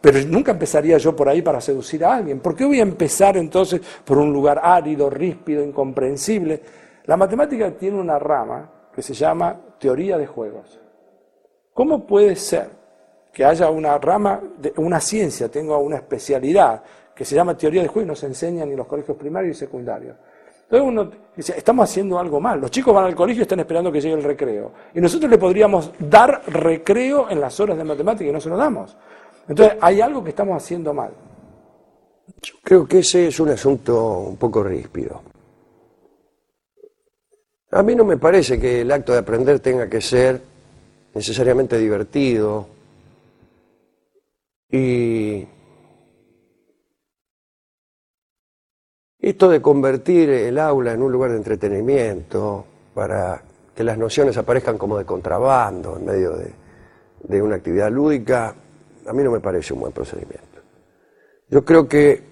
Pero 0.00 0.18
nunca 0.28 0.52
empezaría 0.52 0.98
yo 0.98 1.16
por 1.16 1.28
ahí 1.28 1.40
para 1.40 1.60
seducir 1.60 2.04
a 2.04 2.14
alguien. 2.14 2.40
¿Por 2.40 2.54
qué 2.54 2.64
voy 2.64 2.78
a 2.78 2.82
empezar 2.82 3.36
entonces 3.36 3.80
por 4.04 4.18
un 4.18 4.32
lugar 4.32 4.60
árido, 4.62 5.08
ríspido, 5.08 5.62
incomprensible? 5.64 6.60
La 7.06 7.16
matemática 7.16 7.70
tiene 7.70 7.98
una 7.98 8.18
rama 8.18 8.70
que 8.94 9.02
se 9.02 9.14
llama 9.14 9.58
teoría 9.78 10.16
de 10.18 10.26
juegos. 10.26 10.83
¿Cómo 11.74 12.06
puede 12.06 12.36
ser 12.36 12.70
que 13.32 13.44
haya 13.44 13.68
una 13.68 13.98
rama, 13.98 14.40
de, 14.58 14.72
una 14.76 15.00
ciencia, 15.00 15.48
tenga 15.48 15.76
una 15.76 15.96
especialidad 15.96 16.82
que 17.14 17.24
se 17.24 17.34
llama 17.34 17.58
teoría 17.58 17.82
de 17.82 17.88
juegos 17.88 18.06
y 18.06 18.08
no 18.08 18.16
se 18.16 18.26
enseña 18.26 18.64
ni 18.64 18.70
en 18.70 18.76
los 18.78 18.86
colegios 18.86 19.16
primarios 19.16 19.56
y 19.56 19.58
secundarios? 19.58 20.16
Entonces 20.62 20.88
uno 20.88 21.10
dice, 21.36 21.54
estamos 21.56 21.90
haciendo 21.90 22.18
algo 22.18 22.40
mal. 22.40 22.60
Los 22.60 22.70
chicos 22.70 22.94
van 22.94 23.04
al 23.04 23.14
colegio 23.14 23.40
y 23.40 23.42
están 23.42 23.60
esperando 23.60 23.90
que 23.90 24.00
llegue 24.00 24.14
el 24.14 24.22
recreo. 24.22 24.72
Y 24.94 25.00
nosotros 25.00 25.30
le 25.30 25.36
podríamos 25.36 25.90
dar 25.98 26.42
recreo 26.46 27.28
en 27.28 27.40
las 27.40 27.58
horas 27.58 27.76
de 27.76 27.84
matemática 27.84 28.30
y 28.30 28.32
no 28.32 28.40
se 28.40 28.48
lo 28.48 28.56
damos. 28.56 28.96
Entonces 29.48 29.76
hay 29.80 30.00
algo 30.00 30.22
que 30.22 30.30
estamos 30.30 30.56
haciendo 30.56 30.94
mal. 30.94 31.10
Creo 32.62 32.86
que 32.86 33.00
ese 33.00 33.26
es 33.26 33.40
un 33.40 33.50
asunto 33.50 34.20
un 34.20 34.36
poco 34.36 34.62
ríspido. 34.62 35.22
A 37.72 37.82
mí 37.82 37.94
no 37.94 38.04
me 38.04 38.16
parece 38.16 38.58
que 38.60 38.82
el 38.82 38.92
acto 38.92 39.12
de 39.12 39.18
aprender 39.18 39.58
tenga 39.58 39.88
que 39.88 40.00
ser 40.00 40.53
necesariamente 41.14 41.78
divertido 41.78 42.68
y 44.70 45.46
esto 49.20 49.48
de 49.48 49.62
convertir 49.62 50.28
el 50.28 50.58
aula 50.58 50.92
en 50.92 51.02
un 51.02 51.12
lugar 51.12 51.30
de 51.30 51.36
entretenimiento 51.38 52.66
para 52.92 53.42
que 53.74 53.84
las 53.84 53.96
nociones 53.96 54.36
aparezcan 54.36 54.76
como 54.76 54.98
de 54.98 55.04
contrabando 55.04 55.96
en 55.96 56.04
medio 56.04 56.36
de, 56.36 56.52
de 57.22 57.42
una 57.42 57.56
actividad 57.56 57.90
lúdica, 57.90 58.54
a 59.06 59.12
mí 59.12 59.22
no 59.22 59.30
me 59.30 59.40
parece 59.40 59.72
un 59.72 59.80
buen 59.80 59.92
procedimiento. 59.92 60.60
Yo 61.48 61.64
creo 61.64 61.88
que 61.88 62.22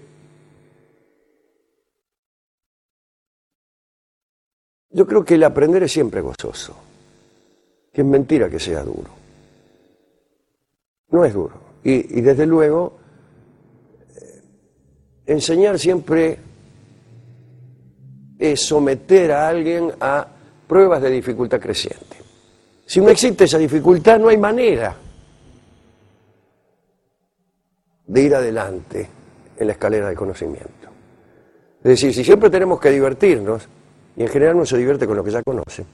yo 4.91 5.07
creo 5.07 5.25
que 5.25 5.35
el 5.35 5.45
aprender 5.45 5.83
es 5.85 5.93
siempre 5.93 6.21
gozoso. 6.21 6.92
Que 7.93 8.01
es 8.01 8.07
mentira 8.07 8.49
que 8.49 8.59
sea 8.59 8.83
duro. 8.83 9.11
No 11.11 11.25
es 11.25 11.35
duro. 11.35 11.55
Y, 11.85 12.21
desde 12.21 12.47
luego, 12.47 12.99
eh, 14.17 14.43
enseñar 15.27 15.79
siempre 15.79 16.39
es 18.39 18.61
someter 18.61 19.33
a 19.33 19.49
alguien 19.49 19.93
a 20.01 20.27
pruebas 20.67 21.03
de 21.03 21.11
dificultad 21.11 21.61
creciente. 21.61 22.17
Si 22.87 23.01
no 23.01 23.09
existe 23.11 23.45
esa 23.45 23.59
dificultad, 23.59 24.19
no 24.19 24.29
hay 24.29 24.39
manera 24.39 24.97
de 28.07 28.23
ir 28.23 28.35
adelante 28.35 29.09
en 29.57 29.67
la 29.67 29.73
escalera 29.73 30.09
del 30.09 30.17
conocimiento. 30.17 30.89
Es 31.79 31.91
decir, 31.91 32.15
si 32.15 32.25
siempre 32.25 32.49
tenemos 32.49 32.81
que 32.81 32.91
divertirnos, 32.91 33.69
y 34.17 34.23
en 34.23 34.29
general 34.29 34.57
uno 34.57 34.67
se 34.67 34.77
divierte 34.77 35.07
con 35.07 35.17
lo 35.17 35.25
que 35.25 35.31
ya 35.31 35.43
conoce, 35.43 35.85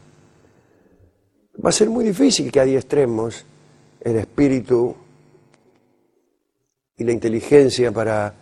va 1.65 1.71
a 1.71 1.73
ser 1.73 1.91
muy 1.91 2.05
difícil 2.05 2.51
que 2.53 2.61
adiestremos 2.61 3.45
el 4.01 4.17
espíritu 4.17 4.95
y 6.97 7.05
la 7.05 7.13
inteligencia 7.13 7.93
para 7.93 8.35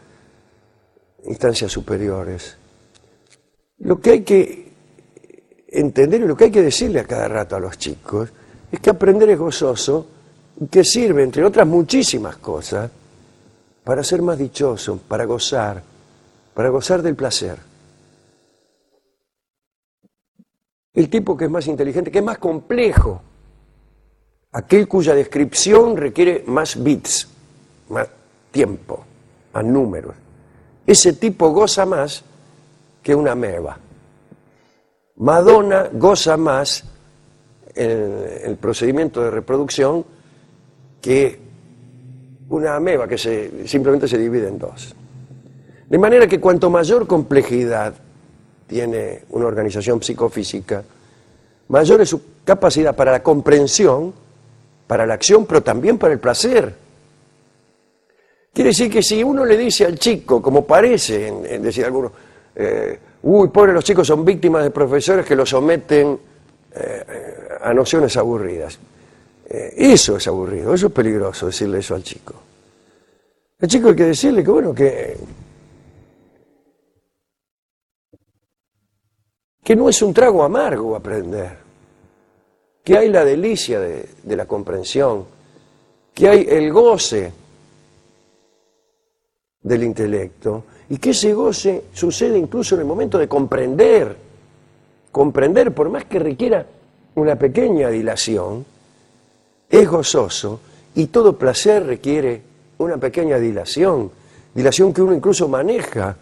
instancias 1.25 1.73
superiores. 1.73 2.57
Lo 3.79 4.01
que 4.01 4.11
hay 4.11 4.21
que 4.23 4.73
entender 5.69 6.23
y 6.23 6.27
lo 6.27 6.37
que 6.37 6.45
hay 6.45 6.51
que 6.51 6.63
decirle 6.63 7.01
a 7.01 7.05
cada 7.05 7.29
rato 7.29 7.57
a 7.57 7.61
los 7.61 7.79
chicos 7.79 8.31
es 8.71 8.81
que 8.81 8.91
aprender 8.91 9.31
es 9.31 9.39
gozoso 9.39 10.07
y 10.61 10.67
que 10.69 10.85
sirve, 10.85 11.23
entre 11.23 11.45
otras 11.45 11.67
muchísimas 11.67 12.37
cosas, 12.37 12.91
para 13.85 14.03
ser 14.03 14.23
más 14.23 14.39
dichoso, 14.39 14.99
para 15.07 15.25
gozar, 15.25 15.83
para 16.55 16.71
gozar 16.71 17.03
del 17.03 17.15
placer. 17.15 17.59
El 20.97 21.11
tipo 21.11 21.37
que 21.37 21.45
es 21.45 21.51
más 21.51 21.67
inteligente, 21.67 22.11
que 22.11 22.19
es 22.21 22.25
más 22.25 22.39
complejo, 22.39 23.21
aquel 24.53 24.89
cuya 24.89 25.15
descripción 25.15 25.95
requiere 25.95 26.43
más 26.47 26.83
bits, 26.83 27.29
más 27.91 28.09
tiempo, 28.51 29.05
más 29.53 29.63
números. 29.63 30.15
Ese 30.87 31.13
tipo 31.13 31.51
goza 31.51 31.85
más 31.85 32.25
que 33.03 33.15
una 33.15 33.35
meba. 33.35 33.79
Madonna 35.17 35.91
goza 35.93 36.39
más 36.39 36.83
el, 37.75 38.41
el 38.45 38.57
procedimiento 38.57 39.23
de 39.23 39.31
reproducción 39.31 40.03
que 41.03 41.39
una 42.49 42.75
ameba 42.75 43.07
que 43.07 43.19
se, 43.19 43.69
simplemente 43.69 44.09
se 44.09 44.17
divide 44.17 44.49
en 44.49 44.59
dos. 44.59 44.95
De 45.91 45.99
manera 45.99 46.27
que 46.27 46.41
cuanto 46.41 46.71
mayor 46.71 47.07
complejidad 47.07 47.95
tiene 48.67 49.23
una 49.31 49.47
organización 49.47 50.03
psicofísica, 50.03 50.83
mayor 51.69 52.01
es 52.01 52.09
su 52.09 52.21
capacidad 52.45 52.95
para 52.95 53.13
la 53.13 53.23
comprensión, 53.23 54.13
para 54.87 55.07
la 55.07 55.15
acción, 55.15 55.47
pero 55.47 55.63
también 55.63 55.99
para 55.99 56.13
el 56.13 56.21
placer. 56.21 56.75
Quiere 58.53 58.71
decir 58.71 58.91
que 58.91 59.03
si 59.03 59.23
uno 59.23 59.45
le 59.45 59.57
dice 59.57 59.85
al 59.85 59.99
chico, 59.99 60.41
como 60.41 60.65
parece 60.65 61.29
en, 61.29 61.63
decir 61.63 61.85
algunos, 61.85 62.13
eh, 62.55 62.99
uy, 63.23 63.49
pobre, 63.49 63.73
los 63.73 63.85
chicos 63.85 64.07
son 64.07 64.25
víctimas 64.25 64.63
de 64.63 64.71
profesores 64.71 65.27
que 65.27 65.37
los 65.37 65.51
someten 65.51 66.19
eh, 66.75 67.05
a 67.61 67.75
nociones 67.75 68.17
aburridas. 68.17 68.79
Eh, 69.49 69.75
eso 69.77 70.17
es 70.17 70.27
aburrido, 70.27 70.73
eso 70.73 70.87
es 70.87 70.93
peligroso 70.93 71.47
decirle 71.47 71.79
eso 71.79 71.95
al 71.95 72.03
chico. 72.03 72.35
Al 73.61 73.69
chico 73.69 73.89
hay 73.89 73.97
que 73.97 74.05
decirle 74.05 74.43
que, 74.43 74.51
bueno, 74.51 74.75
que, 74.75 75.17
que 79.67 79.75
no 79.75 79.89
es 79.89 80.01
un 80.01 80.15
trago 80.15 80.45
amargo 80.45 80.95
aprender, 80.95 81.57
que 82.85 82.97
hay 82.97 83.09
la 83.09 83.25
delicia 83.25 83.81
de, 83.81 84.37
la 84.37 84.47
comprensión, 84.47 85.25
que 86.15 86.29
hay 86.29 86.47
el 86.49 86.73
goce 86.73 87.33
del 89.65 89.83
intelecto 89.83 90.63
y 90.89 90.99
que 90.99 91.11
ese 91.11 91.35
goce 91.35 91.87
sucede 91.93 92.39
incluso 92.39 92.77
en 92.77 92.83
el 92.83 92.87
momento 92.87 93.19
de 93.19 93.27
comprender, 93.27 94.17
comprender 95.11 95.75
por 95.75 95.91
más 95.91 96.05
que 96.05 96.21
requiera 96.21 96.65
una 97.17 97.35
pequeña 97.35 97.89
dilación, 97.89 98.65
es 99.69 99.89
gozoso 99.89 100.61
y 100.95 101.09
todo 101.09 101.37
placer 101.37 101.85
requiere 101.85 102.41
una 102.79 102.99
pequeña 102.99 103.37
dilación, 103.41 104.13
dilación 104.55 104.95
que 104.95 105.03
uno 105.03 105.13
incluso 105.13 105.49
maneja 105.49 106.17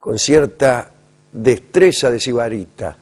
con 0.00 0.18
cierta 0.18 0.94
destreza 1.32 2.10
de 2.10 2.20
sibarita. 2.20 2.96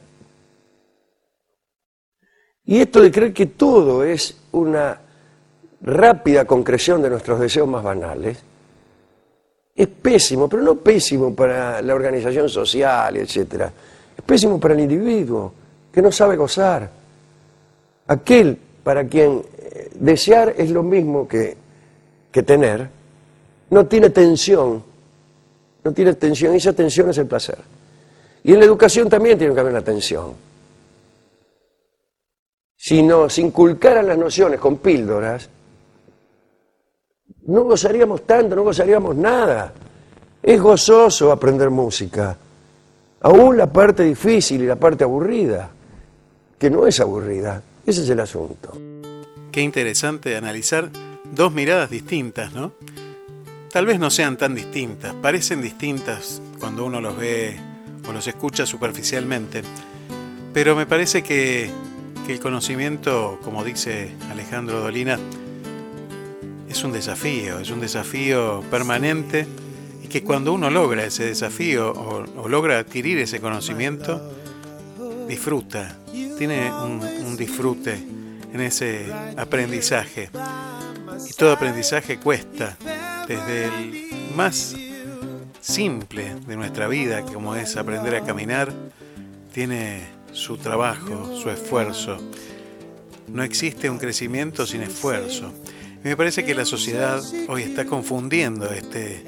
Y 2.65 2.81
esto 2.81 3.01
de 3.01 3.11
creer 3.11 3.33
que 3.33 3.45
todo 3.45 4.03
es 4.03 4.37
una 4.51 4.99
rápida 5.81 6.45
concreción 6.45 7.01
de 7.01 7.09
nuestros 7.09 7.39
deseos 7.39 7.67
más 7.67 7.83
banales, 7.83 8.37
es 9.75 9.87
pésimo, 9.87 10.49
pero 10.49 10.63
no 10.63 10.75
pésimo 10.75 11.35
para 11.35 11.81
la 11.81 11.93
organización 11.93 12.49
social, 12.49 13.15
etc. 13.17 13.69
Es 14.17 14.23
pésimo 14.25 14.59
para 14.59 14.73
el 14.73 14.81
individuo 14.81 15.53
que 15.93 16.01
no 16.01 16.11
sabe 16.11 16.35
gozar. 16.35 16.89
Aquel 18.07 18.57
para 18.83 19.07
quien 19.07 19.43
eh, 19.59 19.91
desear 19.93 20.55
es 20.57 20.71
lo 20.71 20.81
mismo 20.81 21.27
que, 21.27 21.55
que 22.31 22.43
tener, 22.43 22.89
no 23.69 23.85
tiene 23.85 24.09
tensión, 24.09 24.83
no 25.83 25.93
tiene 25.93 26.13
tensión, 26.15 26.53
y 26.53 26.57
esa 26.57 26.73
tensión 26.73 27.09
es 27.11 27.17
el 27.19 27.27
placer. 27.27 27.59
Y 28.47 28.53
en 28.53 28.59
la 28.59 28.65
educación 28.65 29.09
también 29.09 29.37
tiene 29.37 29.53
que 29.53 29.59
haber 29.59 29.73
una 29.73 29.83
tensión. 29.83 30.33
Si 32.77 33.03
nos 33.03 33.37
inculcaran 33.39 34.07
las 34.07 34.17
nociones 34.17 34.57
con 34.57 34.77
píldoras, 34.77 35.49
no 37.45 37.63
gozaríamos 37.63 38.25
tanto, 38.25 38.55
no 38.55 38.63
gozaríamos 38.63 39.17
nada. 39.17 39.73
Es 40.41 40.61
gozoso 40.61 41.29
aprender 41.29 41.69
música, 41.69 42.37
aún 43.19 43.57
la 43.57 43.69
parte 43.69 44.03
difícil 44.03 44.63
y 44.63 44.65
la 44.65 44.77
parte 44.77 45.03
aburrida, 45.03 45.69
que 46.57 46.69
no 46.69 46.87
es 46.87 47.01
aburrida, 47.01 47.61
ese 47.85 48.03
es 48.03 48.09
el 48.09 48.21
asunto. 48.21 48.71
Qué 49.51 49.59
interesante 49.59 50.37
analizar 50.37 50.89
dos 51.35 51.51
miradas 51.51 51.89
distintas, 51.89 52.53
¿no? 52.53 52.71
Tal 53.73 53.85
vez 53.85 53.99
no 53.99 54.09
sean 54.09 54.37
tan 54.37 54.55
distintas, 54.55 55.13
parecen 55.15 55.61
distintas 55.61 56.41
cuando 56.61 56.85
uno 56.85 57.01
los 57.01 57.17
ve 57.17 57.66
o 58.07 58.13
los 58.13 58.27
escucha 58.27 58.65
superficialmente, 58.65 59.63
pero 60.53 60.75
me 60.75 60.85
parece 60.85 61.23
que, 61.23 61.69
el 62.27 62.39
conocimiento, 62.41 63.39
como 63.41 63.63
dice 63.63 64.11
Alejandro 64.29 64.81
Dolina, 64.81 65.17
es 66.67 66.83
un 66.83 66.91
desafío, 66.91 67.59
es 67.59 67.69
un 67.69 67.79
desafío 67.79 68.65
permanente 68.69 69.47
y 70.03 70.07
que 70.09 70.23
cuando 70.25 70.51
uno 70.51 70.69
logra 70.69 71.05
ese 71.05 71.23
desafío 71.23 71.93
o, 71.93 72.25
o 72.41 72.49
logra 72.49 72.79
adquirir 72.79 73.17
ese 73.19 73.39
conocimiento, 73.39 74.33
disfruta, 75.27 75.97
tiene 76.37 76.69
un, 76.69 77.01
un 77.01 77.37
disfrute 77.37 77.93
en 78.53 78.61
ese 78.61 79.05
aprendizaje. 79.37 80.29
Y 81.29 81.33
todo 81.33 81.53
aprendizaje 81.53 82.17
cuesta, 82.17 82.77
desde 83.27 83.65
el 83.65 84.07
más 84.35 84.75
simple 85.61 86.35
de 86.47 86.55
nuestra 86.55 86.87
vida, 86.87 87.21
como 87.21 87.55
es 87.55 87.77
aprender 87.77 88.15
a 88.15 88.23
caminar, 88.23 88.73
tiene 89.53 90.03
su 90.31 90.57
trabajo, 90.57 91.35
su 91.41 91.49
esfuerzo. 91.49 92.17
No 93.27 93.43
existe 93.43 93.89
un 93.89 93.97
crecimiento 93.97 94.65
sin 94.65 94.81
esfuerzo. 94.83 95.51
Me 96.03 96.15
parece 96.15 96.45
que 96.45 96.55
la 96.55 96.65
sociedad 96.65 97.21
hoy 97.47 97.63
está 97.63 97.85
confundiendo 97.85 98.69
este, 98.69 99.23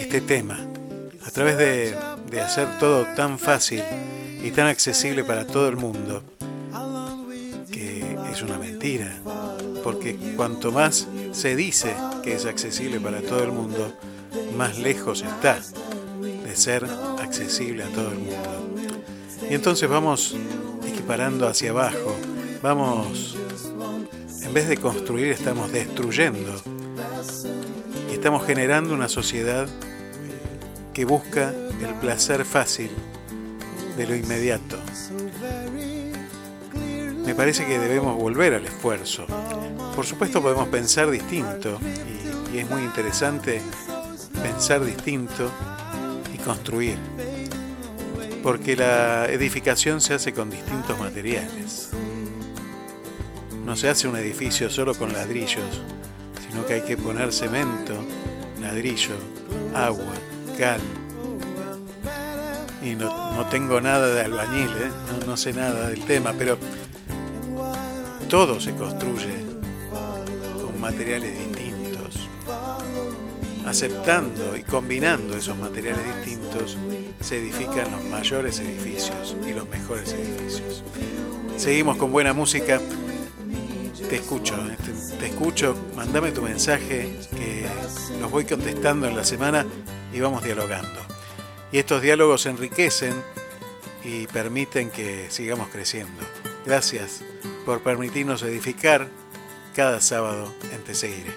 este 0.00 0.20
tema. 0.20 0.58
A 1.26 1.30
través 1.30 1.56
de, 1.56 1.96
de 2.30 2.40
hacer 2.40 2.78
todo 2.78 3.06
tan 3.16 3.38
fácil 3.38 3.82
y 4.42 4.50
tan 4.50 4.66
accesible 4.66 5.24
para 5.24 5.46
todo 5.46 5.68
el 5.68 5.76
mundo, 5.76 6.22
que 7.72 8.16
es 8.30 8.42
una 8.42 8.58
mentira. 8.58 9.16
Porque 9.82 10.16
cuanto 10.36 10.72
más 10.72 11.06
se 11.32 11.56
dice 11.56 11.94
que 12.22 12.34
es 12.34 12.44
accesible 12.44 13.00
para 13.00 13.22
todo 13.22 13.42
el 13.42 13.52
mundo, 13.52 13.92
más 14.56 14.78
lejos 14.78 15.22
está 15.22 15.58
de 16.20 16.56
ser 16.56 16.86
accesible 17.20 17.84
a 17.84 17.88
todo 17.88 18.12
el 18.12 18.18
mundo. 18.18 18.54
Y 19.48 19.54
entonces 19.54 19.88
vamos 19.88 20.36
equiparando 20.86 21.46
hacia 21.48 21.70
abajo, 21.70 22.16
vamos, 22.62 23.36
en 24.42 24.54
vez 24.54 24.68
de 24.68 24.76
construir, 24.76 25.28
estamos 25.28 25.72
destruyendo 25.72 26.52
y 28.10 28.14
estamos 28.14 28.46
generando 28.46 28.94
una 28.94 29.08
sociedad 29.08 29.68
que 30.92 31.04
busca 31.04 31.52
el 31.82 31.94
placer 32.00 32.44
fácil 32.44 32.90
de 33.96 34.06
lo 34.06 34.14
inmediato. 34.14 34.78
Me 37.26 37.34
parece 37.34 37.66
que 37.66 37.78
debemos 37.78 38.16
volver 38.16 38.54
al 38.54 38.64
esfuerzo. 38.64 39.26
Por 39.96 40.06
supuesto 40.06 40.40
podemos 40.42 40.68
pensar 40.68 41.10
distinto 41.10 41.78
y, 42.52 42.56
y 42.56 42.58
es 42.60 42.70
muy 42.70 42.82
interesante 42.82 43.60
pensar 44.44 44.84
distinto 44.84 45.50
y 46.34 46.36
construir. 46.36 46.98
Porque 48.42 48.76
la 48.76 49.24
edificación 49.24 50.02
se 50.02 50.12
hace 50.12 50.34
con 50.34 50.50
distintos 50.50 50.98
materiales. 50.98 51.88
No 53.64 53.74
se 53.74 53.88
hace 53.88 54.06
un 54.06 54.16
edificio 54.16 54.68
solo 54.68 54.94
con 54.94 55.14
ladrillos, 55.14 55.80
sino 56.46 56.66
que 56.66 56.74
hay 56.74 56.82
que 56.82 56.98
poner 56.98 57.32
cemento, 57.32 57.94
ladrillo, 58.60 59.14
agua, 59.74 60.12
cal. 60.58 60.80
Y 62.82 62.96
no, 62.96 63.32
no 63.32 63.46
tengo 63.46 63.80
nada 63.80 64.08
de 64.08 64.20
albañil, 64.20 64.68
¿eh? 64.68 64.90
no, 65.10 65.26
no 65.26 65.36
sé 65.38 65.54
nada 65.54 65.88
del 65.88 66.04
tema, 66.04 66.34
pero 66.36 66.58
todo 68.28 68.60
se 68.60 68.74
construye 68.74 69.42
con 70.62 70.78
materiales 70.78 71.30
distintos. 71.30 71.43
Aceptando 73.66 74.56
y 74.56 74.62
combinando 74.62 75.36
esos 75.36 75.56
materiales 75.56 76.04
distintos, 76.16 76.76
se 77.20 77.38
edifican 77.38 77.90
los 77.90 78.04
mayores 78.04 78.60
edificios 78.60 79.36
y 79.46 79.52
los 79.52 79.68
mejores 79.68 80.12
edificios. 80.12 80.82
Seguimos 81.56 81.96
con 81.96 82.12
buena 82.12 82.32
música. 82.32 82.80
Te 84.08 84.16
escucho, 84.16 84.54
¿eh? 84.68 84.76
te, 85.18 85.26
escucho, 85.26 85.74
mandame 85.96 86.30
tu 86.30 86.42
mensaje 86.42 87.16
que 87.34 87.66
los 88.20 88.30
voy 88.30 88.44
contestando 88.44 89.08
en 89.08 89.16
la 89.16 89.24
semana 89.24 89.64
y 90.12 90.20
vamos 90.20 90.44
dialogando. 90.44 91.00
Y 91.72 91.78
estos 91.78 92.02
diálogos 92.02 92.44
enriquecen 92.46 93.14
y 94.04 94.26
permiten 94.26 94.90
que 94.90 95.30
sigamos 95.30 95.68
creciendo. 95.68 96.22
Gracias 96.66 97.22
por 97.64 97.80
permitirnos 97.80 98.42
edificar 98.42 99.08
cada 99.74 100.00
sábado 100.00 100.54
en 100.70 100.84
Te 100.84 100.94
Seguiré. 100.94 101.32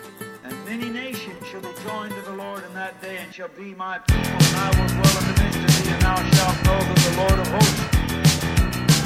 That 2.88 3.02
day, 3.02 3.18
and 3.18 3.34
shall 3.34 3.50
be 3.50 3.74
my 3.76 4.00
people, 4.00 4.40
and 4.48 4.56
I 4.56 4.70
will 4.70 4.88
dwell 4.88 5.18
in 5.20 5.26
the 5.28 5.44
midst 5.44 5.60
of 5.60 5.72
thee, 5.76 5.92
and 5.92 6.02
thou 6.02 6.16
shalt 6.32 6.56
know 6.64 6.80
that 6.88 7.00
the 7.04 7.14
Lord 7.20 7.38
of 7.44 7.48
hosts 7.52 7.84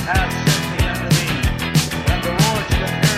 hath 0.05 0.31
sent 0.45 0.63
me 0.69 0.79
unto 0.91 1.09
thee. 1.17 1.41
And 2.13 2.21
the 2.21 2.29
Lord 2.29 2.63
shall 2.77 3.10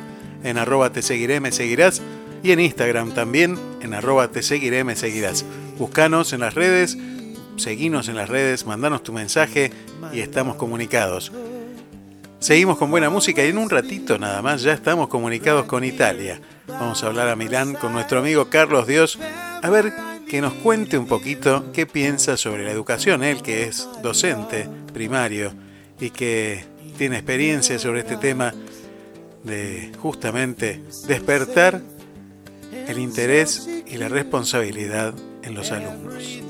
en 0.43 0.59
arroba 0.59 0.91
te 0.91 1.03
seguiré, 1.03 1.39
me 1.39 1.53
seguirás, 1.53 2.03
y 2.43 2.51
en 2.51 2.59
Instagram 2.59 3.13
también, 3.13 3.57
en 3.81 3.95
arroba 3.95 4.27
te 4.27 4.43
seguiré, 4.43 4.83
me 4.83 4.97
seguirás. 4.97 5.45
Buscanos 5.79 6.33
en 6.33 6.41
las 6.41 6.55
redes, 6.55 6.99
seguinos 7.55 8.09
en 8.09 8.17
las 8.17 8.29
redes, 8.29 8.67
mandanos 8.67 9.05
tu 9.05 9.13
mensaje 9.13 9.71
y 10.13 10.19
estamos 10.19 10.57
comunicados. 10.57 11.31
Seguimos 12.43 12.77
con 12.77 12.91
buena 12.91 13.09
música 13.09 13.45
y 13.45 13.51
en 13.51 13.59
un 13.59 13.71
ratito 13.71 14.19
nada 14.19 14.43
más 14.43 14.63
ya 14.63 14.73
estamos 14.73 15.07
comunicados 15.07 15.65
con 15.67 15.85
Italia. 15.85 16.41
Vamos 16.67 17.05
a 17.05 17.07
hablar 17.07 17.29
a 17.29 17.37
Milán 17.37 17.75
con 17.75 17.93
nuestro 17.93 18.19
amigo 18.19 18.51
Carlos 18.51 18.89
Dios, 18.89 19.21
a 19.63 19.71
ver 19.71 19.93
que 20.29 20.41
nos 20.41 20.53
cuente 20.55 20.99
un 20.99 21.07
poquito 21.07 21.71
qué 21.73 21.87
piensa 21.87 22.37
sobre 22.37 22.65
la 22.65 22.73
educación, 22.73 23.23
él 23.23 23.43
que 23.43 23.69
es 23.69 23.89
docente 24.03 24.69
primario 24.93 25.55
y 26.01 26.11
que 26.11 26.65
tiene 26.99 27.19
experiencia 27.19 27.79
sobre 27.79 28.01
este 28.01 28.17
tema 28.17 28.53
de 29.45 29.93
justamente 30.01 30.83
despertar 31.07 31.81
el 32.73 32.99
interés 32.99 33.69
y 33.87 33.99
la 33.99 34.09
responsabilidad 34.09 35.15
en 35.45 35.55
los 35.55 35.71
alumnos. 35.71 36.41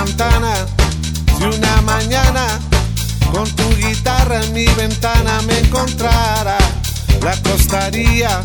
Santana, 0.00 0.54
si 1.36 1.44
una 1.44 1.82
mañana 1.82 2.58
con 3.34 3.46
tu 3.50 3.68
guitarra 3.76 4.42
en 4.42 4.54
mi 4.54 4.64
ventana 4.64 5.42
me 5.42 5.58
encontrara, 5.58 6.56
la 7.22 7.32
acostaría 7.32 8.42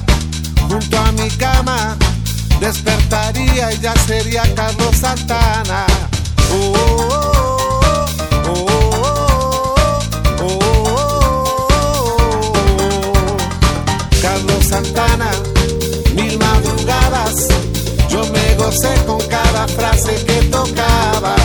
junto 0.67 0.99
a 0.99 1.13
mi 1.13 1.29
cama, 1.29 1.95
despertaría 2.59 3.71
y 3.71 3.79
ya 3.79 3.93
sería 4.05 4.43
Carlos 4.53 4.97
Santana. 4.97 5.85
Oh, 6.51 6.73
oh, 6.75 8.05
oh, 8.47 8.65
oh, 10.41 10.41
oh, 10.41 11.67
oh. 12.81 13.37
Carlos 14.21 14.65
Santana, 14.67 15.31
mil 16.15 16.37
madrugadas, 16.37 17.47
yo 18.09 18.25
me 18.33 18.55
gocé 18.55 18.93
con 19.05 19.21
cada 19.29 19.69
frase 19.69 20.15
que 20.25 20.41
tocaba, 20.51 21.35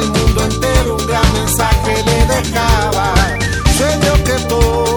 al 0.00 0.10
mundo 0.12 0.44
entero 0.44 0.96
un 0.96 1.06
gran 1.06 1.32
mensaje 1.32 2.02
le 2.04 2.26
dejaba. 2.26 3.14
Sueño 3.76 4.24
que 4.24 4.36
toco 4.48 4.89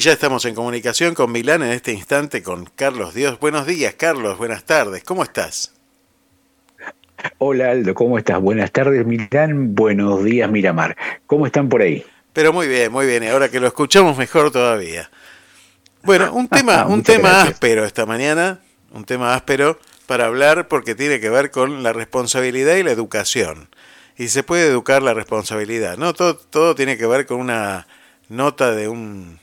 Y 0.00 0.02
ya 0.02 0.12
estamos 0.12 0.46
en 0.46 0.54
comunicación 0.54 1.14
con 1.14 1.30
Milán 1.30 1.62
en 1.62 1.72
este 1.72 1.92
instante 1.92 2.42
con 2.42 2.64
Carlos 2.74 3.12
Dios. 3.12 3.38
Buenos 3.38 3.66
días, 3.66 3.96
Carlos. 3.98 4.38
Buenas 4.38 4.64
tardes. 4.64 5.04
¿Cómo 5.04 5.22
estás? 5.22 5.74
Hola 7.36 7.72
Aldo, 7.72 7.92
¿cómo 7.92 8.16
estás? 8.16 8.40
Buenas 8.40 8.72
tardes 8.72 9.04
Milán, 9.04 9.74
buenos 9.74 10.24
días 10.24 10.50
Miramar. 10.50 10.96
¿Cómo 11.26 11.44
están 11.44 11.68
por 11.68 11.82
ahí? 11.82 12.02
Pero 12.32 12.50
muy 12.50 12.66
bien, 12.66 12.90
muy 12.90 13.04
bien. 13.04 13.28
Ahora 13.28 13.50
que 13.50 13.60
lo 13.60 13.66
escuchamos 13.66 14.16
mejor 14.16 14.50
todavía. 14.50 15.10
Bueno, 16.02 16.32
un 16.32 16.48
tema, 16.48 16.86
un 16.88 17.02
tema 17.02 17.42
áspero 17.42 17.84
esta 17.84 18.06
mañana, 18.06 18.60
un 18.92 19.04
tema 19.04 19.34
áspero 19.34 19.78
para 20.06 20.24
hablar 20.24 20.66
porque 20.68 20.94
tiene 20.94 21.20
que 21.20 21.28
ver 21.28 21.50
con 21.50 21.82
la 21.82 21.92
responsabilidad 21.92 22.76
y 22.76 22.84
la 22.84 22.92
educación. 22.92 23.68
Y 24.16 24.28
se 24.28 24.44
puede 24.44 24.66
educar 24.66 25.02
la 25.02 25.12
responsabilidad, 25.12 25.98
¿no? 25.98 26.14
Todo, 26.14 26.36
todo 26.38 26.74
tiene 26.74 26.96
que 26.96 27.06
ver 27.06 27.26
con 27.26 27.38
una 27.38 27.86
nota 28.30 28.70
de 28.70 28.88
un 28.88 29.39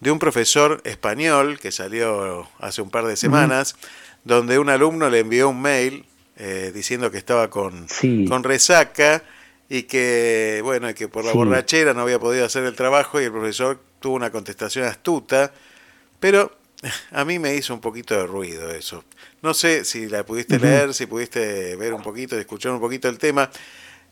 de 0.00 0.10
un 0.10 0.18
profesor 0.18 0.80
español 0.84 1.58
que 1.58 1.72
salió 1.72 2.48
hace 2.58 2.82
un 2.82 2.90
par 2.90 3.06
de 3.06 3.16
semanas, 3.16 3.76
donde 4.24 4.58
un 4.58 4.68
alumno 4.68 5.08
le 5.08 5.20
envió 5.20 5.48
un 5.48 5.62
mail 5.62 6.04
eh, 6.36 6.70
diciendo 6.74 7.10
que 7.10 7.18
estaba 7.18 7.48
con, 7.48 7.86
con 8.28 8.44
resaca 8.44 9.22
y 9.68 9.84
que, 9.84 10.60
bueno, 10.62 10.92
que 10.94 11.08
por 11.08 11.24
la 11.24 11.32
borrachera 11.32 11.94
no 11.94 12.02
había 12.02 12.18
podido 12.18 12.44
hacer 12.44 12.64
el 12.64 12.76
trabajo 12.76 13.20
y 13.20 13.24
el 13.24 13.32
profesor 13.32 13.80
tuvo 14.00 14.14
una 14.14 14.30
contestación 14.30 14.84
astuta, 14.84 15.52
pero 16.20 16.56
a 17.12 17.24
mí 17.24 17.38
me 17.38 17.54
hizo 17.54 17.74
un 17.74 17.80
poquito 17.80 18.14
de 18.14 18.26
ruido 18.26 18.70
eso. 18.70 19.04
No 19.42 19.54
sé 19.54 19.84
si 19.84 20.08
la 20.08 20.24
pudiste 20.24 20.58
leer, 20.58 20.92
si 20.92 21.06
pudiste 21.06 21.76
ver 21.76 21.94
un 21.94 22.02
poquito, 22.02 22.38
escuchar 22.38 22.72
un 22.72 22.80
poquito 22.80 23.08
el 23.08 23.18
tema, 23.18 23.50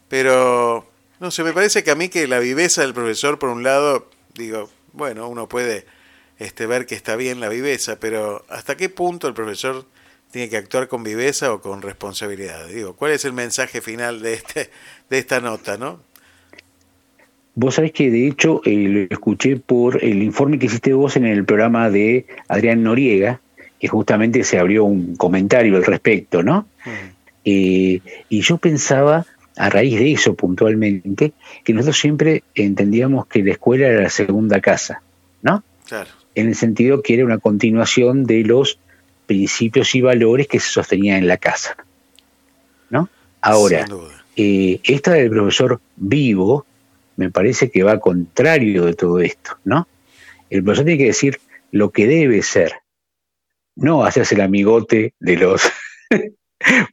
pero 0.08 0.86
no 1.20 1.30
sé, 1.30 1.42
me 1.44 1.52
parece 1.52 1.82
que 1.82 1.90
a 1.90 1.94
mí 1.94 2.08
que 2.08 2.26
la 2.26 2.38
viveza 2.38 2.82
del 2.82 2.94
profesor, 2.94 3.38
por 3.38 3.48
un 3.48 3.62
lado, 3.62 4.08
digo, 4.34 4.70
bueno, 4.94 5.28
uno 5.28 5.48
puede 5.48 5.84
este, 6.38 6.66
ver 6.66 6.86
que 6.86 6.94
está 6.94 7.16
bien 7.16 7.40
la 7.40 7.48
viveza, 7.48 7.98
pero 8.00 8.44
¿hasta 8.48 8.76
qué 8.76 8.88
punto 8.88 9.28
el 9.28 9.34
profesor 9.34 9.84
tiene 10.30 10.48
que 10.48 10.56
actuar 10.56 10.88
con 10.88 11.02
viveza 11.02 11.52
o 11.52 11.60
con 11.60 11.82
responsabilidad? 11.82 12.66
Digo, 12.68 12.94
¿cuál 12.94 13.12
es 13.12 13.24
el 13.24 13.32
mensaje 13.32 13.80
final 13.80 14.22
de, 14.22 14.34
este, 14.34 14.70
de 15.10 15.18
esta 15.18 15.40
nota, 15.40 15.76
no? 15.76 16.00
Vos 17.56 17.76
sabés 17.76 17.92
que 17.92 18.10
de 18.10 18.26
hecho 18.26 18.60
eh, 18.64 18.88
lo 18.88 19.00
escuché 19.14 19.56
por 19.56 20.02
el 20.02 20.22
informe 20.22 20.58
que 20.58 20.66
hiciste 20.66 20.92
vos 20.92 21.16
en 21.16 21.24
el 21.24 21.44
programa 21.44 21.88
de 21.88 22.26
Adrián 22.48 22.82
Noriega, 22.82 23.40
que 23.78 23.86
justamente 23.86 24.42
se 24.42 24.58
abrió 24.58 24.84
un 24.84 25.14
comentario 25.14 25.76
al 25.76 25.84
respecto, 25.84 26.42
¿no? 26.42 26.66
Eh, 27.44 28.00
y 28.28 28.40
yo 28.40 28.56
pensaba, 28.56 29.26
a 29.56 29.70
raíz 29.70 29.98
de 29.98 30.12
eso 30.12 30.34
puntualmente, 30.34 31.32
que 31.62 31.72
nosotros 31.72 31.98
siempre 31.98 32.42
entendíamos 32.54 33.26
que 33.26 33.42
la 33.42 33.52
escuela 33.52 33.86
era 33.86 34.02
la 34.02 34.10
segunda 34.10 34.60
casa, 34.60 35.02
¿no? 35.42 35.62
Claro. 35.86 36.10
En 36.34 36.48
el 36.48 36.54
sentido 36.54 37.02
que 37.02 37.14
era 37.14 37.24
una 37.24 37.38
continuación 37.38 38.24
de 38.24 38.42
los 38.42 38.78
principios 39.26 39.94
y 39.94 40.00
valores 40.00 40.48
que 40.48 40.60
se 40.60 40.70
sostenían 40.70 41.18
en 41.18 41.28
la 41.28 41.36
casa, 41.36 41.76
¿no? 42.90 43.08
Ahora, 43.40 43.86
eh, 44.36 44.80
esta 44.82 45.12
del 45.12 45.30
profesor 45.30 45.80
vivo 45.96 46.66
me 47.16 47.30
parece 47.30 47.70
que 47.70 47.82
va 47.82 48.00
contrario 48.00 48.84
de 48.84 48.94
todo 48.94 49.20
esto, 49.20 49.58
¿no? 49.64 49.86
El 50.50 50.64
profesor 50.64 50.86
tiene 50.86 50.98
que 50.98 51.06
decir 51.06 51.40
lo 51.70 51.90
que 51.90 52.06
debe 52.06 52.42
ser, 52.42 52.72
no 53.76 54.04
hacerse 54.04 54.34
el 54.34 54.40
amigote 54.40 55.14
de 55.20 55.36
los 55.36 55.62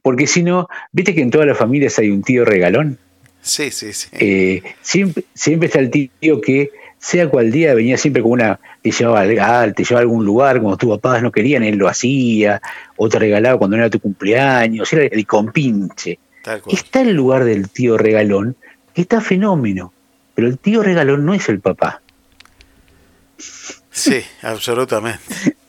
Porque 0.02 0.26
si 0.26 0.42
no, 0.42 0.68
viste 0.92 1.14
que 1.14 1.22
en 1.22 1.30
todas 1.30 1.46
las 1.46 1.58
familias 1.58 1.98
hay 1.98 2.10
un 2.10 2.22
tío 2.22 2.44
regalón. 2.44 2.98
Sí, 3.40 3.70
sí, 3.70 3.92
sí. 3.92 4.08
Eh, 4.12 4.62
siempre, 4.82 5.24
siempre 5.34 5.66
está 5.66 5.80
el 5.80 5.90
tío 5.90 6.40
que, 6.40 6.70
sea 7.02 7.28
cual 7.28 7.50
día, 7.50 7.74
venía 7.74 7.98
siempre 7.98 8.22
con 8.22 8.32
una, 8.32 8.60
te 8.80 8.92
llevaba 8.92 9.20
al, 9.22 9.74
te 9.74 9.82
llevaba 9.82 9.98
a 9.98 10.02
algún 10.02 10.24
lugar, 10.24 10.60
cuando 10.60 10.76
tus 10.76 10.90
papás 10.90 11.20
no 11.20 11.32
querían, 11.32 11.64
él 11.64 11.76
lo 11.76 11.88
hacía, 11.88 12.62
o 12.96 13.08
te 13.08 13.18
regalaba 13.18 13.58
cuando 13.58 13.76
no 13.76 13.82
era 13.82 13.90
tu 13.90 13.98
cumpleaños, 13.98 14.92
era 14.92 15.04
el 15.04 15.26
compinche. 15.26 16.20
Está 16.70 17.02
el 17.02 17.12
lugar 17.12 17.44
del 17.44 17.70
tío 17.70 17.98
regalón, 17.98 18.56
que 18.94 19.02
está 19.02 19.20
fenómeno, 19.20 19.92
pero 20.34 20.46
el 20.46 20.58
tío 20.58 20.82
regalón 20.82 21.26
no 21.26 21.34
es 21.34 21.48
el 21.48 21.60
papá. 21.60 22.02
Sí, 23.90 24.22
absolutamente. 24.42 25.56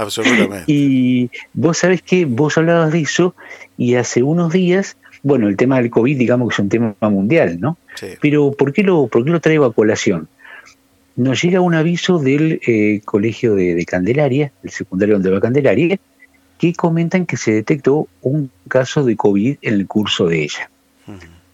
Absolutamente. 0.00 0.64
Y 0.66 1.30
vos 1.52 1.78
sabés 1.78 2.00
que 2.02 2.24
vos 2.24 2.56
hablabas 2.56 2.92
de 2.92 3.02
eso 3.02 3.34
y 3.76 3.96
hace 3.96 4.22
unos 4.22 4.52
días, 4.52 4.96
bueno, 5.22 5.48
el 5.48 5.56
tema 5.56 5.76
del 5.76 5.90
COVID 5.90 6.16
digamos 6.16 6.48
que 6.48 6.54
es 6.54 6.58
un 6.58 6.68
tema 6.70 6.94
mundial, 7.02 7.60
¿no? 7.60 7.76
Pero 8.20 8.52
¿por 8.52 8.72
qué, 8.72 8.82
lo, 8.82 9.08
¿por 9.08 9.24
qué 9.24 9.30
lo 9.30 9.40
traigo 9.40 9.66
a 9.66 9.74
colación? 9.74 10.28
Nos 11.16 11.42
llega 11.42 11.60
un 11.60 11.74
aviso 11.74 12.18
del 12.18 12.60
eh, 12.66 13.02
colegio 13.04 13.54
de, 13.54 13.84
Candelaria, 13.84 14.52
el 14.62 14.70
secundario 14.70 15.16
donde 15.16 15.30
va 15.30 15.40
Candelaria, 15.40 15.98
que 16.58 16.72
comentan 16.72 17.26
que 17.26 17.36
se 17.36 17.52
detectó 17.52 18.08
un 18.22 18.50
caso 18.68 19.04
de 19.04 19.16
COVID 19.16 19.58
en 19.60 19.74
el 19.74 19.86
curso 19.86 20.28
de 20.28 20.44
ella. 20.44 20.70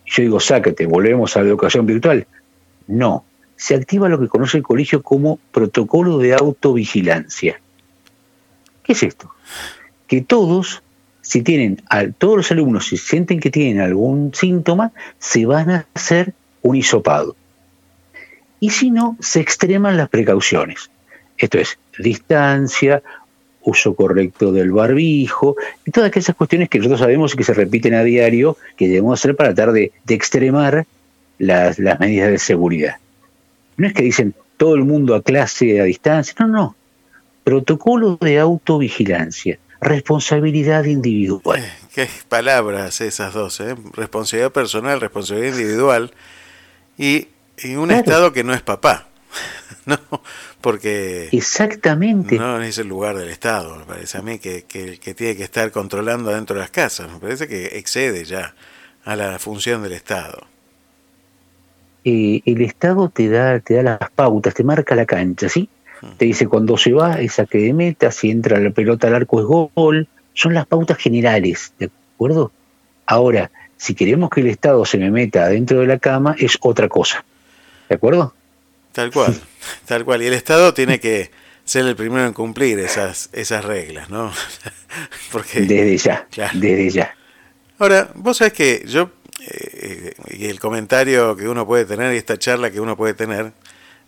Yo 0.05 0.23
digo, 0.23 0.39
sácate, 0.39 0.86
volvemos 0.86 1.36
a 1.36 1.43
la 1.43 1.48
educación 1.48 1.85
virtual. 1.85 2.27
No, 2.86 3.24
se 3.56 3.74
activa 3.74 4.09
lo 4.09 4.20
que 4.20 4.28
conoce 4.28 4.59
el 4.59 4.62
colegio 4.62 5.02
como 5.02 5.40
protocolo 5.51 6.18
de 6.18 6.35
autovigilancia. 6.35 7.60
¿Qué 8.86 8.92
es 8.92 9.02
esto? 9.02 9.32
Que 10.06 10.20
todos, 10.20 10.80
si 11.20 11.42
tienen, 11.42 11.82
todos 12.18 12.36
los 12.36 12.52
alumnos, 12.52 12.86
si 12.86 12.96
sienten 12.96 13.40
que 13.40 13.50
tienen 13.50 13.82
algún 13.82 14.32
síntoma, 14.32 14.92
se 15.18 15.44
van 15.44 15.70
a 15.70 15.86
hacer 15.92 16.34
un 16.62 16.76
hisopado. 16.76 17.34
Y 18.60 18.70
si 18.70 18.92
no, 18.92 19.16
se 19.20 19.40
extreman 19.40 19.96
las 19.96 20.08
precauciones. 20.08 20.88
Esto 21.36 21.58
es, 21.58 21.78
distancia, 21.98 23.02
uso 23.62 23.96
correcto 23.96 24.52
del 24.52 24.70
barbijo, 24.70 25.56
y 25.84 25.90
todas 25.90 26.08
aquellas 26.08 26.36
cuestiones 26.36 26.68
que 26.68 26.78
nosotros 26.78 27.00
sabemos 27.00 27.34
y 27.34 27.38
que 27.38 27.44
se 27.44 27.54
repiten 27.54 27.94
a 27.94 28.04
diario, 28.04 28.56
que 28.76 28.86
debemos 28.86 29.18
hacer 29.18 29.34
para 29.34 29.52
tratar 29.52 29.74
de, 29.74 29.90
extremar 30.08 30.86
las, 31.38 31.80
las, 31.80 31.98
medidas 31.98 32.30
de 32.30 32.38
seguridad. 32.38 32.96
No 33.76 33.88
es 33.88 33.94
que 33.94 34.04
dicen 34.04 34.32
todo 34.56 34.76
el 34.76 34.84
mundo 34.84 35.16
a 35.16 35.22
clase 35.22 35.80
a 35.80 35.84
distancia, 35.84 36.34
no, 36.38 36.46
no 36.46 36.76
protocolo 37.47 38.18
de 38.20 38.40
autovigilancia, 38.40 39.60
responsabilidad 39.81 40.82
individual. 40.82 41.60
Eh, 41.60 41.73
qué 41.94 42.09
palabras 42.28 43.01
esas 43.01 43.35
dos, 43.35 43.60
¿eh? 43.60 43.77
responsabilidad 43.93 44.51
personal, 44.51 45.01
responsabilidad 45.01 45.56
individual 45.56 46.12
y, 46.98 47.28
un 47.77 47.93
Estado 47.93 48.32
que 48.32 48.43
no 48.43 48.52
es 48.52 48.62
papá. 48.62 49.06
no, 49.86 49.97
porque 50.60 51.28
exactamente 51.31 52.36
no 52.36 52.60
es 52.60 52.78
el 52.78 52.89
lugar 52.89 53.16
del 53.16 53.28
Estado, 53.28 53.77
me 53.77 53.85
parece 53.85 54.18
a 54.18 54.23
mí 54.23 54.40
que, 54.40 54.64
que, 54.64 55.14
tiene 55.14 55.36
que 55.36 55.44
estar 55.44 55.70
controlando 55.70 56.31
adentro 56.31 56.56
de 56.56 56.62
las 56.62 56.70
casas, 56.70 57.09
me 57.12 57.20
parece 57.20 57.47
que 57.47 57.78
excede 57.78 58.24
ya 58.24 58.56
a 59.05 59.14
la 59.14 59.39
función 59.39 59.85
del 59.85 59.93
Estado. 59.93 60.48
Eh, 62.02 62.43
el 62.44 62.60
Estado 62.62 63.09
te 63.09 63.28
da, 63.28 63.60
te 63.60 63.74
da 63.74 63.82
las 63.85 64.10
pautas, 64.10 64.52
te 64.52 64.64
marca 64.64 64.97
la 64.97 65.06
cancha, 65.06 65.48
¿sí? 65.48 65.70
Te 66.16 66.27
dice 66.27 66.47
cuando 66.47 66.77
se 66.77 66.93
va 66.93 67.20
es 67.20 67.35
saque 67.35 67.59
de 67.59 67.73
meta, 67.73 68.10
si 68.10 68.31
entra 68.31 68.60
la 68.60 68.70
pelota 68.70 69.09
al 69.09 69.14
arco 69.14 69.40
es 69.40 69.47
gol. 69.47 70.09
Son 70.35 70.52
las 70.52 70.66
pautas 70.66 70.98
generales, 70.98 71.73
¿de 71.78 71.90
acuerdo? 72.14 72.52
Ahora, 73.06 73.51
si 73.77 73.94
queremos 73.94 74.31
que 74.31 74.40
el 74.40 74.48
Estado 74.48 74.85
se 74.85 74.98
me 74.98 75.10
meta 75.10 75.48
dentro 75.48 75.81
de 75.81 75.86
la 75.86 75.98
cama, 75.98 76.35
es 76.39 76.59
otra 76.60 76.89
cosa. 76.89 77.24
¿De 77.89 77.94
acuerdo? 77.94 78.35
Tal 78.93 79.10
cual, 79.12 79.35
tal 79.86 80.05
cual. 80.05 80.23
Y 80.23 80.27
el 80.27 80.35
Estado 80.35 80.74
tiene 80.74 81.01
que 81.01 81.31
ser 81.64 81.85
el 81.86 81.97
primero 81.97 82.27
en 82.27 82.32
cumplir 82.32 82.78
esas, 82.78 83.28
esas 83.32 83.64
reglas, 83.64 84.09
¿no? 84.09 84.32
Porque, 85.32 85.60
desde 85.60 85.97
ya, 85.98 86.27
desde 86.55 86.90
ya. 86.90 87.14
Ahora, 87.78 88.10
vos 88.14 88.39
sabés 88.39 88.52
que 88.55 88.85
yo, 88.86 89.10
eh, 89.51 90.14
y 90.31 90.47
el 90.47 90.59
comentario 90.60 91.36
que 91.36 91.48
uno 91.48 91.66
puede 91.66 91.85
tener 91.85 92.14
y 92.14 92.16
esta 92.16 92.39
charla 92.39 92.70
que 92.70 92.81
uno 92.81 92.97
puede 92.97 93.14
tener, 93.14 93.52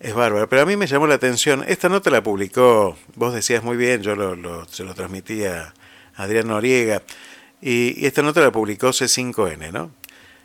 es 0.01 0.15
bárbaro, 0.15 0.49
pero 0.49 0.63
a 0.63 0.67
mí 0.67 0.77
me 0.77 0.87
llamó 0.87 1.07
la 1.07 1.17
atención, 1.17 1.65
esta 1.67 1.89
nota 1.89 2.11
la 2.11 2.23
publicó, 2.23 2.97
vos 3.17 3.35
decías 3.35 3.65
muy 3.65 3.77
bien, 3.77 4.03
yo 4.03 4.15
lo, 4.15 4.67
se 4.69 4.85
lo 4.85 4.95
transmití 4.95 5.45
a 5.45 5.75
Adrián 6.15 6.49
Noriega, 6.49 7.03
y, 7.61 8.07
esta 8.07 8.23
nota 8.23 8.41
la 8.41 8.53
publicó 8.53 8.89
C5N, 8.89 9.73
¿no? 9.73 9.91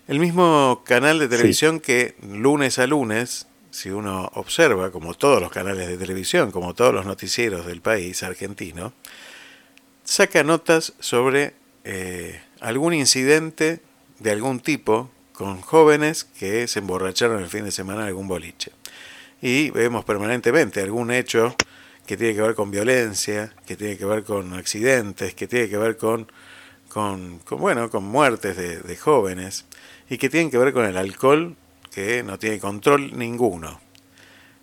El 0.07 0.19
mismo 0.19 0.83
canal 0.85 1.19
de 1.19 1.27
televisión 1.27 1.79
que 1.79 2.15
lunes 2.27 2.79
a 2.79 2.87
lunes, 2.87 3.47
si 3.69 3.89
uno 3.89 4.31
observa, 4.33 4.91
como 4.91 5.13
todos 5.13 5.39
los 5.39 5.51
canales 5.51 5.87
de 5.87 5.97
televisión, 5.97 6.51
como 6.51 6.73
todos 6.73 6.93
los 6.93 7.05
noticieros 7.05 7.65
del 7.65 7.81
país 7.81 8.23
argentino, 8.23 8.91
saca 10.03 10.43
notas 10.43 10.93
sobre 10.99 11.53
eh, 11.83 12.41
algún 12.59 12.93
incidente 12.93 13.81
de 14.19 14.31
algún 14.31 14.59
tipo 14.59 15.09
con 15.31 15.61
jóvenes 15.61 16.25
que 16.25 16.67
se 16.67 16.79
emborracharon 16.79 17.41
el 17.41 17.49
fin 17.49 17.63
de 17.63 17.71
semana 17.71 18.01
en 18.01 18.07
algún 18.07 18.27
boliche 18.27 18.71
y 19.43 19.71
vemos 19.71 20.05
permanentemente 20.05 20.79
algún 20.81 21.11
hecho 21.11 21.53
que 22.07 22.15
tiene 22.15 22.33
que 22.33 22.41
ver 22.41 22.55
con 22.55 22.71
violencia, 22.71 23.53
que 23.65 23.75
tiene 23.75 23.97
que 23.97 24.05
ver 24.05 24.23
con 24.23 24.53
accidentes, 24.53 25.35
que 25.35 25.47
tiene 25.47 25.67
que 25.67 25.77
ver 25.77 25.97
con, 25.97 26.31
con, 26.87 27.41
bueno, 27.59 27.89
con 27.89 28.05
muertes 28.05 28.55
de, 28.55 28.95
jóvenes 28.95 29.65
y 30.09 30.17
que 30.17 30.29
tienen 30.29 30.49
que 30.49 30.57
ver 30.57 30.71
con 30.71 30.85
el 30.85 30.95
alcohol 30.95 31.57
que 31.93 32.23
no 32.23 32.39
tiene 32.39 32.57
control 32.57 33.17
ninguno. 33.19 33.81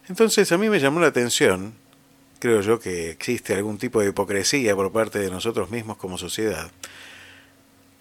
Entonces 0.09 0.51
a 0.51 0.57
mí 0.57 0.70
me 0.70 0.81
llamó 0.81 1.01
la 1.01 1.09
atención, 1.09 1.74
creo 2.39 2.62
yo 2.62 2.81
que 2.81 3.11
existe 3.11 3.52
algún 3.52 3.77
tipo 3.77 4.01
de 4.01 4.09
hipocresía 4.09 4.74
por 4.74 4.90
parte 4.93 5.19
de 5.19 5.31
nosotros 5.31 5.70
mismos 5.70 5.98
como 5.98 6.16
sociedad, 6.16 6.70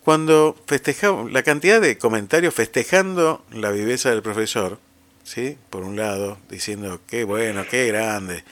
cuando 0.05 0.55
festejamos, 0.65 1.29
la 1.29 1.43
cantidad 1.43 1.81
de 1.81 1.97
comentarios 1.97 2.53
festejando 2.53 3.43
la 3.51 3.69
viveza 3.69 4.11
del 4.11 4.21
profesor, 4.21 4.79
¿sí? 5.23 5.57
Por 5.69 5.83
un 5.83 5.95
lado, 5.95 6.37
diciendo, 6.49 7.01
qué 7.07 7.23
bueno, 7.23 7.65
qué 7.69 7.87
grande, 7.87 8.43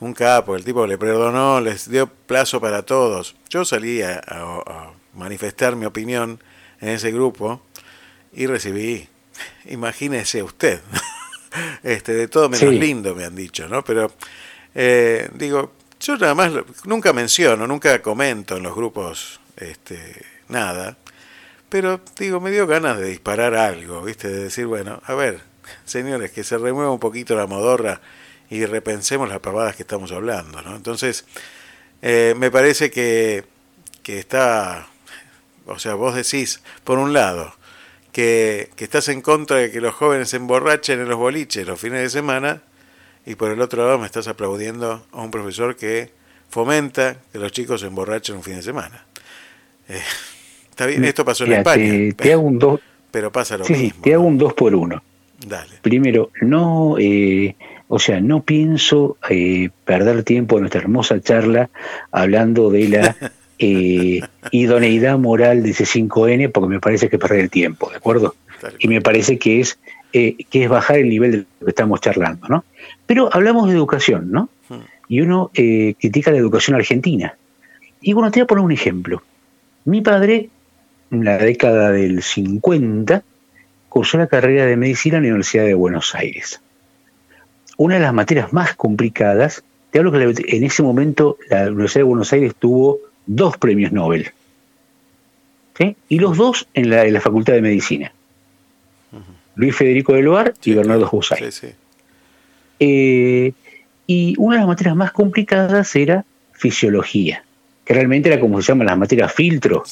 un 0.00 0.12
capo, 0.12 0.56
el 0.56 0.64
tipo 0.64 0.86
le 0.86 0.98
perdonó, 0.98 1.60
les 1.60 1.88
dio 1.88 2.06
plazo 2.06 2.60
para 2.60 2.82
todos. 2.82 3.36
Yo 3.48 3.64
salí 3.64 4.02
a, 4.02 4.22
a 4.26 4.92
manifestar 5.14 5.76
mi 5.76 5.86
opinión 5.86 6.40
en 6.80 6.88
ese 6.90 7.10
grupo 7.12 7.62
y 8.32 8.46
recibí, 8.46 9.08
imagínese 9.66 10.42
usted, 10.42 10.80
este, 11.82 12.14
de 12.14 12.28
todo 12.28 12.48
menos 12.48 12.74
lindo 12.74 13.14
me 13.14 13.24
han 13.24 13.34
dicho, 13.34 13.68
¿no? 13.68 13.84
Pero 13.84 14.12
eh, 14.74 15.28
digo, 15.34 15.72
yo 16.00 16.16
nada 16.16 16.34
más 16.34 16.52
nunca 16.84 17.12
menciono, 17.12 17.66
nunca 17.66 18.00
comento 18.02 18.56
en 18.56 18.64
los 18.64 18.74
grupos 18.74 19.40
este, 19.56 20.24
nada, 20.48 20.96
pero 21.68 22.00
digo, 22.18 22.40
me 22.40 22.50
dio 22.50 22.66
ganas 22.66 22.98
de 22.98 23.06
disparar 23.06 23.54
algo, 23.54 24.02
¿viste? 24.02 24.28
De 24.28 24.44
decir, 24.44 24.66
bueno, 24.66 25.00
a 25.04 25.14
ver, 25.14 25.40
señores, 25.84 26.30
que 26.30 26.44
se 26.44 26.58
remueva 26.58 26.90
un 26.90 26.98
poquito 26.98 27.34
la 27.36 27.46
modorra 27.46 28.00
y 28.50 28.64
repensemos 28.66 29.28
las 29.28 29.40
pavadas 29.40 29.76
que 29.76 29.82
estamos 29.82 30.12
hablando, 30.12 30.62
¿no? 30.62 30.76
Entonces, 30.76 31.24
eh, 32.02 32.34
me 32.36 32.50
parece 32.50 32.90
que, 32.90 33.44
que 34.02 34.18
está, 34.18 34.86
o 35.66 35.78
sea, 35.78 35.94
vos 35.94 36.14
decís, 36.14 36.60
por 36.84 36.98
un 36.98 37.12
lado, 37.12 37.54
que, 38.12 38.70
que, 38.76 38.84
estás 38.84 39.08
en 39.08 39.22
contra 39.22 39.56
de 39.56 39.70
que 39.70 39.80
los 39.80 39.94
jóvenes 39.94 40.28
se 40.28 40.36
emborrachen 40.36 41.00
en 41.00 41.08
los 41.08 41.18
boliches 41.18 41.66
los 41.66 41.80
fines 41.80 42.00
de 42.00 42.10
semana 42.10 42.62
y 43.26 43.34
por 43.34 43.50
el 43.50 43.60
otro 43.60 43.84
lado 43.84 43.98
me 43.98 44.06
estás 44.06 44.28
aplaudiendo 44.28 45.04
a 45.10 45.20
un 45.22 45.30
profesor 45.30 45.76
que 45.76 46.12
fomenta 46.50 47.16
que 47.32 47.38
los 47.38 47.50
chicos 47.50 47.80
se 47.80 47.88
emborrachen 47.88 48.36
un 48.36 48.42
fin 48.42 48.56
de 48.56 48.62
semana. 48.62 49.04
Eh, 49.88 50.00
está 50.70 50.86
bien, 50.86 51.04
esto 51.04 51.24
pasó 51.24 51.44
en 51.44 51.54
España. 51.54 52.14
Te, 52.16 52.32
hago 52.32 52.42
un 52.42 52.58
dos, 52.58 52.80
pero 53.10 53.32
pasa 53.32 53.58
lo 53.58 53.64
sí, 53.64 53.72
mismo. 53.72 54.02
te 54.02 54.14
hago 54.14 54.24
un 54.24 54.38
dos 54.38 54.52
por 54.54 54.74
uno. 54.74 55.02
Dale. 55.46 55.74
Primero, 55.82 56.30
no, 56.40 56.96
eh, 56.98 57.56
o 57.88 57.98
sea, 57.98 58.20
no 58.20 58.42
pienso 58.42 59.18
eh, 59.28 59.70
perder 59.84 60.22
tiempo 60.22 60.56
en 60.56 60.62
nuestra 60.62 60.80
hermosa 60.80 61.20
charla 61.20 61.70
hablando 62.10 62.70
de 62.70 62.88
la 62.88 63.16
eh, 63.58 64.20
idoneidad 64.50 65.18
moral 65.18 65.62
de 65.62 65.70
ese 65.70 65.84
5N 65.84 66.50
porque 66.52 66.68
me 66.68 66.80
parece 66.80 67.08
que 67.08 67.16
es 67.16 67.20
perder 67.22 67.40
el 67.40 67.50
tiempo, 67.50 67.90
¿de 67.90 67.96
acuerdo? 67.96 68.34
Y 68.78 68.88
me 68.88 69.00
parece 69.00 69.38
que 69.38 69.60
es, 69.60 69.78
eh, 70.12 70.36
que 70.50 70.64
es 70.64 70.68
bajar 70.68 70.98
el 70.98 71.08
nivel 71.08 71.30
de 71.32 71.38
lo 71.38 71.66
que 71.66 71.70
estamos 71.70 72.00
charlando, 72.00 72.48
¿no? 72.48 72.64
Pero 73.06 73.28
hablamos 73.32 73.68
de 73.68 73.74
educación, 73.74 74.30
¿no? 74.30 74.48
Y 75.06 75.20
uno 75.20 75.50
eh, 75.54 75.94
critica 76.00 76.30
la 76.30 76.38
educación 76.38 76.76
argentina. 76.76 77.36
Y 78.00 78.14
bueno, 78.14 78.30
te 78.30 78.40
voy 78.40 78.44
a 78.44 78.46
poner 78.46 78.64
un 78.64 78.72
ejemplo. 78.72 79.22
Mi 79.84 80.00
padre, 80.00 80.48
en 81.10 81.24
la 81.24 81.36
década 81.36 81.90
del 81.92 82.22
50, 82.22 83.22
cursó 83.94 84.18
la 84.18 84.26
carrera 84.26 84.66
de 84.66 84.76
medicina 84.76 85.18
en 85.18 85.22
la 85.22 85.28
Universidad 85.28 85.66
de 85.66 85.74
Buenos 85.74 86.16
Aires. 86.16 86.60
Una 87.76 87.94
de 87.94 88.00
las 88.00 88.12
materias 88.12 88.52
más 88.52 88.74
complicadas, 88.74 89.62
te 89.92 90.00
hablo 90.00 90.10
que 90.10 90.34
en 90.48 90.64
ese 90.64 90.82
momento 90.82 91.38
la 91.48 91.68
Universidad 91.68 92.00
de 92.00 92.08
Buenos 92.08 92.32
Aires 92.32 92.56
tuvo 92.58 92.98
dos 93.24 93.56
premios 93.56 93.92
Nobel. 93.92 94.32
¿sí? 95.78 95.94
Y 96.08 96.18
los 96.18 96.36
dos 96.36 96.66
en 96.74 96.90
la, 96.90 97.04
en 97.04 97.12
la, 97.12 97.20
Facultad 97.20 97.52
de 97.52 97.62
Medicina. 97.62 98.12
Luis 99.54 99.76
Federico 99.76 100.14
del 100.14 100.24
Loar 100.24 100.54
y 100.64 100.74
Bernardo 100.74 101.06
Jusay. 101.06 101.52
Sí, 101.52 101.52
sí. 101.52 101.74
Eh, 102.80 103.52
y 104.08 104.34
una 104.38 104.56
de 104.56 104.60
las 104.62 104.68
materias 104.68 104.96
más 104.96 105.12
complicadas 105.12 105.94
era 105.94 106.24
fisiología, 106.50 107.44
que 107.84 107.94
realmente 107.94 108.28
era 108.28 108.40
como 108.40 108.60
se 108.60 108.72
llaman 108.72 108.88
las 108.88 108.98
materias 108.98 109.32
filtro, 109.32 109.84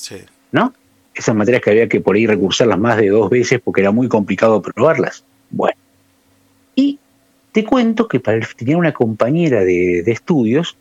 ¿no? 0.51 0.75
Esas 1.15 1.35
materias 1.35 1.63
que 1.63 1.71
había 1.71 1.89
que 1.89 2.01
por 2.01 2.17
ahí 2.17 2.27
recursarlas 2.27 2.79
más 2.79 2.97
de 2.97 3.09
dos 3.09 3.29
veces 3.31 3.61
porque 3.63 3.83
era 3.83 3.91
muy 3.91 4.09
complicado 4.09 4.63
probarlas. 4.63 5.25
Bueno. 5.51 5.77
Y 6.75 6.99
te 7.53 7.65
cuento 7.65 8.09
que 8.09 8.21
para 8.21 8.39
el, 8.39 8.47
tenía 8.57 8.77
una 8.77 8.93
compañera 8.93 9.61
de, 9.61 10.03
de 10.03 10.13
estudios 10.13 10.77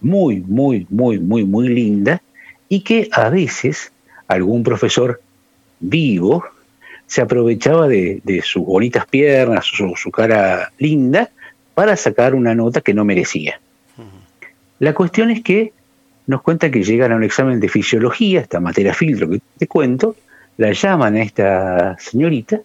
muy, 0.00 0.40
muy, 0.40 0.86
muy, 0.90 1.18
muy, 1.18 1.44
muy 1.44 1.68
linda 1.68 2.22
y 2.68 2.80
que 2.80 3.08
a 3.12 3.28
veces 3.28 3.92
algún 4.26 4.62
profesor 4.62 5.20
vivo 5.80 6.44
se 7.06 7.20
aprovechaba 7.20 7.88
de, 7.88 8.20
de 8.24 8.42
sus 8.42 8.64
bonitas 8.64 9.04
piernas, 9.06 9.66
su, 9.66 9.94
su, 9.96 10.10
cara 10.10 10.72
linda, 10.78 11.30
para 11.74 11.96
sacar 11.96 12.34
una 12.34 12.54
nota 12.54 12.80
que 12.80 12.94
no 12.94 13.04
merecía. 13.04 13.60
La 14.78 14.94
cuestión 14.94 15.30
es 15.30 15.42
que 15.42 15.72
nos 16.30 16.42
cuenta 16.42 16.70
que 16.70 16.84
llegan 16.84 17.10
a 17.10 17.16
un 17.16 17.24
examen 17.24 17.58
de 17.58 17.68
fisiología, 17.68 18.40
esta 18.40 18.60
materia 18.60 18.94
filtro 18.94 19.28
que 19.28 19.40
te 19.58 19.66
cuento, 19.66 20.14
la 20.58 20.70
llaman 20.70 21.16
a 21.16 21.22
esta 21.22 21.98
señorita 21.98 22.60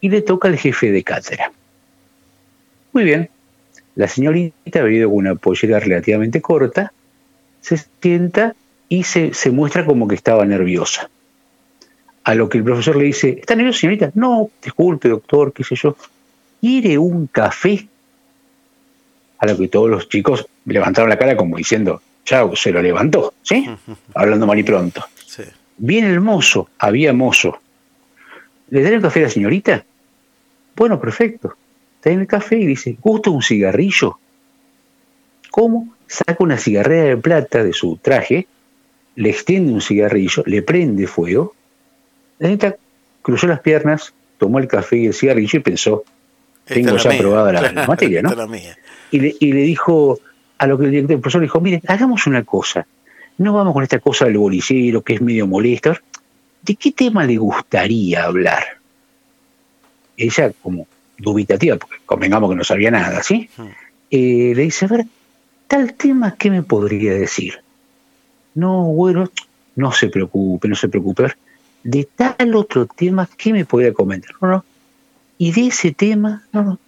y 0.00 0.08
le 0.08 0.22
toca 0.22 0.48
al 0.48 0.58
jefe 0.58 0.90
de 0.90 1.04
cátedra. 1.04 1.52
Muy 2.92 3.04
bien, 3.04 3.30
la 3.94 4.08
señorita, 4.08 4.82
venido 4.82 5.08
con 5.08 5.18
una 5.18 5.36
pollera 5.36 5.78
relativamente 5.78 6.42
corta, 6.42 6.92
se 7.60 7.76
sienta 8.02 8.56
y 8.88 9.04
se, 9.04 9.32
se, 9.34 9.52
muestra 9.52 9.86
como 9.86 10.08
que 10.08 10.16
estaba 10.16 10.44
nerviosa. 10.44 11.08
A 12.24 12.34
lo 12.34 12.48
que 12.48 12.58
el 12.58 12.64
profesor 12.64 12.96
le 12.96 13.04
dice, 13.04 13.36
¿está 13.38 13.54
nerviosa 13.54 13.82
señorita? 13.82 14.10
No, 14.14 14.50
disculpe 14.60 15.08
doctor, 15.08 15.52
qué 15.52 15.62
sé 15.62 15.76
yo. 15.76 15.96
¿Quiere 16.60 16.98
un 16.98 17.28
café? 17.28 17.86
A 19.38 19.46
lo 19.46 19.56
que 19.56 19.68
todos 19.68 19.88
los 19.88 20.08
chicos 20.08 20.48
levantaron 20.64 21.08
la 21.08 21.18
cara 21.18 21.36
como 21.36 21.56
diciendo, 21.56 22.02
chao, 22.26 22.54
se 22.54 22.70
lo 22.70 22.82
levantó, 22.82 23.32
¿sí? 23.40 23.66
Hablando 24.14 24.46
mal 24.46 24.58
y 24.58 24.62
pronto. 24.62 25.02
Sí. 25.24 25.44
Viene 25.78 26.10
el 26.10 26.20
mozo, 26.20 26.68
había 26.78 27.14
mozo. 27.14 27.58
¿Le 28.68 28.82
daré 28.82 28.96
un 28.96 29.02
café 29.02 29.20
a 29.20 29.22
la 29.24 29.30
señorita? 29.30 29.82
Bueno, 30.74 31.00
perfecto 31.00 31.56
está 32.06 32.14
en 32.14 32.20
el 32.20 32.26
café 32.28 32.56
y 32.56 32.66
dice, 32.66 32.96
¿gusta 33.00 33.30
un 33.30 33.42
cigarrillo? 33.42 34.18
¿Cómo? 35.50 35.92
Saca 36.06 36.36
una 36.38 36.56
cigarrera 36.56 37.04
de 37.04 37.16
plata 37.16 37.64
de 37.64 37.72
su 37.72 37.96
traje, 37.96 38.46
le 39.16 39.30
extiende 39.30 39.72
un 39.72 39.80
cigarrillo, 39.80 40.44
le 40.46 40.62
prende 40.62 41.08
fuego. 41.08 41.54
La 42.38 42.48
neta 42.48 42.76
cruzó 43.22 43.48
las 43.48 43.58
piernas, 43.58 44.14
tomó 44.38 44.60
el 44.60 44.68
café 44.68 44.98
y 44.98 45.06
el 45.06 45.14
cigarrillo 45.14 45.58
y 45.58 45.62
pensó, 45.62 46.04
tengo 46.64 46.96
ya 46.96 47.12
aprobada 47.12 47.52
la, 47.52 47.72
la, 47.72 47.86
materia, 47.88 48.22
¿no? 48.22 48.32
La 48.34 48.46
mía. 48.46 48.78
Y, 49.10 49.18
le, 49.18 49.34
y 49.40 49.52
le 49.52 49.62
dijo, 49.62 50.20
a 50.58 50.66
lo 50.66 50.78
que 50.78 50.86
el 50.86 51.06
profesor 51.06 51.40
le 51.40 51.46
dijo, 51.46 51.60
mire, 51.60 51.82
hagamos 51.86 52.26
una 52.26 52.44
cosa, 52.44 52.86
no 53.38 53.52
vamos 53.52 53.74
con 53.74 53.82
esta 53.82 53.98
cosa 53.98 54.24
del 54.24 54.38
bolicero 54.38 55.02
que 55.02 55.14
es 55.14 55.20
medio 55.20 55.46
molesto, 55.46 55.96
¿de 56.62 56.74
qué 56.74 56.92
tema 56.92 57.24
le 57.24 57.36
gustaría 57.36 58.24
hablar? 58.24 58.64
Ella, 60.16 60.52
como 60.62 60.86
dubitativa, 61.18 61.76
porque 61.76 61.96
convengamos 62.06 62.50
que 62.50 62.56
no 62.56 62.64
sabía 62.64 62.90
nada, 62.90 63.22
¿sí? 63.22 63.48
Eh, 64.10 64.52
le 64.54 64.62
dice, 64.62 64.86
a 64.86 64.88
ver, 64.88 65.06
tal 65.66 65.94
tema, 65.94 66.36
¿qué 66.36 66.50
me 66.50 66.62
podría 66.62 67.12
decir? 67.14 67.60
No, 68.54 68.84
bueno, 68.84 69.30
no 69.74 69.92
se 69.92 70.08
preocupe, 70.08 70.68
no 70.68 70.74
se 70.74 70.88
preocupe. 70.88 71.22
A 71.22 71.26
ver, 71.26 71.36
de 71.82 72.08
tal 72.16 72.54
otro 72.54 72.86
tema, 72.86 73.28
¿qué 73.36 73.52
me 73.52 73.64
podría 73.64 73.92
comentar? 73.92 74.32
No, 74.40 74.48
no. 74.48 74.64
Y 75.38 75.52
de 75.52 75.66
ese 75.66 75.92
tema, 75.92 76.42
no, 76.52 76.62
no. 76.62 76.78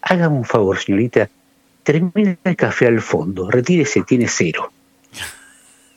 Hágame 0.00 0.36
un 0.36 0.44
favor, 0.44 0.78
señorita, 0.78 1.28
termine 1.82 2.38
el 2.44 2.56
café 2.56 2.86
al 2.86 3.00
fondo, 3.00 3.50
retírese, 3.50 4.02
tiene 4.02 4.28
cero. 4.28 4.72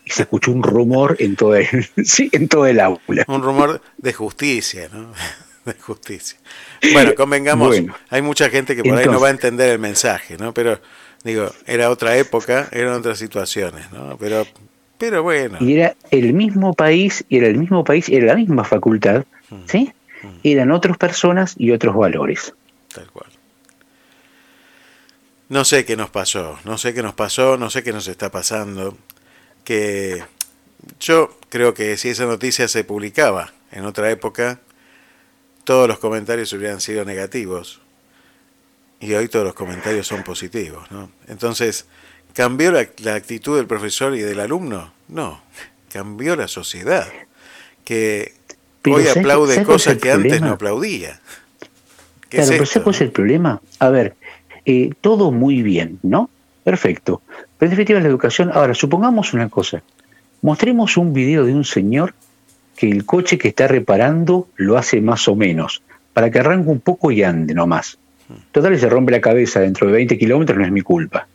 Y 0.03 0.11
se 0.11 0.23
escuchó 0.23 0.51
un 0.51 0.61
rumor 0.61 1.15
en 1.19 1.35
todo 1.35 1.55
el, 1.55 1.67
sí, 2.05 2.29
en 2.31 2.47
todo 2.47 2.67
el 2.67 2.79
aula. 2.79 3.25
Un 3.27 3.41
rumor 3.41 3.81
de 3.97 4.13
justicia, 4.13 4.89
¿no? 4.91 5.11
de 5.65 5.73
justicia. 5.73 6.37
Bueno, 6.93 7.15
convengamos, 7.15 7.67
bueno, 7.67 7.95
hay 8.09 8.21
mucha 8.21 8.49
gente 8.49 8.75
que 8.75 8.81
por 8.81 8.89
entonces, 8.89 9.07
ahí 9.07 9.13
no 9.13 9.19
va 9.19 9.27
a 9.29 9.31
entender 9.31 9.69
el 9.69 9.79
mensaje, 9.79 10.37
¿no? 10.37 10.53
Pero 10.53 10.79
digo, 11.23 11.49
era 11.65 11.89
otra 11.89 12.17
época, 12.17 12.69
eran 12.71 12.93
otras 12.93 13.17
situaciones, 13.17 13.91
¿no? 13.91 14.15
Pero 14.17 14.45
pero 14.97 15.23
bueno. 15.23 15.57
Y 15.59 15.73
era 15.73 15.95
el 16.11 16.33
mismo 16.33 16.73
país, 16.73 17.25
y 17.29 17.37
era 17.37 17.47
el 17.47 17.57
mismo 17.57 17.83
país, 17.83 18.07
era 18.09 18.27
la 18.27 18.35
misma 18.35 18.63
facultad, 18.63 19.25
¿sí? 19.65 19.91
Eran 20.43 20.71
otras 20.71 20.97
personas 20.97 21.55
y 21.57 21.71
otros 21.71 21.95
valores. 21.95 22.53
Tal 22.93 23.07
cual. 23.11 23.29
No 25.49 25.63
sé 25.63 25.85
qué 25.85 25.95
nos 25.95 26.09
pasó, 26.09 26.59
no 26.65 26.77
sé 26.77 26.93
qué 26.93 27.03
nos 27.03 27.13
pasó, 27.13 27.57
no 27.57 27.69
sé 27.69 27.83
qué 27.83 27.93
nos 27.93 28.07
está 28.07 28.31
pasando. 28.31 28.97
Que 29.63 30.23
yo 30.99 31.37
creo 31.49 31.73
que 31.73 31.97
si 31.97 32.09
esa 32.09 32.25
noticia 32.25 32.67
se 32.67 32.83
publicaba 32.83 33.53
en 33.71 33.85
otra 33.85 34.09
época, 34.09 34.59
todos 35.63 35.87
los 35.87 35.99
comentarios 35.99 36.51
hubieran 36.53 36.81
sido 36.81 37.05
negativos 37.05 37.81
y 38.99 39.13
hoy 39.13 39.27
todos 39.27 39.45
los 39.45 39.53
comentarios 39.53 40.07
son 40.07 40.23
positivos. 40.23 40.89
¿no? 40.91 41.11
Entonces, 41.27 41.85
¿cambió 42.33 42.71
la, 42.71 42.87
la, 43.03 43.15
actitud 43.15 43.57
del 43.57 43.67
profesor 43.67 44.15
y 44.15 44.21
del 44.21 44.39
alumno? 44.39 44.93
No, 45.07 45.41
cambió 45.91 46.35
la 46.35 46.47
sociedad, 46.47 47.07
que 47.83 48.33
pero 48.81 48.97
hoy 48.97 49.07
aplaude 49.07 49.63
cosas 49.63 49.97
que 49.97 50.11
antes 50.11 50.41
no 50.41 50.51
aplaudía. 50.51 51.19
¿Qué 52.29 52.37
claro, 52.37 52.43
es 52.43 52.49
pero 52.49 52.65
¿sabes 52.65 52.83
cuál 52.83 52.95
es 52.95 53.01
el 53.01 53.11
problema? 53.11 53.61
A 53.79 53.89
ver, 53.89 54.15
Eh, 54.65 54.91
todo 55.01 55.31
muy 55.31 55.61
bien, 55.61 55.99
¿no? 56.03 56.29
Perfecto. 56.63 57.21
Pero 57.57 57.67
en 57.67 57.69
definitiva 57.71 57.99
la 57.99 58.07
educación, 58.07 58.51
ahora 58.53 58.73
supongamos 58.73 59.33
una 59.33 59.49
cosa, 59.49 59.83
mostremos 60.41 60.97
un 60.97 61.13
video 61.13 61.45
de 61.45 61.53
un 61.53 61.63
señor 61.63 62.13
que 62.75 62.89
el 62.89 63.05
coche 63.05 63.37
que 63.37 63.49
está 63.49 63.67
reparando 63.67 64.47
lo 64.55 64.77
hace 64.77 65.01
más 65.01 65.27
o 65.27 65.35
menos, 65.35 65.81
para 66.13 66.29
que 66.29 66.39
arranque 66.39 66.69
un 66.69 66.79
poco 66.79 67.11
y 67.11 67.23
ande 67.23 67.53
nomás. 67.53 67.97
Total, 68.51 68.77
se 68.79 68.89
rompe 68.89 69.11
la 69.11 69.21
cabeza 69.21 69.59
dentro 69.59 69.87
de 69.87 69.93
20 69.93 70.17
kilómetros, 70.17 70.57
no 70.57 70.65
es 70.65 70.71
mi 70.71 70.81
culpa. 70.81 71.27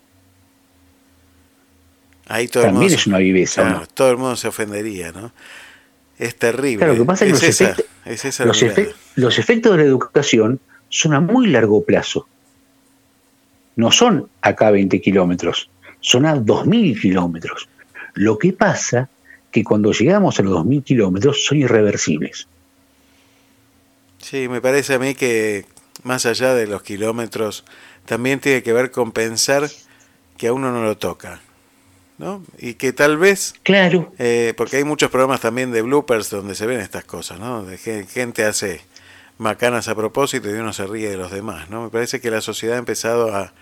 Ahí 2.26 2.48
todo 2.48 2.64
También 2.64 2.82
el 2.82 2.88
mundo, 2.88 3.00
es 3.00 3.06
una 3.06 3.18
viveza, 3.18 3.62
claro, 3.62 3.80
¿no? 3.80 3.86
todo 3.86 4.10
el 4.10 4.16
mundo 4.16 4.36
se 4.36 4.48
ofendería, 4.48 5.12
¿no? 5.12 5.32
Es 6.18 6.36
terrible. 6.36 6.78
Claro, 6.78 6.92
lo 6.92 7.00
que 7.00 7.06
pasa 7.06 7.24
es 7.24 7.28
que 7.28 7.46
los, 7.46 7.60
esa, 7.60 7.70
efectos, 8.44 8.86
es 8.86 8.94
los 9.16 9.38
efectos 9.38 9.72
de 9.72 9.78
la 9.78 9.84
educación 9.84 10.60
son 10.88 11.14
a 11.14 11.20
muy 11.20 11.46
largo 11.48 11.82
plazo. 11.84 12.28
No 13.76 13.90
son 13.90 14.28
acá 14.42 14.68
a 14.68 14.70
20 14.72 15.00
kilómetros, 15.00 15.70
son 16.00 16.26
a 16.26 16.34
2.000 16.34 17.00
kilómetros. 17.00 17.68
Lo 18.14 18.38
que 18.38 18.52
pasa 18.52 19.08
que 19.50 19.64
cuando 19.64 19.92
llegamos 19.92 20.38
a 20.38 20.42
los 20.42 20.54
2.000 20.64 20.84
kilómetros 20.84 21.44
son 21.44 21.58
irreversibles. 21.58 22.46
Sí, 24.18 24.48
me 24.48 24.60
parece 24.60 24.94
a 24.94 24.98
mí 24.98 25.14
que 25.14 25.64
más 26.02 26.26
allá 26.26 26.54
de 26.54 26.66
los 26.66 26.82
kilómetros, 26.82 27.64
también 28.06 28.40
tiene 28.40 28.62
que 28.62 28.72
ver 28.72 28.90
con 28.90 29.12
pensar 29.12 29.68
que 30.36 30.48
a 30.48 30.52
uno 30.52 30.72
no 30.72 30.82
lo 30.82 30.96
toca. 30.96 31.40
¿no? 32.18 32.44
Y 32.58 32.74
que 32.74 32.92
tal 32.92 33.16
vez... 33.16 33.54
Claro. 33.62 34.12
eh, 34.18 34.52
porque 34.56 34.76
hay 34.76 34.84
muchos 34.84 35.10
programas 35.10 35.40
también 35.40 35.72
de 35.72 35.80
bloopers 35.80 36.28
donde 36.28 36.54
se 36.54 36.66
ven 36.66 36.80
estas 36.80 37.04
cosas, 37.04 37.40
¿no? 37.40 37.64
De 37.64 37.78
gente 37.78 38.44
hace 38.44 38.82
macanas 39.40 39.88
a 39.88 39.94
propósito 39.94 40.50
y 40.50 40.52
uno 40.52 40.72
se 40.72 40.86
ríe 40.86 41.08
de 41.08 41.16
los 41.16 41.30
demás, 41.30 41.70
¿no? 41.70 41.82
Me 41.82 41.88
parece 41.88 42.20
que 42.20 42.30
la 42.30 42.42
sociedad 42.42 42.76
ha 42.76 42.78
empezado 42.78 43.34
a, 43.34 43.52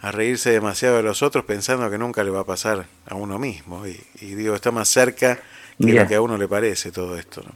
a 0.00 0.10
reírse 0.12 0.50
demasiado 0.50 0.96
de 0.96 1.02
los 1.02 1.22
otros 1.22 1.44
pensando 1.44 1.90
que 1.90 1.98
nunca 1.98 2.24
le 2.24 2.30
va 2.30 2.40
a 2.40 2.44
pasar 2.44 2.86
a 3.06 3.14
uno 3.14 3.38
mismo. 3.38 3.86
Y, 3.86 4.00
y 4.20 4.34
digo, 4.34 4.54
está 4.54 4.70
más 4.70 4.88
cerca 4.88 5.36
que 5.78 5.86
Mira. 5.86 6.02
lo 6.02 6.08
que 6.08 6.14
a 6.14 6.22
uno 6.22 6.38
le 6.38 6.48
parece 6.48 6.90
todo 6.90 7.18
esto, 7.18 7.42
¿no? 7.42 7.52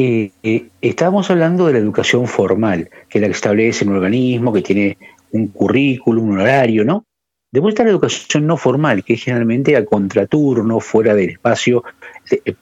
Eh, 0.00 0.30
eh, 0.44 0.68
estábamos 0.80 1.28
hablando 1.28 1.66
de 1.66 1.72
la 1.72 1.80
educación 1.80 2.28
formal, 2.28 2.88
que 3.08 3.18
es 3.18 3.22
la 3.22 3.26
que 3.26 3.32
establece 3.32 3.84
un 3.84 3.96
organismo, 3.96 4.52
que 4.52 4.62
tiene 4.62 4.96
un 5.32 5.48
currículum, 5.48 6.30
un 6.30 6.40
horario, 6.40 6.84
¿no? 6.84 7.04
De 7.50 7.60
vuelta 7.60 7.82
a 7.82 7.84
la 7.84 7.90
educación 7.90 8.46
no 8.46 8.56
formal, 8.56 9.02
que 9.02 9.14
es 9.14 9.24
generalmente 9.24 9.76
a 9.76 9.84
contraturno, 9.84 10.78
fuera 10.80 11.14
del 11.14 11.30
espacio, 11.30 11.82
eh, 12.30 12.54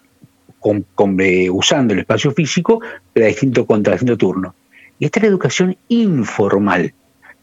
con- 0.61 0.87
con- 0.95 1.21
eh, 1.21 1.49
usando 1.51 1.95
el 1.95 2.01
espacio 2.01 2.31
físico, 2.33 2.81
pero 3.13 3.27
a 3.27 3.29
distinto 3.29 3.67
contra 3.67 3.93
distinto 3.95 4.17
turno. 4.17 4.55
Y 4.99 5.05
esta 5.05 5.19
es 5.21 5.25
la 5.25 5.29
educación 5.29 5.77
informal, 5.89 6.95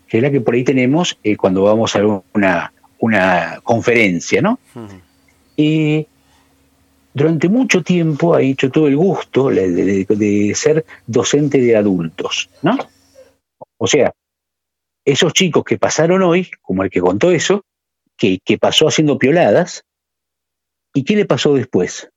que 0.08 0.18
es 0.18 0.24
la 0.24 0.32
que 0.32 0.42
por 0.42 0.54
ahí 0.56 0.64
tenemos 0.64 1.18
eh, 1.24 1.36
cuando 1.38 1.64
vamos 1.64 1.96
a 1.96 2.02
una, 2.34 2.74
una 3.00 3.60
conferencia, 3.64 4.42
¿no? 4.42 4.60
Eh, 5.58 6.06
durante 7.14 7.48
mucho 7.48 7.84
tiempo 7.84 8.34
ha 8.34 8.42
hecho 8.42 8.72
todo 8.72 8.88
el 8.88 8.98
gusto 8.98 9.50
de, 9.50 9.70
de- 9.72 10.06
de 10.10 10.56
ser 10.56 10.84
docente 11.06 11.60
de 11.60 11.76
adultos, 11.78 12.50
¿no? 12.64 12.76
O 13.78 13.86
sea, 13.88 14.12
esos 15.06 15.34
chicos 15.34 15.64
que 15.64 15.78
pasaron 15.78 16.24
hoy, 16.24 16.50
como 16.62 16.84
el 16.84 16.90
que 16.90 17.02
contó 17.02 17.30
eso, 17.32 17.64
que, 18.18 18.40
que 18.44 18.58
pasó 18.58 18.88
haciendo 18.88 19.20
pioladas, 19.20 19.84
¿y 20.94 21.04
qué 21.04 21.16
le 21.16 21.26
pasó 21.26 21.54
después? 21.54 22.10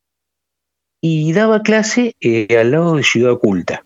Y 1.08 1.32
daba 1.32 1.62
clase 1.62 2.16
eh, 2.20 2.48
al 2.58 2.72
lado 2.72 2.96
de 2.96 3.04
Ciudad 3.04 3.30
Oculta. 3.30 3.84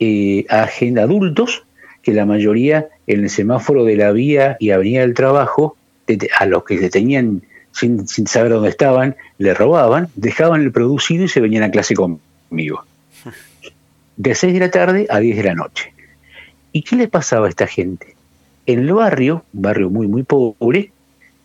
Eh, 0.00 0.44
a 0.50 0.68
adultos 1.02 1.64
que 2.02 2.12
la 2.12 2.26
mayoría 2.26 2.88
en 3.06 3.24
el 3.24 3.30
semáforo 3.30 3.84
de 3.84 3.96
la 3.96 4.12
vía 4.12 4.58
y 4.60 4.68
avenida 4.68 5.00
del 5.00 5.14
trabajo, 5.14 5.78
a 6.38 6.44
los 6.44 6.62
que 6.64 6.76
se 6.76 6.90
tenían 6.90 7.40
sin, 7.72 8.06
sin 8.06 8.26
saber 8.26 8.52
dónde 8.52 8.68
estaban, 8.68 9.16
le 9.38 9.54
robaban, 9.54 10.08
dejaban 10.14 10.60
el 10.60 10.72
producido 10.72 11.24
y 11.24 11.28
se 11.28 11.40
venían 11.40 11.62
a 11.62 11.70
clase 11.70 11.94
conmigo. 11.94 12.84
De 14.18 14.34
6 14.34 14.52
de 14.52 14.60
la 14.60 14.70
tarde 14.70 15.06
a 15.08 15.20
10 15.20 15.38
de 15.38 15.42
la 15.42 15.54
noche. 15.54 15.94
¿Y 16.70 16.82
qué 16.82 16.96
le 16.96 17.08
pasaba 17.08 17.46
a 17.46 17.48
esta 17.48 17.66
gente? 17.66 18.14
En 18.66 18.80
el 18.80 18.92
barrio, 18.92 19.46
un 19.54 19.62
barrio 19.62 19.88
muy, 19.88 20.06
muy 20.06 20.22
pobre, 20.22 20.92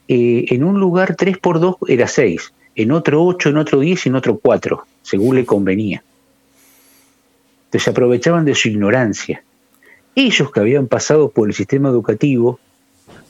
eh, 0.10 0.46
en 0.50 0.66
un 0.66 0.82
lugar 0.82 1.16
3 1.16 1.38
por 1.38 1.62
2 1.62 1.78
era 1.88 2.08
6, 2.08 2.52
en 2.76 2.92
otro 2.92 3.24
8, 3.24 3.50
en 3.50 3.58
otro 3.58 3.80
10 3.80 4.06
y 4.06 4.10
en 4.10 4.16
otro 4.16 4.40
4, 4.40 4.86
según 5.02 5.36
le 5.36 5.46
convenía. 5.46 6.04
Entonces 7.66 7.88
aprovechaban 7.88 8.46
de 8.46 8.56
su 8.56 8.70
ignorancia. 8.70 9.44
Ellos 10.16 10.52
que 10.52 10.60
habían 10.60 10.88
pasado 10.88 11.30
por 11.30 11.48
el 11.48 11.54
sistema 11.54 11.90
educativo, 11.90 12.60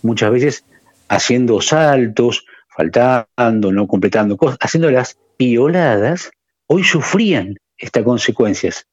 muchas 0.01 0.31
veces 0.31 0.65
haciendo 1.07 1.61
saltos, 1.61 2.45
faltando, 2.67 3.71
no 3.71 3.87
completando 3.87 4.35
cosas, 4.37 4.57
haciendo 4.59 4.91
las 4.91 5.17
pioladas, 5.37 6.31
hoy 6.67 6.83
sufrían 6.83 7.57
estas 7.77 8.03
consecuencias. 8.03 8.85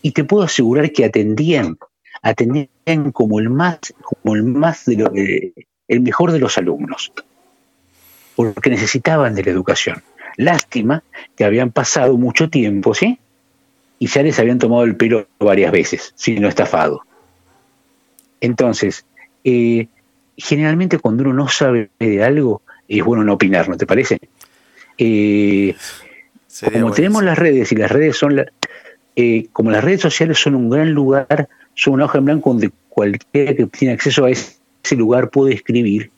Y 0.00 0.12
te 0.12 0.24
puedo 0.24 0.42
asegurar 0.42 0.90
que 0.90 1.04
atendían, 1.04 1.78
atendían 2.22 3.12
como 3.12 3.38
el 3.38 3.50
más, 3.50 3.78
como 4.02 4.34
el 4.34 4.42
más 4.42 4.84
de 4.86 5.52
el 5.88 6.00
mejor 6.00 6.32
de 6.32 6.38
los 6.38 6.56
alumnos, 6.58 7.12
porque 8.36 8.70
necesitaban 8.70 9.34
de 9.34 9.44
la 9.44 9.50
educación. 9.50 10.02
Lástima 10.36 11.02
que 11.36 11.44
habían 11.44 11.70
pasado 11.70 12.16
mucho 12.16 12.48
tiempo, 12.48 12.94
¿sí? 12.94 13.18
Y 13.98 14.06
ya 14.06 14.22
les 14.22 14.38
habían 14.38 14.58
tomado 14.58 14.84
el 14.84 14.96
pelo 14.96 15.26
varias 15.38 15.70
veces, 15.72 16.12
si 16.16 16.38
no 16.40 16.48
estafado. 16.48 17.02
Entonces, 18.40 19.04
eh, 19.44 19.86
generalmente 20.36 20.98
cuando 20.98 21.22
uno 21.24 21.32
no 21.32 21.48
sabe 21.48 21.90
de 21.98 22.24
algo, 22.24 22.62
es 22.88 23.04
bueno 23.04 23.22
no 23.24 23.34
opinar, 23.34 23.68
¿no 23.68 23.76
te 23.76 23.86
parece? 23.86 24.18
Eh, 24.98 25.74
como 26.60 26.70
buenísimo. 26.70 26.92
tenemos 26.92 27.22
las 27.24 27.38
redes 27.38 27.72
y 27.72 27.76
las 27.76 27.90
redes 27.90 28.16
son, 28.16 28.36
la- 28.36 28.46
eh, 29.16 29.46
como 29.52 29.70
las 29.70 29.84
redes 29.84 30.00
sociales 30.00 30.38
son 30.38 30.54
un 30.54 30.68
gran 30.70 30.92
lugar, 30.92 31.48
son 31.74 31.94
una 31.94 32.06
hoja 32.06 32.18
en 32.18 32.24
blanco 32.24 32.50
donde 32.50 32.70
cualquiera 32.88 33.54
que 33.54 33.66
tiene 33.66 33.94
acceso 33.94 34.24
a 34.24 34.30
ese, 34.30 34.56
ese 34.82 34.96
lugar 34.96 35.30
puede 35.30 35.54
escribir, 35.54 36.10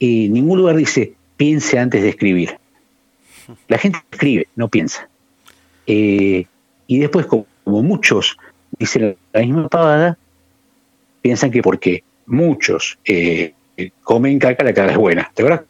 eh, 0.00 0.28
ningún 0.28 0.58
lugar 0.58 0.76
dice 0.76 1.14
piense 1.40 1.78
antes 1.78 2.02
de 2.02 2.10
escribir. 2.10 2.58
La 3.66 3.78
gente 3.78 3.98
escribe, 4.10 4.48
no 4.56 4.68
piensa. 4.68 5.08
Eh, 5.86 6.44
y 6.86 6.98
después, 6.98 7.24
como, 7.24 7.46
como 7.64 7.82
muchos 7.82 8.36
dicen 8.78 9.16
la 9.32 9.40
misma 9.40 9.66
pavada, 9.70 10.18
piensan 11.22 11.50
que 11.50 11.62
porque 11.62 12.04
muchos 12.26 12.98
eh, 13.06 13.54
comen 14.02 14.38
caca, 14.38 14.62
la 14.64 14.74
caca 14.74 14.92
es 14.92 14.98
buena. 14.98 15.32
¿Te 15.34 15.40
acuerdas? 15.40 15.64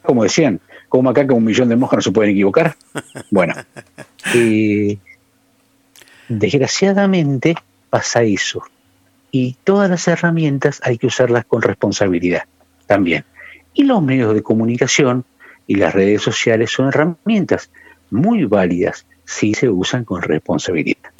Como 0.00 0.22
decían, 0.22 0.60
como 0.88 1.12
caca 1.12 1.34
un 1.34 1.44
millón 1.44 1.70
de 1.70 1.74
moscas 1.74 1.96
no 1.96 2.02
se 2.02 2.12
pueden 2.12 2.30
equivocar. 2.30 2.76
Bueno, 3.32 3.54
eh, 4.32 4.96
desgraciadamente 6.28 7.56
pasa 7.90 8.22
eso. 8.22 8.62
Y 9.32 9.56
todas 9.64 9.90
las 9.90 10.06
herramientas 10.06 10.80
hay 10.84 10.98
que 10.98 11.08
usarlas 11.08 11.44
con 11.46 11.62
responsabilidad 11.62 12.44
también. 12.86 13.24
Y 13.76 13.84
los 13.84 14.02
medios 14.02 14.34
de 14.34 14.42
comunicación 14.42 15.26
y 15.66 15.74
las 15.74 15.94
redes 15.94 16.22
sociales 16.22 16.70
son 16.72 16.88
herramientas 16.88 17.70
muy 18.10 18.46
válidas 18.46 19.04
si 19.26 19.52
se 19.52 19.68
usan 19.68 20.04
con 20.04 20.22
responsabilidad. 20.22 21.10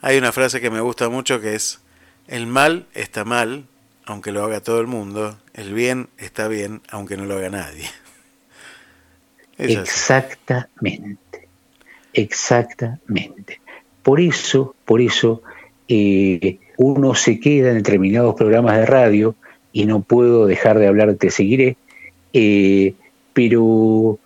Hay 0.00 0.18
una 0.18 0.32
frase 0.32 0.60
que 0.60 0.68
me 0.68 0.80
gusta 0.80 1.08
mucho 1.08 1.40
que 1.40 1.54
es, 1.54 1.80
el 2.26 2.48
mal 2.48 2.86
está 2.92 3.24
mal, 3.24 3.66
aunque 4.04 4.32
lo 4.32 4.42
haga 4.44 4.60
todo 4.60 4.80
el 4.80 4.88
mundo, 4.88 5.38
el 5.54 5.74
bien 5.74 6.08
está 6.18 6.48
bien, 6.48 6.82
aunque 6.90 7.16
no 7.16 7.24
lo 7.24 7.36
haga 7.36 7.50
nadie. 7.50 7.88
Es. 9.58 9.74
Exactamente, 9.74 11.48
exactamente. 12.12 13.62
Por 14.02 14.20
eso, 14.20 14.74
por 14.84 15.00
eso 15.00 15.42
eh, 15.88 16.58
uno 16.76 17.14
se 17.14 17.40
queda 17.40 17.70
en 17.70 17.76
determinados 17.76 18.34
programas 18.34 18.76
de 18.76 18.84
radio 18.84 19.34
y 19.76 19.84
no 19.84 20.00
puedo 20.00 20.46
dejar 20.46 20.78
de 20.78 20.86
hablar, 20.86 21.16
te 21.16 21.30
seguiré, 21.30 21.76
eh, 22.32 22.94
pero 23.34 24.18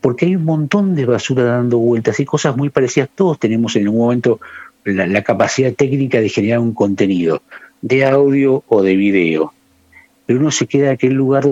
porque 0.00 0.24
hay 0.24 0.36
un 0.36 0.44
montón 0.46 0.94
de 0.94 1.04
basura 1.04 1.44
dando 1.44 1.76
vueltas 1.76 2.18
y 2.18 2.24
cosas 2.24 2.56
muy 2.56 2.70
parecidas. 2.70 3.10
Todos 3.14 3.38
tenemos 3.38 3.76
en 3.76 3.82
algún 3.82 4.00
momento 4.00 4.40
la, 4.84 5.06
la 5.06 5.22
capacidad 5.22 5.70
técnica 5.74 6.18
de 6.22 6.30
generar 6.30 6.60
un 6.60 6.72
contenido 6.72 7.42
de 7.82 8.06
audio 8.06 8.64
o 8.68 8.82
de 8.82 8.96
video, 8.96 9.52
pero 10.24 10.40
uno 10.40 10.50
se 10.50 10.66
queda 10.66 10.86
en 10.86 10.92
aquel 10.92 11.12
lugar 11.12 11.46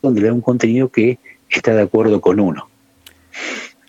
donde 0.00 0.20
le 0.20 0.28
da 0.28 0.32
un 0.32 0.40
contenido 0.40 0.88
que 0.88 1.18
está 1.50 1.74
de 1.74 1.82
acuerdo 1.82 2.20
con 2.20 2.38
uno. 2.38 2.68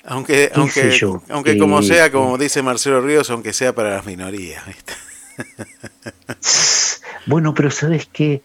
Aunque, 0.06 0.49
¿Qué 0.52 0.60
aunque, 0.60 0.90
yo? 0.90 1.22
aunque 1.30 1.56
como 1.60 1.82
Eh, 1.82 1.84
sea, 1.84 2.11
como 2.11 2.36
dice 2.40 2.64
Marcelo 2.64 2.99
Ríos, 3.02 3.30
aunque 3.30 3.53
sea 3.53 3.76
para 3.76 3.91
las 3.91 4.07
minorías. 4.07 4.65
¿viste? 4.65 4.94
Bueno, 7.26 7.53
pero 7.53 7.69
sabes 7.69 8.05
que 8.05 8.41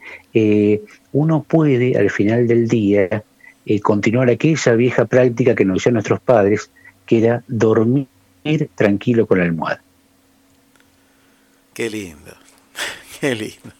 uno 1.13 1.45
puede 1.45 1.97
al 1.97 2.11
final 2.11 2.49
del 2.49 2.67
día 2.67 3.23
eh, 3.65 3.81
continuar 3.81 4.29
aquella 4.29 4.73
vieja 4.73 5.05
práctica 5.05 5.55
que 5.55 5.65
nos 5.65 5.77
decían 5.77 5.95
nuestros 5.95 6.21
padres, 6.21 6.71
que 7.07 7.19
era 7.19 7.45
dormir 7.47 8.09
tranquilo 8.75 9.27
con 9.27 9.39
la 9.39 9.45
almohada. 9.45 9.81
Qué 11.73 11.89
lindo, 11.89 12.35
qué 13.21 13.35
lindo. 13.35 13.73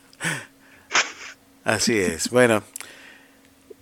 Así 1.65 1.99
es. 1.99 2.31
Bueno, 2.31 2.63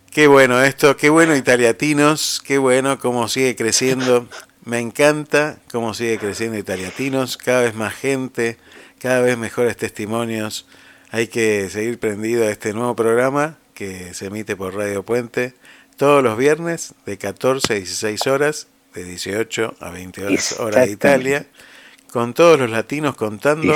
qué 0.09 0.25
bueno 0.25 0.61
esto, 0.63 0.97
qué 0.97 1.09
bueno 1.09 1.35
Italiatinos, 1.35 2.41
qué 2.43 2.57
bueno 2.57 2.97
cómo 2.99 3.27
sigue 3.27 3.55
creciendo. 3.55 4.27
Me 4.65 4.79
encanta 4.79 5.59
cómo 5.71 5.93
sigue 5.93 6.17
creciendo 6.17 6.57
Italiatinos, 6.57 7.37
cada 7.37 7.61
vez 7.61 7.75
más 7.75 7.93
gente, 7.93 8.57
cada 9.01 9.21
vez 9.21 9.37
mejores 9.37 9.75
testimonios. 9.77 10.67
Hay 11.09 11.27
que 11.27 11.69
seguir 11.69 11.99
prendido 11.99 12.45
a 12.45 12.51
este 12.51 12.71
nuevo 12.73 12.95
programa 12.95 13.57
que 13.73 14.13
se 14.13 14.27
emite 14.27 14.55
por 14.55 14.75
Radio 14.75 15.03
Puente 15.03 15.55
todos 15.97 16.23
los 16.23 16.37
viernes 16.37 16.93
de 17.05 17.17
14 17.17 17.73
a 17.73 17.75
16 17.77 18.27
horas, 18.27 18.67
de 18.93 19.03
18 19.03 19.75
a 19.79 19.89
20 19.89 20.25
horas 20.25 20.59
hora 20.59 20.81
de 20.85 20.91
Italia, 20.91 21.47
con 22.11 22.33
todos 22.33 22.59
los 22.59 22.69
latinos 22.69 23.15
contando 23.15 23.73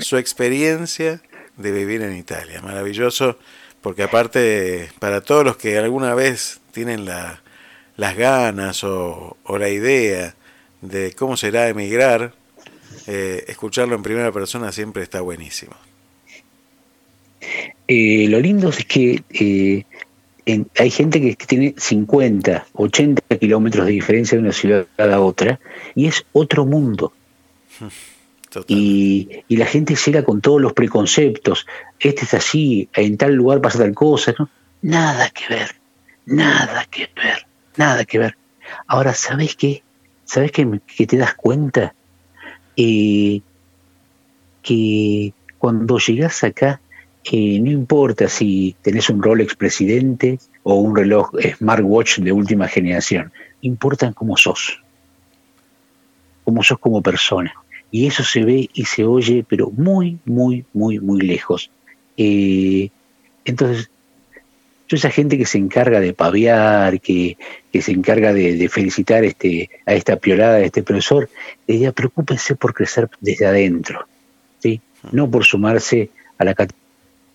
su 0.00 0.16
experiencia 0.16 1.22
de 1.56 1.72
vivir 1.72 2.02
en 2.02 2.16
Italia. 2.16 2.60
Maravilloso, 2.60 3.38
porque 3.80 4.02
aparte, 4.02 4.90
para 4.98 5.20
todos 5.20 5.44
los 5.44 5.56
que 5.56 5.78
alguna 5.78 6.14
vez 6.14 6.60
tienen 6.72 7.04
la, 7.04 7.42
las 7.96 8.16
ganas 8.16 8.82
o, 8.82 9.36
o, 9.44 9.58
la 9.58 9.68
idea 9.68 10.34
de 10.80 11.12
cómo 11.12 11.36
será 11.36 11.68
emigrar, 11.68 12.34
eh, 13.06 13.44
escucharlo 13.48 13.94
en 13.94 14.02
primera 14.02 14.32
persona 14.32 14.72
siempre 14.72 15.02
está 15.02 15.20
buenísimo. 15.20 15.74
Eh, 17.88 18.26
lo 18.28 18.40
lindo 18.40 18.70
es 18.70 18.84
que 18.84 19.22
eh, 19.30 19.84
en, 20.44 20.68
hay 20.78 20.90
gente 20.90 21.20
que 21.20 21.46
tiene 21.46 21.74
50, 21.76 22.66
80 22.72 23.38
kilómetros 23.38 23.86
de 23.86 23.92
diferencia 23.92 24.36
de 24.36 24.42
una 24.42 24.52
ciudad 24.52 24.86
a 24.98 25.06
la 25.06 25.20
otra 25.20 25.60
y 25.94 26.06
es 26.06 26.24
otro 26.32 26.64
mundo. 26.66 27.12
Y, 28.68 29.42
y, 29.48 29.56
la 29.58 29.66
gente 29.66 29.94
llega 29.96 30.24
con 30.24 30.40
todos 30.40 30.62
los 30.62 30.72
preconceptos. 30.72 31.66
Este 32.00 32.24
es 32.24 32.32
así, 32.32 32.88
en 32.94 33.18
tal 33.18 33.34
lugar 33.34 33.60
pasa 33.60 33.80
tal 33.80 33.92
cosa. 33.92 34.34
¿no? 34.38 34.48
Nada 34.80 35.28
que 35.28 35.46
ver, 35.52 35.76
nada 36.24 36.86
que 36.90 37.10
ver, 37.14 37.46
nada 37.76 38.06
que 38.06 38.18
ver. 38.18 38.38
Ahora, 38.86 39.12
¿sabes 39.12 39.56
qué? 39.56 39.82
¿Sabes 40.24 40.52
qué, 40.52 40.80
que 40.86 41.06
te 41.06 41.18
das 41.18 41.34
cuenta? 41.34 41.94
Eh, 42.76 43.40
que 44.62 45.32
cuando 45.58 45.98
llegas 45.98 46.44
acá, 46.44 46.80
eh, 47.24 47.58
no 47.60 47.70
importa 47.70 48.28
si 48.28 48.76
tenés 48.82 49.08
un 49.10 49.22
Rolex 49.22 49.54
presidente 49.54 50.38
o 50.62 50.74
un 50.74 50.94
reloj 50.94 51.30
smartwatch 51.56 52.18
de 52.18 52.32
última 52.32 52.68
generación, 52.68 53.32
importan 53.62 54.12
cómo 54.12 54.36
sos, 54.36 54.80
cómo 56.44 56.62
sos 56.62 56.78
como 56.78 57.02
persona 57.02 57.54
y 57.90 58.06
eso 58.06 58.24
se 58.24 58.44
ve 58.44 58.68
y 58.72 58.84
se 58.84 59.04
oye, 59.04 59.44
pero 59.48 59.70
muy, 59.70 60.18
muy, 60.24 60.64
muy, 60.72 60.98
muy 60.98 61.20
lejos. 61.20 61.70
Eh, 62.16 62.90
entonces, 63.44 63.90
yo 64.88 64.96
esa 64.96 65.10
gente 65.10 65.36
que 65.36 65.46
se 65.46 65.58
encarga 65.58 66.00
de 66.00 66.12
paviar, 66.12 67.00
que, 67.00 67.36
que 67.72 67.82
se 67.82 67.92
encarga 67.92 68.32
de, 68.32 68.68
felicitar 68.68 69.24
este, 69.24 69.70
a 69.84 69.94
esta 69.94 70.16
piolada 70.16 70.56
de 70.56 70.66
este 70.66 70.82
profesor, 70.82 71.28
ella 71.66 71.92
preocúpense 71.92 72.54
por 72.54 72.72
crecer 72.72 73.08
desde 73.20 73.46
adentro, 73.46 74.06
¿sí? 74.60 74.80
no 75.10 75.30
por 75.30 75.44
sumarse 75.44 76.10
a 76.38 76.44
la 76.44 76.54
categoría 76.54 76.76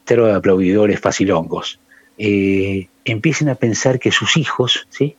de 0.05 0.33
aplaudidores 0.33 0.99
facilongos. 0.99 1.79
Eh, 2.17 2.87
empiecen 3.05 3.49
a 3.49 3.55
pensar 3.55 3.99
que 3.99 4.11
sus 4.11 4.35
hijos 4.37 4.87
¿sí? 4.89 5.15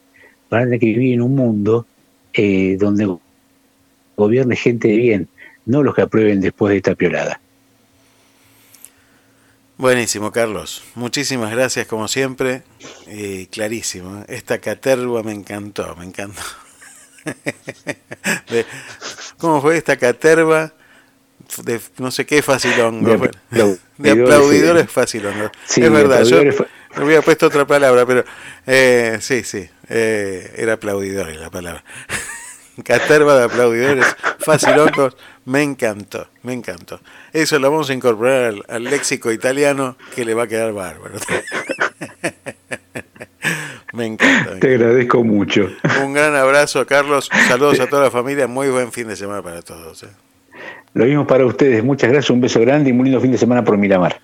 van 0.50 0.62
a 0.62 0.64
tener 0.64 0.80
que 0.80 0.86
vivir 0.86 1.14
en 1.14 1.22
un 1.22 1.34
mundo 1.34 1.86
eh, 2.34 2.76
donde 2.78 3.16
gobierne 4.16 4.56
gente 4.56 4.88
de 4.88 4.96
bien, 4.96 5.28
no 5.64 5.82
los 5.82 5.94
que 5.94 6.02
aprueben 6.02 6.40
después 6.40 6.70
de 6.70 6.76
esta 6.78 6.94
piolada. 6.94 7.40
Buenísimo, 9.76 10.30
Carlos. 10.30 10.82
Muchísimas 10.94 11.50
gracias, 11.50 11.86
como 11.86 12.08
siempre. 12.08 12.62
Y 13.06 13.46
clarísimo. 13.46 14.24
Esta 14.28 14.58
caterva 14.58 15.22
me 15.22 15.32
encantó, 15.32 15.96
me 15.96 16.04
encantó. 16.04 16.42
¿Cómo 19.38 19.60
fue 19.60 19.76
esta 19.76 19.96
caterva? 19.96 20.72
De 21.64 21.80
no 21.98 22.10
sé 22.10 22.24
qué 22.24 22.42
facilongo. 22.42 23.28
De, 23.50 24.10
aplaudidores 24.10 24.90
facilongo. 24.90 25.50
es 25.68 25.92
verdad, 25.92 26.24
yo 26.24 26.42
me 26.96 27.02
había 27.04 27.22
puesto 27.22 27.46
otra 27.46 27.66
palabra, 27.66 28.06
pero 28.06 28.24
eh, 28.66 29.18
sí, 29.20 29.42
sí, 29.44 29.68
eh, 29.88 30.52
era 30.56 30.74
aplaudidores 30.74 31.38
la 31.38 31.50
palabra. 31.50 31.84
Caterva 32.84 33.36
de 33.36 33.44
aplaudidores 33.44 34.06
facilocos, 34.38 35.16
me 35.44 35.62
encantó, 35.62 36.26
me 36.42 36.52
encantó. 36.52 37.00
Eso 37.32 37.58
lo 37.58 37.70
vamos 37.70 37.90
a 37.90 37.94
incorporar 37.94 38.54
al, 38.68 38.84
léxico 38.84 39.32
italiano 39.32 39.96
que 40.14 40.24
le 40.24 40.34
va 40.34 40.44
a 40.44 40.46
quedar 40.46 40.72
bárbaro. 40.72 41.14
me 43.92 44.06
encanta. 44.06 44.60
Te 44.60 44.74
agradezco 44.74 45.24
mucho. 45.24 45.68
Un 46.04 46.12
gran 46.12 46.34
abrazo, 46.34 46.86
Carlos. 46.86 47.28
Saludos 47.48 47.80
a 47.80 47.86
toda 47.86 48.04
la 48.04 48.10
familia. 48.10 48.46
Muy 48.46 48.68
buen 48.68 48.92
fin 48.92 49.08
de 49.08 49.16
semana 49.16 49.42
para 49.42 49.62
todos. 49.62 50.02
¿eh? 50.02 50.08
Lo 50.94 51.04
mismo 51.04 51.26
para 51.26 51.46
ustedes. 51.46 51.82
Muchas 51.82 52.10
gracias. 52.10 52.30
Un 52.30 52.40
beso 52.40 52.60
grande 52.60 52.90
y 52.90 52.92
muy 52.92 53.04
lindo 53.04 53.20
fin 53.20 53.32
de 53.32 53.38
semana 53.38 53.64
por 53.64 53.78
Miramar. 53.78 54.20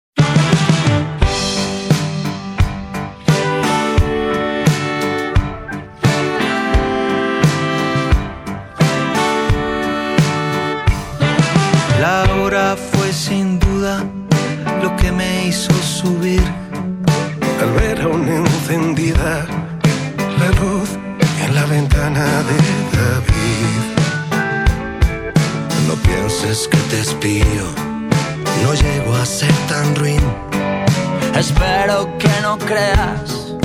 Espero 31.89 32.19
que 32.19 32.41
no 32.43 32.59
creas 32.59 33.57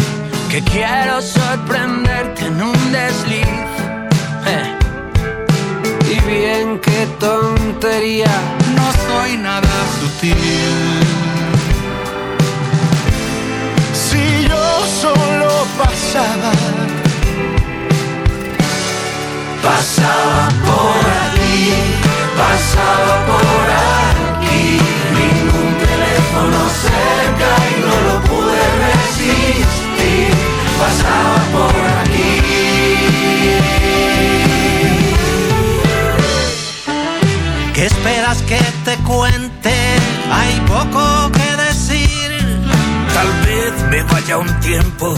que 0.49 0.61
quiero 0.63 1.21
sorprenderte 1.21 2.45
en 2.45 2.61
un 2.61 2.91
desliz. 2.93 3.45
Eh. 4.47 4.77
Y 6.09 6.19
bien, 6.29 6.79
qué 6.79 7.05
tontería 7.19 8.31
no 8.77 8.85
soy 9.07 9.35
nada 9.35 9.67
sutil. 9.99 11.01
Si 13.93 14.47
yo 14.47 14.65
solo 15.01 15.49
pasaba, 15.77 16.51
pasaba 19.61 20.47
por 20.63 21.03
aquí, 21.25 21.73
pasaba 22.37 23.25
por 23.25 23.63
aquí, 23.69 23.72
pasaba 30.93 31.35
por 31.51 31.75
aquí. 32.01 32.41
¿Qué 37.73 37.85
esperas 37.85 38.41
que 38.43 38.59
te 38.85 38.95
cuente? 39.03 39.73
Hay 40.31 40.59
poco 40.67 41.31
que 41.31 41.63
decir. 41.63 42.31
Tal 43.13 43.27
vez 43.45 43.73
me 43.89 44.03
vaya 44.03 44.37
un 44.37 44.59
tiempo, 44.59 45.15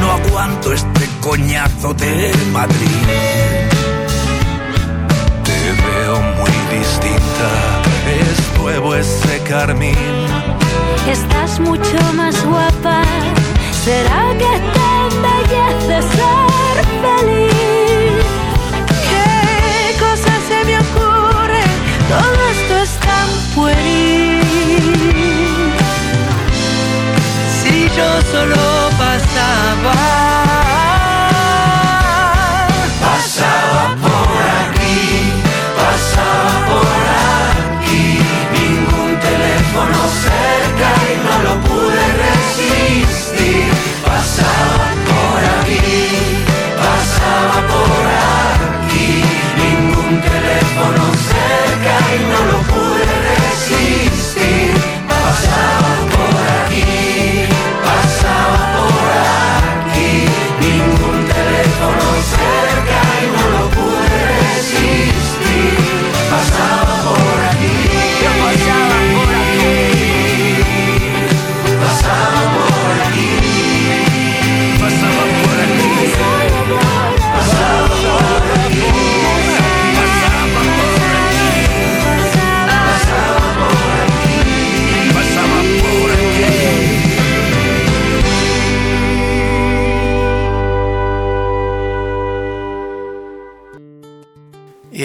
no 0.00 0.12
aguanto 0.12 0.72
este 0.72 1.08
coñazo 1.20 1.94
de 1.94 2.32
Madrid. 2.52 3.06
Te 5.44 5.72
veo 5.82 6.20
muy 6.38 6.78
distinta, 6.78 7.48
es 8.20 8.58
nuevo 8.60 8.94
ese 8.96 9.40
carmín. 9.48 9.96
Estás 11.08 11.60
mucho 11.60 11.98
más 12.14 12.44
guapa, 12.44 13.02
¿será 13.84 14.30
que 14.38 14.60
te 14.72 14.81
embellece 15.24 16.02
ser 16.16 16.76
feliz? 17.02 18.24
¿Qué 19.08 19.98
cosas 19.98 20.40
se 20.48 20.64
me 20.64 20.78
ocurren? 20.78 21.22
todo 22.08 22.38
esto 22.54 22.76
es 22.84 22.90
tan 23.08 23.28
pueril. 23.54 24.42
Si 27.60 27.88
yo 27.96 28.08
solo 28.32 28.62
pasaba, 28.98 29.94
pasaba 33.00 33.96
por 34.04 34.38
aquí, 34.62 35.32
pasaba 35.78 36.54
por 36.70 37.02
aquí, 37.70 38.18
ningún 38.52 39.10
teléfono 39.20 39.98
cerca 40.22 40.41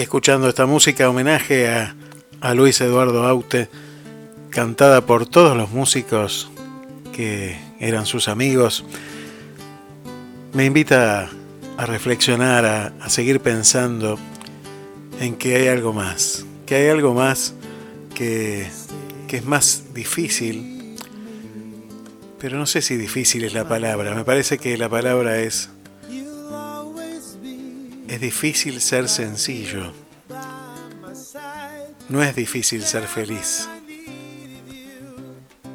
Escuchando 0.02 0.48
esta 0.48 0.64
música, 0.64 1.10
homenaje 1.10 1.68
a, 1.68 2.54
Luis 2.54 2.80
Eduardo 2.80 3.26
Aute, 3.26 3.68
cantada 4.48 5.04
por 5.04 5.26
todos 5.26 5.56
los 5.56 5.70
músicos 5.70 6.52
que 7.12 7.58
eran 7.80 8.06
sus 8.06 8.28
amigos, 8.28 8.84
me 10.52 10.66
invita 10.66 11.28
a 11.76 11.86
reflexionar, 11.86 12.64
a, 12.64 12.86
a, 13.00 13.10
seguir 13.10 13.40
pensando 13.40 14.20
en 15.20 15.34
que 15.34 15.56
hay 15.56 15.66
algo 15.66 15.92
más, 15.92 16.46
que 16.64 16.76
hay 16.76 16.88
algo 16.90 17.12
más 17.12 17.54
que, 18.14 18.68
que 19.26 19.38
es 19.38 19.44
más 19.44 19.94
difícil, 19.94 20.96
pero 22.38 22.56
no 22.56 22.66
sé 22.66 22.82
si 22.82 22.96
difícil 22.96 23.42
es 23.42 23.52
la 23.52 23.66
palabra, 23.66 24.14
me 24.14 24.24
parece 24.24 24.58
que 24.58 24.78
la 24.78 24.88
palabra 24.88 25.40
es, 25.40 25.70
es 28.08 28.20
difícil 28.20 28.80
ser 28.80 29.08
sencillo, 29.08 29.92
no 32.08 32.22
es 32.22 32.34
difícil 32.34 32.82
ser 32.82 33.06
feliz, 33.06 33.68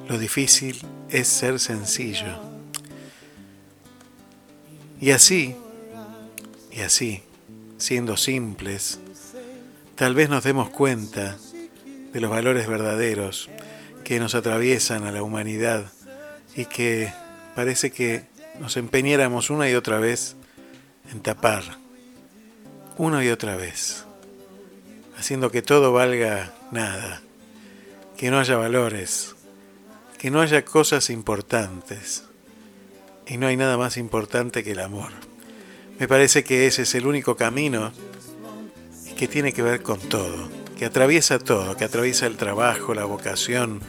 lo 0.07 0.17
difícil 0.17 0.77
es 1.09 1.27
ser 1.27 1.59
sencillo. 1.59 2.39
Y 4.99 5.11
así, 5.11 5.55
y 6.71 6.81
así, 6.81 7.21
siendo 7.77 8.17
simples, 8.17 8.99
tal 9.95 10.15
vez 10.15 10.29
nos 10.29 10.43
demos 10.43 10.69
cuenta 10.69 11.37
de 12.13 12.19
los 12.19 12.31
valores 12.31 12.67
verdaderos 12.67 13.49
que 14.03 14.19
nos 14.19 14.33
atraviesan 14.33 15.05
a 15.05 15.11
la 15.11 15.23
humanidad 15.23 15.91
y 16.55 16.65
que 16.65 17.11
parece 17.55 17.91
que 17.91 18.25
nos 18.59 18.77
empeñáramos 18.77 19.49
una 19.49 19.69
y 19.69 19.75
otra 19.75 19.99
vez 19.99 20.35
en 21.11 21.21
tapar, 21.21 21.82
una 22.97 23.23
y 23.23 23.29
otra 23.29 23.55
vez, 23.55 24.05
haciendo 25.17 25.51
que 25.51 25.61
todo 25.61 25.93
valga 25.93 26.53
nada, 26.71 27.21
que 28.17 28.29
no 28.29 28.39
haya 28.39 28.57
valores, 28.57 29.35
que 30.19 30.31
no 30.31 30.41
haya 30.41 30.63
cosas 30.63 31.09
importantes. 31.09 32.23
Y 33.25 33.37
no 33.37 33.47
hay 33.47 33.57
nada 33.57 33.77
más 33.77 33.97
importante 33.97 34.63
que 34.63 34.73
el 34.73 34.79
amor. 34.79 35.11
Me 35.99 36.07
parece 36.07 36.43
que 36.43 36.67
ese 36.67 36.81
es 36.83 36.95
el 36.95 37.07
único 37.07 37.35
camino 37.35 37.91
que 39.17 39.27
tiene 39.27 39.53
que 39.53 39.61
ver 39.61 39.81
con 39.81 39.99
todo, 39.99 40.49
que 40.77 40.85
atraviesa 40.85 41.39
todo, 41.39 41.77
que 41.77 41.85
atraviesa 41.85 42.27
el 42.27 42.35
trabajo, 42.35 42.93
la 42.93 43.05
vocación, 43.05 43.79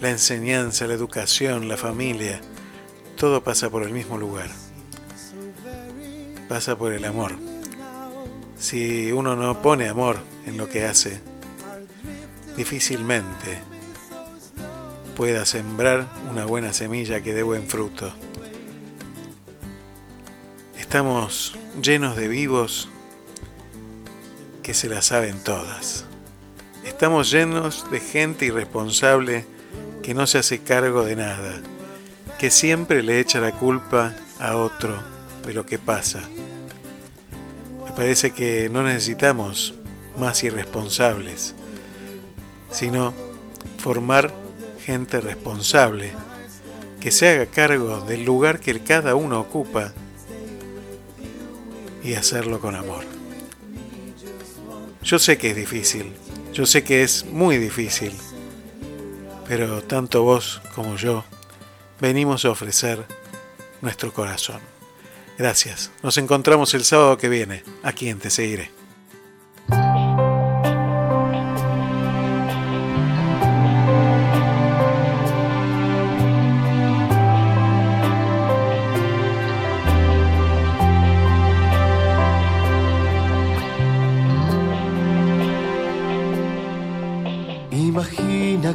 la 0.00 0.10
enseñanza, 0.10 0.86
la 0.86 0.94
educación, 0.94 1.68
la 1.68 1.76
familia. 1.76 2.40
Todo 3.16 3.44
pasa 3.44 3.70
por 3.70 3.84
el 3.84 3.90
mismo 3.90 4.18
lugar. 4.18 4.50
Pasa 6.48 6.76
por 6.76 6.92
el 6.92 7.04
amor. 7.04 7.51
Si 8.62 9.10
uno 9.10 9.34
no 9.34 9.60
pone 9.60 9.88
amor 9.88 10.18
en 10.46 10.56
lo 10.56 10.68
que 10.68 10.84
hace, 10.84 11.20
difícilmente 12.56 13.58
pueda 15.16 15.44
sembrar 15.46 16.06
una 16.30 16.44
buena 16.44 16.72
semilla 16.72 17.20
que 17.22 17.34
dé 17.34 17.42
buen 17.42 17.66
fruto. 17.66 18.12
Estamos 20.78 21.58
llenos 21.82 22.16
de 22.16 22.28
vivos 22.28 22.88
que 24.62 24.74
se 24.74 24.88
la 24.88 25.02
saben 25.02 25.42
todas. 25.42 26.04
Estamos 26.84 27.32
llenos 27.32 27.90
de 27.90 27.98
gente 27.98 28.46
irresponsable 28.46 29.44
que 30.04 30.14
no 30.14 30.28
se 30.28 30.38
hace 30.38 30.60
cargo 30.60 31.02
de 31.02 31.16
nada, 31.16 31.60
que 32.38 32.52
siempre 32.52 33.02
le 33.02 33.18
echa 33.18 33.40
la 33.40 33.50
culpa 33.50 34.14
a 34.38 34.56
otro 34.56 34.96
de 35.44 35.52
lo 35.52 35.66
que 35.66 35.80
pasa. 35.80 36.20
Me 37.84 37.92
parece 37.92 38.32
que 38.32 38.68
no 38.68 38.82
necesitamos 38.82 39.74
más 40.18 40.42
irresponsables, 40.44 41.54
sino 42.70 43.12
formar 43.78 44.32
gente 44.84 45.20
responsable, 45.20 46.12
que 47.00 47.10
se 47.10 47.28
haga 47.28 47.46
cargo 47.46 48.00
del 48.00 48.24
lugar 48.24 48.60
que 48.60 48.80
cada 48.80 49.14
uno 49.14 49.40
ocupa 49.40 49.92
y 52.02 52.14
hacerlo 52.14 52.60
con 52.60 52.74
amor. 52.74 53.04
Yo 55.02 55.18
sé 55.18 55.36
que 55.38 55.50
es 55.50 55.56
difícil, 55.56 56.12
yo 56.52 56.66
sé 56.66 56.84
que 56.84 57.02
es 57.02 57.24
muy 57.26 57.58
difícil, 57.58 58.12
pero 59.48 59.82
tanto 59.82 60.22
vos 60.22 60.60
como 60.74 60.96
yo 60.96 61.24
venimos 62.00 62.44
a 62.44 62.50
ofrecer 62.50 63.04
nuestro 63.80 64.12
corazón. 64.12 64.71
Gracias, 65.42 65.90
nos 66.04 66.18
encontramos 66.18 66.72
el 66.72 66.84
sábado 66.84 67.18
que 67.18 67.28
viene, 67.28 67.64
aquí 67.82 68.08
en 68.08 68.20
Te 68.20 68.30
Seguiré. 68.30 68.70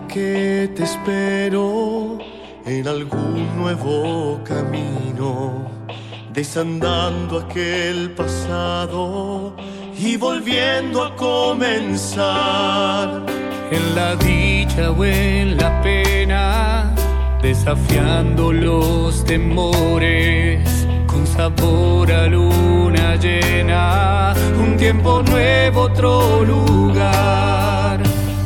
que 0.07 0.69
te 0.75 0.83
espero 0.83 2.17
en 2.65 2.87
algún 2.87 3.57
nuevo 3.57 4.41
camino, 4.43 5.76
desandando 6.37 7.39
aquel 7.39 8.11
pasado 8.11 9.55
y 9.97 10.17
volviendo 10.17 11.03
a 11.03 11.15
comenzar. 11.15 12.25
En 13.71 13.95
la 13.95 14.15
dicha 14.17 14.91
o 14.91 15.03
en 15.03 15.57
la 15.57 15.81
pena, 15.81 16.93
desafiando 17.41 18.53
los 18.53 19.25
temores, 19.25 20.87
con 21.07 21.25
sabor 21.25 22.11
a 22.11 22.27
luna 22.27 23.15
llena, 23.15 24.35
un 24.59 24.77
tiempo 24.77 25.23
nuevo, 25.23 25.81
otro 25.81 26.45
lugar. 26.45 27.99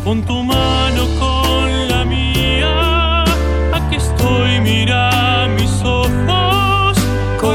Con 0.05 0.23
tu 0.23 0.40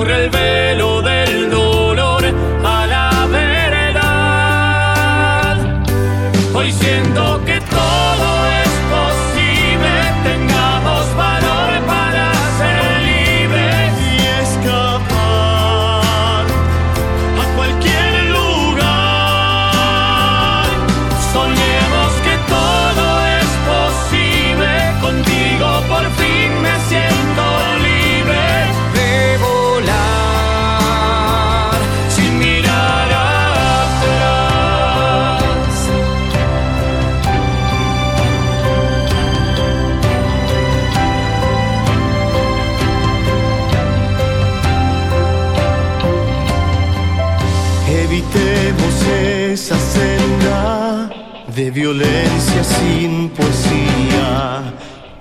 Corre 0.06 0.22
el 0.22 0.30
velo 0.30 0.85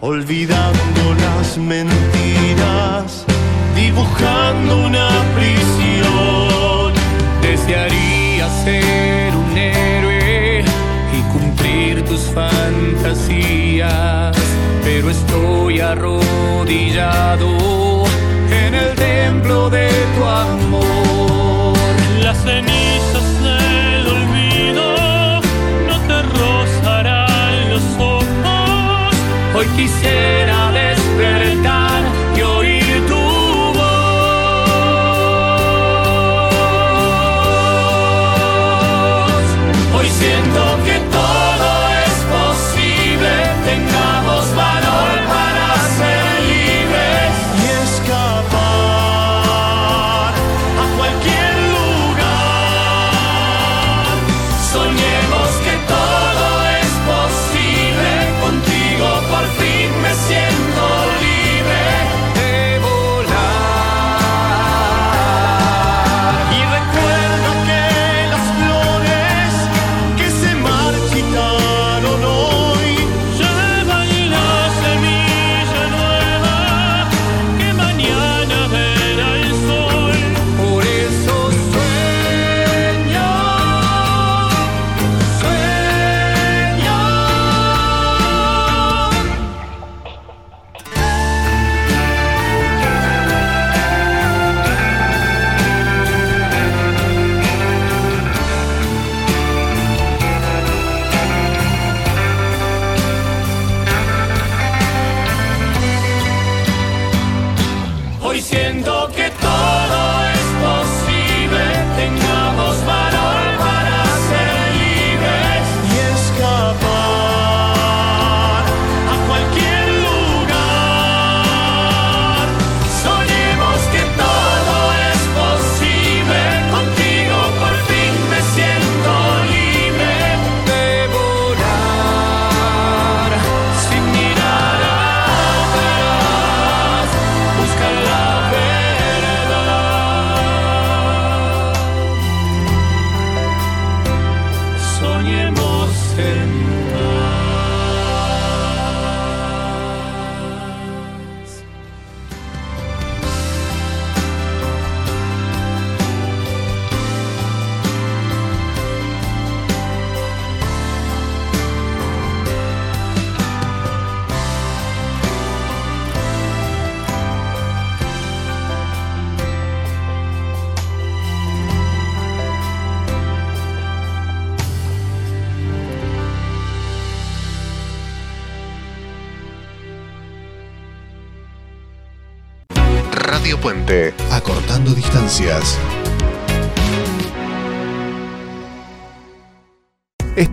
olvidando 0.06 1.16
las 1.20 1.58
mentiras, 1.58 3.26
dibujando 3.76 4.86
una 4.86 5.10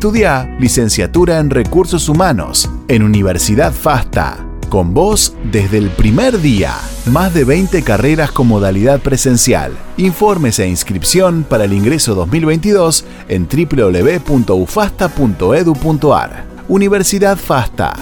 Estudia 0.02 0.56
licenciatura 0.58 1.38
en 1.38 1.48
Recursos 1.48 2.08
Humanos 2.08 2.68
en 2.88 3.04
Universidad 3.04 3.72
FASTA. 3.72 4.44
Con 4.68 4.94
vos 4.94 5.36
desde 5.52 5.78
el 5.78 5.90
primer 5.90 6.40
día. 6.40 6.74
Más 7.06 7.32
de 7.32 7.44
20 7.44 7.84
carreras 7.84 8.32
con 8.32 8.48
modalidad 8.48 8.98
presencial. 8.98 9.70
Informes 9.98 10.58
e 10.58 10.66
inscripción 10.66 11.46
para 11.48 11.66
el 11.66 11.72
ingreso 11.72 12.16
2022 12.16 13.04
en 13.28 13.46
www.ufasta.edu.ar. 13.46 16.46
Universidad 16.66 17.36
FASTA. 17.36 17.92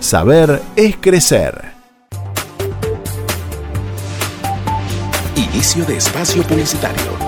Saber 0.00 0.60
es 0.76 0.96
crecer. 1.00 1.72
Inicio 5.34 5.86
de 5.86 5.96
espacio 5.96 6.42
publicitario. 6.42 7.27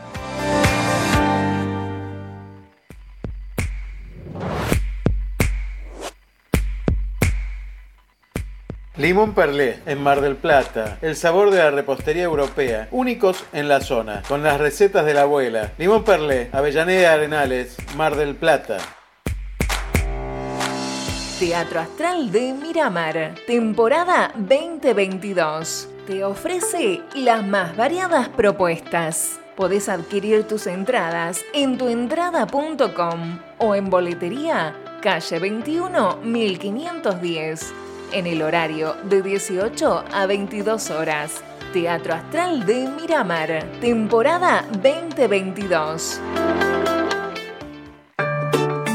Limón 9.01 9.33
Perlé, 9.33 9.79
en 9.87 9.99
Mar 10.03 10.21
del 10.21 10.35
Plata. 10.35 10.99
El 11.01 11.15
sabor 11.15 11.49
de 11.49 11.57
la 11.57 11.71
repostería 11.71 12.21
europea. 12.21 12.87
Únicos 12.91 13.43
en 13.51 13.67
la 13.67 13.81
zona. 13.81 14.21
Con 14.27 14.43
las 14.43 14.59
recetas 14.59 15.03
de 15.07 15.15
la 15.15 15.23
abuela. 15.23 15.71
Limón 15.79 16.03
Perlé, 16.03 16.49
Avellaneda 16.51 17.13
Arenales, 17.13 17.77
Mar 17.95 18.15
del 18.15 18.35
Plata. 18.35 18.77
Teatro 21.39 21.79
Astral 21.79 22.31
de 22.31 22.53
Miramar, 22.53 23.33
temporada 23.47 24.33
2022. 24.35 25.89
Te 26.05 26.23
ofrece 26.23 27.01
las 27.15 27.43
más 27.43 27.75
variadas 27.75 28.29
propuestas. 28.29 29.39
Podés 29.55 29.89
adquirir 29.89 30.43
tus 30.43 30.67
entradas 30.67 31.41
en 31.55 31.79
tuentrada.com 31.79 33.39
o 33.57 33.73
en 33.73 33.89
boletería 33.89 34.75
calle 35.01 35.39
21 35.39 36.17
1510 36.17 37.80
en 38.11 38.27
el 38.27 38.41
horario 38.41 38.95
de 39.03 39.21
18 39.21 40.05
a 40.11 40.25
22 40.25 40.89
horas. 40.89 41.43
Teatro 41.73 42.13
Astral 42.13 42.65
de 42.65 42.87
Miramar, 42.89 43.65
temporada 43.79 44.65
2022. 44.81 46.19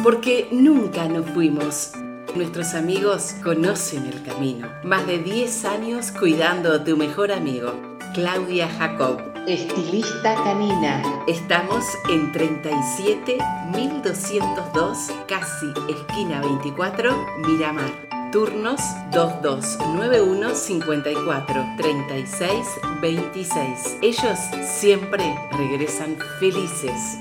Porque 0.02 0.48
nunca 0.52 1.08
nos 1.08 1.28
fuimos. 1.30 1.92
Nuestros 2.34 2.74
amigos 2.74 3.34
conocen 3.42 4.06
el 4.06 4.22
camino. 4.22 4.68
Más 4.84 5.06
de 5.06 5.18
10 5.18 5.64
años 5.64 6.12
cuidando 6.12 6.74
a 6.74 6.84
tu 6.84 6.96
mejor 6.96 7.32
amigo. 7.32 7.72
Claudia 8.12 8.68
Jacob, 8.68 9.20
estilista 9.46 10.34
canina. 10.34 11.02
Estamos 11.26 11.84
en 12.10 12.30
37 12.32 13.38
1202, 13.74 14.98
casi 15.26 15.66
esquina 15.88 16.40
24, 16.40 17.26
Miramar. 17.46 18.05
Turnos 18.36 18.82
2291 19.12 20.54
54 20.54 21.66
36 21.78 22.66
26. 23.00 23.96
Ellos 24.02 24.38
siempre 24.62 25.24
regresan 25.52 26.18
felices. 26.38 27.16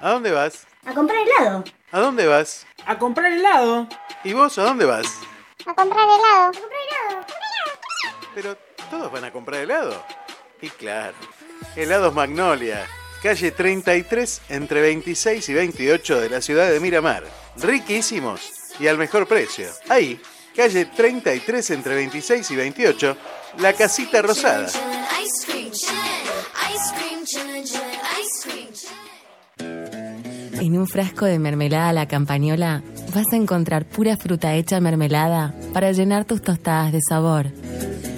¿A 0.00 0.10
dónde 0.12 0.30
vas? 0.30 0.68
A 0.86 0.94
comprar 0.94 1.26
helado. 1.26 1.64
¿A 1.90 1.98
dónde 1.98 2.28
vas? 2.28 2.64
A 2.86 2.96
comprar 2.96 3.32
helado. 3.32 3.88
¿Y 4.22 4.32
vos 4.32 4.56
a 4.58 4.62
dónde 4.62 4.84
vas? 4.84 5.08
A 5.66 5.74
comprar 5.74 6.06
helado. 6.06 6.52
Pero 8.32 8.56
todos 8.88 9.10
van 9.10 9.24
a 9.24 9.32
comprar 9.32 9.62
helado. 9.62 10.04
Y 10.60 10.68
claro, 10.68 11.16
helados 11.74 12.14
Magnolia, 12.14 12.86
calle 13.24 13.50
33 13.50 14.42
entre 14.50 14.82
26 14.82 15.48
y 15.48 15.52
28 15.52 16.20
de 16.20 16.30
la 16.30 16.40
ciudad 16.40 16.70
de 16.70 16.78
Miramar. 16.78 17.41
Riquísimos 17.56 18.40
y 18.78 18.86
al 18.86 18.98
mejor 18.98 19.26
precio. 19.28 19.66
Ahí, 19.88 20.20
calle 20.56 20.86
33 20.86 21.70
entre 21.70 21.94
26 21.94 22.50
y 22.50 22.56
28, 22.56 23.16
la 23.58 23.72
casita 23.72 24.22
rosada. 24.22 24.68
En 30.60 30.78
un 30.78 30.86
frasco 30.86 31.24
de 31.26 31.38
mermelada 31.38 31.92
la 31.92 32.06
campañola 32.06 32.82
vas 33.14 33.26
a 33.32 33.36
encontrar 33.36 33.84
pura 33.84 34.16
fruta 34.16 34.54
hecha 34.54 34.80
mermelada 34.80 35.54
para 35.72 35.92
llenar 35.92 36.24
tus 36.24 36.40
tostadas 36.40 36.92
de 36.92 37.00
sabor. 37.00 37.50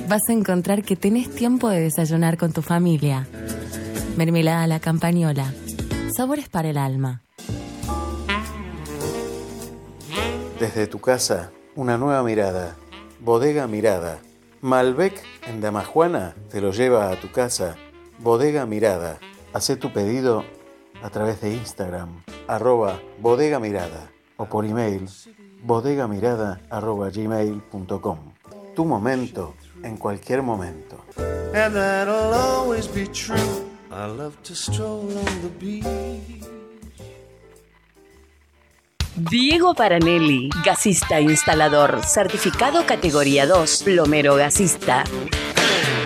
Vas 0.09 0.23
a 0.29 0.33
encontrar 0.33 0.83
que 0.83 0.97
tenés 0.97 1.35
tiempo 1.35 1.69
de 1.71 1.81
desayunar 1.81 2.37
con 2.37 2.53
tu 2.53 2.63
familia. 2.63 3.27
Mermelada 4.17 4.67
la 4.67 4.79
campañola. 4.79 5.53
Sabores 6.15 6.49
para 6.49 6.69
el 6.69 6.79
alma. 6.79 7.24
Desde 10.59 10.87
tu 10.87 11.01
casa, 11.01 11.51
una 11.75 11.99
nueva 11.99 12.23
mirada. 12.23 12.77
Bodega 13.21 13.67
Mirada. 13.67 14.21
Malbec 14.61 15.23
en 15.47 15.61
Damajuana 15.61 16.35
te 16.51 16.61
lo 16.61 16.71
lleva 16.73 17.11
a 17.11 17.21
tu 17.21 17.31
casa. 17.33 17.77
Bodega 18.19 18.67
Mirada. 18.67 19.19
Haz 19.53 19.73
tu 19.79 19.93
pedido 19.93 20.45
a 21.03 21.11
través 21.11 21.41
de 21.41 21.53
Instagram, 21.53 22.23
arroba 22.49 23.01
bodega 23.21 23.61
mirada 23.61 24.11
o 24.37 24.47
por 24.47 24.65
email 24.65 25.07
bodegamirada 25.63 26.61
arroba 26.71 27.11
gmail.com. 27.11 28.19
Tu 28.75 28.85
momento 28.85 29.55
en 29.83 29.97
cualquier 29.97 30.43
momento. 30.43 31.05
And 31.55 31.75
that'll 31.75 32.35
always 32.35 32.89
be 32.89 33.07
true. 33.07 33.37
I 33.91 34.07
love 34.07 34.37
to 34.43 34.55
stroll 34.55 35.07
on 35.17 35.43
the 35.43 35.51
beach. 35.59 36.54
Diego 39.17 39.75
Paranelli, 39.75 40.51
gasista 40.65 41.21
instalador, 41.21 42.05
certificado 42.05 42.85
categoría 42.85 43.47
2, 43.47 43.85
plomero 43.85 44.35
gasista. 44.35 45.05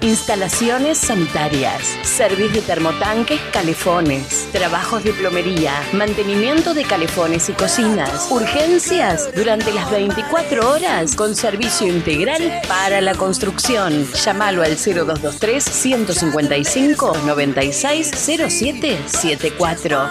Instalaciones 0.02 0.98
sanitarias, 0.98 1.96
servicio 2.02 2.60
de 2.60 2.66
termotanques, 2.66 3.40
calefones, 3.50 4.46
trabajos 4.52 5.04
de 5.04 5.14
plomería, 5.14 5.72
mantenimiento 5.94 6.74
de 6.74 6.84
calefones 6.84 7.48
y 7.48 7.52
cocinas, 7.52 8.28
urgencias 8.30 9.34
durante 9.34 9.72
las 9.72 9.90
24 9.90 10.70
horas 10.70 11.16
con 11.16 11.34
servicio 11.34 11.86
integral 11.86 12.60
para 12.68 13.00
la 13.00 13.14
construcción. 13.14 14.06
Llámalo 14.12 14.62
al 14.62 14.76
0223 14.76 15.64
155 15.64 17.16
96 17.24 18.10
0774. 18.10 20.10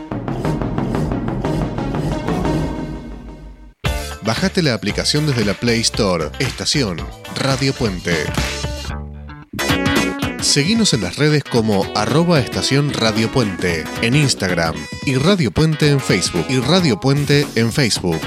Bajate 4.31 4.61
la 4.61 4.73
aplicación 4.73 5.27
desde 5.27 5.43
la 5.43 5.53
Play 5.53 5.81
Store. 5.81 6.29
Estación 6.39 6.95
Radio 7.35 7.73
Puente. 7.73 8.15
Seguinos 10.39 10.93
en 10.93 11.01
las 11.01 11.17
redes 11.17 11.43
como 11.43 11.85
arroba 11.97 12.39
estación 12.39 12.93
Radio 12.93 13.29
Puente 13.29 13.83
en 14.01 14.15
Instagram 14.15 14.75
y 15.05 15.15
Radio 15.15 15.51
Puente 15.51 15.89
en 15.89 15.99
Facebook 15.99 16.45
y 16.47 16.59
Radio 16.59 16.97
Puente 16.97 17.45
en 17.55 17.73
Facebook. 17.73 18.21